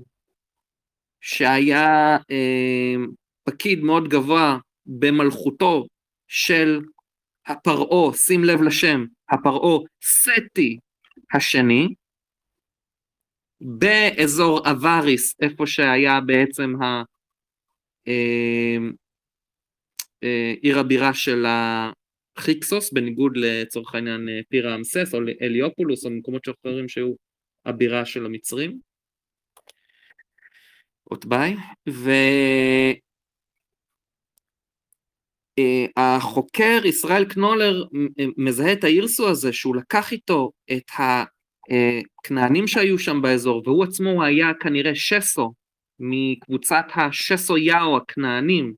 [1.21, 2.95] שהיה אה,
[3.43, 5.88] פקיד מאוד גבוה במלכותו
[6.27, 6.81] של
[7.45, 10.80] הפרעה, שים לב לשם, הפרעה סטי
[11.33, 11.88] השני,
[13.61, 17.03] באזור אבריס, איפה שהיה בעצם ה...
[18.08, 18.77] אה,
[20.24, 21.45] אה, עיר הבירה של
[22.38, 27.14] החיקסוס, בניגוד לצורך העניין אה, פירה אמסס או אליופולוס או מקומות אחרים שהיו
[27.66, 28.80] הבירה של המצרים.
[31.11, 31.56] אוטבאי,
[35.97, 37.83] והחוקר ישראל קנולר
[38.38, 44.53] מזהה את האירסו הזה שהוא לקח איתו את הכנענים שהיו שם באזור והוא עצמו היה
[44.59, 45.53] כנראה שסו
[45.99, 48.73] מקבוצת השסו יאו הכנענים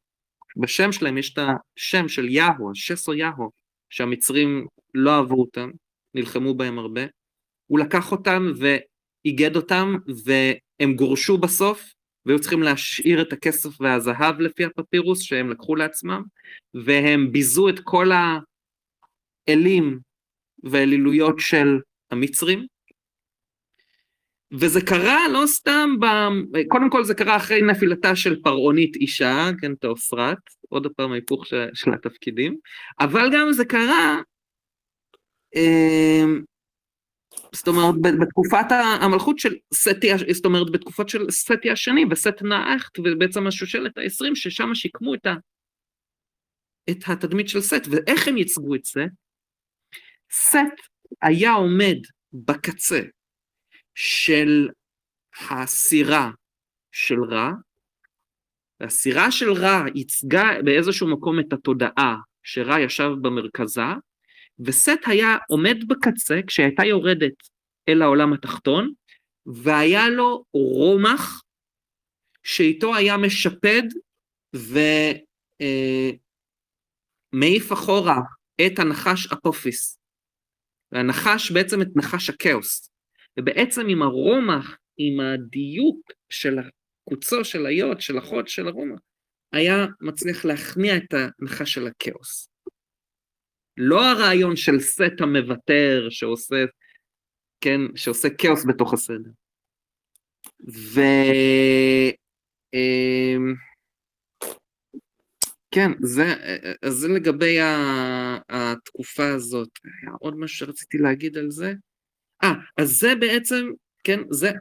[0.57, 1.39] בשם שלהם יש את
[1.77, 3.49] השם של יהו, שסו יהו,
[3.89, 5.69] שהמצרים לא אהבו אותם,
[6.13, 7.01] נלחמו בהם הרבה.
[7.67, 9.95] הוא לקח אותם ואיגד אותם
[10.25, 11.93] והם גורשו בסוף
[12.25, 16.23] והיו צריכים להשאיר את הכסף והזהב לפי הפפירוס שהם לקחו לעצמם
[16.73, 18.09] והם ביזו את כל
[19.47, 19.99] האלים
[20.63, 21.79] והאלילויות של
[22.11, 22.65] המצרים.
[24.53, 26.05] וזה קרה לא סתם, ב...
[26.67, 30.37] קודם כל זה קרה אחרי נפילתה של פרעונית אישה, כן, תאוסרת,
[30.69, 32.57] עוד פעם ההיפוך של, של התפקידים,
[32.99, 34.21] אבל גם זה קרה,
[35.55, 36.23] אה,
[37.55, 38.65] זאת אומרת, בתקופת
[39.01, 44.75] המלכות של סטי, זאת אומרת, בתקופות של סטי השני וסט נאחט, ובעצם השושלת ה-20, ששם
[44.75, 45.33] שיקמו את, ה,
[46.89, 49.05] את התדמית של סט, ואיך הם ייצגו את זה?
[50.31, 50.57] סט
[51.21, 51.97] היה עומד
[52.33, 53.01] בקצה
[53.95, 54.69] של
[55.49, 56.29] הסירה
[56.91, 57.51] של רע,
[58.79, 63.81] והסירה של רע ייצגה באיזשהו מקום את התודעה שרע ישב במרכזה,
[64.65, 67.33] וסט היה עומד בקצה כשהייתה יורדת
[67.89, 68.93] אל העולם התחתון,
[69.45, 71.41] והיה לו רומח
[72.43, 73.83] שאיתו היה משפד
[77.33, 78.19] ומעיף אה, אחורה
[78.65, 79.97] את הנחש אפופיס.
[80.91, 82.91] והנחש בעצם את נחש הכאוס.
[83.39, 88.99] ובעצם עם הרומח, עם הדיוק של הקוצו של היות, של החוד של הרומח,
[89.53, 92.50] היה מצליח להכניע את הנחש של הכאוס.
[93.77, 96.65] לא הרעיון של סט המוותר שעושה,
[97.61, 99.29] כן, שעושה כאוס בתוך הסדר.
[100.69, 101.01] ו...
[102.73, 103.53] אמ,
[105.71, 106.23] כן, זה,
[106.85, 107.57] זה לגבי
[108.49, 109.69] התקופה הזאת.
[109.83, 111.73] היה עוד משהו שרציתי להגיד על זה?
[112.43, 113.69] אה, אז זה בעצם,
[114.03, 114.51] כן, זה,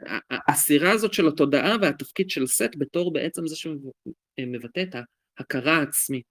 [0.49, 4.95] הסירה הזאת של התודעה והתפקיד של סט בתור בעצם זה שמבטא את
[5.39, 6.25] ההכרה העצמית.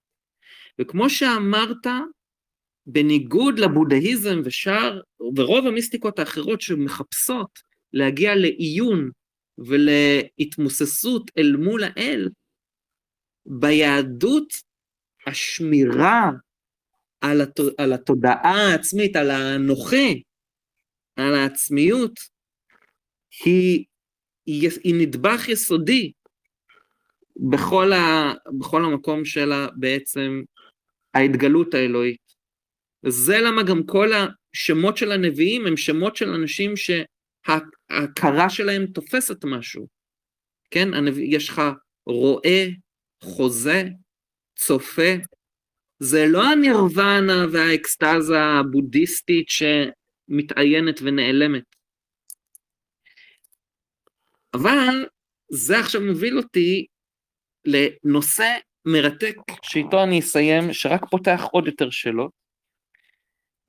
[0.80, 1.86] וכמו שאמרת,
[2.92, 5.00] בניגוד לבודהיזם ושאר,
[5.36, 7.58] ורוב המיסטיקות האחרות שמחפשות
[7.92, 9.10] להגיע לעיון
[9.58, 12.28] ולהתמוססות אל מול האל,
[13.46, 14.52] ביהדות
[15.26, 16.30] השמירה
[17.20, 17.60] על, הת...
[17.78, 20.22] על התודעה העצמית, על האנוכי,
[21.16, 22.12] על העצמיות,
[23.44, 23.84] היא,
[24.46, 26.12] היא, היא נדבך יסודי
[27.50, 30.42] בכל, ה, בכל המקום שלה בעצם
[31.14, 32.29] ההתגלות האלוהית.
[33.04, 39.86] וזה למה גם כל השמות של הנביאים הם שמות של אנשים שההכרה שלהם תופסת משהו.
[40.70, 41.62] כן, הנביא, יש לך
[42.06, 42.66] רואה,
[43.22, 43.84] חוזה,
[44.56, 45.12] צופה.
[45.98, 51.62] זה לא הנירוונה והאקסטזה הבודהיסטית שמתעיינת ונעלמת.
[54.54, 55.06] אבל
[55.52, 56.86] זה עכשיו מוביל אותי
[57.64, 62.39] לנושא מרתק שאיתו אני אסיים, שרק פותח עוד יותר שאלות,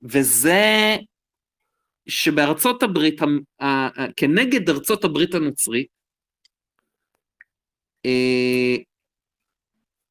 [0.02, 0.96] וזה
[2.08, 3.20] שבארצות הברית,
[4.16, 5.86] כנגד ארצות הברית הנוצרית,
[8.06, 8.76] אה,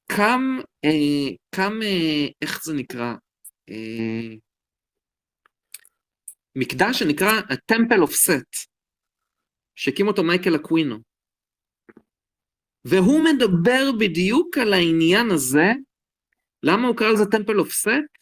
[0.05, 3.13] קם, אה, קם, אה, איך זה נקרא?
[6.55, 8.67] מקדש שנקרא ה-Temple of Set,
[9.75, 10.97] שהקים אותו מייקל אקווינו.
[12.85, 15.67] והוא מדבר בדיוק על העניין הזה,
[16.63, 18.20] למה הוא קרא לזה Temple of Set?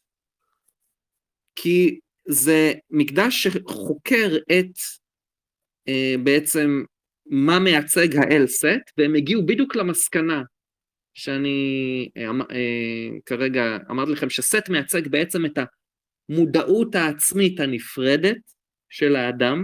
[1.56, 4.72] כי זה מקדש שחוקר את
[5.88, 6.84] אה, בעצם
[7.26, 10.44] מה מייצג האל סט, והם הגיעו בדיוק למסקנה
[11.14, 15.58] שאני אה, אה, כרגע אמרתי לכם שסט מייצג בעצם את
[16.30, 18.38] המודעות העצמית הנפרדת
[18.90, 19.64] של האדם.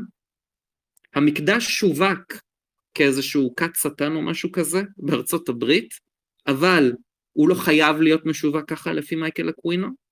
[1.16, 2.34] המקדש שווק
[2.94, 5.94] כאיזשהו כת שטן או משהו כזה בארצות הברית,
[6.48, 6.92] אבל
[7.34, 10.05] הוא לא חייב להיות משווק ככה לפי מייקל אקווינו.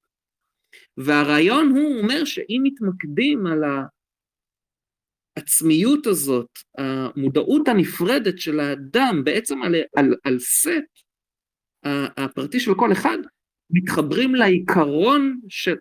[0.98, 3.64] והרעיון הוא אומר שאם מתמקדים על
[5.38, 11.03] העצמיות הזאת, המודעות הנפרדת של האדם בעצם על, על, על סט
[12.18, 13.18] הפרטי של כל אחד,
[13.69, 15.76] מתחברים לעיקרון של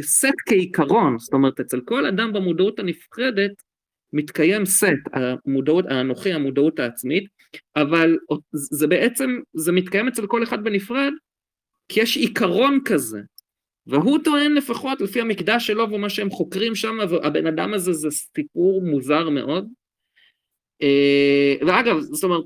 [0.00, 3.52] סט כעיקרון, זאת אומרת אצל כל אדם במודעות הנפרדת
[4.12, 7.24] מתקיים סט, המודעות, האנוכי, המודעות העצמית,
[7.76, 8.18] אבל
[8.52, 11.12] זה בעצם, זה מתקיים אצל כל אחד בנפרד,
[11.88, 13.20] כי יש עיקרון כזה,
[13.86, 18.82] והוא טוען לפחות לפי המקדש שלו ומה שהם חוקרים שם, והבן אדם הזה זה סיפור
[18.82, 19.68] מוזר מאוד.
[20.82, 22.44] אה, ואגב, זאת אומרת,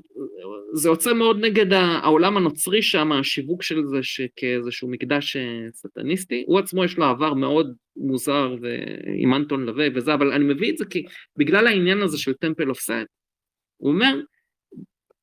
[0.73, 3.99] זה יוצא מאוד נגד העולם הנוצרי שם, השיווק של זה
[4.35, 8.55] כאיזשהו מקדש אה, סטניסטי, הוא עצמו יש לו עבר מאוד מוזר
[9.17, 11.05] עם אנטון לוי וזה, אבל אני מביא את זה כי
[11.37, 12.91] בגלל העניין הזה של טמפל אוף סט,
[13.77, 14.19] הוא אומר,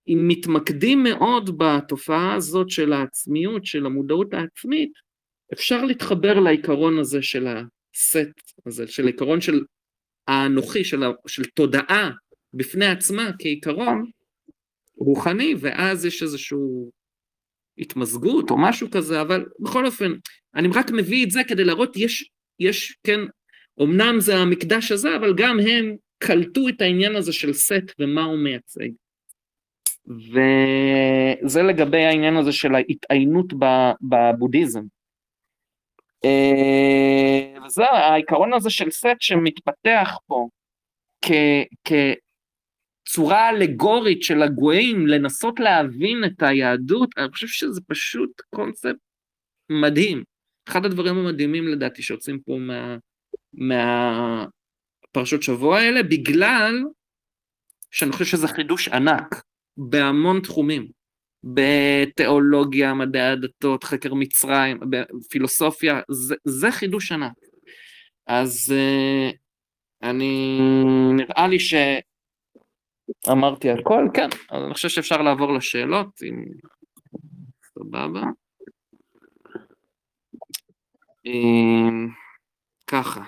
[0.08, 4.92] אם מתמקדים מאוד בתופעה הזאת של העצמיות, של המודעות העצמית,
[5.52, 9.64] אפשר להתחבר לעיקרון הזה של הסט הזה, של העיקרון של
[10.28, 12.10] האנוכי, של, של תודעה
[12.54, 14.10] בפני עצמה כעיקרון
[14.96, 16.58] רוחני, ואז יש איזושהי
[17.78, 20.12] התמזגות או משהו כזה, אבל בכל אופן,
[20.54, 23.20] אני רק מביא את זה כדי להראות, יש, יש, כן,
[23.82, 28.38] אמנם זה המקדש הזה, אבל גם הם קלטו את העניין הזה של סט ומה הוא
[28.38, 28.88] מייצג.
[30.06, 33.52] וזה לגבי העניין הזה של ההתעיינות
[34.02, 34.82] בבודהיזם.
[36.24, 40.48] אה, וזה העיקרון הזה של סט שמתפתח פה
[43.04, 48.96] כצורה אלגורית של הגויים לנסות להבין את היהדות, אני חושב שזה פשוט קונספט
[49.82, 50.24] מדהים.
[50.68, 52.96] אחד הדברים המדהימים לדעתי שיוצאים פה מה,
[55.12, 56.84] מהפרשות שבוע האלה, בגלל
[57.90, 59.42] שאני חושב שזה חידוש ענק
[59.76, 60.97] בהמון תחומים.
[61.54, 67.32] בתיאולוגיה, מדעי הדתות, חקר מצרים, בפילוסופיה, זה, זה חידוש ענק.
[68.26, 69.36] אז uh,
[70.02, 70.58] אני,
[71.16, 71.56] נראה לי
[73.26, 76.44] שאמרתי הכל, כן, אז אני חושב שאפשר לעבור לשאלות, אם...
[77.74, 78.22] סבבה.
[81.26, 82.10] Um,
[82.86, 83.24] ככה.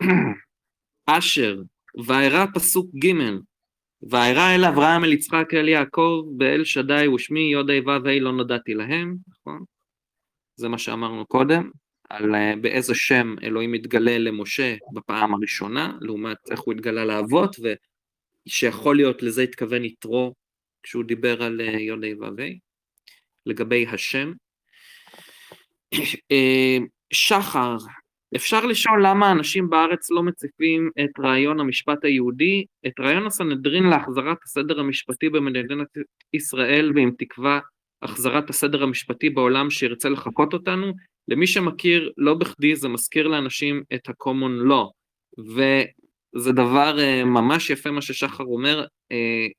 [1.06, 1.56] אשר,
[2.06, 3.12] וארא פסוק ג'
[4.02, 9.16] ואירע אל אברהם אל יצחק אל יעקב באל שדי ושמי יודי ו"ה לא נודעתי להם,
[9.28, 9.64] נכון?
[10.56, 11.70] זה מה שאמרנו קודם,
[12.10, 17.56] על אה, באיזה שם אלוהים התגלה למשה בפעם הראשונה, לעומת איך הוא התגלה לאבות,
[18.46, 20.34] ושיכול להיות לזה התכוון יתרו
[20.82, 22.44] כשהוא דיבר על אה, יודי ו"ה,
[23.46, 24.32] לגבי השם.
[26.32, 26.78] אה,
[27.12, 27.76] שחר,
[28.36, 34.36] אפשר לשאול למה אנשים בארץ לא מציפים את רעיון המשפט היהודי, את רעיון הסנהדרין להחזרת
[34.44, 35.86] הסדר המשפטי במדינת
[36.34, 37.60] ישראל ועם תקווה
[38.02, 40.92] החזרת הסדר המשפטי בעולם שירצה לחקות אותנו.
[41.28, 44.90] למי שמכיר, לא בכדי זה מזכיר לאנשים את ה-common law,
[45.38, 48.86] וזה דבר uh, ממש יפה מה ששחר אומר.
[49.12, 49.52] Uh,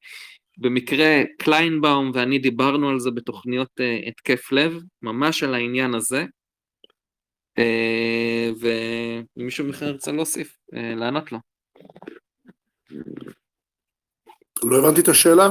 [0.57, 6.25] במקרה קליינבאום ואני דיברנו על זה בתוכניות uh, התקף לב, ממש על העניין הזה.
[7.59, 11.39] אה, ואם מישהו בכלל ירצה להוסיף, אה, לענות לו.
[14.63, 15.49] לא הבנתי את השאלה.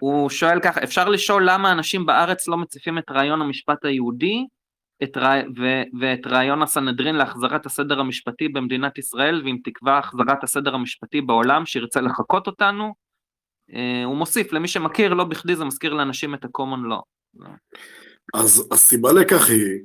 [0.00, 4.46] הוא שואל ככה, אפשר לשאול למה אנשים בארץ לא מציפים את רעיון המשפט היהודי,
[5.02, 5.16] את,
[5.58, 5.62] ו,
[6.00, 12.00] ואת רעיון הסנהדרין להחזרת הסדר המשפטי במדינת ישראל, ועם תקווה החזרת הסדר המשפטי בעולם, שירצה
[12.00, 12.94] לחקות אותנו.
[13.74, 17.02] אה, הוא מוסיף, למי שמכיר, לא בכדי זה מזכיר לאנשים את ה-common law.
[18.34, 19.80] אז הסיבה לכך היא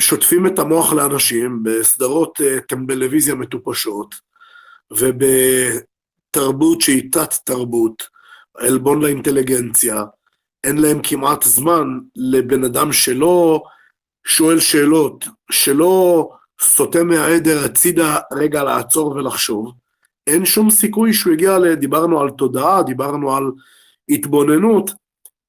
[0.00, 4.14] ששוטפים את המוח לאנשים בסדרות אה, טלוויזיה מטופשות,
[4.90, 8.02] ובתרבות שהיא תת-תרבות,
[8.56, 10.04] עלבון לאינטליגנציה,
[10.64, 13.62] אין להם כמעט זמן לבן אדם שלא
[14.26, 16.28] שואל שאלות, שלא
[16.60, 19.72] סוטה מהעדר הצידה רגע לעצור ולחשוב,
[20.26, 21.74] אין שום סיכוי שהוא יגיע ל...
[21.74, 23.44] דיברנו על תודעה, דיברנו על
[24.08, 24.90] התבוננות,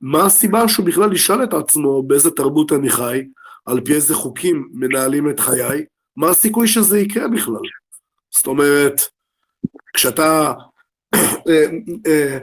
[0.03, 3.27] מה הסיבה שהוא בכלל ישאל את עצמו באיזה תרבות אני חי,
[3.65, 5.85] על פי איזה חוקים מנהלים את חיי,
[6.17, 7.61] מה הסיכוי שזה יקרה בכלל?
[8.35, 9.01] זאת אומרת,
[9.93, 10.53] כשאתה
[11.15, 11.65] אה,
[12.07, 12.37] אה,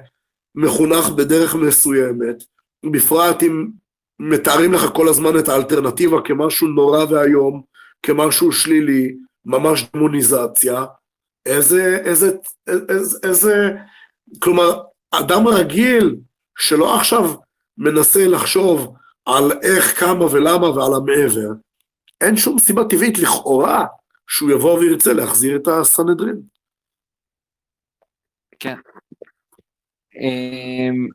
[0.55, 2.37] מחונך בדרך מסוימת,
[2.93, 3.67] בפרט אם
[4.19, 7.63] מתארים לך כל הזמן את האלטרנטיבה כמשהו נורא ואיום,
[8.03, 9.15] כמשהו שלילי,
[9.45, 10.85] ממש דמוניזציה,
[11.47, 12.31] איזה, איזה,
[12.89, 13.71] איזה, איזה,
[14.39, 16.17] כלומר, אדם רגיל
[16.59, 17.31] שלא עכשיו
[17.81, 21.61] מנסה לחשוב על איך, כמה ולמה ועל המעבר,
[22.21, 23.87] אין שום סיבה טבעית לכאורה
[24.29, 26.41] שהוא יבוא וירצה להחזיר את הסנהדרין.
[28.59, 28.77] כן.
[30.15, 31.09] אמ,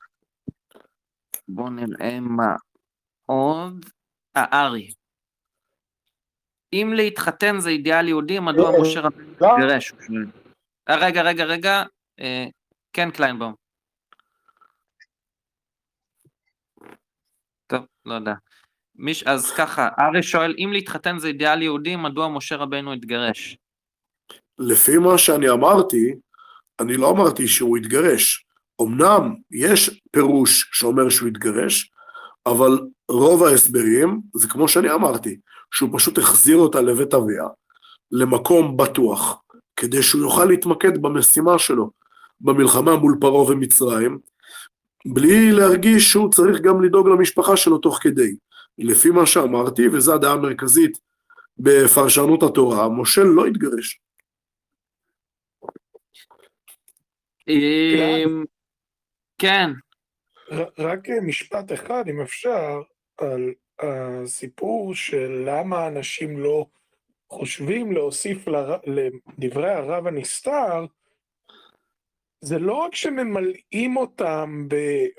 [1.48, 2.56] בואו נראה מה
[3.26, 3.86] עוד.
[4.38, 4.92] אה, ארי.
[6.74, 9.94] אם להתחתן זה אידיאל יהודי, מדוע לא, משה רבנו גירש?
[10.90, 11.84] אה, רגע, רגע, רגע.
[12.20, 12.46] אה,
[12.94, 13.54] כן, קליינבאום.
[17.68, 18.34] טוב, לא יודע.
[18.96, 23.58] מיש, אז ככה, ארי שואל, אם להתחתן זה אידיאל יהודי, מדוע משה רבנו התגרש?
[24.60, 26.16] לפי מה שאני אמרתי,
[26.80, 28.46] אני לא אמרתי שהוא התגרש.
[28.82, 31.92] אמנם יש פירוש שאומר שהוא התגרש,
[32.46, 35.38] אבל רוב ההסברים, זה כמו שאני אמרתי,
[35.72, 37.44] שהוא פשוט החזיר אותה לבית אביה,
[38.12, 39.42] למקום בטוח,
[39.76, 41.92] כדי שהוא יוכל להתמקד במשימה שלו,
[42.42, 44.20] במלחמה מול פרעה ומצרים,
[45.06, 48.36] בלי להרגיש שהוא צריך גם לדאוג למשפחה שלו תוך כדי.
[48.78, 50.98] לפי מה שאמרתי, וזו הדעה המרכזית
[51.58, 54.02] בפרשנות התורה, משה לא התגרש.
[57.48, 58.44] אמ,
[59.38, 59.70] כן.
[60.80, 62.82] רק משפט אחד, אם אפשר,
[63.18, 66.66] על הסיפור של למה אנשים לא
[67.30, 68.46] חושבים להוסיף
[68.86, 70.86] לדברי הרב הנסתר,
[72.42, 74.68] זה לא רק שממלאים אותם,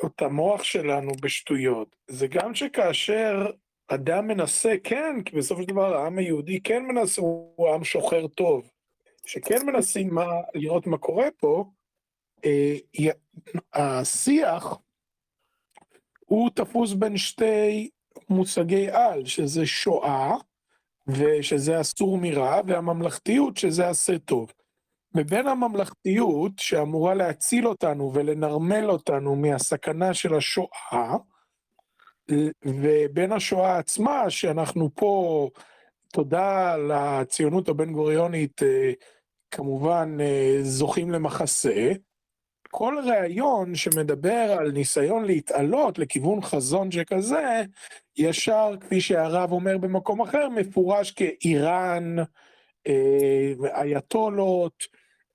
[0.07, 3.47] את המוח שלנו בשטויות, זה גם שכאשר
[3.89, 8.71] אדם מנסה, כן, כי בסופו של דבר העם היהודי כן מנסה, הוא עם שוחר טוב,
[9.27, 11.65] שכן מנסים מה, לראות מה קורה פה,
[12.45, 12.77] אה,
[13.73, 14.79] השיח
[16.27, 17.91] הוא תפוס בין שתי
[18.29, 20.35] מושגי על, שזה שואה,
[21.09, 24.53] ושזה אסור מרע, והממלכתיות, שזה עשה טוב.
[25.17, 31.17] ובין הממלכתיות, שאמורה להציל אותנו ולנרמל אותנו מהסכנה של השואה,
[32.65, 35.49] ובין השואה עצמה, שאנחנו פה,
[36.13, 38.93] תודה לציונות הבין-גוריונית, אה,
[39.51, 41.93] כמובן אה, זוכים למחסה,
[42.71, 47.63] כל ראיון שמדבר על ניסיון להתעלות לכיוון חזון שכזה,
[48.17, 52.17] ישר, כפי שהרב אומר במקום אחר, מפורש כאיראן,
[52.87, 54.85] אה, אייתולות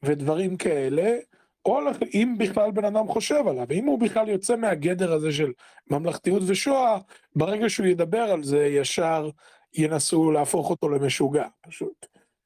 [0.06, 1.18] ודברים כאלה,
[1.66, 1.80] או
[2.14, 5.52] אם בכלל בן אדם חושב עליו, אם הוא בכלל יוצא מהגדר הזה של
[5.90, 6.98] ממלכתיות ושואה,
[7.36, 9.30] ברגע שהוא ידבר על זה, ישר
[9.74, 12.06] ינסו להפוך אותו למשוגע, פשוט.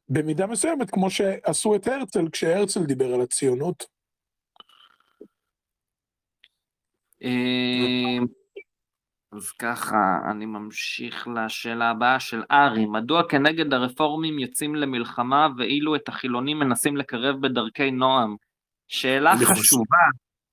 [0.09, 3.85] במידה מסוימת, כמו שעשו את הרצל, כשהרצל דיבר על הציונות.
[9.35, 16.07] אז ככה, אני ממשיך לשאלה הבאה של ארי, מדוע כנגד הרפורמים יוצאים למלחמה ואילו את
[16.09, 18.35] החילונים מנסים לקרב בדרכי נועם?
[18.87, 19.97] שאלה חשובה,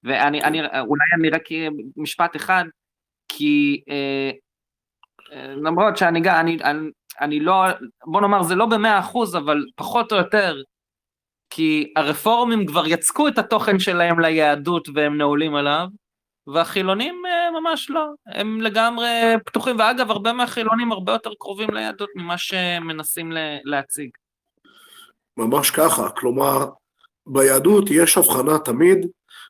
[0.04, 1.42] ואני אני, אולי אני רק
[1.96, 2.64] משפט אחד,
[3.28, 4.30] כי אה,
[5.32, 7.64] אה, למרות שאני אני, אני, אני לא,
[8.06, 10.62] בוא נאמר זה לא במאה אחוז, אבל פחות או יותר,
[11.50, 15.86] כי הרפורמים כבר יצקו את התוכן שלהם ליהדות והם נעולים עליו,
[16.46, 19.08] והחילונים אה, ממש לא, הם לגמרי
[19.46, 23.32] פתוחים, ואגב, הרבה מהחילונים הרבה יותר קרובים ליהדות ממה שמנסים
[23.64, 24.10] להציג.
[25.36, 26.66] ממש ככה, כלומר,
[27.26, 29.06] ביהדות יש הבחנה תמיד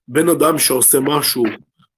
[0.09, 1.45] בין אדם שעושה משהו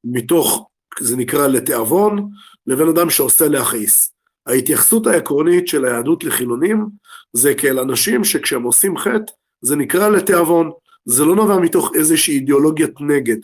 [0.04, 0.68] מתוך,
[1.00, 2.30] זה נקרא לתיאבון,
[2.66, 4.14] לבין אדם שעושה להכעיס.
[4.46, 6.86] ההתייחסות העקרונית של היהדות לחילונים
[7.32, 10.70] זה כאל אנשים שכשהם עושים חטא, זה נקרא לתיאבון.
[11.04, 13.36] זה לא נובע מתוך איזושהי אידיאולוגיית נגד.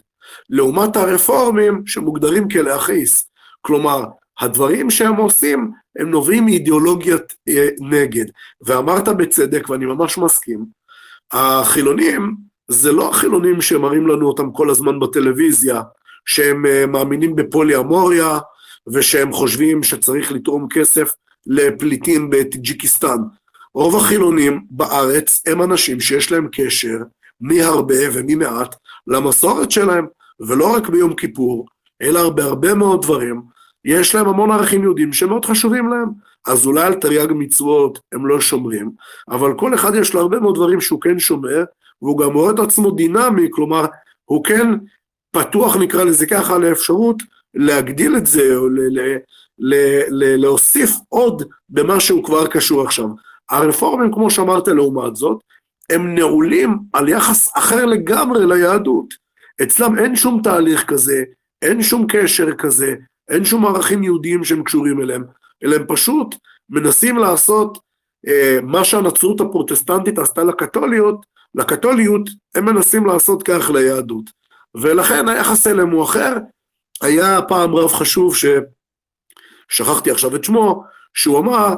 [0.50, 3.30] לעומת הרפורמים שמוגדרים כלהכעיס.
[3.60, 4.04] כלומר,
[4.40, 8.24] הדברים שהם עושים, הם נובעים מאידיאולוגיית אה, נגד.
[8.66, 10.64] ואמרת בצדק, ואני ממש מסכים,
[11.32, 12.36] החילונים,
[12.68, 15.82] זה לא החילונים שמראים לנו אותם כל הזמן בטלוויזיה,
[16.26, 18.38] שהם אה, מאמינים בפולי אמוריה,
[18.92, 21.10] ושהם חושבים שצריך לתרום כסף
[21.46, 23.18] לפליטים בטג'יקיסטן.
[23.74, 26.96] רוב החילונים בארץ הם אנשים שיש להם קשר
[27.40, 28.76] מהרבה וממעט
[29.06, 30.06] למסורת שלהם,
[30.40, 31.66] ולא רק ביום כיפור,
[32.02, 33.42] אלא בהרבה מאוד דברים,
[33.84, 36.08] יש להם המון ערכים יהודים שמאוד חשובים להם.
[36.46, 38.90] אז אולי על תרי"ג מצוות הם לא שומרים,
[39.28, 41.64] אבל כל אחד יש לו הרבה מאוד דברים שהוא כן שומר,
[42.02, 43.86] והוא גם רואה את עצמו דינמי, כלומר,
[44.24, 44.68] הוא כן
[45.32, 47.22] פתוח, נקרא לזה ככה, לאפשרות
[47.54, 49.16] להגדיל את זה, או ל- ל-
[49.58, 53.06] ל- ל- להוסיף עוד במה שהוא כבר קשור עכשיו.
[53.50, 55.38] הרפורמים, כמו שאמרת לעומת זאת,
[55.90, 59.14] הם נעולים על יחס אחר לגמרי ליהדות.
[59.62, 61.24] אצלם אין שום תהליך כזה,
[61.62, 62.94] אין שום קשר כזה,
[63.28, 65.24] אין שום ערכים יהודיים שהם קשורים אליהם,
[65.64, 66.34] אלא הם פשוט
[66.70, 67.78] מנסים לעשות
[68.28, 74.30] אה, מה שהנצרות הפרוטסטנטית עשתה לקתוליות, לקתוליות הם מנסים לעשות כך ליהדות.
[74.74, 76.36] ולכן היחס אליהם הוא אחר.
[77.02, 81.74] היה פעם רב חשוב ששכחתי עכשיו את שמו, שהוא אמר,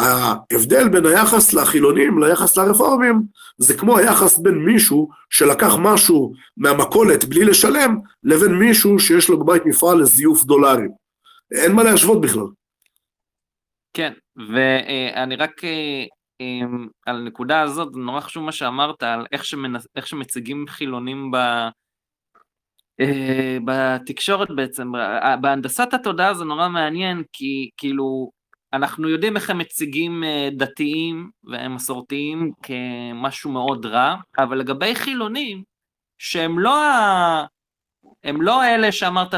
[0.00, 3.22] ההבדל בין היחס לחילונים ליחס לרפורמים
[3.58, 9.66] זה כמו היחס בין מישהו שלקח משהו מהמכולת בלי לשלם לבין מישהו שיש לו בבית
[9.66, 10.90] מפעל לזיוף דולרים.
[11.52, 12.46] אין מה להשוות בכלל.
[13.94, 15.62] כן, ואני רק
[17.06, 21.36] על הנקודה הזאת, נורא חשוב מה שאמרת על איך, שמנס, איך שמציגים חילונים ב...
[23.00, 24.92] אה, בתקשורת בעצם,
[25.40, 28.30] בהנדסת התודעה זה נורא מעניין כי כאילו
[28.72, 35.62] אנחנו יודעים איך הם מציגים אה, דתיים ומסורתיים כמשהו מאוד רע, אבל לגבי חילונים,
[36.18, 37.44] שהם לא, ה...
[38.24, 39.34] הם לא אלה שאמרת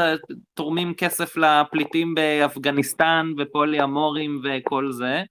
[0.53, 5.23] תורמים כסף לפליטים באפגניסטן ופולי אמורים וכל זה,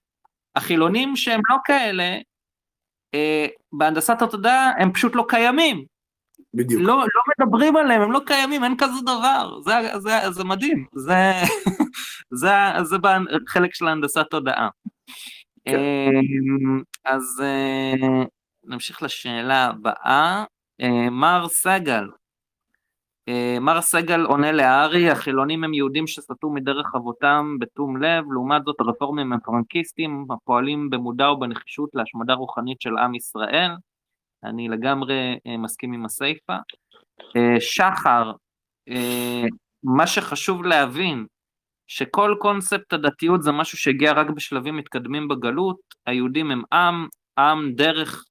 [0.57, 2.19] החילונים שהם לא כאלה,
[3.15, 5.92] אה, בהנדסת התודעה הם פשוט לא קיימים.
[6.55, 6.83] בדיוק.
[6.83, 11.33] לא, לא מדברים עליהם, הם לא קיימים, אין כזה דבר, זה, זה, זה מדהים, זה,
[12.41, 12.51] זה,
[12.83, 12.97] זה
[13.49, 14.69] חלק של הנדסת תודעה.
[15.65, 15.79] כן.
[15.79, 18.25] אמ, אז אה,
[18.65, 20.45] נמשיך לשאלה הבאה.
[20.81, 22.05] אה, מר סגל,
[23.29, 28.81] אה, מר סגל עונה להארי, החילונים הם יהודים שסטו מדרך אבותם בתום לב, לעומת זאת
[28.81, 33.71] הרפורמים הם פרנקיסטים הפועלים במודע ובנחישות להשמדה רוחנית של עם ישראל.
[34.45, 36.57] אני לגמרי אה, מסכים עם הסיפה.
[37.37, 38.33] אה, שחר,
[38.89, 39.45] אה,
[39.83, 41.27] מה שחשוב להבין,
[41.87, 47.07] שכל קונספט הדתיות זה משהו שהגיע רק בשלבים מתקדמים בגלות, היהודים הם עם,
[47.39, 48.25] עם דרך,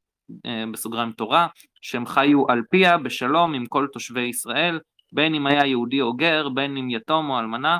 [0.71, 1.47] בסוגריים תורה,
[1.81, 4.79] שהם חיו על פיה בשלום עם כל תושבי ישראל,
[5.13, 7.79] בין אם היה יהודי או גר, בין אם יתום או אלמנה,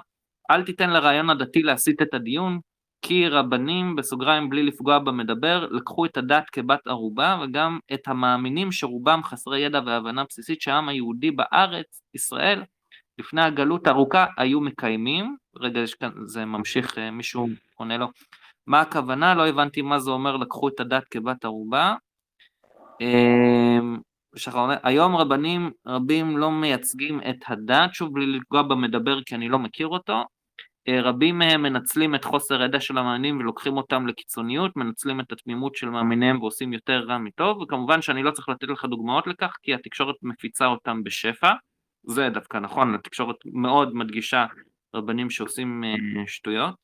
[0.52, 2.60] אל תיתן לרעיון הדתי להסיט את הדיון,
[3.02, 9.24] כי רבנים, בסוגריים בלי לפגוע במדבר, לקחו את הדת כבת ערובה וגם את המאמינים שרובם
[9.24, 12.64] חסרי ידע והבנה בסיסית שהעם היהודי בארץ, ישראל,
[13.18, 15.36] לפני הגלות הארוכה היו מקיימים.
[15.56, 18.08] רגע, יש כאן, זה ממשיך, אה, מישהו עונה לו.
[18.68, 19.36] מה הכוונה?
[19.36, 21.96] לא הבנתי מה זה אומר לקחו את הדת כבת ערובה.
[23.02, 23.98] אמ,
[24.36, 29.60] שחר, היום רבנים רבים לא מייצגים את הדת, שוב בלי לפגוע במדבר כי אני לא
[29.60, 30.24] מכיר אותו,
[30.90, 35.90] רבים מהם מנצלים את חוסר ידע של המאמינים ולוקחים אותם לקיצוניות, מנצלים את התמימות של
[35.90, 40.16] מאמיניהם ועושים יותר רע מטוב, וכמובן שאני לא צריך לתת לך דוגמאות לכך, כי התקשורת
[40.22, 41.52] מפיצה אותם בשפע,
[42.04, 44.46] זה דווקא נכון, התקשורת מאוד מדגישה
[44.96, 46.76] רבנים שעושים אה, שטויות.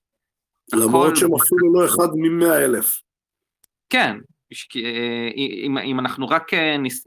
[0.74, 3.01] למרות שהם אפילו לא אחד ממאה אלף.
[3.90, 4.17] כן,
[4.76, 5.30] אה,
[5.66, 6.53] אם, אם אנחנו רק,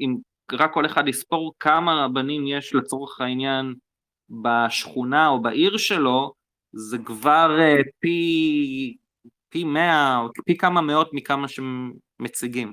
[0.00, 0.16] אם
[0.52, 3.74] רק כל אחד יספור כמה רבנים יש לצורך העניין
[4.42, 6.39] בשכונה או בעיר שלו,
[6.72, 8.96] זה כבר uh, פי,
[9.48, 12.72] פי מאה, או פי כמה מאות מכמה שמציגים.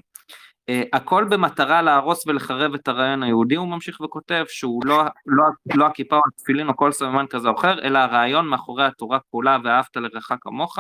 [0.72, 5.44] Uh, הכל במטרה להרוס ולחרב את הרעיון היהודי, הוא ממשיך וכותב שהוא לא, לא,
[5.76, 9.58] לא הכיפה או התפילין או כל סממן כזה או אחר, אלא הרעיון מאחורי התורה כולה
[9.64, 10.80] ואהבת לרעך כמוך.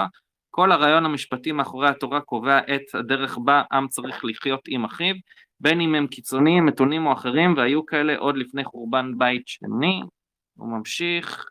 [0.50, 5.16] כל הרעיון המשפטי מאחורי התורה קובע את הדרך בה עם צריך לחיות עם אחיו,
[5.60, 10.02] בין אם הם קיצוניים, מתונים או אחרים, והיו כאלה עוד לפני חורבן בית שני.
[10.58, 11.46] הוא ממשיך,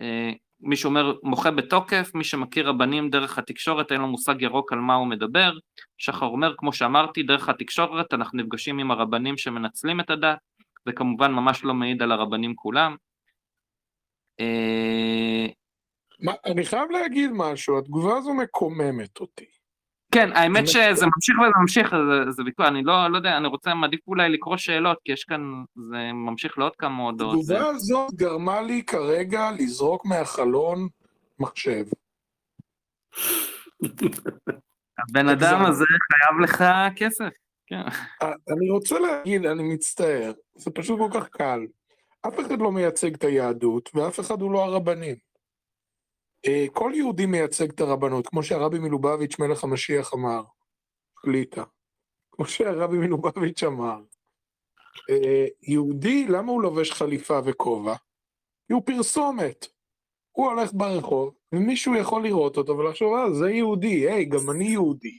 [0.00, 0.32] אה,
[0.62, 4.94] מי שאומר מוחה בתוקף, מי שמכיר רבנים דרך התקשורת אין לו מושג ירוק על מה
[4.94, 5.52] הוא מדבר,
[5.98, 10.38] שחר אומר כמו שאמרתי דרך התקשורת אנחנו נפגשים עם הרבנים שמנצלים את הדת,
[10.86, 12.96] זה כמובן ממש לא מעיד על הרבנים כולם.
[14.40, 15.46] אה,
[16.20, 19.61] מה, אני חייב להגיד משהו, התגובה הזו מקוממת אותי.
[20.12, 23.74] כן, האמת שזה ממשיך וזה ממשיך, זה, זה ויכוח, אני לא, לא יודע, אני רוצה,
[23.74, 25.40] מעדיף אולי לקרוא שאלות, כי יש כאן,
[25.76, 27.38] זה ממשיך לעוד כמה הודעות.
[27.40, 30.88] התגובה הזאת גרמה לי כרגע לזרוק מהחלון
[31.38, 31.84] מחשב.
[34.98, 36.64] הבן אדם הזה חייב לך
[36.96, 37.30] כסף,
[37.66, 37.82] כן.
[38.22, 41.60] אני רוצה להגיד, אני מצטער, זה פשוט כל כך קל.
[42.28, 45.31] אף אחד לא מייצג את היהדות, ואף אחד הוא לא הרבנים.
[46.46, 50.42] אה, כל יהודי מייצג את הרבנות, כמו שהרבי מלובביץ' מלך המשיח אמר,
[51.24, 51.62] ליטא.
[52.32, 54.00] כמו שהרבי מלובביץ' אמר.
[55.10, 57.94] אה, יהודי, למה הוא לובש חליפה וכובע?
[58.66, 59.66] כי הוא פרסומת.
[60.32, 65.18] הוא הולך ברחוב, ומישהו יכול לראות אותו ולחשוב, אה, זה יהודי, היי, גם אני יהודי.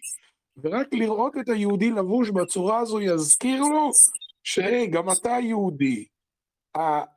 [0.58, 3.90] ורק לראות את היהודי לבוש בצורה הזו יזכיר לו
[4.44, 6.06] שהי, גם אתה יהודי.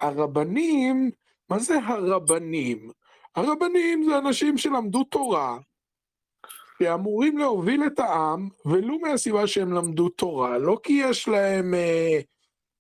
[0.01, 1.10] הרבנים,
[1.51, 2.91] מה זה הרבנים?
[3.36, 5.58] הרבנים זה אנשים שלמדו תורה,
[6.78, 12.18] שאמורים להוביל את העם, ולו מהסיבה שהם למדו תורה, לא כי יש להם, אה,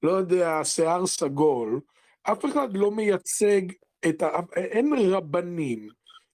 [0.02, 1.80] לא יודע, שיער סגול,
[2.22, 3.60] אף אחד לא מייצג
[4.08, 4.28] את ה...
[4.56, 5.88] אין רבנים.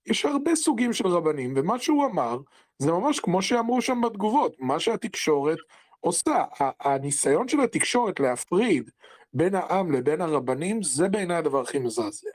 [0.07, 2.39] יש הרבה סוגים של רבנים, ומה שהוא אמר,
[2.79, 5.59] זה ממש כמו שאמרו שם בתגובות, מה שהתקשורת
[6.01, 6.45] עושה.
[6.81, 8.91] הניסיון של התקשורת להפריד
[9.35, 12.29] בין העם לבין הרבנים, זה בעיניי הדבר הכי מזעזע.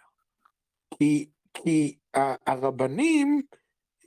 [0.97, 1.25] כי,
[1.63, 1.97] כי
[2.47, 3.41] הרבנים,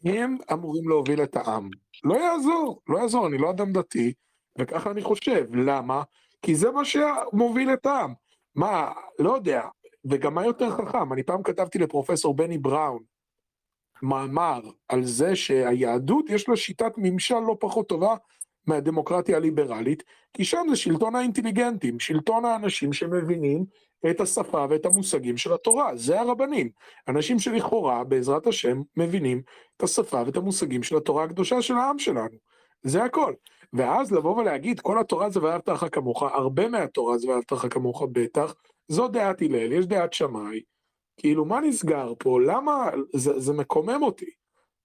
[0.04, 1.70] הם אמורים להוביל את העם.
[2.04, 4.12] לא יעזור, לא יעזור, אני לא אדם דתי,
[4.58, 5.46] וככה אני חושב.
[5.54, 6.02] למה?
[6.42, 8.14] כי זה מה שמוביל את העם.
[8.54, 9.62] מה, לא יודע,
[10.04, 13.02] וגם מה יותר חכם, אני פעם כתבתי לפרופסור בני בראון
[14.02, 18.14] מאמר על זה שהיהדות יש לה שיטת ממשל לא פחות טובה
[18.66, 20.02] מהדמוקרטיה הליברלית,
[20.34, 23.64] כי שם זה שלטון האינטליגנטים, שלטון האנשים שמבינים
[24.10, 26.70] את השפה ואת המושגים של התורה, זה הרבנים.
[27.08, 29.42] אנשים שלכאורה, בעזרת השם, מבינים
[29.76, 32.36] את השפה ואת המושגים של התורה הקדושה של העם שלנו.
[32.82, 33.34] זה הכל.
[33.72, 38.02] ואז לבוא ולהגיד, כל התורה זה ואהבת לך כמוך, הרבה מהתורה זה ואהבת לך כמוך
[38.12, 38.54] בטח,
[38.88, 40.60] זו דעת הלל, יש דעת שמאי.
[41.16, 42.40] כאילו, מה נסגר פה?
[42.40, 42.90] למה?
[43.14, 44.30] זה, זה מקומם אותי.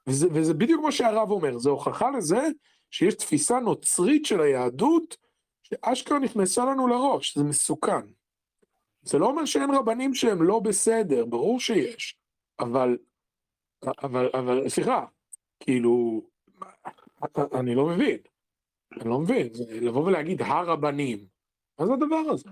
[0.08, 2.48] וזה, וזה בדיוק מה שהרב אומר, זה הוכחה לזה
[2.96, 5.18] שיש תפיסה נוצרית של היהדות,
[5.64, 8.06] שאשכרה נכנסה לנו לראש, זה מסוכן.
[9.02, 12.18] זה לא אומר שאין רבנים שהם לא בסדר, ברור שיש,
[12.60, 12.98] אבל,
[14.04, 15.06] אבל, אבל, סליחה,
[15.60, 16.22] כאילו,
[17.54, 18.18] אני לא מבין,
[19.02, 19.48] אני לא מבין,
[19.82, 21.26] לבוא ולהגיד הרבנים,
[21.80, 22.50] מה זה הדבר הזה?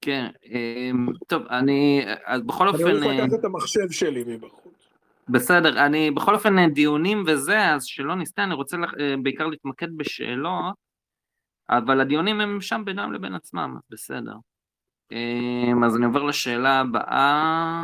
[0.00, 2.86] כן, אמ, טוב, אני, אז בכל אופן...
[2.86, 4.67] אני הולך לקחת את המחשב שלי מבחוץ.
[5.28, 10.74] בסדר, אני בכל אופן דיונים וזה, אז שלא נסתה, אני רוצה אה, בעיקר להתמקד בשאלות,
[11.70, 14.34] אבל הדיונים הם שם בינם לבין עצמם, בסדר.
[15.12, 17.82] אמ, אז אני עובר לשאלה הבאה.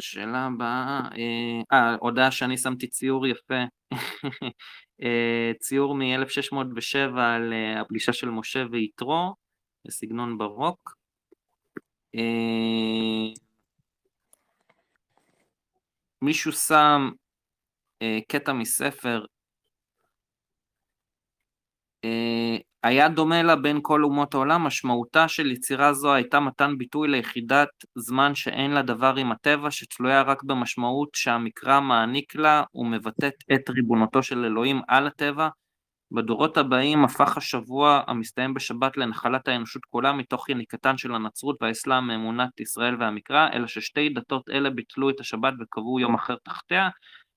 [0.00, 3.62] שאלה הבאה, אה, אה הודעה שאני שמתי ציור יפה,
[5.02, 9.34] אה, ציור מ-1607 על הפגישה של משה ויתרו,
[9.86, 10.94] בסגנון ברוק.
[16.22, 17.10] מישהו שם
[18.28, 19.24] קטע מספר
[22.82, 27.68] היה דומה לה בין כל אומות העולם, משמעותה של יצירה זו הייתה מתן ביטוי ליחידת
[27.98, 34.22] זמן שאין לה דבר עם הטבע, שתלויה רק במשמעות שהמקרא מעניק לה ומבטאת את ריבונותו
[34.22, 35.48] של אלוהים על הטבע.
[36.14, 42.60] בדורות הבאים הפך השבוע המסתיים בשבת לנחלת האנושות כולה מתוך יניקתן של הנצרות והאסלאם מאמונת
[42.60, 46.88] ישראל והמקרא, אלא ששתי דתות אלה ביטלו את השבת וקבעו יום אחר תחתיה.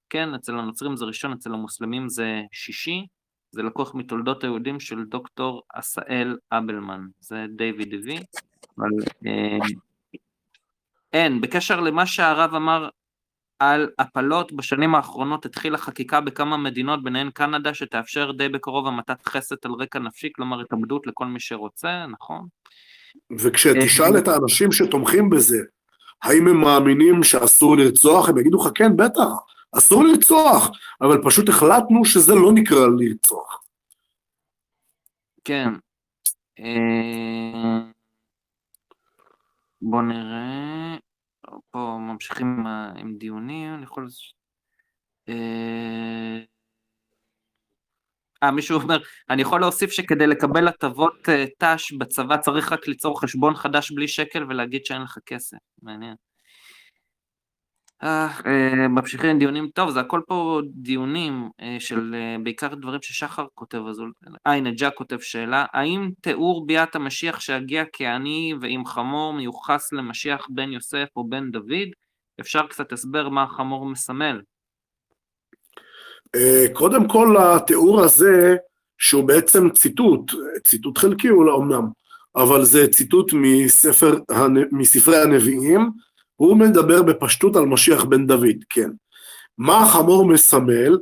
[0.10, 3.06] כן, אצל הנוצרים זה ראשון, אצל המוסלמים זה שישי.
[3.52, 8.20] זה לקוח מתולדות היהודים של דוקטור עשאל אבלמן, זה דיוויד הביא,
[8.78, 8.90] אבל
[9.28, 9.58] אה,
[11.14, 12.90] אין, בקשר למה שהרב אמר
[13.60, 19.56] על הפלות, בשנים האחרונות התחילה חקיקה בכמה מדינות, ביניהן קנדה, שתאפשר די בקרוב המתת חסד
[19.66, 22.48] על רקע נפשי, כלומר התאבדות לכל מי שרוצה, נכון?
[23.40, 25.58] וכשתשאל את האנשים שתומכים בזה,
[26.24, 29.28] האם הם מאמינים שאסור לרצוח, הם יגידו לך, כן, בטח,
[29.78, 30.70] אסור לרצוח,
[31.02, 33.64] אבל פשוט החלטנו שזה לא נקרא לרצוח.
[35.44, 35.70] כן.
[36.60, 37.80] אה,
[39.82, 40.98] בוא נראה,
[41.72, 44.08] פה ממשיכים עם דיונים, אני יכול...
[45.30, 46.40] אה,
[48.44, 48.98] אה, מישהו אומר,
[49.30, 54.08] אני יכול להוסיף שכדי לקבל הטבות אה, ת"ש בצבא צריך רק ליצור חשבון חדש בלי
[54.08, 56.16] שקל ולהגיד שאין לך כסף, מעניין.
[58.04, 63.82] אה, אה, ממשיכים דיונים, טוב זה הכל פה דיונים אה, של בעיקר דברים ששחר כותב,
[63.90, 64.02] אז
[64.48, 70.48] אה הנה ג'ק כותב שאלה, האם תיאור ביאת המשיח שיגיע כעני ועם חמור מיוחס למשיח
[70.50, 71.88] בן יוסף או בן דוד?
[72.40, 74.42] אפשר קצת הסבר מה החמור מסמל.
[76.74, 78.56] קודם כל התיאור הזה,
[78.98, 80.32] שהוא בעצם ציטוט,
[80.64, 81.88] ציטוט חלקי אולי אמנם,
[82.36, 84.18] אבל זה ציטוט מספר,
[84.72, 85.90] מספרי הנביאים,
[86.36, 88.90] הוא מדבר בפשטות על משיח בן דוד, כן.
[89.58, 90.98] מה החמור מסמל?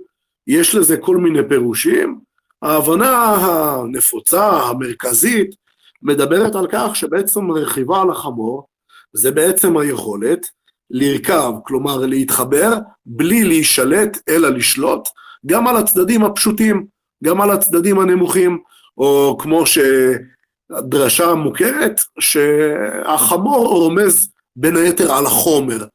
[0.48, 2.20] יש לזה כל מיני פירושים.
[2.62, 5.56] ההבנה הנפוצה, המרכזית,
[6.02, 8.68] מדברת על כך שבעצם רכיבה על החמור
[9.14, 10.46] זה בעצם היכולת
[10.90, 12.74] לרכב, כלומר להתחבר
[13.06, 15.08] בלי להישלט אלא לשלוט,
[15.46, 16.86] גם על הצדדים הפשוטים,
[17.24, 18.60] גם על הצדדים הנמוכים,
[18.98, 25.86] או כמו שהדרשה מוכרת, שהחמור רומז בין היתר על החומר.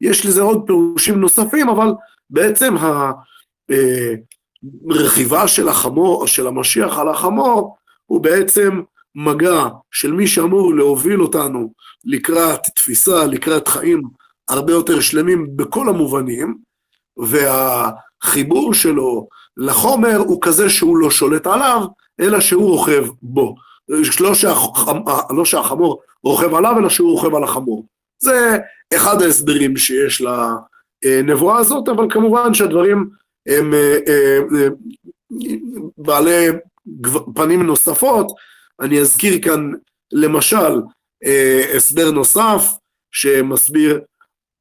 [0.00, 1.94] יש לזה עוד פירושים נוספים, אבל
[2.30, 2.74] בעצם
[4.90, 8.80] הרכיבה אה, של החמור, של המשיח על החמור, הוא בעצם
[9.14, 11.72] מגע של מי שאמור להוביל אותנו
[12.04, 14.02] לקראת תפיסה, לקראת חיים
[14.48, 16.58] הרבה יותר שלמים בכל המובנים,
[17.16, 21.86] והחיבור שלו לחומר הוא כזה שהוא לא שולט עליו,
[22.20, 23.54] אלא שהוא רוכב בו.
[24.20, 24.88] לא, שהח...
[25.30, 27.86] לא שהחמור רוכב עליו, אלא שהוא רוכב על החמור.
[28.18, 28.58] זה
[28.94, 30.22] אחד ההסברים שיש
[31.04, 33.10] לנבואה הזאת, אבל כמובן שהדברים
[33.48, 34.68] הם אה, אה, אה,
[35.98, 36.46] בעלי
[37.34, 38.26] פנים נוספות.
[38.80, 39.72] אני אזכיר כאן
[40.12, 40.80] למשל
[41.76, 42.62] הסבר נוסף
[43.12, 44.00] שמסביר,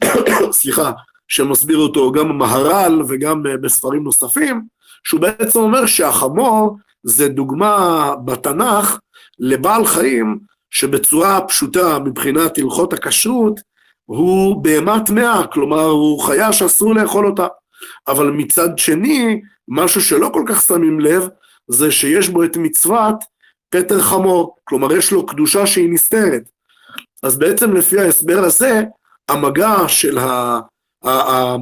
[0.51, 0.91] סליחה,
[1.27, 4.61] שמסביר אותו גם המהר"ל וגם בספרים נוספים,
[5.03, 8.99] שהוא בעצם אומר שהחמור זה דוגמה בתנ"ך
[9.39, 10.39] לבעל חיים
[10.71, 13.59] שבצורה פשוטה מבחינת הלכות הכשרות
[14.05, 17.47] הוא בהמה טמאה, כלומר הוא חיה שאסור לאכול אותה.
[18.07, 21.27] אבל מצד שני, משהו שלא כל כך שמים לב,
[21.67, 23.15] זה שיש בו את מצוות
[23.69, 26.43] פטר חמור, כלומר יש לו קדושה שהיא נסתרת.
[27.23, 28.83] אז בעצם לפי ההסבר הזה,
[29.29, 30.59] המגע של ה...
[31.03, 31.09] ה...
[31.09, 31.55] ה...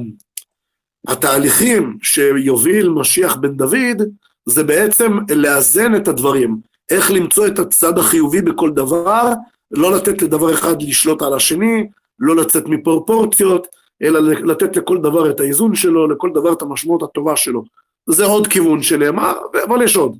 [1.08, 4.02] התהליכים שיוביל משיח בן דוד,
[4.46, 6.56] זה בעצם לאזן את הדברים.
[6.90, 9.32] איך למצוא את הצד החיובי בכל דבר,
[9.70, 13.66] לא לתת לדבר אחד לשלוט על השני, לא לצאת מפרופורציות,
[14.02, 17.64] אלא לתת לכל דבר את האיזון שלו, לכל דבר את המשמעות הטובה שלו.
[18.06, 19.32] זה עוד כיוון שנאמר,
[19.68, 20.18] אבל יש עוד.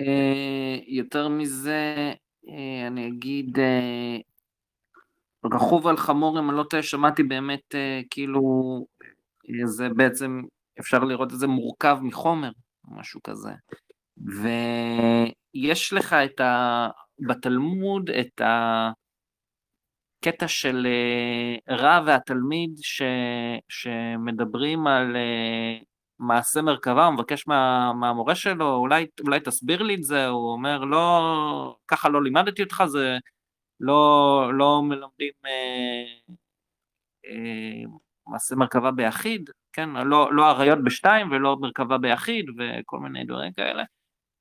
[0.00, 2.12] אה, יותר מזה,
[2.48, 4.16] אה, אני אגיד, אה,
[5.44, 7.74] רכוב על חמור, אם אני לא טועה, שמעתי באמת,
[8.10, 8.40] כאילו,
[9.64, 10.42] זה בעצם,
[10.80, 12.50] אפשר לראות את זה מורכב מחומר,
[12.88, 13.50] משהו כזה.
[14.26, 16.88] ויש לך את ה...
[17.18, 18.40] בתלמוד את
[20.20, 23.02] הקטע של אה, רב והתלמיד ש...
[23.68, 25.78] שמדברים על אה,
[26.18, 27.92] מעשה מרכבה, הוא מבקש מה...
[27.92, 32.82] מהמורה שלו, אולי, אולי תסביר לי את זה, הוא אומר, לא, ככה לא לימדתי אותך,
[32.86, 33.18] זה
[33.80, 36.32] לא, לא מלמדים אה,
[37.26, 37.82] אה,
[38.26, 43.84] מעשה מרכבה ביחיד, כן, לא, לא אריות בשתיים ולא מרכבה ביחיד וכל מיני דברים כאלה.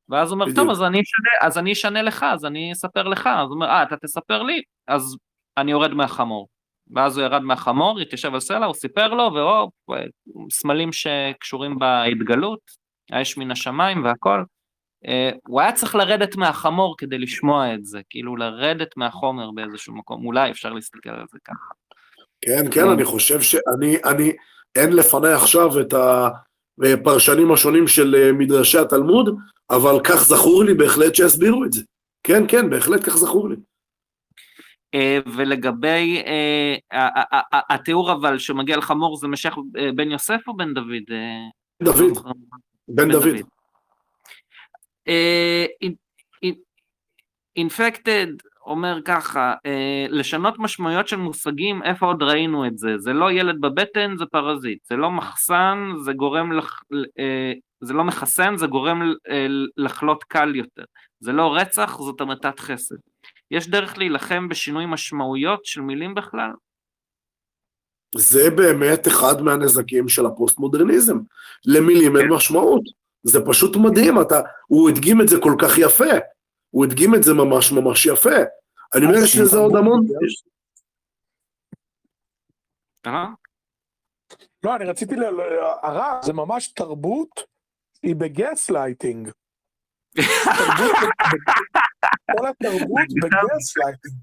[0.09, 3.27] ואז הוא אומר, טוב, אז אני, אשנה, אז אני אשנה לך, אז אני אספר לך.
[3.27, 4.61] אז הוא אומר, אה, אתה תספר לי?
[4.88, 5.17] אז
[5.57, 6.47] אני יורד מהחמור.
[6.95, 9.73] ואז הוא ירד מהחמור, התיישב על סלע, הוא סיפר לו, והופ,
[10.51, 12.59] סמלים שקשורים בהתגלות,
[13.11, 14.43] האש מן השמיים והכל.
[15.07, 20.25] אה, הוא היה צריך לרדת מהחמור כדי לשמוע את זה, כאילו לרדת מהחומר באיזשהו מקום,
[20.25, 21.73] אולי אפשר להסתכל על זה ככה.
[22.41, 24.31] כן, כן, אני חושב שאני, אני,
[24.75, 25.93] אין לפניי עכשיו את
[26.85, 29.35] הפרשנים השונים של אה, מדרשי התלמוד,
[29.69, 31.82] אבל כך זכור לי בהחלט שהסבירו את זה.
[32.24, 33.56] כן, כן, בהחלט כך זכור לי.
[34.93, 36.75] אה, ולגבי אה,
[37.69, 39.56] התיאור אבל שמגיע לחמור זה משך
[39.95, 41.03] בן יוסף או בן דוד?
[41.83, 42.17] דוד,
[42.88, 43.35] בן דוד.
[47.56, 48.27] אינפקטד
[48.69, 52.98] אומר ככה, אה, לשנות משמעויות של מושגים, איפה עוד ראינו את זה?
[52.98, 54.80] זה לא ילד בבטן, זה פרזיט.
[54.89, 56.81] זה לא מחסן, זה גורם, לח,
[57.19, 60.83] אה, זה לא מחסן, זה גורם אה, לחלות קל יותר.
[61.19, 62.95] זה לא רצח, זאת המתת חסד.
[63.51, 66.51] יש דרך להילחם בשינוי משמעויות של מילים בכלל?
[68.15, 71.17] זה באמת אחד מהנזקים של הפוסט-מודרניזם.
[71.65, 72.33] למילים אין כן.
[72.33, 72.81] משמעות.
[73.23, 76.06] זה פשוט מדהים, אתה, הוא הדגים את זה כל כך יפה.
[76.69, 78.35] הוא הדגים את זה ממש ממש יפה.
[78.95, 80.06] אני אומר שזה עוד המון...
[83.07, 83.25] אה?
[84.64, 85.23] לא, אני רציתי ל...
[85.83, 87.43] הרע זה ממש תרבות,
[88.03, 89.31] היא בגס לייטינג.
[92.38, 94.19] כל התרבות בגס לייטינג.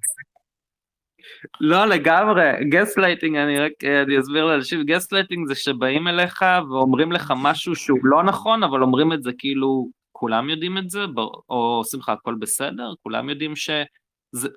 [1.60, 3.72] לא לגמרי, גס לייטינג, אני רק
[4.04, 8.82] אני אסביר לאנשים, גס לייטינג זה שבאים אליך ואומרים לך משהו שהוא לא נכון, אבל
[8.82, 9.88] אומרים את זה כאילו
[10.18, 11.04] כולם יודעים את זה,
[11.50, 14.48] או עושים לך הכל בסדר, כולם יודעים שזה...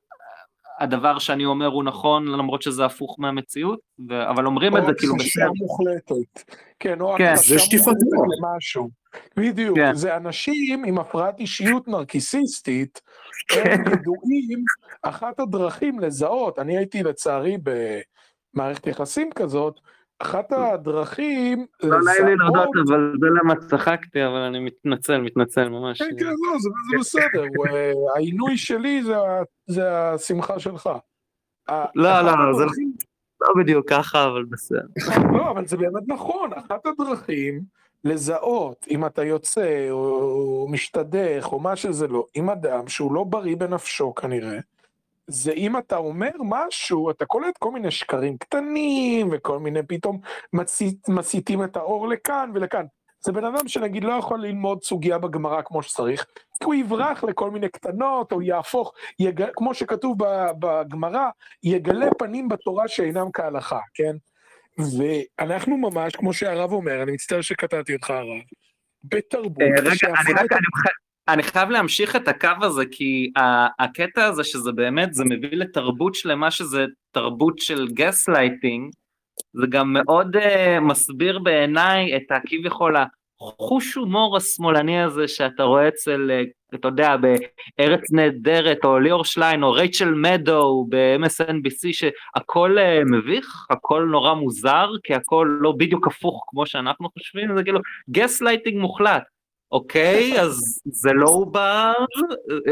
[0.79, 3.79] הדבר שאני אומר הוא נכון למרות שזה הפוך מהמציאות,
[4.09, 4.29] ו...
[4.29, 5.45] אבל אומרים את זה כאילו בסדר.
[5.45, 6.51] או הכחשה מוחלטת.
[6.79, 7.25] כן, או כן.
[7.25, 8.41] הכחשה זה שטיפת מוחלטת.
[8.41, 8.89] למשהו.
[9.37, 9.93] בדיוק, כן.
[9.95, 13.01] זה אנשים עם הפרעת אישיות נרקיסיסטית,
[13.55, 14.63] הם ידועים,
[15.01, 17.57] אחת הדרכים לזהות, אני הייתי לצערי
[18.53, 19.79] במערכת יחסים כזאת,
[20.19, 26.01] אחת הדרכים לא נעים לי להודות, אבל זה למה צחקתי, אבל אני מתנצל, מתנצל ממש.
[26.01, 29.03] כן, כן, לא, זה, בסדר, אה, העינוי שלי
[29.67, 30.89] זה, השמחה שלך.
[31.69, 32.21] לא, לא,
[32.57, 32.93] זה- הדרכים-
[33.41, 34.81] לא בדיוק ככה, אבל בסדר.
[35.33, 37.61] לא, אבל זה באמת נכון, אחת הדרכים
[38.03, 43.55] לזהות אם אתה יוצא או משתדך או מה שזה לא, עם אדם שהוא לא בריא
[43.55, 44.59] בנפשו כנראה,
[45.29, 50.19] זה אם אתה אומר משהו, אתה קולט כל מיני שקרים קטנים וכל מיני פתאום
[50.53, 52.85] מצית, מסיתים את האור לכאן ולכאן.
[53.21, 56.25] זה בן אדם שנגיד לא יכול ללמוד סוגיה בגמרא כמו שצריך,
[56.59, 59.43] כי הוא יברח לכל מיני קטנות, או יהפוך, יג...
[59.55, 60.17] כמו שכתוב
[60.59, 61.29] בגמרא,
[61.63, 64.15] יגלה פנים בתורה שאינם כהלכה, כן?
[64.97, 68.41] ואנחנו ממש, כמו שהרב אומר, אני מצטער שקטעתי אותך הרב,
[69.03, 70.51] בתרבות, אה, רגע, אני רק,
[71.33, 73.31] אני חי- אני חייב להמשיך את הקו הזה, כי
[73.79, 78.91] הקטע הזה שזה באמת, זה מביא לתרבות שלמה שזה תרבות של גס לייטינג,
[79.53, 82.95] זה גם מאוד אה, מסביר בעיניי את הכביכול
[83.41, 86.41] החוש הומור השמאלני הזה שאתה רואה אצל, אה,
[86.75, 87.15] אתה יודע,
[87.77, 94.89] בארץ נהדרת, או ליאור שליין, או רייצ'ל מדו ב-MSNBC, שהכל אה, מביך, הכל נורא מוזר,
[95.03, 99.23] כי הכל לא בדיוק הפוך כמו שאנחנו חושבים, זה כאילו גס לייטינג מוחלט.
[99.71, 101.93] אוקיי, אז זה לא עובר,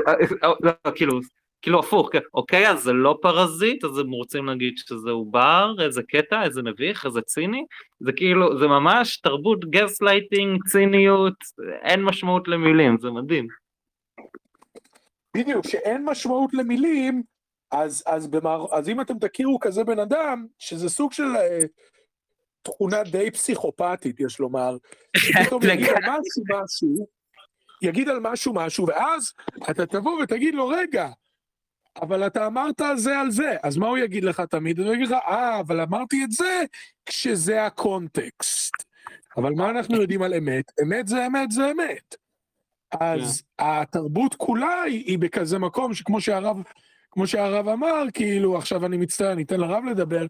[0.07, 1.19] אה, אה, אה, כאילו,
[1.61, 6.01] כאילו הפוך, כן, אוקיי, אז זה לא פרזיט, אז הם רוצים להגיד שזה עובר, איזה
[6.03, 7.65] קטע, איזה מביך, איזה ציני,
[7.99, 11.35] זה כאילו, זה ממש תרבות גס לייטינג, ציניות,
[11.81, 13.47] אין משמעות למילים, זה מדהים.
[15.37, 17.23] בדיוק, שאין משמעות למילים,
[17.71, 18.65] אז, אז, במער...
[18.71, 21.23] אז אם אתם תכירו כזה בן אדם, שזה סוג של
[22.61, 24.77] תכונה די פסיכופתית, יש לומר,
[25.45, 27.07] פתאום יגיד על משהו משהו,
[27.81, 29.33] יגיד על משהו משהו, ואז
[29.69, 31.09] אתה תבוא ותגיד לו, רגע,
[32.01, 34.79] אבל אתה אמרת זה על זה, אז מה הוא יגיד לך תמיד?
[34.79, 36.63] הוא יגיד לך, אה, אבל אמרתי את זה
[37.05, 38.73] כשזה הקונטקסט.
[39.37, 40.71] אבל מה אנחנו יודעים על אמת?
[40.83, 42.15] אמת זה אמת זה אמת.
[42.91, 46.57] אז התרבות כולה היא, היא בכזה מקום שכמו שהרב,
[47.11, 50.25] כמו שהרב אמר, כאילו, עכשיו אני מצטער, אני אתן לרב לדבר,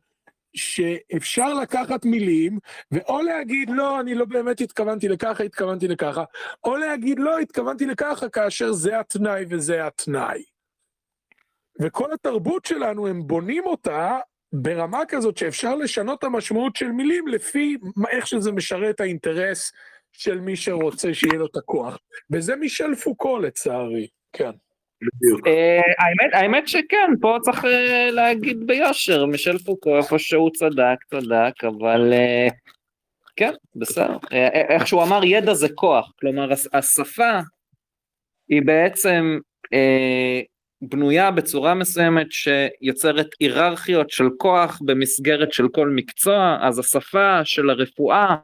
[0.57, 2.59] שאפשר לקחת מילים,
[2.91, 6.23] ואו להגיד, לא, אני לא באמת התכוונתי לככה, התכוונתי לככה,
[6.63, 10.43] או להגיד, לא, התכוונתי לככה, כאשר זה התנאי וזה התנאי.
[11.81, 14.19] וכל התרבות שלנו, הם בונים אותה
[14.53, 17.77] ברמה כזאת שאפשר לשנות את המשמעות של מילים לפי
[18.09, 19.71] איך שזה משרת את האינטרס
[20.11, 21.97] של מי שרוצה שיהיה לו את הכוח.
[22.31, 24.51] וזה מישל פוקו לצערי, כן.
[25.47, 31.63] אה, האמת, האמת שכן, פה צריך אה, להגיד ביושר, מישל פוקו, איפה שהוא צדק, צדק,
[31.63, 32.47] אבל אה,
[33.35, 34.17] כן, בסדר.
[34.69, 37.39] איך שהוא אמר, ידע זה כוח, כלומר, הש- השפה
[38.49, 39.39] היא בעצם
[40.81, 48.35] בנויה בצורה מסוימת שיוצרת היררכיות של כוח במסגרת של כל מקצוע, אז השפה של הרפואה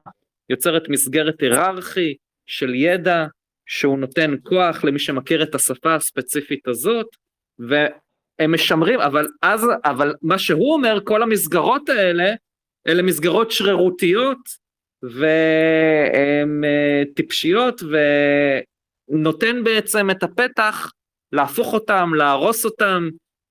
[0.50, 2.16] יוצרת מסגרת היררכי
[2.46, 3.26] של ידע,
[3.66, 7.08] שהוא נותן כוח למי שמכיר את השפה הספציפית הזאת,
[7.60, 12.34] והם משמרים, אבל אז, אבל מה שהוא אומר, כל המסגרות האלה,
[12.88, 14.64] אלה מסגרות שרירותיות,
[15.04, 17.82] והן אה, טיפשיות,
[19.10, 20.92] ונותן בעצם את הפתח
[21.32, 23.10] להפוך אותם, להרוס אותם,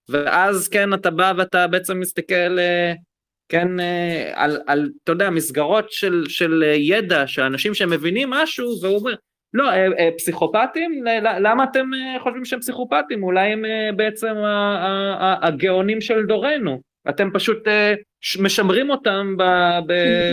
[0.09, 2.93] ואז כן, אתה בא ואתה בעצם מסתכל, אה,
[3.49, 9.15] כן, אה, על, על, אתה יודע, מסגרות של, של ידע, שאנשים שמבינים משהו, והוא אומר,
[9.55, 11.05] לא, אה, אה, פסיכופטים?
[11.23, 13.23] למה אתם אה, חושבים שהם פסיכופטים?
[13.23, 13.65] אולי הם
[13.97, 14.35] בעצם
[15.43, 16.81] הגאונים של דורנו.
[17.09, 17.69] אתם פשוט
[18.41, 19.37] משמרים אותם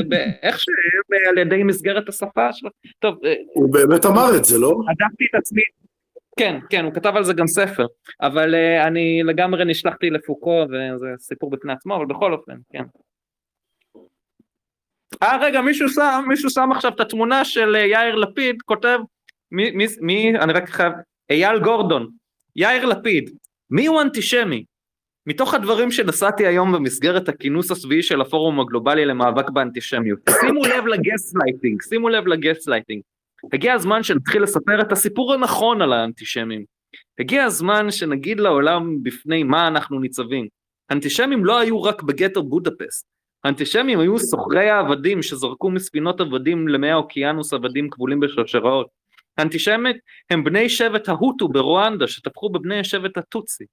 [0.07, 2.69] באיך שהם על ידי מסגרת השפה שלו.
[2.99, 3.15] טוב,
[3.53, 4.69] הוא באמת אמר את זה, לא?
[4.69, 5.61] הדפתי את עצמי.
[6.39, 7.85] כן, כן, הוא כתב על זה גם ספר,
[8.22, 8.56] אבל
[8.88, 12.83] אני לגמרי נשלחתי לפוקו וזה סיפור בפני עצמו, אבל בכל אופן, כן.
[15.23, 18.99] אה, רגע, מישהו שם, מישהו שם עכשיו את התמונה של אה, יאיר לפיד, כותב,
[19.51, 20.93] מי, מי, מי, אני רק חייב,
[21.30, 22.09] אייל גורדון,
[22.56, 23.30] יאיר לפיד,
[23.69, 24.64] מי הוא אנטישמי?
[25.27, 31.33] מתוך הדברים שנשאתי היום במסגרת הכינוס השביעי של הפורום הגלובלי למאבק באנטישמיות, שימו לב לגס
[31.35, 33.01] לייטינג, שימו לב לגס לייטינג.
[33.53, 36.64] הגיע הזמן שנתחיל לספר את הסיפור הנכון על האנטישמים.
[37.19, 40.48] הגיע הזמן שנגיד לעולם בפני מה אנחנו ניצבים.
[40.89, 43.06] האנטישמים לא היו רק בגטו בודפסט.
[43.43, 48.87] האנטישמים היו סוחרי העבדים שזרקו מספינות עבדים למי האוקיינוס עבדים כבולים בשרשראות.
[49.37, 49.97] האנטישמית
[50.29, 53.63] הם בני שבט ההוטו ברואנדה שטבחו בבני שבט הטוצי.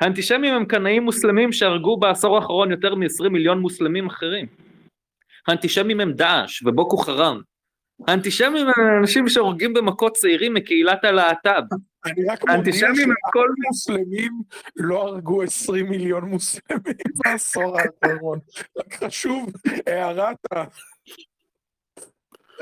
[0.00, 4.46] האנטישמים הם קנאים מוסלמים שהרגו בעשור האחרון יותר מ-20 מיליון מוסלמים אחרים.
[5.48, 7.40] האנטישמים הם דאעש ובוקו חראם.
[8.08, 11.74] האנטישמים הם אנשים שהורגים במכות צעירים מקהילת הלהט"ב.
[12.06, 13.48] אני רק מודיע האנטישמים הם כל...
[13.66, 14.32] מוסלמים
[14.76, 16.94] לא הרגו 20 מיליון מוסלמים
[17.24, 18.38] בעשור האחרון.
[18.78, 19.52] רק חשוב,
[19.86, 20.64] הערת ה...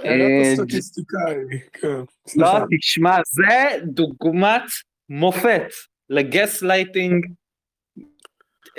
[0.04, 1.34] אה, הסטטיסטיקאי,
[1.72, 1.88] כן.
[2.36, 2.48] לא.
[2.80, 4.62] תשמע, זה דוגמת
[5.08, 5.66] מופת
[6.10, 7.26] לגס לייטינג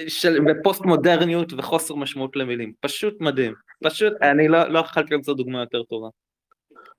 [0.08, 0.40] של
[0.86, 2.74] מודרניות וחוסר משמעות למילים.
[2.80, 3.54] פשוט מדהים.
[3.84, 6.08] פשוט, אני לא לא יכולתי למצוא דוגמה יותר טובה.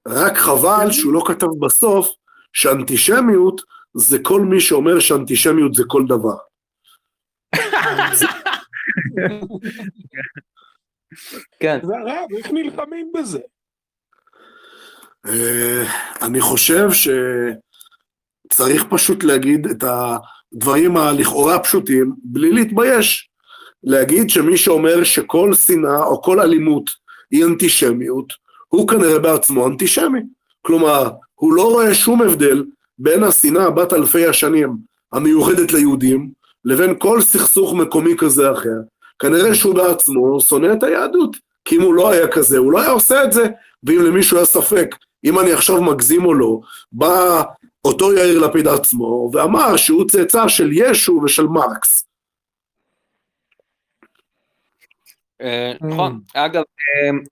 [0.06, 2.08] רק חבל שהוא לא כתב בסוף
[2.52, 3.62] שאנטישמיות
[3.94, 6.36] זה כל מי שאומר שאנטישמיות זה כל דבר.
[11.60, 11.78] כן.
[11.82, 13.38] זה הרב, איך נלחמים בזה?
[15.26, 15.84] אה,
[16.22, 16.88] אני חושב
[18.52, 23.30] שצריך פשוט להגיד את הדברים הלכאורה הפשוטים, בלי להתבייש.
[23.82, 26.90] להגיד שמי שאומר שכל שנאה או כל אלימות
[27.30, 28.32] היא אנטישמיות,
[28.76, 30.20] הוא כנראה בעצמו אנטישמי.
[30.62, 32.64] כלומר, הוא לא רואה שום הבדל
[32.98, 34.76] בין השנאה בת אלפי השנים
[35.12, 36.30] המיוחדת ליהודים,
[36.64, 38.78] לבין כל סכסוך מקומי כזה אחר.
[39.18, 42.90] כנראה שהוא בעצמו שונא את היהדות, כי אם הוא לא היה כזה, הוא לא היה
[42.90, 43.46] עושה את זה,
[43.84, 46.60] ואם למישהו היה ספק אם אני עכשיו מגזים או לא,
[46.92, 47.42] בא
[47.84, 52.02] אותו יאיר לפיד עצמו ואמר שהוא צאצא של ישו ושל מרקס.
[52.02, 52.06] אה,
[55.80, 56.20] נכון.
[56.34, 56.62] אגב,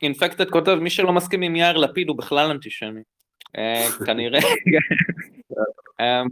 [0.03, 3.01] אינפקטד כותב, מי שלא מסכים עם יאיר לפיד הוא בכלל אנטישמי.
[3.59, 4.41] אה, כנראה.
[6.01, 6.23] אה,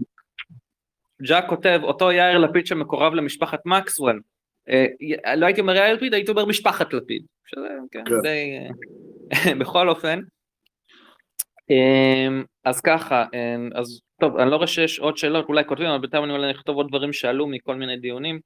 [1.28, 4.20] ג'אק כותב, אותו יאיר לפיד שמקורב למשפחת מקסוול.
[4.68, 4.86] אה,
[5.36, 7.22] לא הייתי אומר יאיר לפיד, הייתי אומר משפחת לפיד.
[7.46, 8.20] שזה, כן, כן.
[8.22, 8.58] די...
[9.32, 10.20] אה, בכל אופן.
[11.70, 15.98] אה, אז ככה, אה, אז טוב, אני לא רואה שיש עוד שאלות, אולי כותבים, אבל
[15.98, 18.40] בינתיים אני אולי אכתוב עוד דברים שעלו מכל מיני דיונים.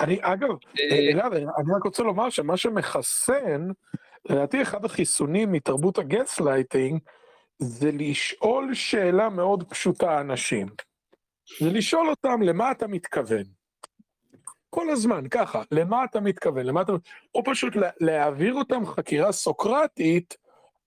[0.00, 0.48] אני, אגב,
[0.80, 1.44] אה, אלעד, אני
[1.76, 3.68] רק רוצה לומר שמה שמחסן,
[4.28, 7.00] לדעתי אחד החיסונים מתרבות הגסלייטינג,
[7.58, 10.66] זה לשאול שאלה מאוד פשוטה אנשים.
[11.60, 13.42] זה לשאול אותם למה אתה מתכוון.
[14.70, 16.92] כל הזמן, ככה, למה אתה מתכוון, למה אתה...
[17.34, 20.36] או פשוט לה- להעביר אותם חקירה סוקרטית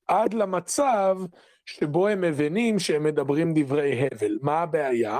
[0.08, 1.18] עד למצב
[1.66, 4.38] שבו הם מבינים שהם מדברים דברי הבל.
[4.42, 5.20] מה הבעיה?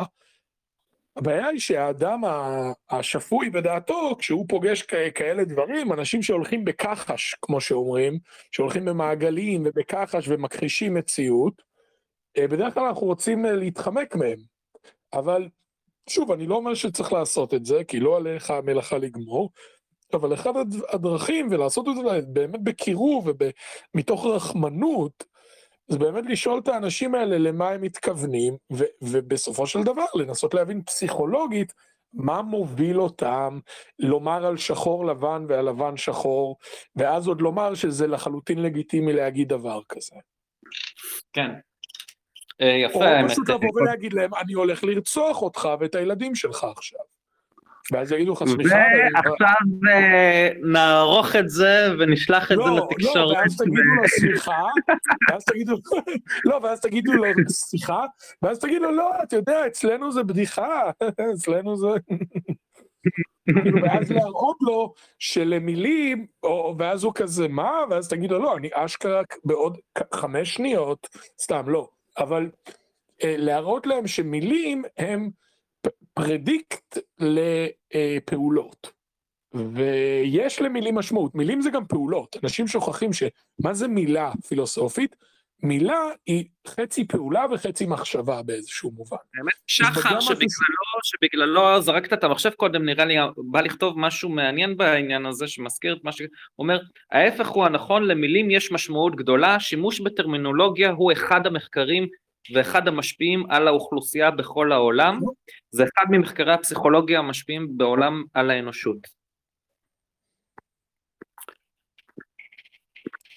[1.16, 2.22] הבעיה היא שהאדם
[2.90, 4.82] השפוי בדעתו, כשהוא פוגש
[5.16, 8.20] כאלה דברים, אנשים שהולכים בכחש, כמו שאומרים,
[8.52, 11.62] שהולכים במעגלים ובכחש ומכחישים מציאות,
[12.38, 14.40] אה, בדרך כלל אנחנו רוצים אה, להתחמק מהם.
[15.14, 15.48] אבל
[16.10, 19.50] שוב, אני לא אומר שצריך לעשות את זה, כי לא עליך המלאכה לגמור,
[20.14, 23.28] אבל הד- הדרכים, ולעשות את זה באמת בקירוב
[23.96, 25.24] ומתוך רחמנות,
[25.92, 30.82] זה באמת לשאול את האנשים האלה למה הם מתכוונים, ו- ובסופו של דבר לנסות להבין
[30.82, 31.74] פסיכולוגית
[32.14, 33.60] מה מוביל אותם
[34.00, 36.58] לומר על שחור לבן ועל לבן שחור,
[36.96, 40.16] ואז עוד לומר שזה לחלוטין לגיטימי להגיד דבר כזה.
[41.34, 41.52] כן.
[42.62, 43.32] אה, יפה, או האמת.
[43.32, 47.00] פשוט לבוא ולהגיד להם, אני הולך לרצוח אותך ואת הילדים שלך עכשיו.
[47.92, 48.78] ואז יגידו לך, סליחה,
[49.14, 49.48] ועכשיו
[49.90, 53.38] אה, נערוך את זה ונשלח את זה לא, לא, לתקשורת.
[53.38, 54.62] ואז תגידו לו סליחה,
[55.30, 55.76] ואז תגידו,
[56.46, 58.06] לא, ואז תגידו לו סליחה,
[58.42, 60.90] ואז תגידו לו, לא, אתה יודע, אצלנו זה בדיחה,
[61.36, 61.88] אצלנו זה...
[63.64, 67.72] כאילו, ואז להראות לו שלמילים, או, ואז הוא כזה, מה?
[67.90, 69.78] ואז תגיד לו, לא, אני אשכרה בעוד
[70.14, 71.08] חמש שניות,
[71.42, 72.50] סתם, לא, אבל
[73.24, 75.30] אה, להראות להם שמילים הם
[76.14, 78.92] פרדיקט לפעולות.
[79.54, 85.16] ויש למילים משמעות, מילים זה גם פעולות, אנשים שוכחים שמה זה מילה פילוסופית?
[85.64, 89.18] מילה היא חצי פעולה וחצי מחשבה באיזשהו מובן.
[89.38, 90.48] האמת, שחר שבגללו,
[91.04, 96.04] שבגללו זרקת את המחשב קודם, נראה לי בא לכתוב משהו מעניין בעניין הזה, שמזכיר את
[96.04, 96.22] מה ש...
[96.60, 96.80] אומר,
[97.12, 102.08] ההפך הוא הנכון, למילים יש משמעות גדולה, שימוש בטרמינולוגיה הוא אחד המחקרים
[102.54, 105.20] ואחד המשפיעים על האוכלוסייה בכל העולם,
[105.72, 109.08] זה אחד ממחקרי הפסיכולוגיה המשפיעים בעולם על האנושות.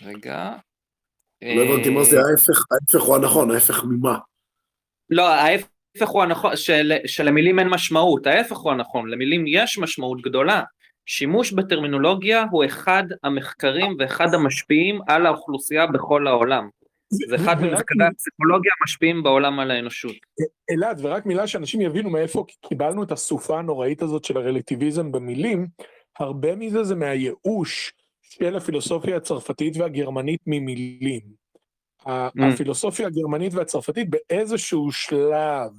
[0.02, 0.52] רגע.
[1.42, 4.18] לא הבנתי מה זה ההפך, ההפך הוא הנכון, ההפך ממה.
[5.10, 10.62] לא, ההפך הוא הנכון, של, שלמילים אין משמעות, ההפך הוא הנכון, למילים יש משמעות גדולה.
[11.07, 16.68] שימוש בטרמינולוגיה הוא אחד המחקרים ואחד המשפיעים על האוכלוסייה בכל העולם.
[17.10, 20.15] זה אחד ממחקרי הפסיכולוגיה המשפיעים בעולם על האנושות.
[20.70, 25.66] אלעד, ורק מילה שאנשים יבינו מאיפה קיבלנו את הסופה הנוראית הזאת של הרלטיביזם במילים,
[26.18, 27.92] הרבה מזה זה מהייאוש
[28.23, 31.44] של הפילוסופיה הצרפתית והגרמנית ממילים.
[32.07, 32.08] Mm.
[32.42, 35.70] הפילוסופיה הגרמנית והצרפתית באיזשהו שלב,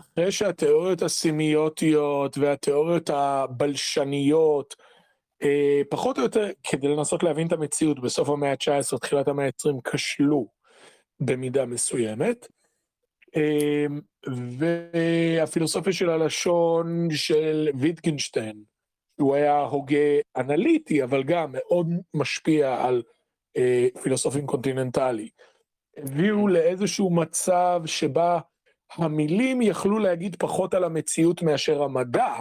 [0.00, 4.76] אחרי שהתיאוריות הסימיוטיות והתיאוריות הבלשניות,
[5.90, 10.48] פחות או יותר, כדי לנסות להבין את המציאות בסוף המאה ה-19, תחילת המאה ה-20, כשלו
[11.20, 12.46] במידה מסוימת.
[13.36, 13.86] אה,
[14.58, 18.62] והפילוסופיה של הלשון של ויטגנשטיין,
[19.20, 23.02] הוא היה הוגה אנליטי, אבל גם מאוד משפיע על
[23.56, 25.28] אה, פילוסופים קונטיננטלי.
[25.96, 28.40] הביאו לאיזשהו מצב שבה
[28.92, 32.34] המילים יכלו להגיד פחות על המציאות מאשר המדע,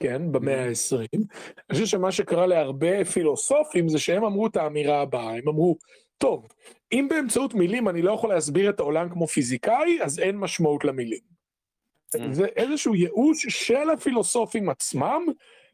[0.00, 0.96] כן, במאה ה-20.
[1.14, 5.76] אני חושב שמה שקרה להרבה פילוסופים זה שהם אמרו את האמירה הבאה, הם אמרו,
[6.18, 6.46] טוב,
[6.92, 11.38] אם באמצעות מילים אני לא יכול להסביר את העולם כמו פיזיקאי, אז אין משמעות למילים.
[12.16, 12.18] Mm.
[12.32, 15.22] זה איזשהו ייאוש של הפילוסופים עצמם,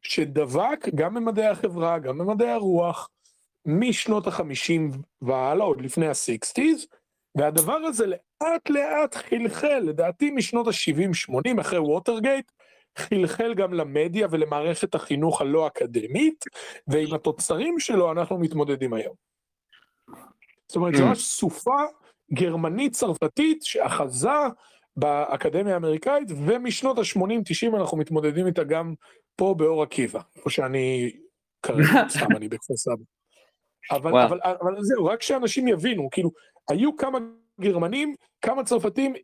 [0.03, 3.09] שדבק גם במדעי החברה, גם במדעי הרוח,
[3.67, 4.91] משנות החמישים
[5.23, 6.86] והלאה, עוד לפני הסיקסטיז,
[7.35, 12.51] והדבר הזה לאט לאט חלחל, לדעתי משנות ה-70-80 אחרי ווטרגייט,
[12.98, 16.44] חלחל גם למדיה ולמערכת החינוך הלא אקדמית,
[16.89, 19.14] ועם התוצרים שלו אנחנו מתמודדים היום.
[20.68, 21.82] זאת אומרת, זו ממש סופה
[22.32, 24.28] גרמנית-צרפתית שאחזה
[24.97, 28.94] באקדמיה האמריקאית, ומשנות ה-80-90 אנחנו מתמודדים איתה גם
[29.36, 31.12] פה באור עקיבא, או שאני
[31.62, 32.94] כרגע, סתם אני בכפר סבא.
[33.90, 36.31] אבל, אבל, אבל זהו, רק שאנשים יבינו, כאילו,
[36.68, 37.18] היו כמה
[37.60, 38.14] גרמנים,
[38.44, 39.14] כמה צרפתים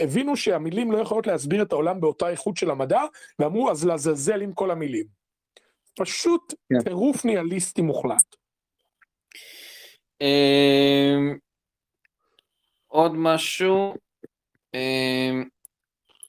[0.00, 3.00] הבינו שהמילים לא יכולות להסביר את העולם באותה איכות של המדע,
[3.38, 5.06] ואמרו אז לעזאזל עם כל המילים.
[5.96, 6.78] פשוט yeah.
[6.78, 6.84] כן.
[6.84, 8.36] טירוף ניהליסטי מוחלט.
[10.20, 11.36] אמ,
[12.86, 13.94] עוד משהו,
[14.74, 15.44] אמ,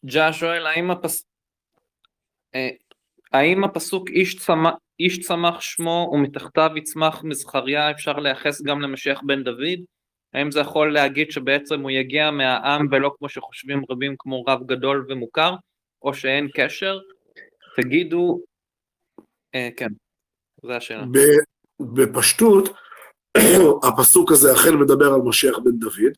[0.06, 1.26] ג'ה שואל האם, הפס...
[2.56, 2.70] אה,
[3.34, 9.44] האם הפסוק איש צמח, איש צמח שמו ומתחתיו יצמח מזכריה אפשר לייחס גם למשיח בן
[9.44, 9.80] דוד?
[10.34, 15.06] האם זה יכול להגיד שבעצם הוא יגיע מהעם ולא כמו שחושבים רבים כמו רב גדול
[15.10, 15.56] ומוכר,
[16.02, 17.00] או שאין קשר?
[17.76, 18.40] תגידו,
[19.56, 19.90] אה, כן,
[20.66, 21.06] זו השאלה.
[21.80, 22.70] בפשטות,
[23.88, 26.14] הפסוק הזה אכן מדבר על משיח בן דוד,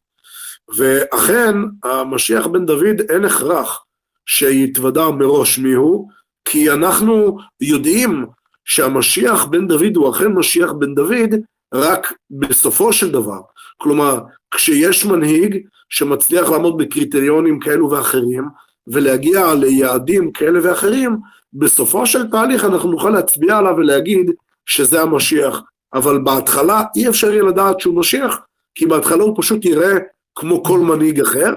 [0.77, 3.85] ואכן המשיח בן דוד אין הכרח
[4.25, 6.07] שיתוודע מראש מיהו,
[6.45, 8.25] כי אנחנו יודעים
[8.65, 11.35] שהמשיח בן דוד הוא אכן משיח בן דוד
[11.73, 13.41] רק בסופו של דבר.
[13.77, 14.19] כלומר,
[14.51, 15.57] כשיש מנהיג
[15.89, 18.43] שמצליח לעמוד בקריטריונים כאלו ואחרים,
[18.87, 21.17] ולהגיע ליעדים כאלה ואחרים,
[21.53, 24.31] בסופו של תהליך אנחנו נוכל להצביע עליו ולהגיד
[24.65, 25.61] שזה המשיח.
[25.93, 28.39] אבל בהתחלה אי אפשר יהיה לדעת שהוא משיח,
[28.75, 29.97] כי בהתחלה הוא פשוט יראה
[30.35, 31.53] כמו כל מנהיג אחר,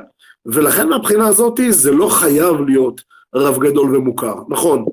[0.47, 3.00] ולכן מהבחינה הזאת זה לא חייב להיות
[3.34, 4.34] רב גדול ומוכר.
[4.48, 4.84] נכון,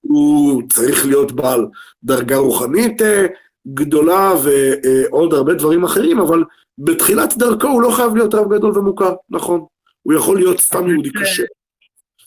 [0.00, 1.66] הוא צריך להיות בעל
[2.04, 3.26] דרגה רוחנית אה,
[3.74, 6.44] גדולה ועוד הרבה דברים אחרים, אבל
[6.78, 9.66] בתחילת דרכו הוא לא חייב להיות רב גדול ומוכר, נכון.
[10.02, 11.42] הוא יכול להיות סתם יהודי קשה.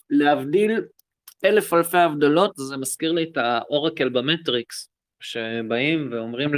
[0.10, 0.82] להבדיל
[1.46, 6.52] אלף אלפי הבדלות, זה מזכיר לי את האורקל במטריקס, שבאים ואומרים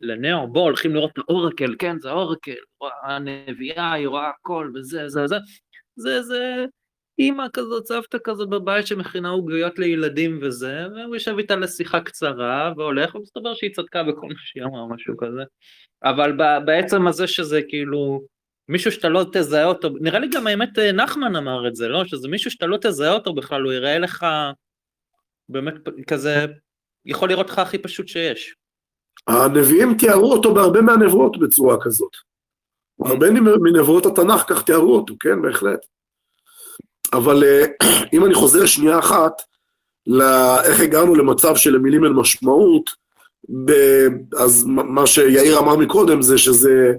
[0.00, 2.54] לנאו, בוא, הולכים לראות את האורקל, כן, זה האורקל,
[3.02, 5.36] הנביאה, היא רואה הכל, וזה, זה, זה,
[5.96, 6.64] זה, זה,
[7.20, 13.14] אימא כזאת, סבתא כזאת בבית שמכינה עוגיות לילדים וזה, והוא יושב איתה לשיחה קצרה והולך,
[13.14, 15.42] ומסתבר שהיא צדקה בכל מה שהיא אמרה, משהו כזה.
[16.04, 16.32] אבל
[16.64, 18.22] בעצם הזה שזה כאילו,
[18.68, 22.04] מישהו שאתה לא תזהה אותו, נראה לי גם האמת נחמן אמר את זה, לא?
[22.04, 24.26] שזה מישהו שאתה לא תזהה אותו בכלל, הוא יראה לך
[25.48, 25.74] באמת
[26.06, 26.46] כזה,
[27.06, 28.54] יכול לראות לך הכי פשוט שיש.
[29.26, 32.12] הנביאים תיארו אותו בהרבה מהנבואות בצורה כזאת.
[33.04, 33.26] הרבה
[33.60, 35.86] מנבואות התנ"ך כך תיארו אותו, כן, בהחלט.
[37.12, 37.66] אבל אה,
[38.12, 39.42] אם אני חוזר שנייה אחת,
[40.06, 42.90] לאיך הגענו למצב שלמילים אין משמעות,
[43.64, 43.72] ב,
[44.36, 46.92] אז מה שיאיר אמר מקודם זה שזה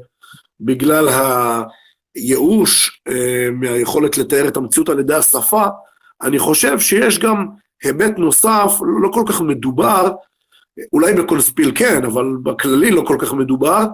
[0.60, 1.10] בגלל
[2.16, 5.64] הייאוש אה, מהיכולת לתאר את המציאות על ידי השפה,
[6.22, 7.48] אני חושב שיש גם
[7.84, 8.72] היבט נוסף,
[9.04, 10.12] לא כל כך מדובר,
[10.94, 13.86] אולי בקונספיל כן, אבל בכללי לא כל כך מדובר,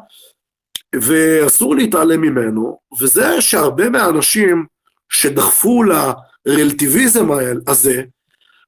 [0.95, 4.65] ואסור להתעלם ממנו, וזה שהרבה מהאנשים
[5.09, 7.27] שדחפו לרלטיביזם
[7.67, 8.03] הזה,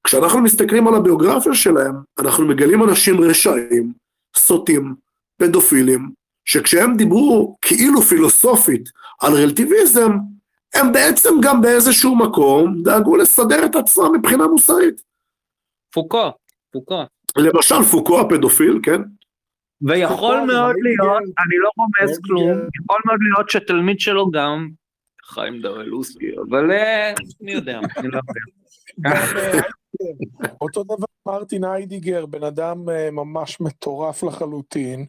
[0.03, 3.93] כשאנחנו מסתכלים על הביוגרפיה שלהם, אנחנו מגלים אנשים רשעים,
[4.35, 4.95] סוטים,
[5.38, 6.09] פדופילים,
[6.45, 8.90] שכשהם דיברו כאילו פילוסופית
[9.22, 10.11] על רלטיביזם,
[10.74, 15.01] הם בעצם גם באיזשהו מקום דאגו לסדר את עצמם מבחינה מוסרית.
[15.93, 16.32] פוקו,
[16.72, 17.03] פוקו.
[17.38, 19.01] למשל פוקו הפדופיל, כן?
[19.82, 24.69] ויכול מאוד להיות, אני לא רומז כלום, יכול מאוד להיות שתלמיד שלו גם
[25.30, 29.61] חיים דרלוסקי, אבל אה, מי יודע, אני לא יודע.
[30.61, 35.06] אותו דבר מרטין היידיגר, בן אדם אה, ממש מטורף לחלוטין,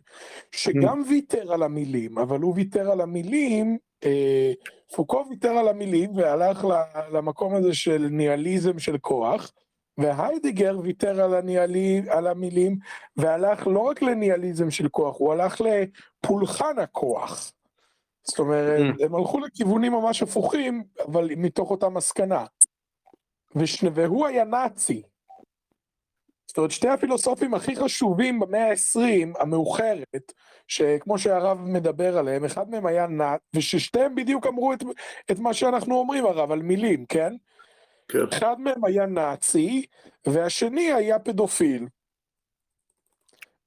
[0.53, 4.53] שגם ויתר על המילים, אבל הוא ויתר על המילים, אה,
[4.97, 6.67] פוקו ויתר על המילים והלך
[7.13, 9.53] למקום הזה של ניהליזם של כוח,
[9.99, 12.77] והיידיגר ויתר על, הניהלי, על המילים
[13.17, 17.53] והלך לא רק לניהליזם של כוח, הוא הלך לפולחן הכוח.
[18.25, 19.05] זאת אומרת, Mm.
[19.05, 22.45] הם הלכו לכיוונים ממש הפוכים, אבל מתוך אותה מסקנה.
[23.57, 23.85] וש...
[23.95, 25.03] והוא היה נאצי.
[26.47, 30.33] זאת אומרת, שתי הפילוסופים הכי חשובים במאה ה-20 המאוחרת,
[30.69, 34.83] שכמו שהרב מדבר עליהם, אחד מהם היה נאצ, וששתיהם בדיוק אמרו את,
[35.31, 37.33] את מה שאנחנו אומרים, הרב, על מילים, כן?
[38.09, 38.19] כן.
[38.33, 39.87] אחד מהם היה נאצי,
[40.27, 41.87] והשני היה פדופיל.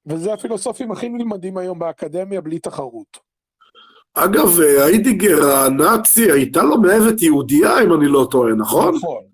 [0.06, 3.23] וזה הפילוסופים הכי נלמדים היום באקדמיה בלי תחרות.
[4.14, 8.94] אגב, אה, היידיגר הנאצי, הייתה לו מאהבת יהודייה, אם אני לא טועה, נכון?
[8.94, 9.24] נכון,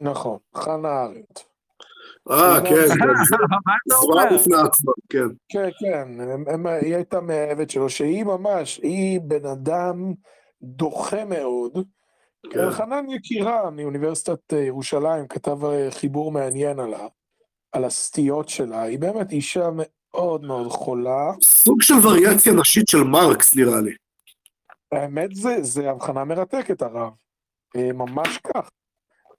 [0.00, 1.40] נכון, חנה ארנדט.
[2.30, 2.60] אה.
[2.64, 4.24] כן, כן, אומר?
[4.34, 5.28] בפני עצמה, כן.
[5.48, 10.12] כן, כן, הם, הם, היא הייתה מאהבת שלו, שהיא ממש, היא בן אדם
[10.62, 11.72] דוחה מאוד.
[12.50, 12.58] כן.
[12.58, 17.08] אלחנן יקירה מאוניברסיטת אה, ירושלים כתב אה, חיבור מעניין עליו,
[17.72, 21.32] על הסטיות שלה, היא באמת אישה מאוד מאוד חולה.
[21.42, 23.92] סוג של וריאציה נשית של מרקס, נראה לי.
[24.92, 27.12] האמת זה, זה הבחנה מרתקת הרב,
[27.76, 28.70] אה, ממש כך,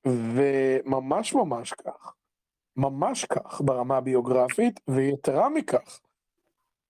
[0.05, 2.13] וממש ממש כך,
[2.75, 5.99] ממש כך ברמה הביוגרפית, ויתרה מכך,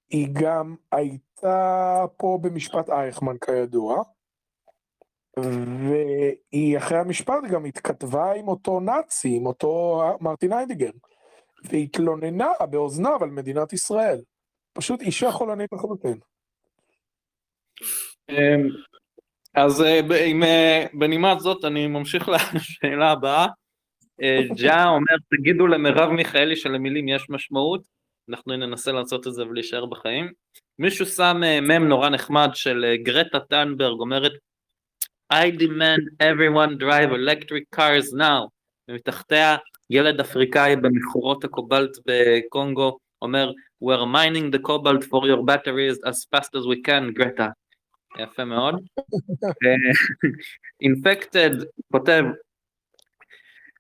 [0.10, 4.04] היא גם הייתה פה במשפט אייכמן כידוע,
[5.38, 10.92] והיא אחרי המשפט גם התכתבה עם אותו נאצי, עם אותו מרטין היידיגר,
[11.64, 14.22] והתלוננה באוזניו על מדינת ישראל.
[14.74, 16.20] פשוט אישה חולנית לחלוטין.
[18.30, 18.70] אמ,
[19.54, 23.48] אז אה, עם, אה, בנימה זאת אני ממשיך לשאלה הבאה.
[24.22, 27.82] אה, ג'ה אומר, תגידו למרב מיכאלי שלמילים יש משמעות,
[28.30, 30.32] אנחנו ננסה לעשות את זה ולהישאר בחיים.
[30.80, 34.32] מישהו שם מם נורא נחמד של גרטה טנברג אומרת,
[35.34, 38.48] I demand everyone drive electric cars now,
[38.90, 39.56] ומתחתיה
[39.90, 43.52] ילד אפריקאי במכורות הקובלט בקונגו אומר,
[43.84, 47.48] we're mining the cobalt for your batteries as fast as we can, גרטה.
[48.20, 48.76] יפה מאוד.
[50.82, 51.50] אינפקטד
[51.92, 52.24] כותב,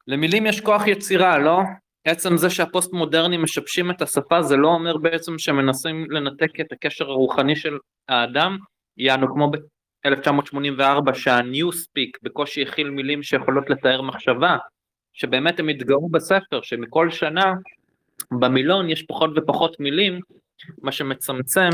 [0.08, 1.60] למילים יש כוח יצירה, לא?
[2.08, 7.10] עצם זה שהפוסט מודרנים משבשים את השפה זה לא אומר בעצם שמנסים לנתק את הקשר
[7.10, 7.78] הרוחני של
[8.10, 8.58] האדם,
[8.98, 14.58] יענו כמו ב-1984 שה-new speak בקושי הכיל מילים שיכולות לתאר מחשבה,
[15.14, 17.54] שבאמת הם התגאו בספר שמכל שנה
[18.32, 20.20] במילון יש פחות ופחות מילים,
[20.82, 21.70] מה שמצמצם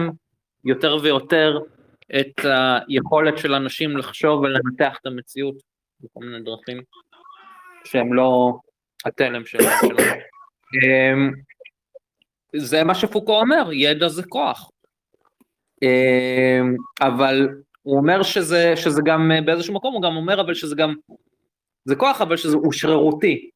[0.66, 1.59] יותר ויותר
[2.19, 2.45] את
[2.88, 5.56] היכולת של אנשים לחשוב ולנתח את המציאות
[6.00, 6.82] בכל מיני דרכים
[7.83, 8.53] שהם לא
[9.06, 9.67] התלם שלנו.
[10.83, 11.32] אמ,
[12.56, 14.69] זה מה שפוקו אומר, ידע זה כוח.
[15.82, 17.48] אמ, אבל
[17.82, 20.93] הוא אומר שזה, שזה גם באיזשהו מקום, הוא גם אומר אבל שזה גם,
[21.85, 23.50] זה כוח אבל שזה הוא שרירותי.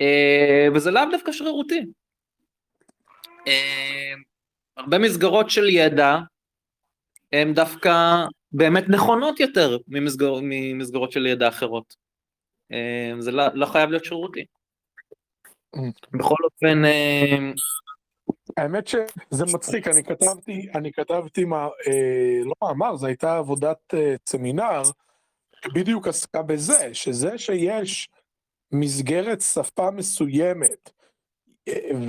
[0.00, 1.86] אמ, וזה לאו דווקא שרירותי.
[4.76, 6.18] הרבה מסגרות של ידע
[7.32, 11.96] הן דווקא באמת נכונות יותר ממסגר, ממסגרות של ידע אחרות.
[12.70, 14.44] אמ, זה לא, לא חייב להיות שרירותי.
[16.12, 17.54] בכל אופן, אמ,
[18.56, 24.14] האמת שזה מצחיק, אני כתבתי, אני כתבתי, מה, אה, לא מאמר, זו הייתה עבודת אה,
[24.26, 24.82] סמינר,
[25.74, 28.08] בדיוק עסקה בזה, שזה שיש
[28.72, 30.99] מסגרת שפה מסוימת, אה,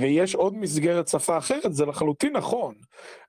[0.00, 2.74] ויש עוד מסגרת שפה אחרת, זה לחלוטין נכון.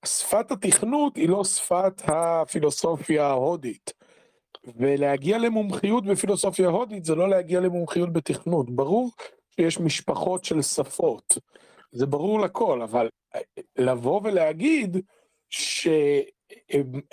[0.06, 3.94] שפת התכנות היא לא שפת הפילוסופיה ההודית.
[4.78, 8.70] ולהגיע למומחיות בפילוסופיה הודית זה לא להגיע למומחיות בתכנות.
[8.70, 9.12] ברור
[9.56, 11.38] שיש משפחות של שפות,
[11.92, 13.10] זה ברור לכל, אבל
[13.78, 14.98] לבוא ולהגיד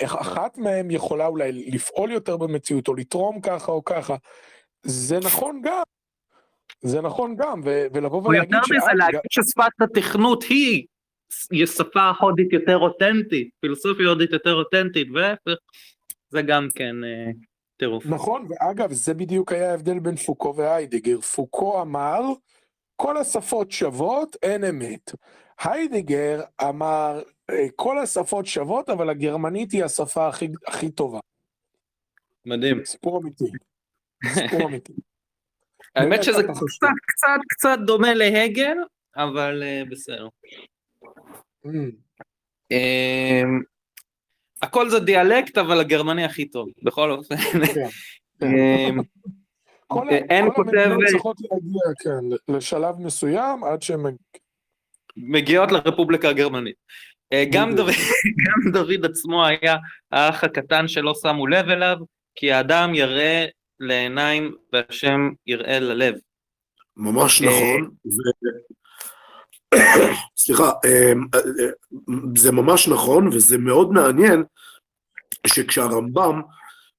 [0.01, 4.17] שאחת מהן יכולה אולי לפעול יותר במציאות, או לתרום ככה או ככה,
[4.83, 5.83] זה נכון גם.
[6.83, 10.87] זה נכון גם, ו- ולבוא ולהגיד יותר מזה, להגיד ששפת התכנות היא
[11.67, 15.55] שפה הודית יותר אותנטית, פילוסופיה הודית יותר אותנטית, וההפך,
[16.29, 17.31] זה גם כן אה,
[17.77, 18.07] טירוף.
[18.07, 21.21] נכון, ואגב, זה בדיוק היה ההבדל בין פוקו והיידיגר.
[21.21, 22.21] פוקו אמר,
[22.97, 25.13] כל השפות שוות, אין אמת.
[25.65, 31.21] היידיגר אמר, "אה, כל השפות שוות, אבל הגרמנית היא השפה הכי, הכי טובה.
[32.47, 32.85] מדהים.
[32.85, 33.45] סיפור אמיתי.
[34.35, 34.93] סיפור אמיתי.
[35.97, 36.43] האמת שזה.
[36.43, 36.51] קצת
[37.07, 38.77] קצת קצת דומה להגל,
[39.17, 40.29] אבל אה, בסדר.
[41.67, 41.69] Mm,
[42.71, 43.61] אמ,
[44.63, 47.37] הכל זה דיאלקט, אבל הגרמני הכי טוב, בכל אופן.
[47.37, 47.87] כן.
[48.43, 48.99] אמ,
[49.87, 54.01] כל ה- אין כל המדינות כותב- צריכות להגיע, כן, לשלב מסוים, עד שהן...
[55.17, 56.75] מגיעות לרפובליקה הגרמנית.
[57.33, 57.75] אה, גם.
[57.77, 57.91] דוד,
[58.47, 59.77] גם דוד עצמו היה
[60.13, 61.97] האח הקטן שלא שמו לב אליו,
[62.35, 63.47] כי האדם יראה
[63.81, 66.15] לעיניים והשם יראה ללב.
[66.97, 67.91] ממש אה, נכון.
[70.43, 71.71] סליחה, אה, אה,
[72.37, 74.45] זה ממש נכון, וזה מאוד מעניין
[75.47, 76.41] שכשהרמב"ם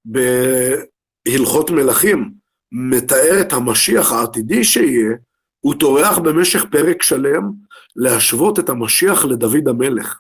[0.06, 2.32] בהלכות מלכים
[2.72, 5.16] מתאר את המשיח העתידי שיהיה,
[5.60, 7.52] הוא טורח במשך פרק שלם
[7.96, 10.20] להשוות את המשיח לדוד המלך.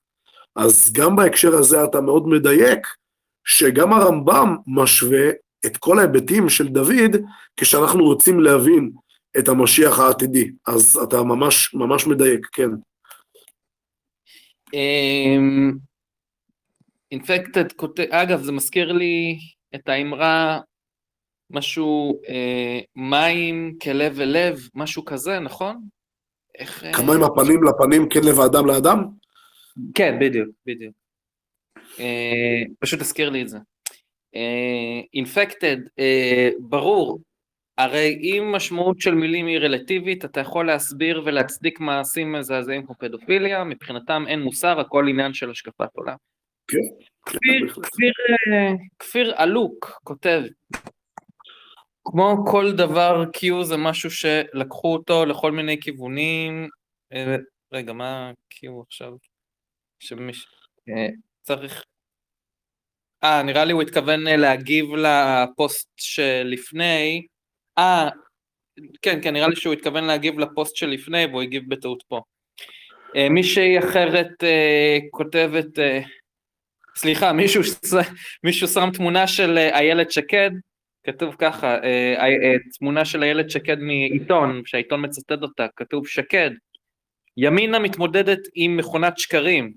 [0.55, 2.87] אז גם בהקשר הזה אתה מאוד מדייק,
[3.43, 5.29] שגם הרמב"ם משווה
[5.65, 7.15] את כל ההיבטים של דוד
[7.57, 8.91] כשאנחנו רוצים להבין
[9.39, 10.51] את המשיח העתידי.
[10.67, 12.69] אז אתה ממש ממש מדייק, כן.
[17.11, 19.39] אינפקטד כותב, אגב זה מזכיר לי
[19.75, 20.59] את האמרה
[21.49, 25.81] משהו אה, מים כלב ולב, משהו כזה, נכון?
[26.59, 26.83] איך...
[26.83, 29.03] אה, כמים הפנים לפנים, כן לב האדם לאדם?
[29.95, 30.93] כן, בדיוק, בדיוק.
[31.99, 33.57] אה, פשוט תזכיר לי את זה.
[35.13, 37.19] אינפקטד, uh, uh, ברור,
[37.77, 43.63] הרי אם משמעות של מילים היא רלטיבית, אתה יכול להסביר ולהצדיק מעשים מזעזעים כמו פדופיליה,
[43.63, 46.15] מבחינתם אין מוסר, הכל עניין של השקפת עולם.
[46.67, 46.77] כן.
[47.25, 48.11] כפיר, כפיר,
[48.53, 50.41] אה, כפיר אלוק כותב,
[52.03, 56.69] כמו כל דבר Q זה משהו שלקחו אותו לכל מיני כיוונים,
[57.13, 57.35] אה,
[57.71, 59.13] רגע מה Q עכשיו?
[59.99, 60.47] שמיש...
[60.89, 61.07] אה,
[61.41, 61.83] צריך...
[63.23, 67.25] אה, נראה לי הוא התכוון להגיב לפוסט שלפני,
[67.77, 68.09] אה,
[69.01, 72.21] כן, כן, נראה לי שהוא התכוון להגיב לפוסט שלפני והוא הגיב בטעות פה.
[73.29, 74.31] מישהי אחרת
[75.11, 75.79] כותבת,
[76.95, 77.61] סליחה, מישהו,
[78.43, 80.51] מישהו שם תמונה של אה, איילת שקד,
[81.03, 86.51] כתוב ככה, אה, אה, תמונה של איילת שקד מעיתון, שהעיתון מצטט אותה, כתוב שקד,
[87.37, 89.73] ימינה מתמודדת עם מכונת שקרים.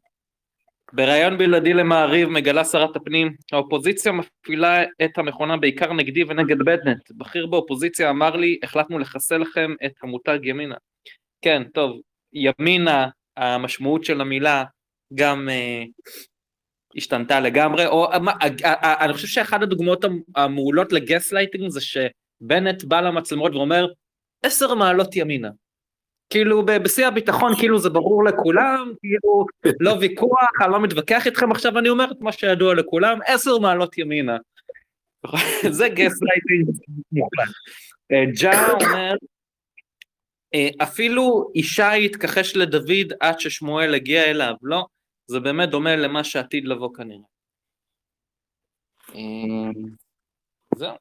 [0.93, 7.11] בריאיון בלעדי למעריב מגלה שרת הפנים, האופוזיציה מפעילה את המכונה בעיקר נגדי ונגד בנט.
[7.17, 10.75] בכיר באופוזיציה אמר לי, החלטנו לחסל לכם את המותג ימינה.
[11.43, 12.01] כן, טוב,
[12.33, 14.65] ימינה, המשמעות של המילה,
[15.15, 15.49] גם
[16.97, 18.09] השתנתה לגמרי, או
[19.01, 20.05] אני חושב שאחת הדוגמאות
[20.37, 23.87] המעולות לגס לייטינג זה שבנט בא למצלמות ואומר
[24.43, 25.49] עשר מעלות ימינה.
[26.35, 29.47] כאילו בשיא הביטחון כאילו זה ברור לכולם, כאילו
[29.81, 33.99] לא ויכוח, אני לא מתווכח איתכם עכשיו, אני אומר את מה שידוע לכולם, עשר מעלות
[33.99, 34.37] ימינה.
[35.79, 36.79] זה gas lighting
[37.13, 37.49] מוחלט.
[38.13, 39.13] אה, ג'ה אומר,
[40.55, 44.87] אה, אפילו ישי התכחש לדוד עד ששמואל הגיע אליו, לא,
[45.27, 47.29] זה באמת דומה למה שעתיד לבוא כנראה.
[49.15, 49.73] אמ,
[50.77, 50.95] זהו.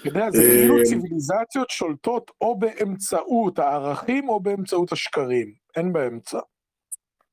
[0.00, 6.38] אתה יודע, זה כאילו אה, ציוויליזציות שולטות או באמצעות הערכים או באמצעות השקרים, אין באמצע.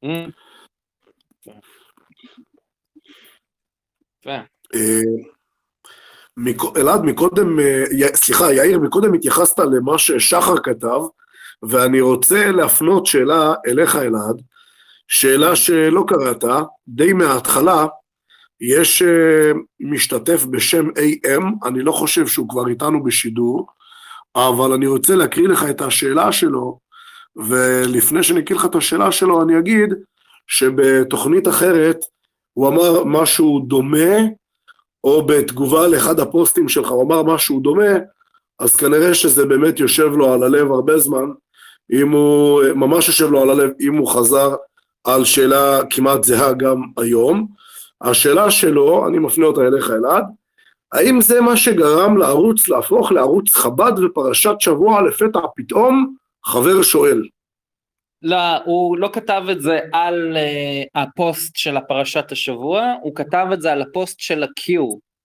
[0.04, 0.30] אמ.
[4.28, 4.42] אה,
[6.78, 7.84] אלעד, מקודם, אה,
[8.16, 11.02] סליחה, יאיר, מקודם התייחסת למה ששחר כתב,
[11.64, 14.42] ואני רוצה להפנות שאלה אליך, אלעד.
[15.08, 16.44] שאלה שלא קראת,
[16.88, 17.86] די מההתחלה,
[18.68, 23.68] יש uh, משתתף בשם AM, אני לא חושב שהוא כבר איתנו בשידור,
[24.36, 26.80] אבל אני רוצה להקריא לך את השאלה שלו,
[27.36, 29.94] ולפני שאני אקריא לך את השאלה שלו, אני אגיד
[30.48, 32.00] שבתוכנית אחרת
[32.54, 34.16] הוא אמר משהו דומה,
[35.04, 37.94] או בתגובה לאחד הפוסטים שלך הוא אמר משהו דומה,
[38.60, 41.26] אז כנראה שזה באמת יושב לו על הלב הרבה זמן,
[41.94, 44.56] אם הוא, ממש יושב לו על הלב, אם הוא חזר
[45.04, 47.48] על שאלה כמעט זהה גם היום.
[48.06, 50.26] השאלה שלו, אני מפנה אותה אליך אלעד,
[50.92, 56.16] האם זה מה שגרם לערוץ להפוך לערוץ חב"ד ופרשת שבוע לפתע פתאום?
[56.46, 57.28] חבר שואל.
[58.22, 63.62] לא, הוא לא כתב את זה על uh, הפוסט של הפרשת השבוע, הוא כתב את
[63.62, 64.72] זה על הפוסט של ה-Q.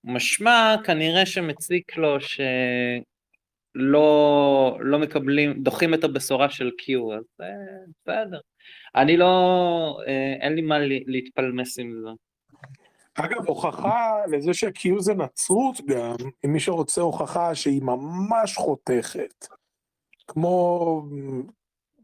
[0.04, 2.38] משמע כנראה שמציק לו שלא
[4.80, 7.44] לא מקבלים, דוחים את הבשורה של Q, אז uh,
[8.06, 8.38] בסדר.
[8.94, 12.08] אני לא, אה, אין לי מה להתפלמס עם זה.
[13.24, 19.46] אגב, הוכחה לזה ש-Q זה נצרות גם, אם מי שרוצה הוכחה שהיא ממש חותכת,
[20.28, 21.02] כמו,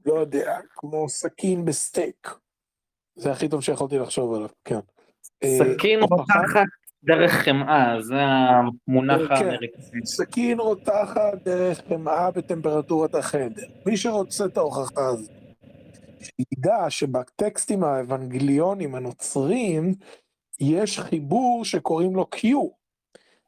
[0.07, 2.31] לא יודע, כמו סכין בסטייק.
[3.17, 4.79] זה הכי טוב שיכולתי לחשוב עליו, כן.
[5.45, 6.67] אה, סכין רותחת
[7.05, 10.07] דרך חמאה, זה המונח כן, האמריקאי.
[10.07, 13.67] סכין רותחת דרך חמאה בטמפרטורת החדר.
[13.87, 15.31] מי שרוצה את ההוכחה הזאת.
[16.21, 19.95] שידע שבטקסטים האבנגליונים הנוצרים
[20.61, 22.47] יש חיבור שקוראים לו Q,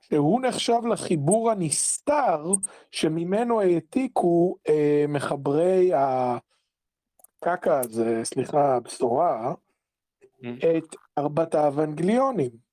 [0.01, 2.45] שהוא נחשב לחיבור הנסתר
[2.91, 9.55] שממנו העתיקו אה, מחברי הקקה הזה, סליחה, הבשורה,
[10.23, 10.47] mm.
[10.79, 12.69] את ארבעת האבנגליונים.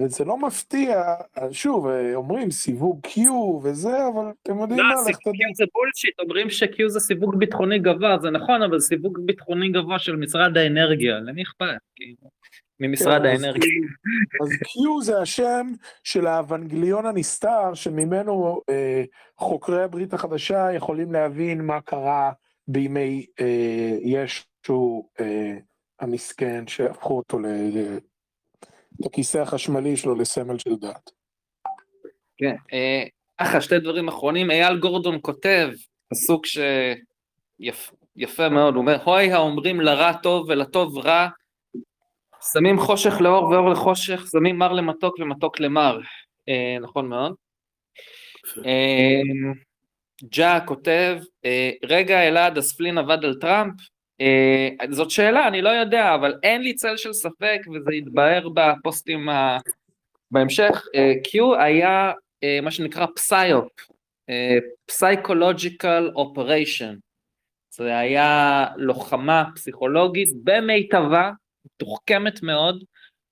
[0.00, 1.14] וזה לא מפתיע,
[1.52, 3.30] שוב, אומרים סיווג Q
[3.62, 5.30] וזה, אבל אתם יודעים לא, מה, לך תדע.
[5.30, 9.98] Q זה בולשיט, אומרים ש-Q זה סיווג ביטחוני גבוה, זה נכון, אבל סיווג ביטחוני גבוה
[9.98, 11.66] של משרד האנרגיה, למי אכפת?
[12.80, 13.62] ממשרד כן, אז האנרגיה.
[13.62, 13.88] כאילו-
[14.42, 15.66] אז Q זה השם
[16.04, 19.04] של האוונגליון הנסתר, שממנו אה,
[19.38, 22.32] חוקרי הברית החדשה יכולים להבין מה קרה
[22.68, 25.52] בימי אה, ישו אה,
[26.00, 27.46] המסכן, שהפכו אותו ל...
[27.46, 27.98] ל-
[29.00, 31.10] את הכיסא החשמלי שלו לסמל של דת.
[32.36, 32.54] כן,
[33.40, 35.68] ככה שתי דברים אחרונים, אייל גורדון כותב,
[36.10, 36.46] פסוק
[37.56, 41.28] שיפה מאוד, הוא אומר, הוי האומרים לרע טוב ולטוב רע,
[42.52, 45.98] שמים חושך לאור ואור לחושך, שמים מר למתוק ומתוק למר,
[46.48, 47.34] אה, נכון מאוד.
[48.66, 49.20] אה,
[50.24, 53.74] ג'ה כותב, אה, רגע אלעד הספלין עבד על טראמפ,
[54.20, 59.28] אה, זאת שאלה, אני לא יודע, אבל אין לי צל של ספק, וזה יתבהר בפוסטים
[59.28, 59.58] ה...
[60.30, 63.68] בהמשך, אה, Q היה אה, מה שנקרא psyop,
[64.86, 66.94] psychological operation,
[67.70, 71.30] זה היה לוחמה פסיכולוגית במיטבה,
[71.66, 72.84] מתוחכמת מאוד,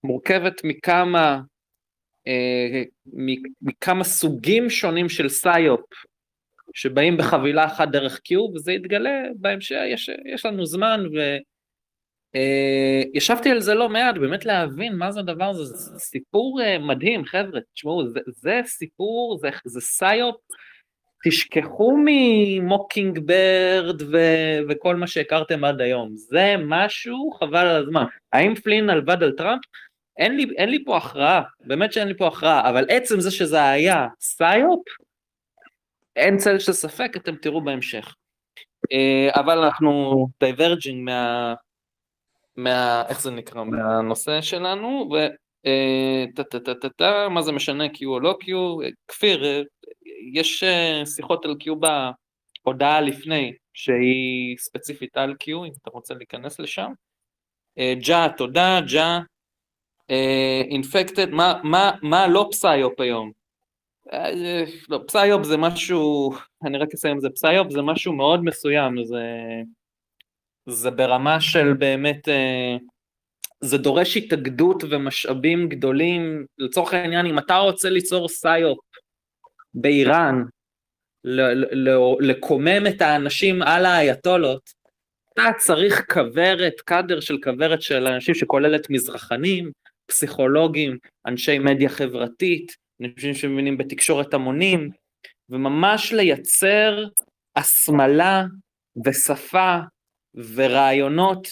[0.04, 1.40] מורכבת מכמה,
[2.26, 2.82] אה,
[3.62, 5.80] מכמה סוגים שונים של סיופ,
[6.74, 11.36] שבאים בחבילה אחת דרך Q, וזה יתגלה בהמשך, יש, יש לנו זמן, ו...
[12.34, 17.24] אה, על זה לא מעט, באמת להבין מה זה הדבר הזה, זה סיפור אה, מדהים,
[17.24, 20.36] חבר'ה, תשמעו, זה, זה סיפור, זה, זה סיופ,
[21.24, 24.18] תשכחו מ Mockingbird ו,
[24.68, 28.04] וכל מה שהכרתם עד היום, זה משהו חבל על הזמן.
[28.32, 29.62] האם פלין עבד על טראמפ?
[30.18, 33.68] אין לי, אין לי פה הכרעה, באמת שאין לי פה הכרעה, אבל עצם זה שזה
[33.68, 34.82] היה psyop,
[36.16, 38.14] אין צל של ספק, אתם תראו בהמשך.
[38.92, 41.54] אה, אבל אנחנו diverging מה...
[42.56, 43.02] מה...
[43.08, 43.64] איך זה נקרא?
[43.64, 45.16] מהנושא שלנו, ו...
[45.66, 48.46] אה, טה טה טה טה מה זה משנה Q או לא Q?
[49.08, 49.62] כפיר, אה,
[50.32, 51.74] יש אה, שיחות על Q
[52.64, 56.92] בהודעה לפני, שהיא ספציפית על Q, אם אתה רוצה להיכנס לשם.
[57.78, 59.18] אה, ג'ה, תודה, ג'ה.
[60.70, 63.32] אינפקטד, מה, מה, מה לא פסיופ היום?
[64.12, 66.32] אה, לא, פסיופ זה משהו,
[66.66, 69.22] אני רק אסיים את זה, פסיופ זה משהו מאוד מסוים, זה,
[70.66, 72.76] זה ברמה של באמת, אה,
[73.60, 78.78] זה דורש התאגדות ומשאבים גדולים, לצורך העניין אם אתה רוצה ליצור פסיופ
[79.74, 80.42] באיראן,
[82.20, 84.70] לקומם את האנשים על האייתולות,
[85.32, 89.70] אתה צריך כוורת, קאדר של כוורת של אנשים שכוללת מזרחנים,
[90.06, 94.90] פסיכולוגים, אנשי מדיה חברתית, אנשים שמבינים בתקשורת המונים,
[95.50, 97.04] וממש לייצר
[97.56, 98.44] הסמלה
[99.04, 99.78] ושפה
[100.54, 101.48] ורעיונות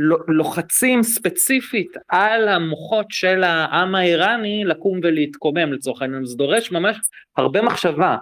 [0.00, 6.96] שלוחצים ספציפית על המוחות של העם האיראני לקום ולהתקומם לצורך העניין, זה דורש ממש
[7.36, 8.16] הרבה מחשבה.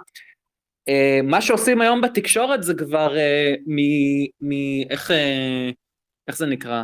[0.88, 3.78] אה, מה שעושים היום בתקשורת זה כבר אה, מ...
[4.40, 4.52] מ...
[4.90, 5.70] איך, אה,
[6.28, 6.82] איך זה נקרא?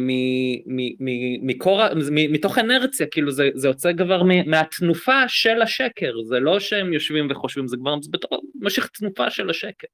[0.00, 5.62] מ- מ- מ- מקור, מ- מתוך אנרציה, כאילו זה, זה יוצא כבר מ- מהתנופה של
[5.62, 9.86] השקר, זה לא שהם יושבים וחושבים, זה כבר בתור משך תנופה של השקר.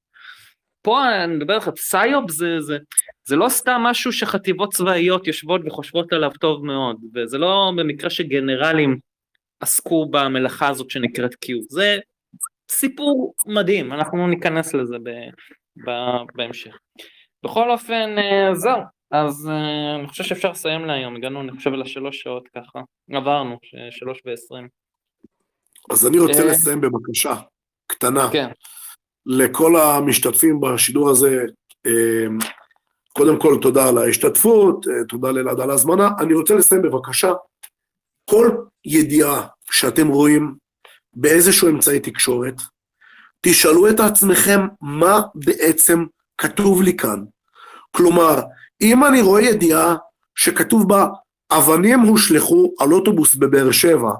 [0.84, 2.78] פה אני מדבר לך, פסיופ זה, זה,
[3.24, 8.98] זה לא סתם משהו שחטיבות צבאיות יושבות וחושבות עליו טוב מאוד, וזה לא במקרה שגנרלים
[9.60, 11.98] עסקו במלאכה הזאת שנקראת Q, זה
[12.70, 15.10] סיפור מדהים, אנחנו ניכנס לזה ב,
[15.86, 15.90] ב,
[16.34, 16.78] בהמשך.
[17.44, 18.80] בכל אופן, אה, זהו,
[19.10, 22.80] אז uh, אני חושב שאפשר לסיים להיום, הגענו אני חושב לשלוש שעות ככה,
[23.12, 23.58] עברנו,
[23.90, 24.68] שלוש ועשרים.
[25.90, 26.46] אז אני רוצה אה.
[26.46, 27.34] לסיים בבקשה
[27.86, 28.50] קטנה כן,
[29.26, 31.44] לכל המשתתפים בשידור הזה.
[31.86, 32.26] אה,
[33.12, 36.08] קודם כל, תודה על ההשתתפות, אה, תודה לאלעד על ההזמנה.
[36.20, 37.32] אני רוצה לסיים בבקשה.
[38.30, 38.50] כל
[38.84, 40.54] ידיעה שאתם רואים
[41.14, 42.54] באיזשהו אמצעי תקשורת,
[43.40, 46.04] תשאלו את עצמכם מה בעצם
[46.38, 47.24] כתוב לי כאן.
[47.90, 48.40] כלומר,
[48.80, 49.96] אם אני רואה ידיעה
[50.34, 51.06] שכתוב בה
[51.50, 54.10] אבנים הושלכו על אוטובוס בבאר שבע,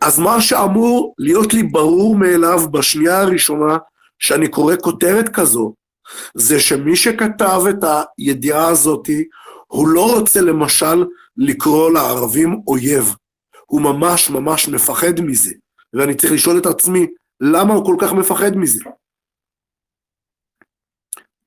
[0.00, 3.78] אז מה שאמור להיות לי ברור מאליו בשנייה הראשונה
[4.22, 5.74] שאני קורא כותרת כזו,
[6.34, 7.84] זה שמי שכתב את
[8.18, 9.24] הידיעה הזאתי,
[9.66, 11.04] הוא לא רוצה למשל
[11.36, 13.14] לקרוא לערבים אויב.
[13.66, 15.54] הוא ממש ממש מפחד מזה.
[15.92, 17.06] ואני צריך לשאול את עצמי,
[17.40, 18.84] למה הוא כל כך מפחד מזה?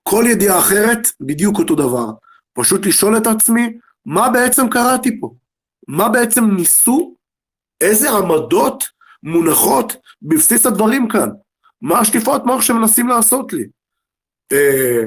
[0.04, 2.06] כל ידיעה אחרת, בדיוק אותו דבר.
[2.54, 5.34] פשוט לשאול את עצמי, מה בעצם קראתי פה?
[5.88, 7.16] מה בעצם ניסו?
[7.82, 8.84] איזה עמדות
[9.24, 11.30] מונחות בבסיס הדברים כאן?
[11.86, 13.64] מה השטיפות מוח שמנסים לעשות לי?
[14.52, 15.04] אה,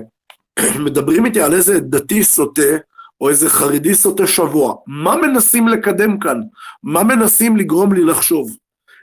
[0.86, 2.76] מדברים איתי על איזה דתי סוטה,
[3.20, 6.40] או איזה חרדי סוטה שבוע, מה מנסים לקדם כאן?
[6.82, 8.56] מה מנסים לגרום לי לחשוב?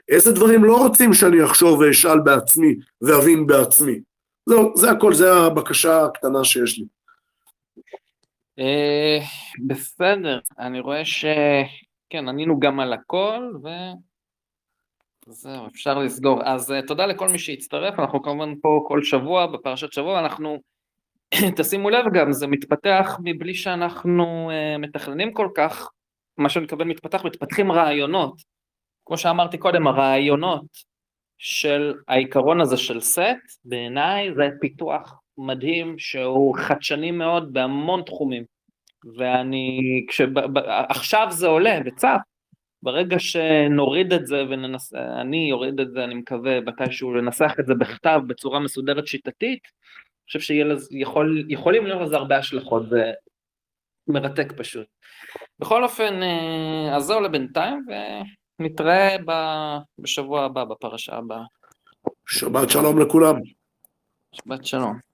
[0.08, 4.00] איזה דברים לא רוצים שאני אחשוב ואשאל בעצמי ואבין בעצמי?
[4.46, 6.84] זהו, זה הכל, זה הבקשה הקטנה שיש לי.
[8.58, 9.18] אה,
[9.66, 13.68] בסדר, אני רואה שכן, ענינו גם על הכל, ו...
[15.28, 16.40] זהו, אפשר לסגור.
[16.44, 20.58] אז uh, תודה לכל מי שהצטרף, אנחנו כמובן פה כל שבוע, בפרשת שבוע, אנחנו,
[21.56, 25.90] תשימו לב גם, זה מתפתח מבלי שאנחנו uh, מתכננים כל כך,
[26.38, 28.42] מה שאני מתכוון מתפתח, מתפתחים רעיונות.
[29.06, 30.66] כמו שאמרתי קודם, הרעיונות
[31.38, 38.44] של העיקרון הזה של סט, בעיניי זה פיתוח מדהים שהוא חדשני מאוד בהמון תחומים.
[39.16, 40.28] ואני, כשב,
[40.88, 42.18] עכשיו זה עולה וצף,
[42.86, 47.74] ברגע שנוריד את זה וננסה, אני אוריד את זה, אני מקווה מתישהו לנסח את זה
[47.74, 53.12] בכתב בצורה מסודרת שיטתית, אני חושב שיכולים להיות לזה הרבה השלכות, זה
[54.08, 54.86] מרתק פשוט.
[55.58, 57.86] בכל אופן, אה, אז זהו לבינתיים,
[58.60, 59.16] ונתראה
[59.98, 61.42] בשבוע הבא, בפרשה הבאה.
[62.28, 63.36] שבת שלום לכולם.
[64.32, 65.05] שבת שלום.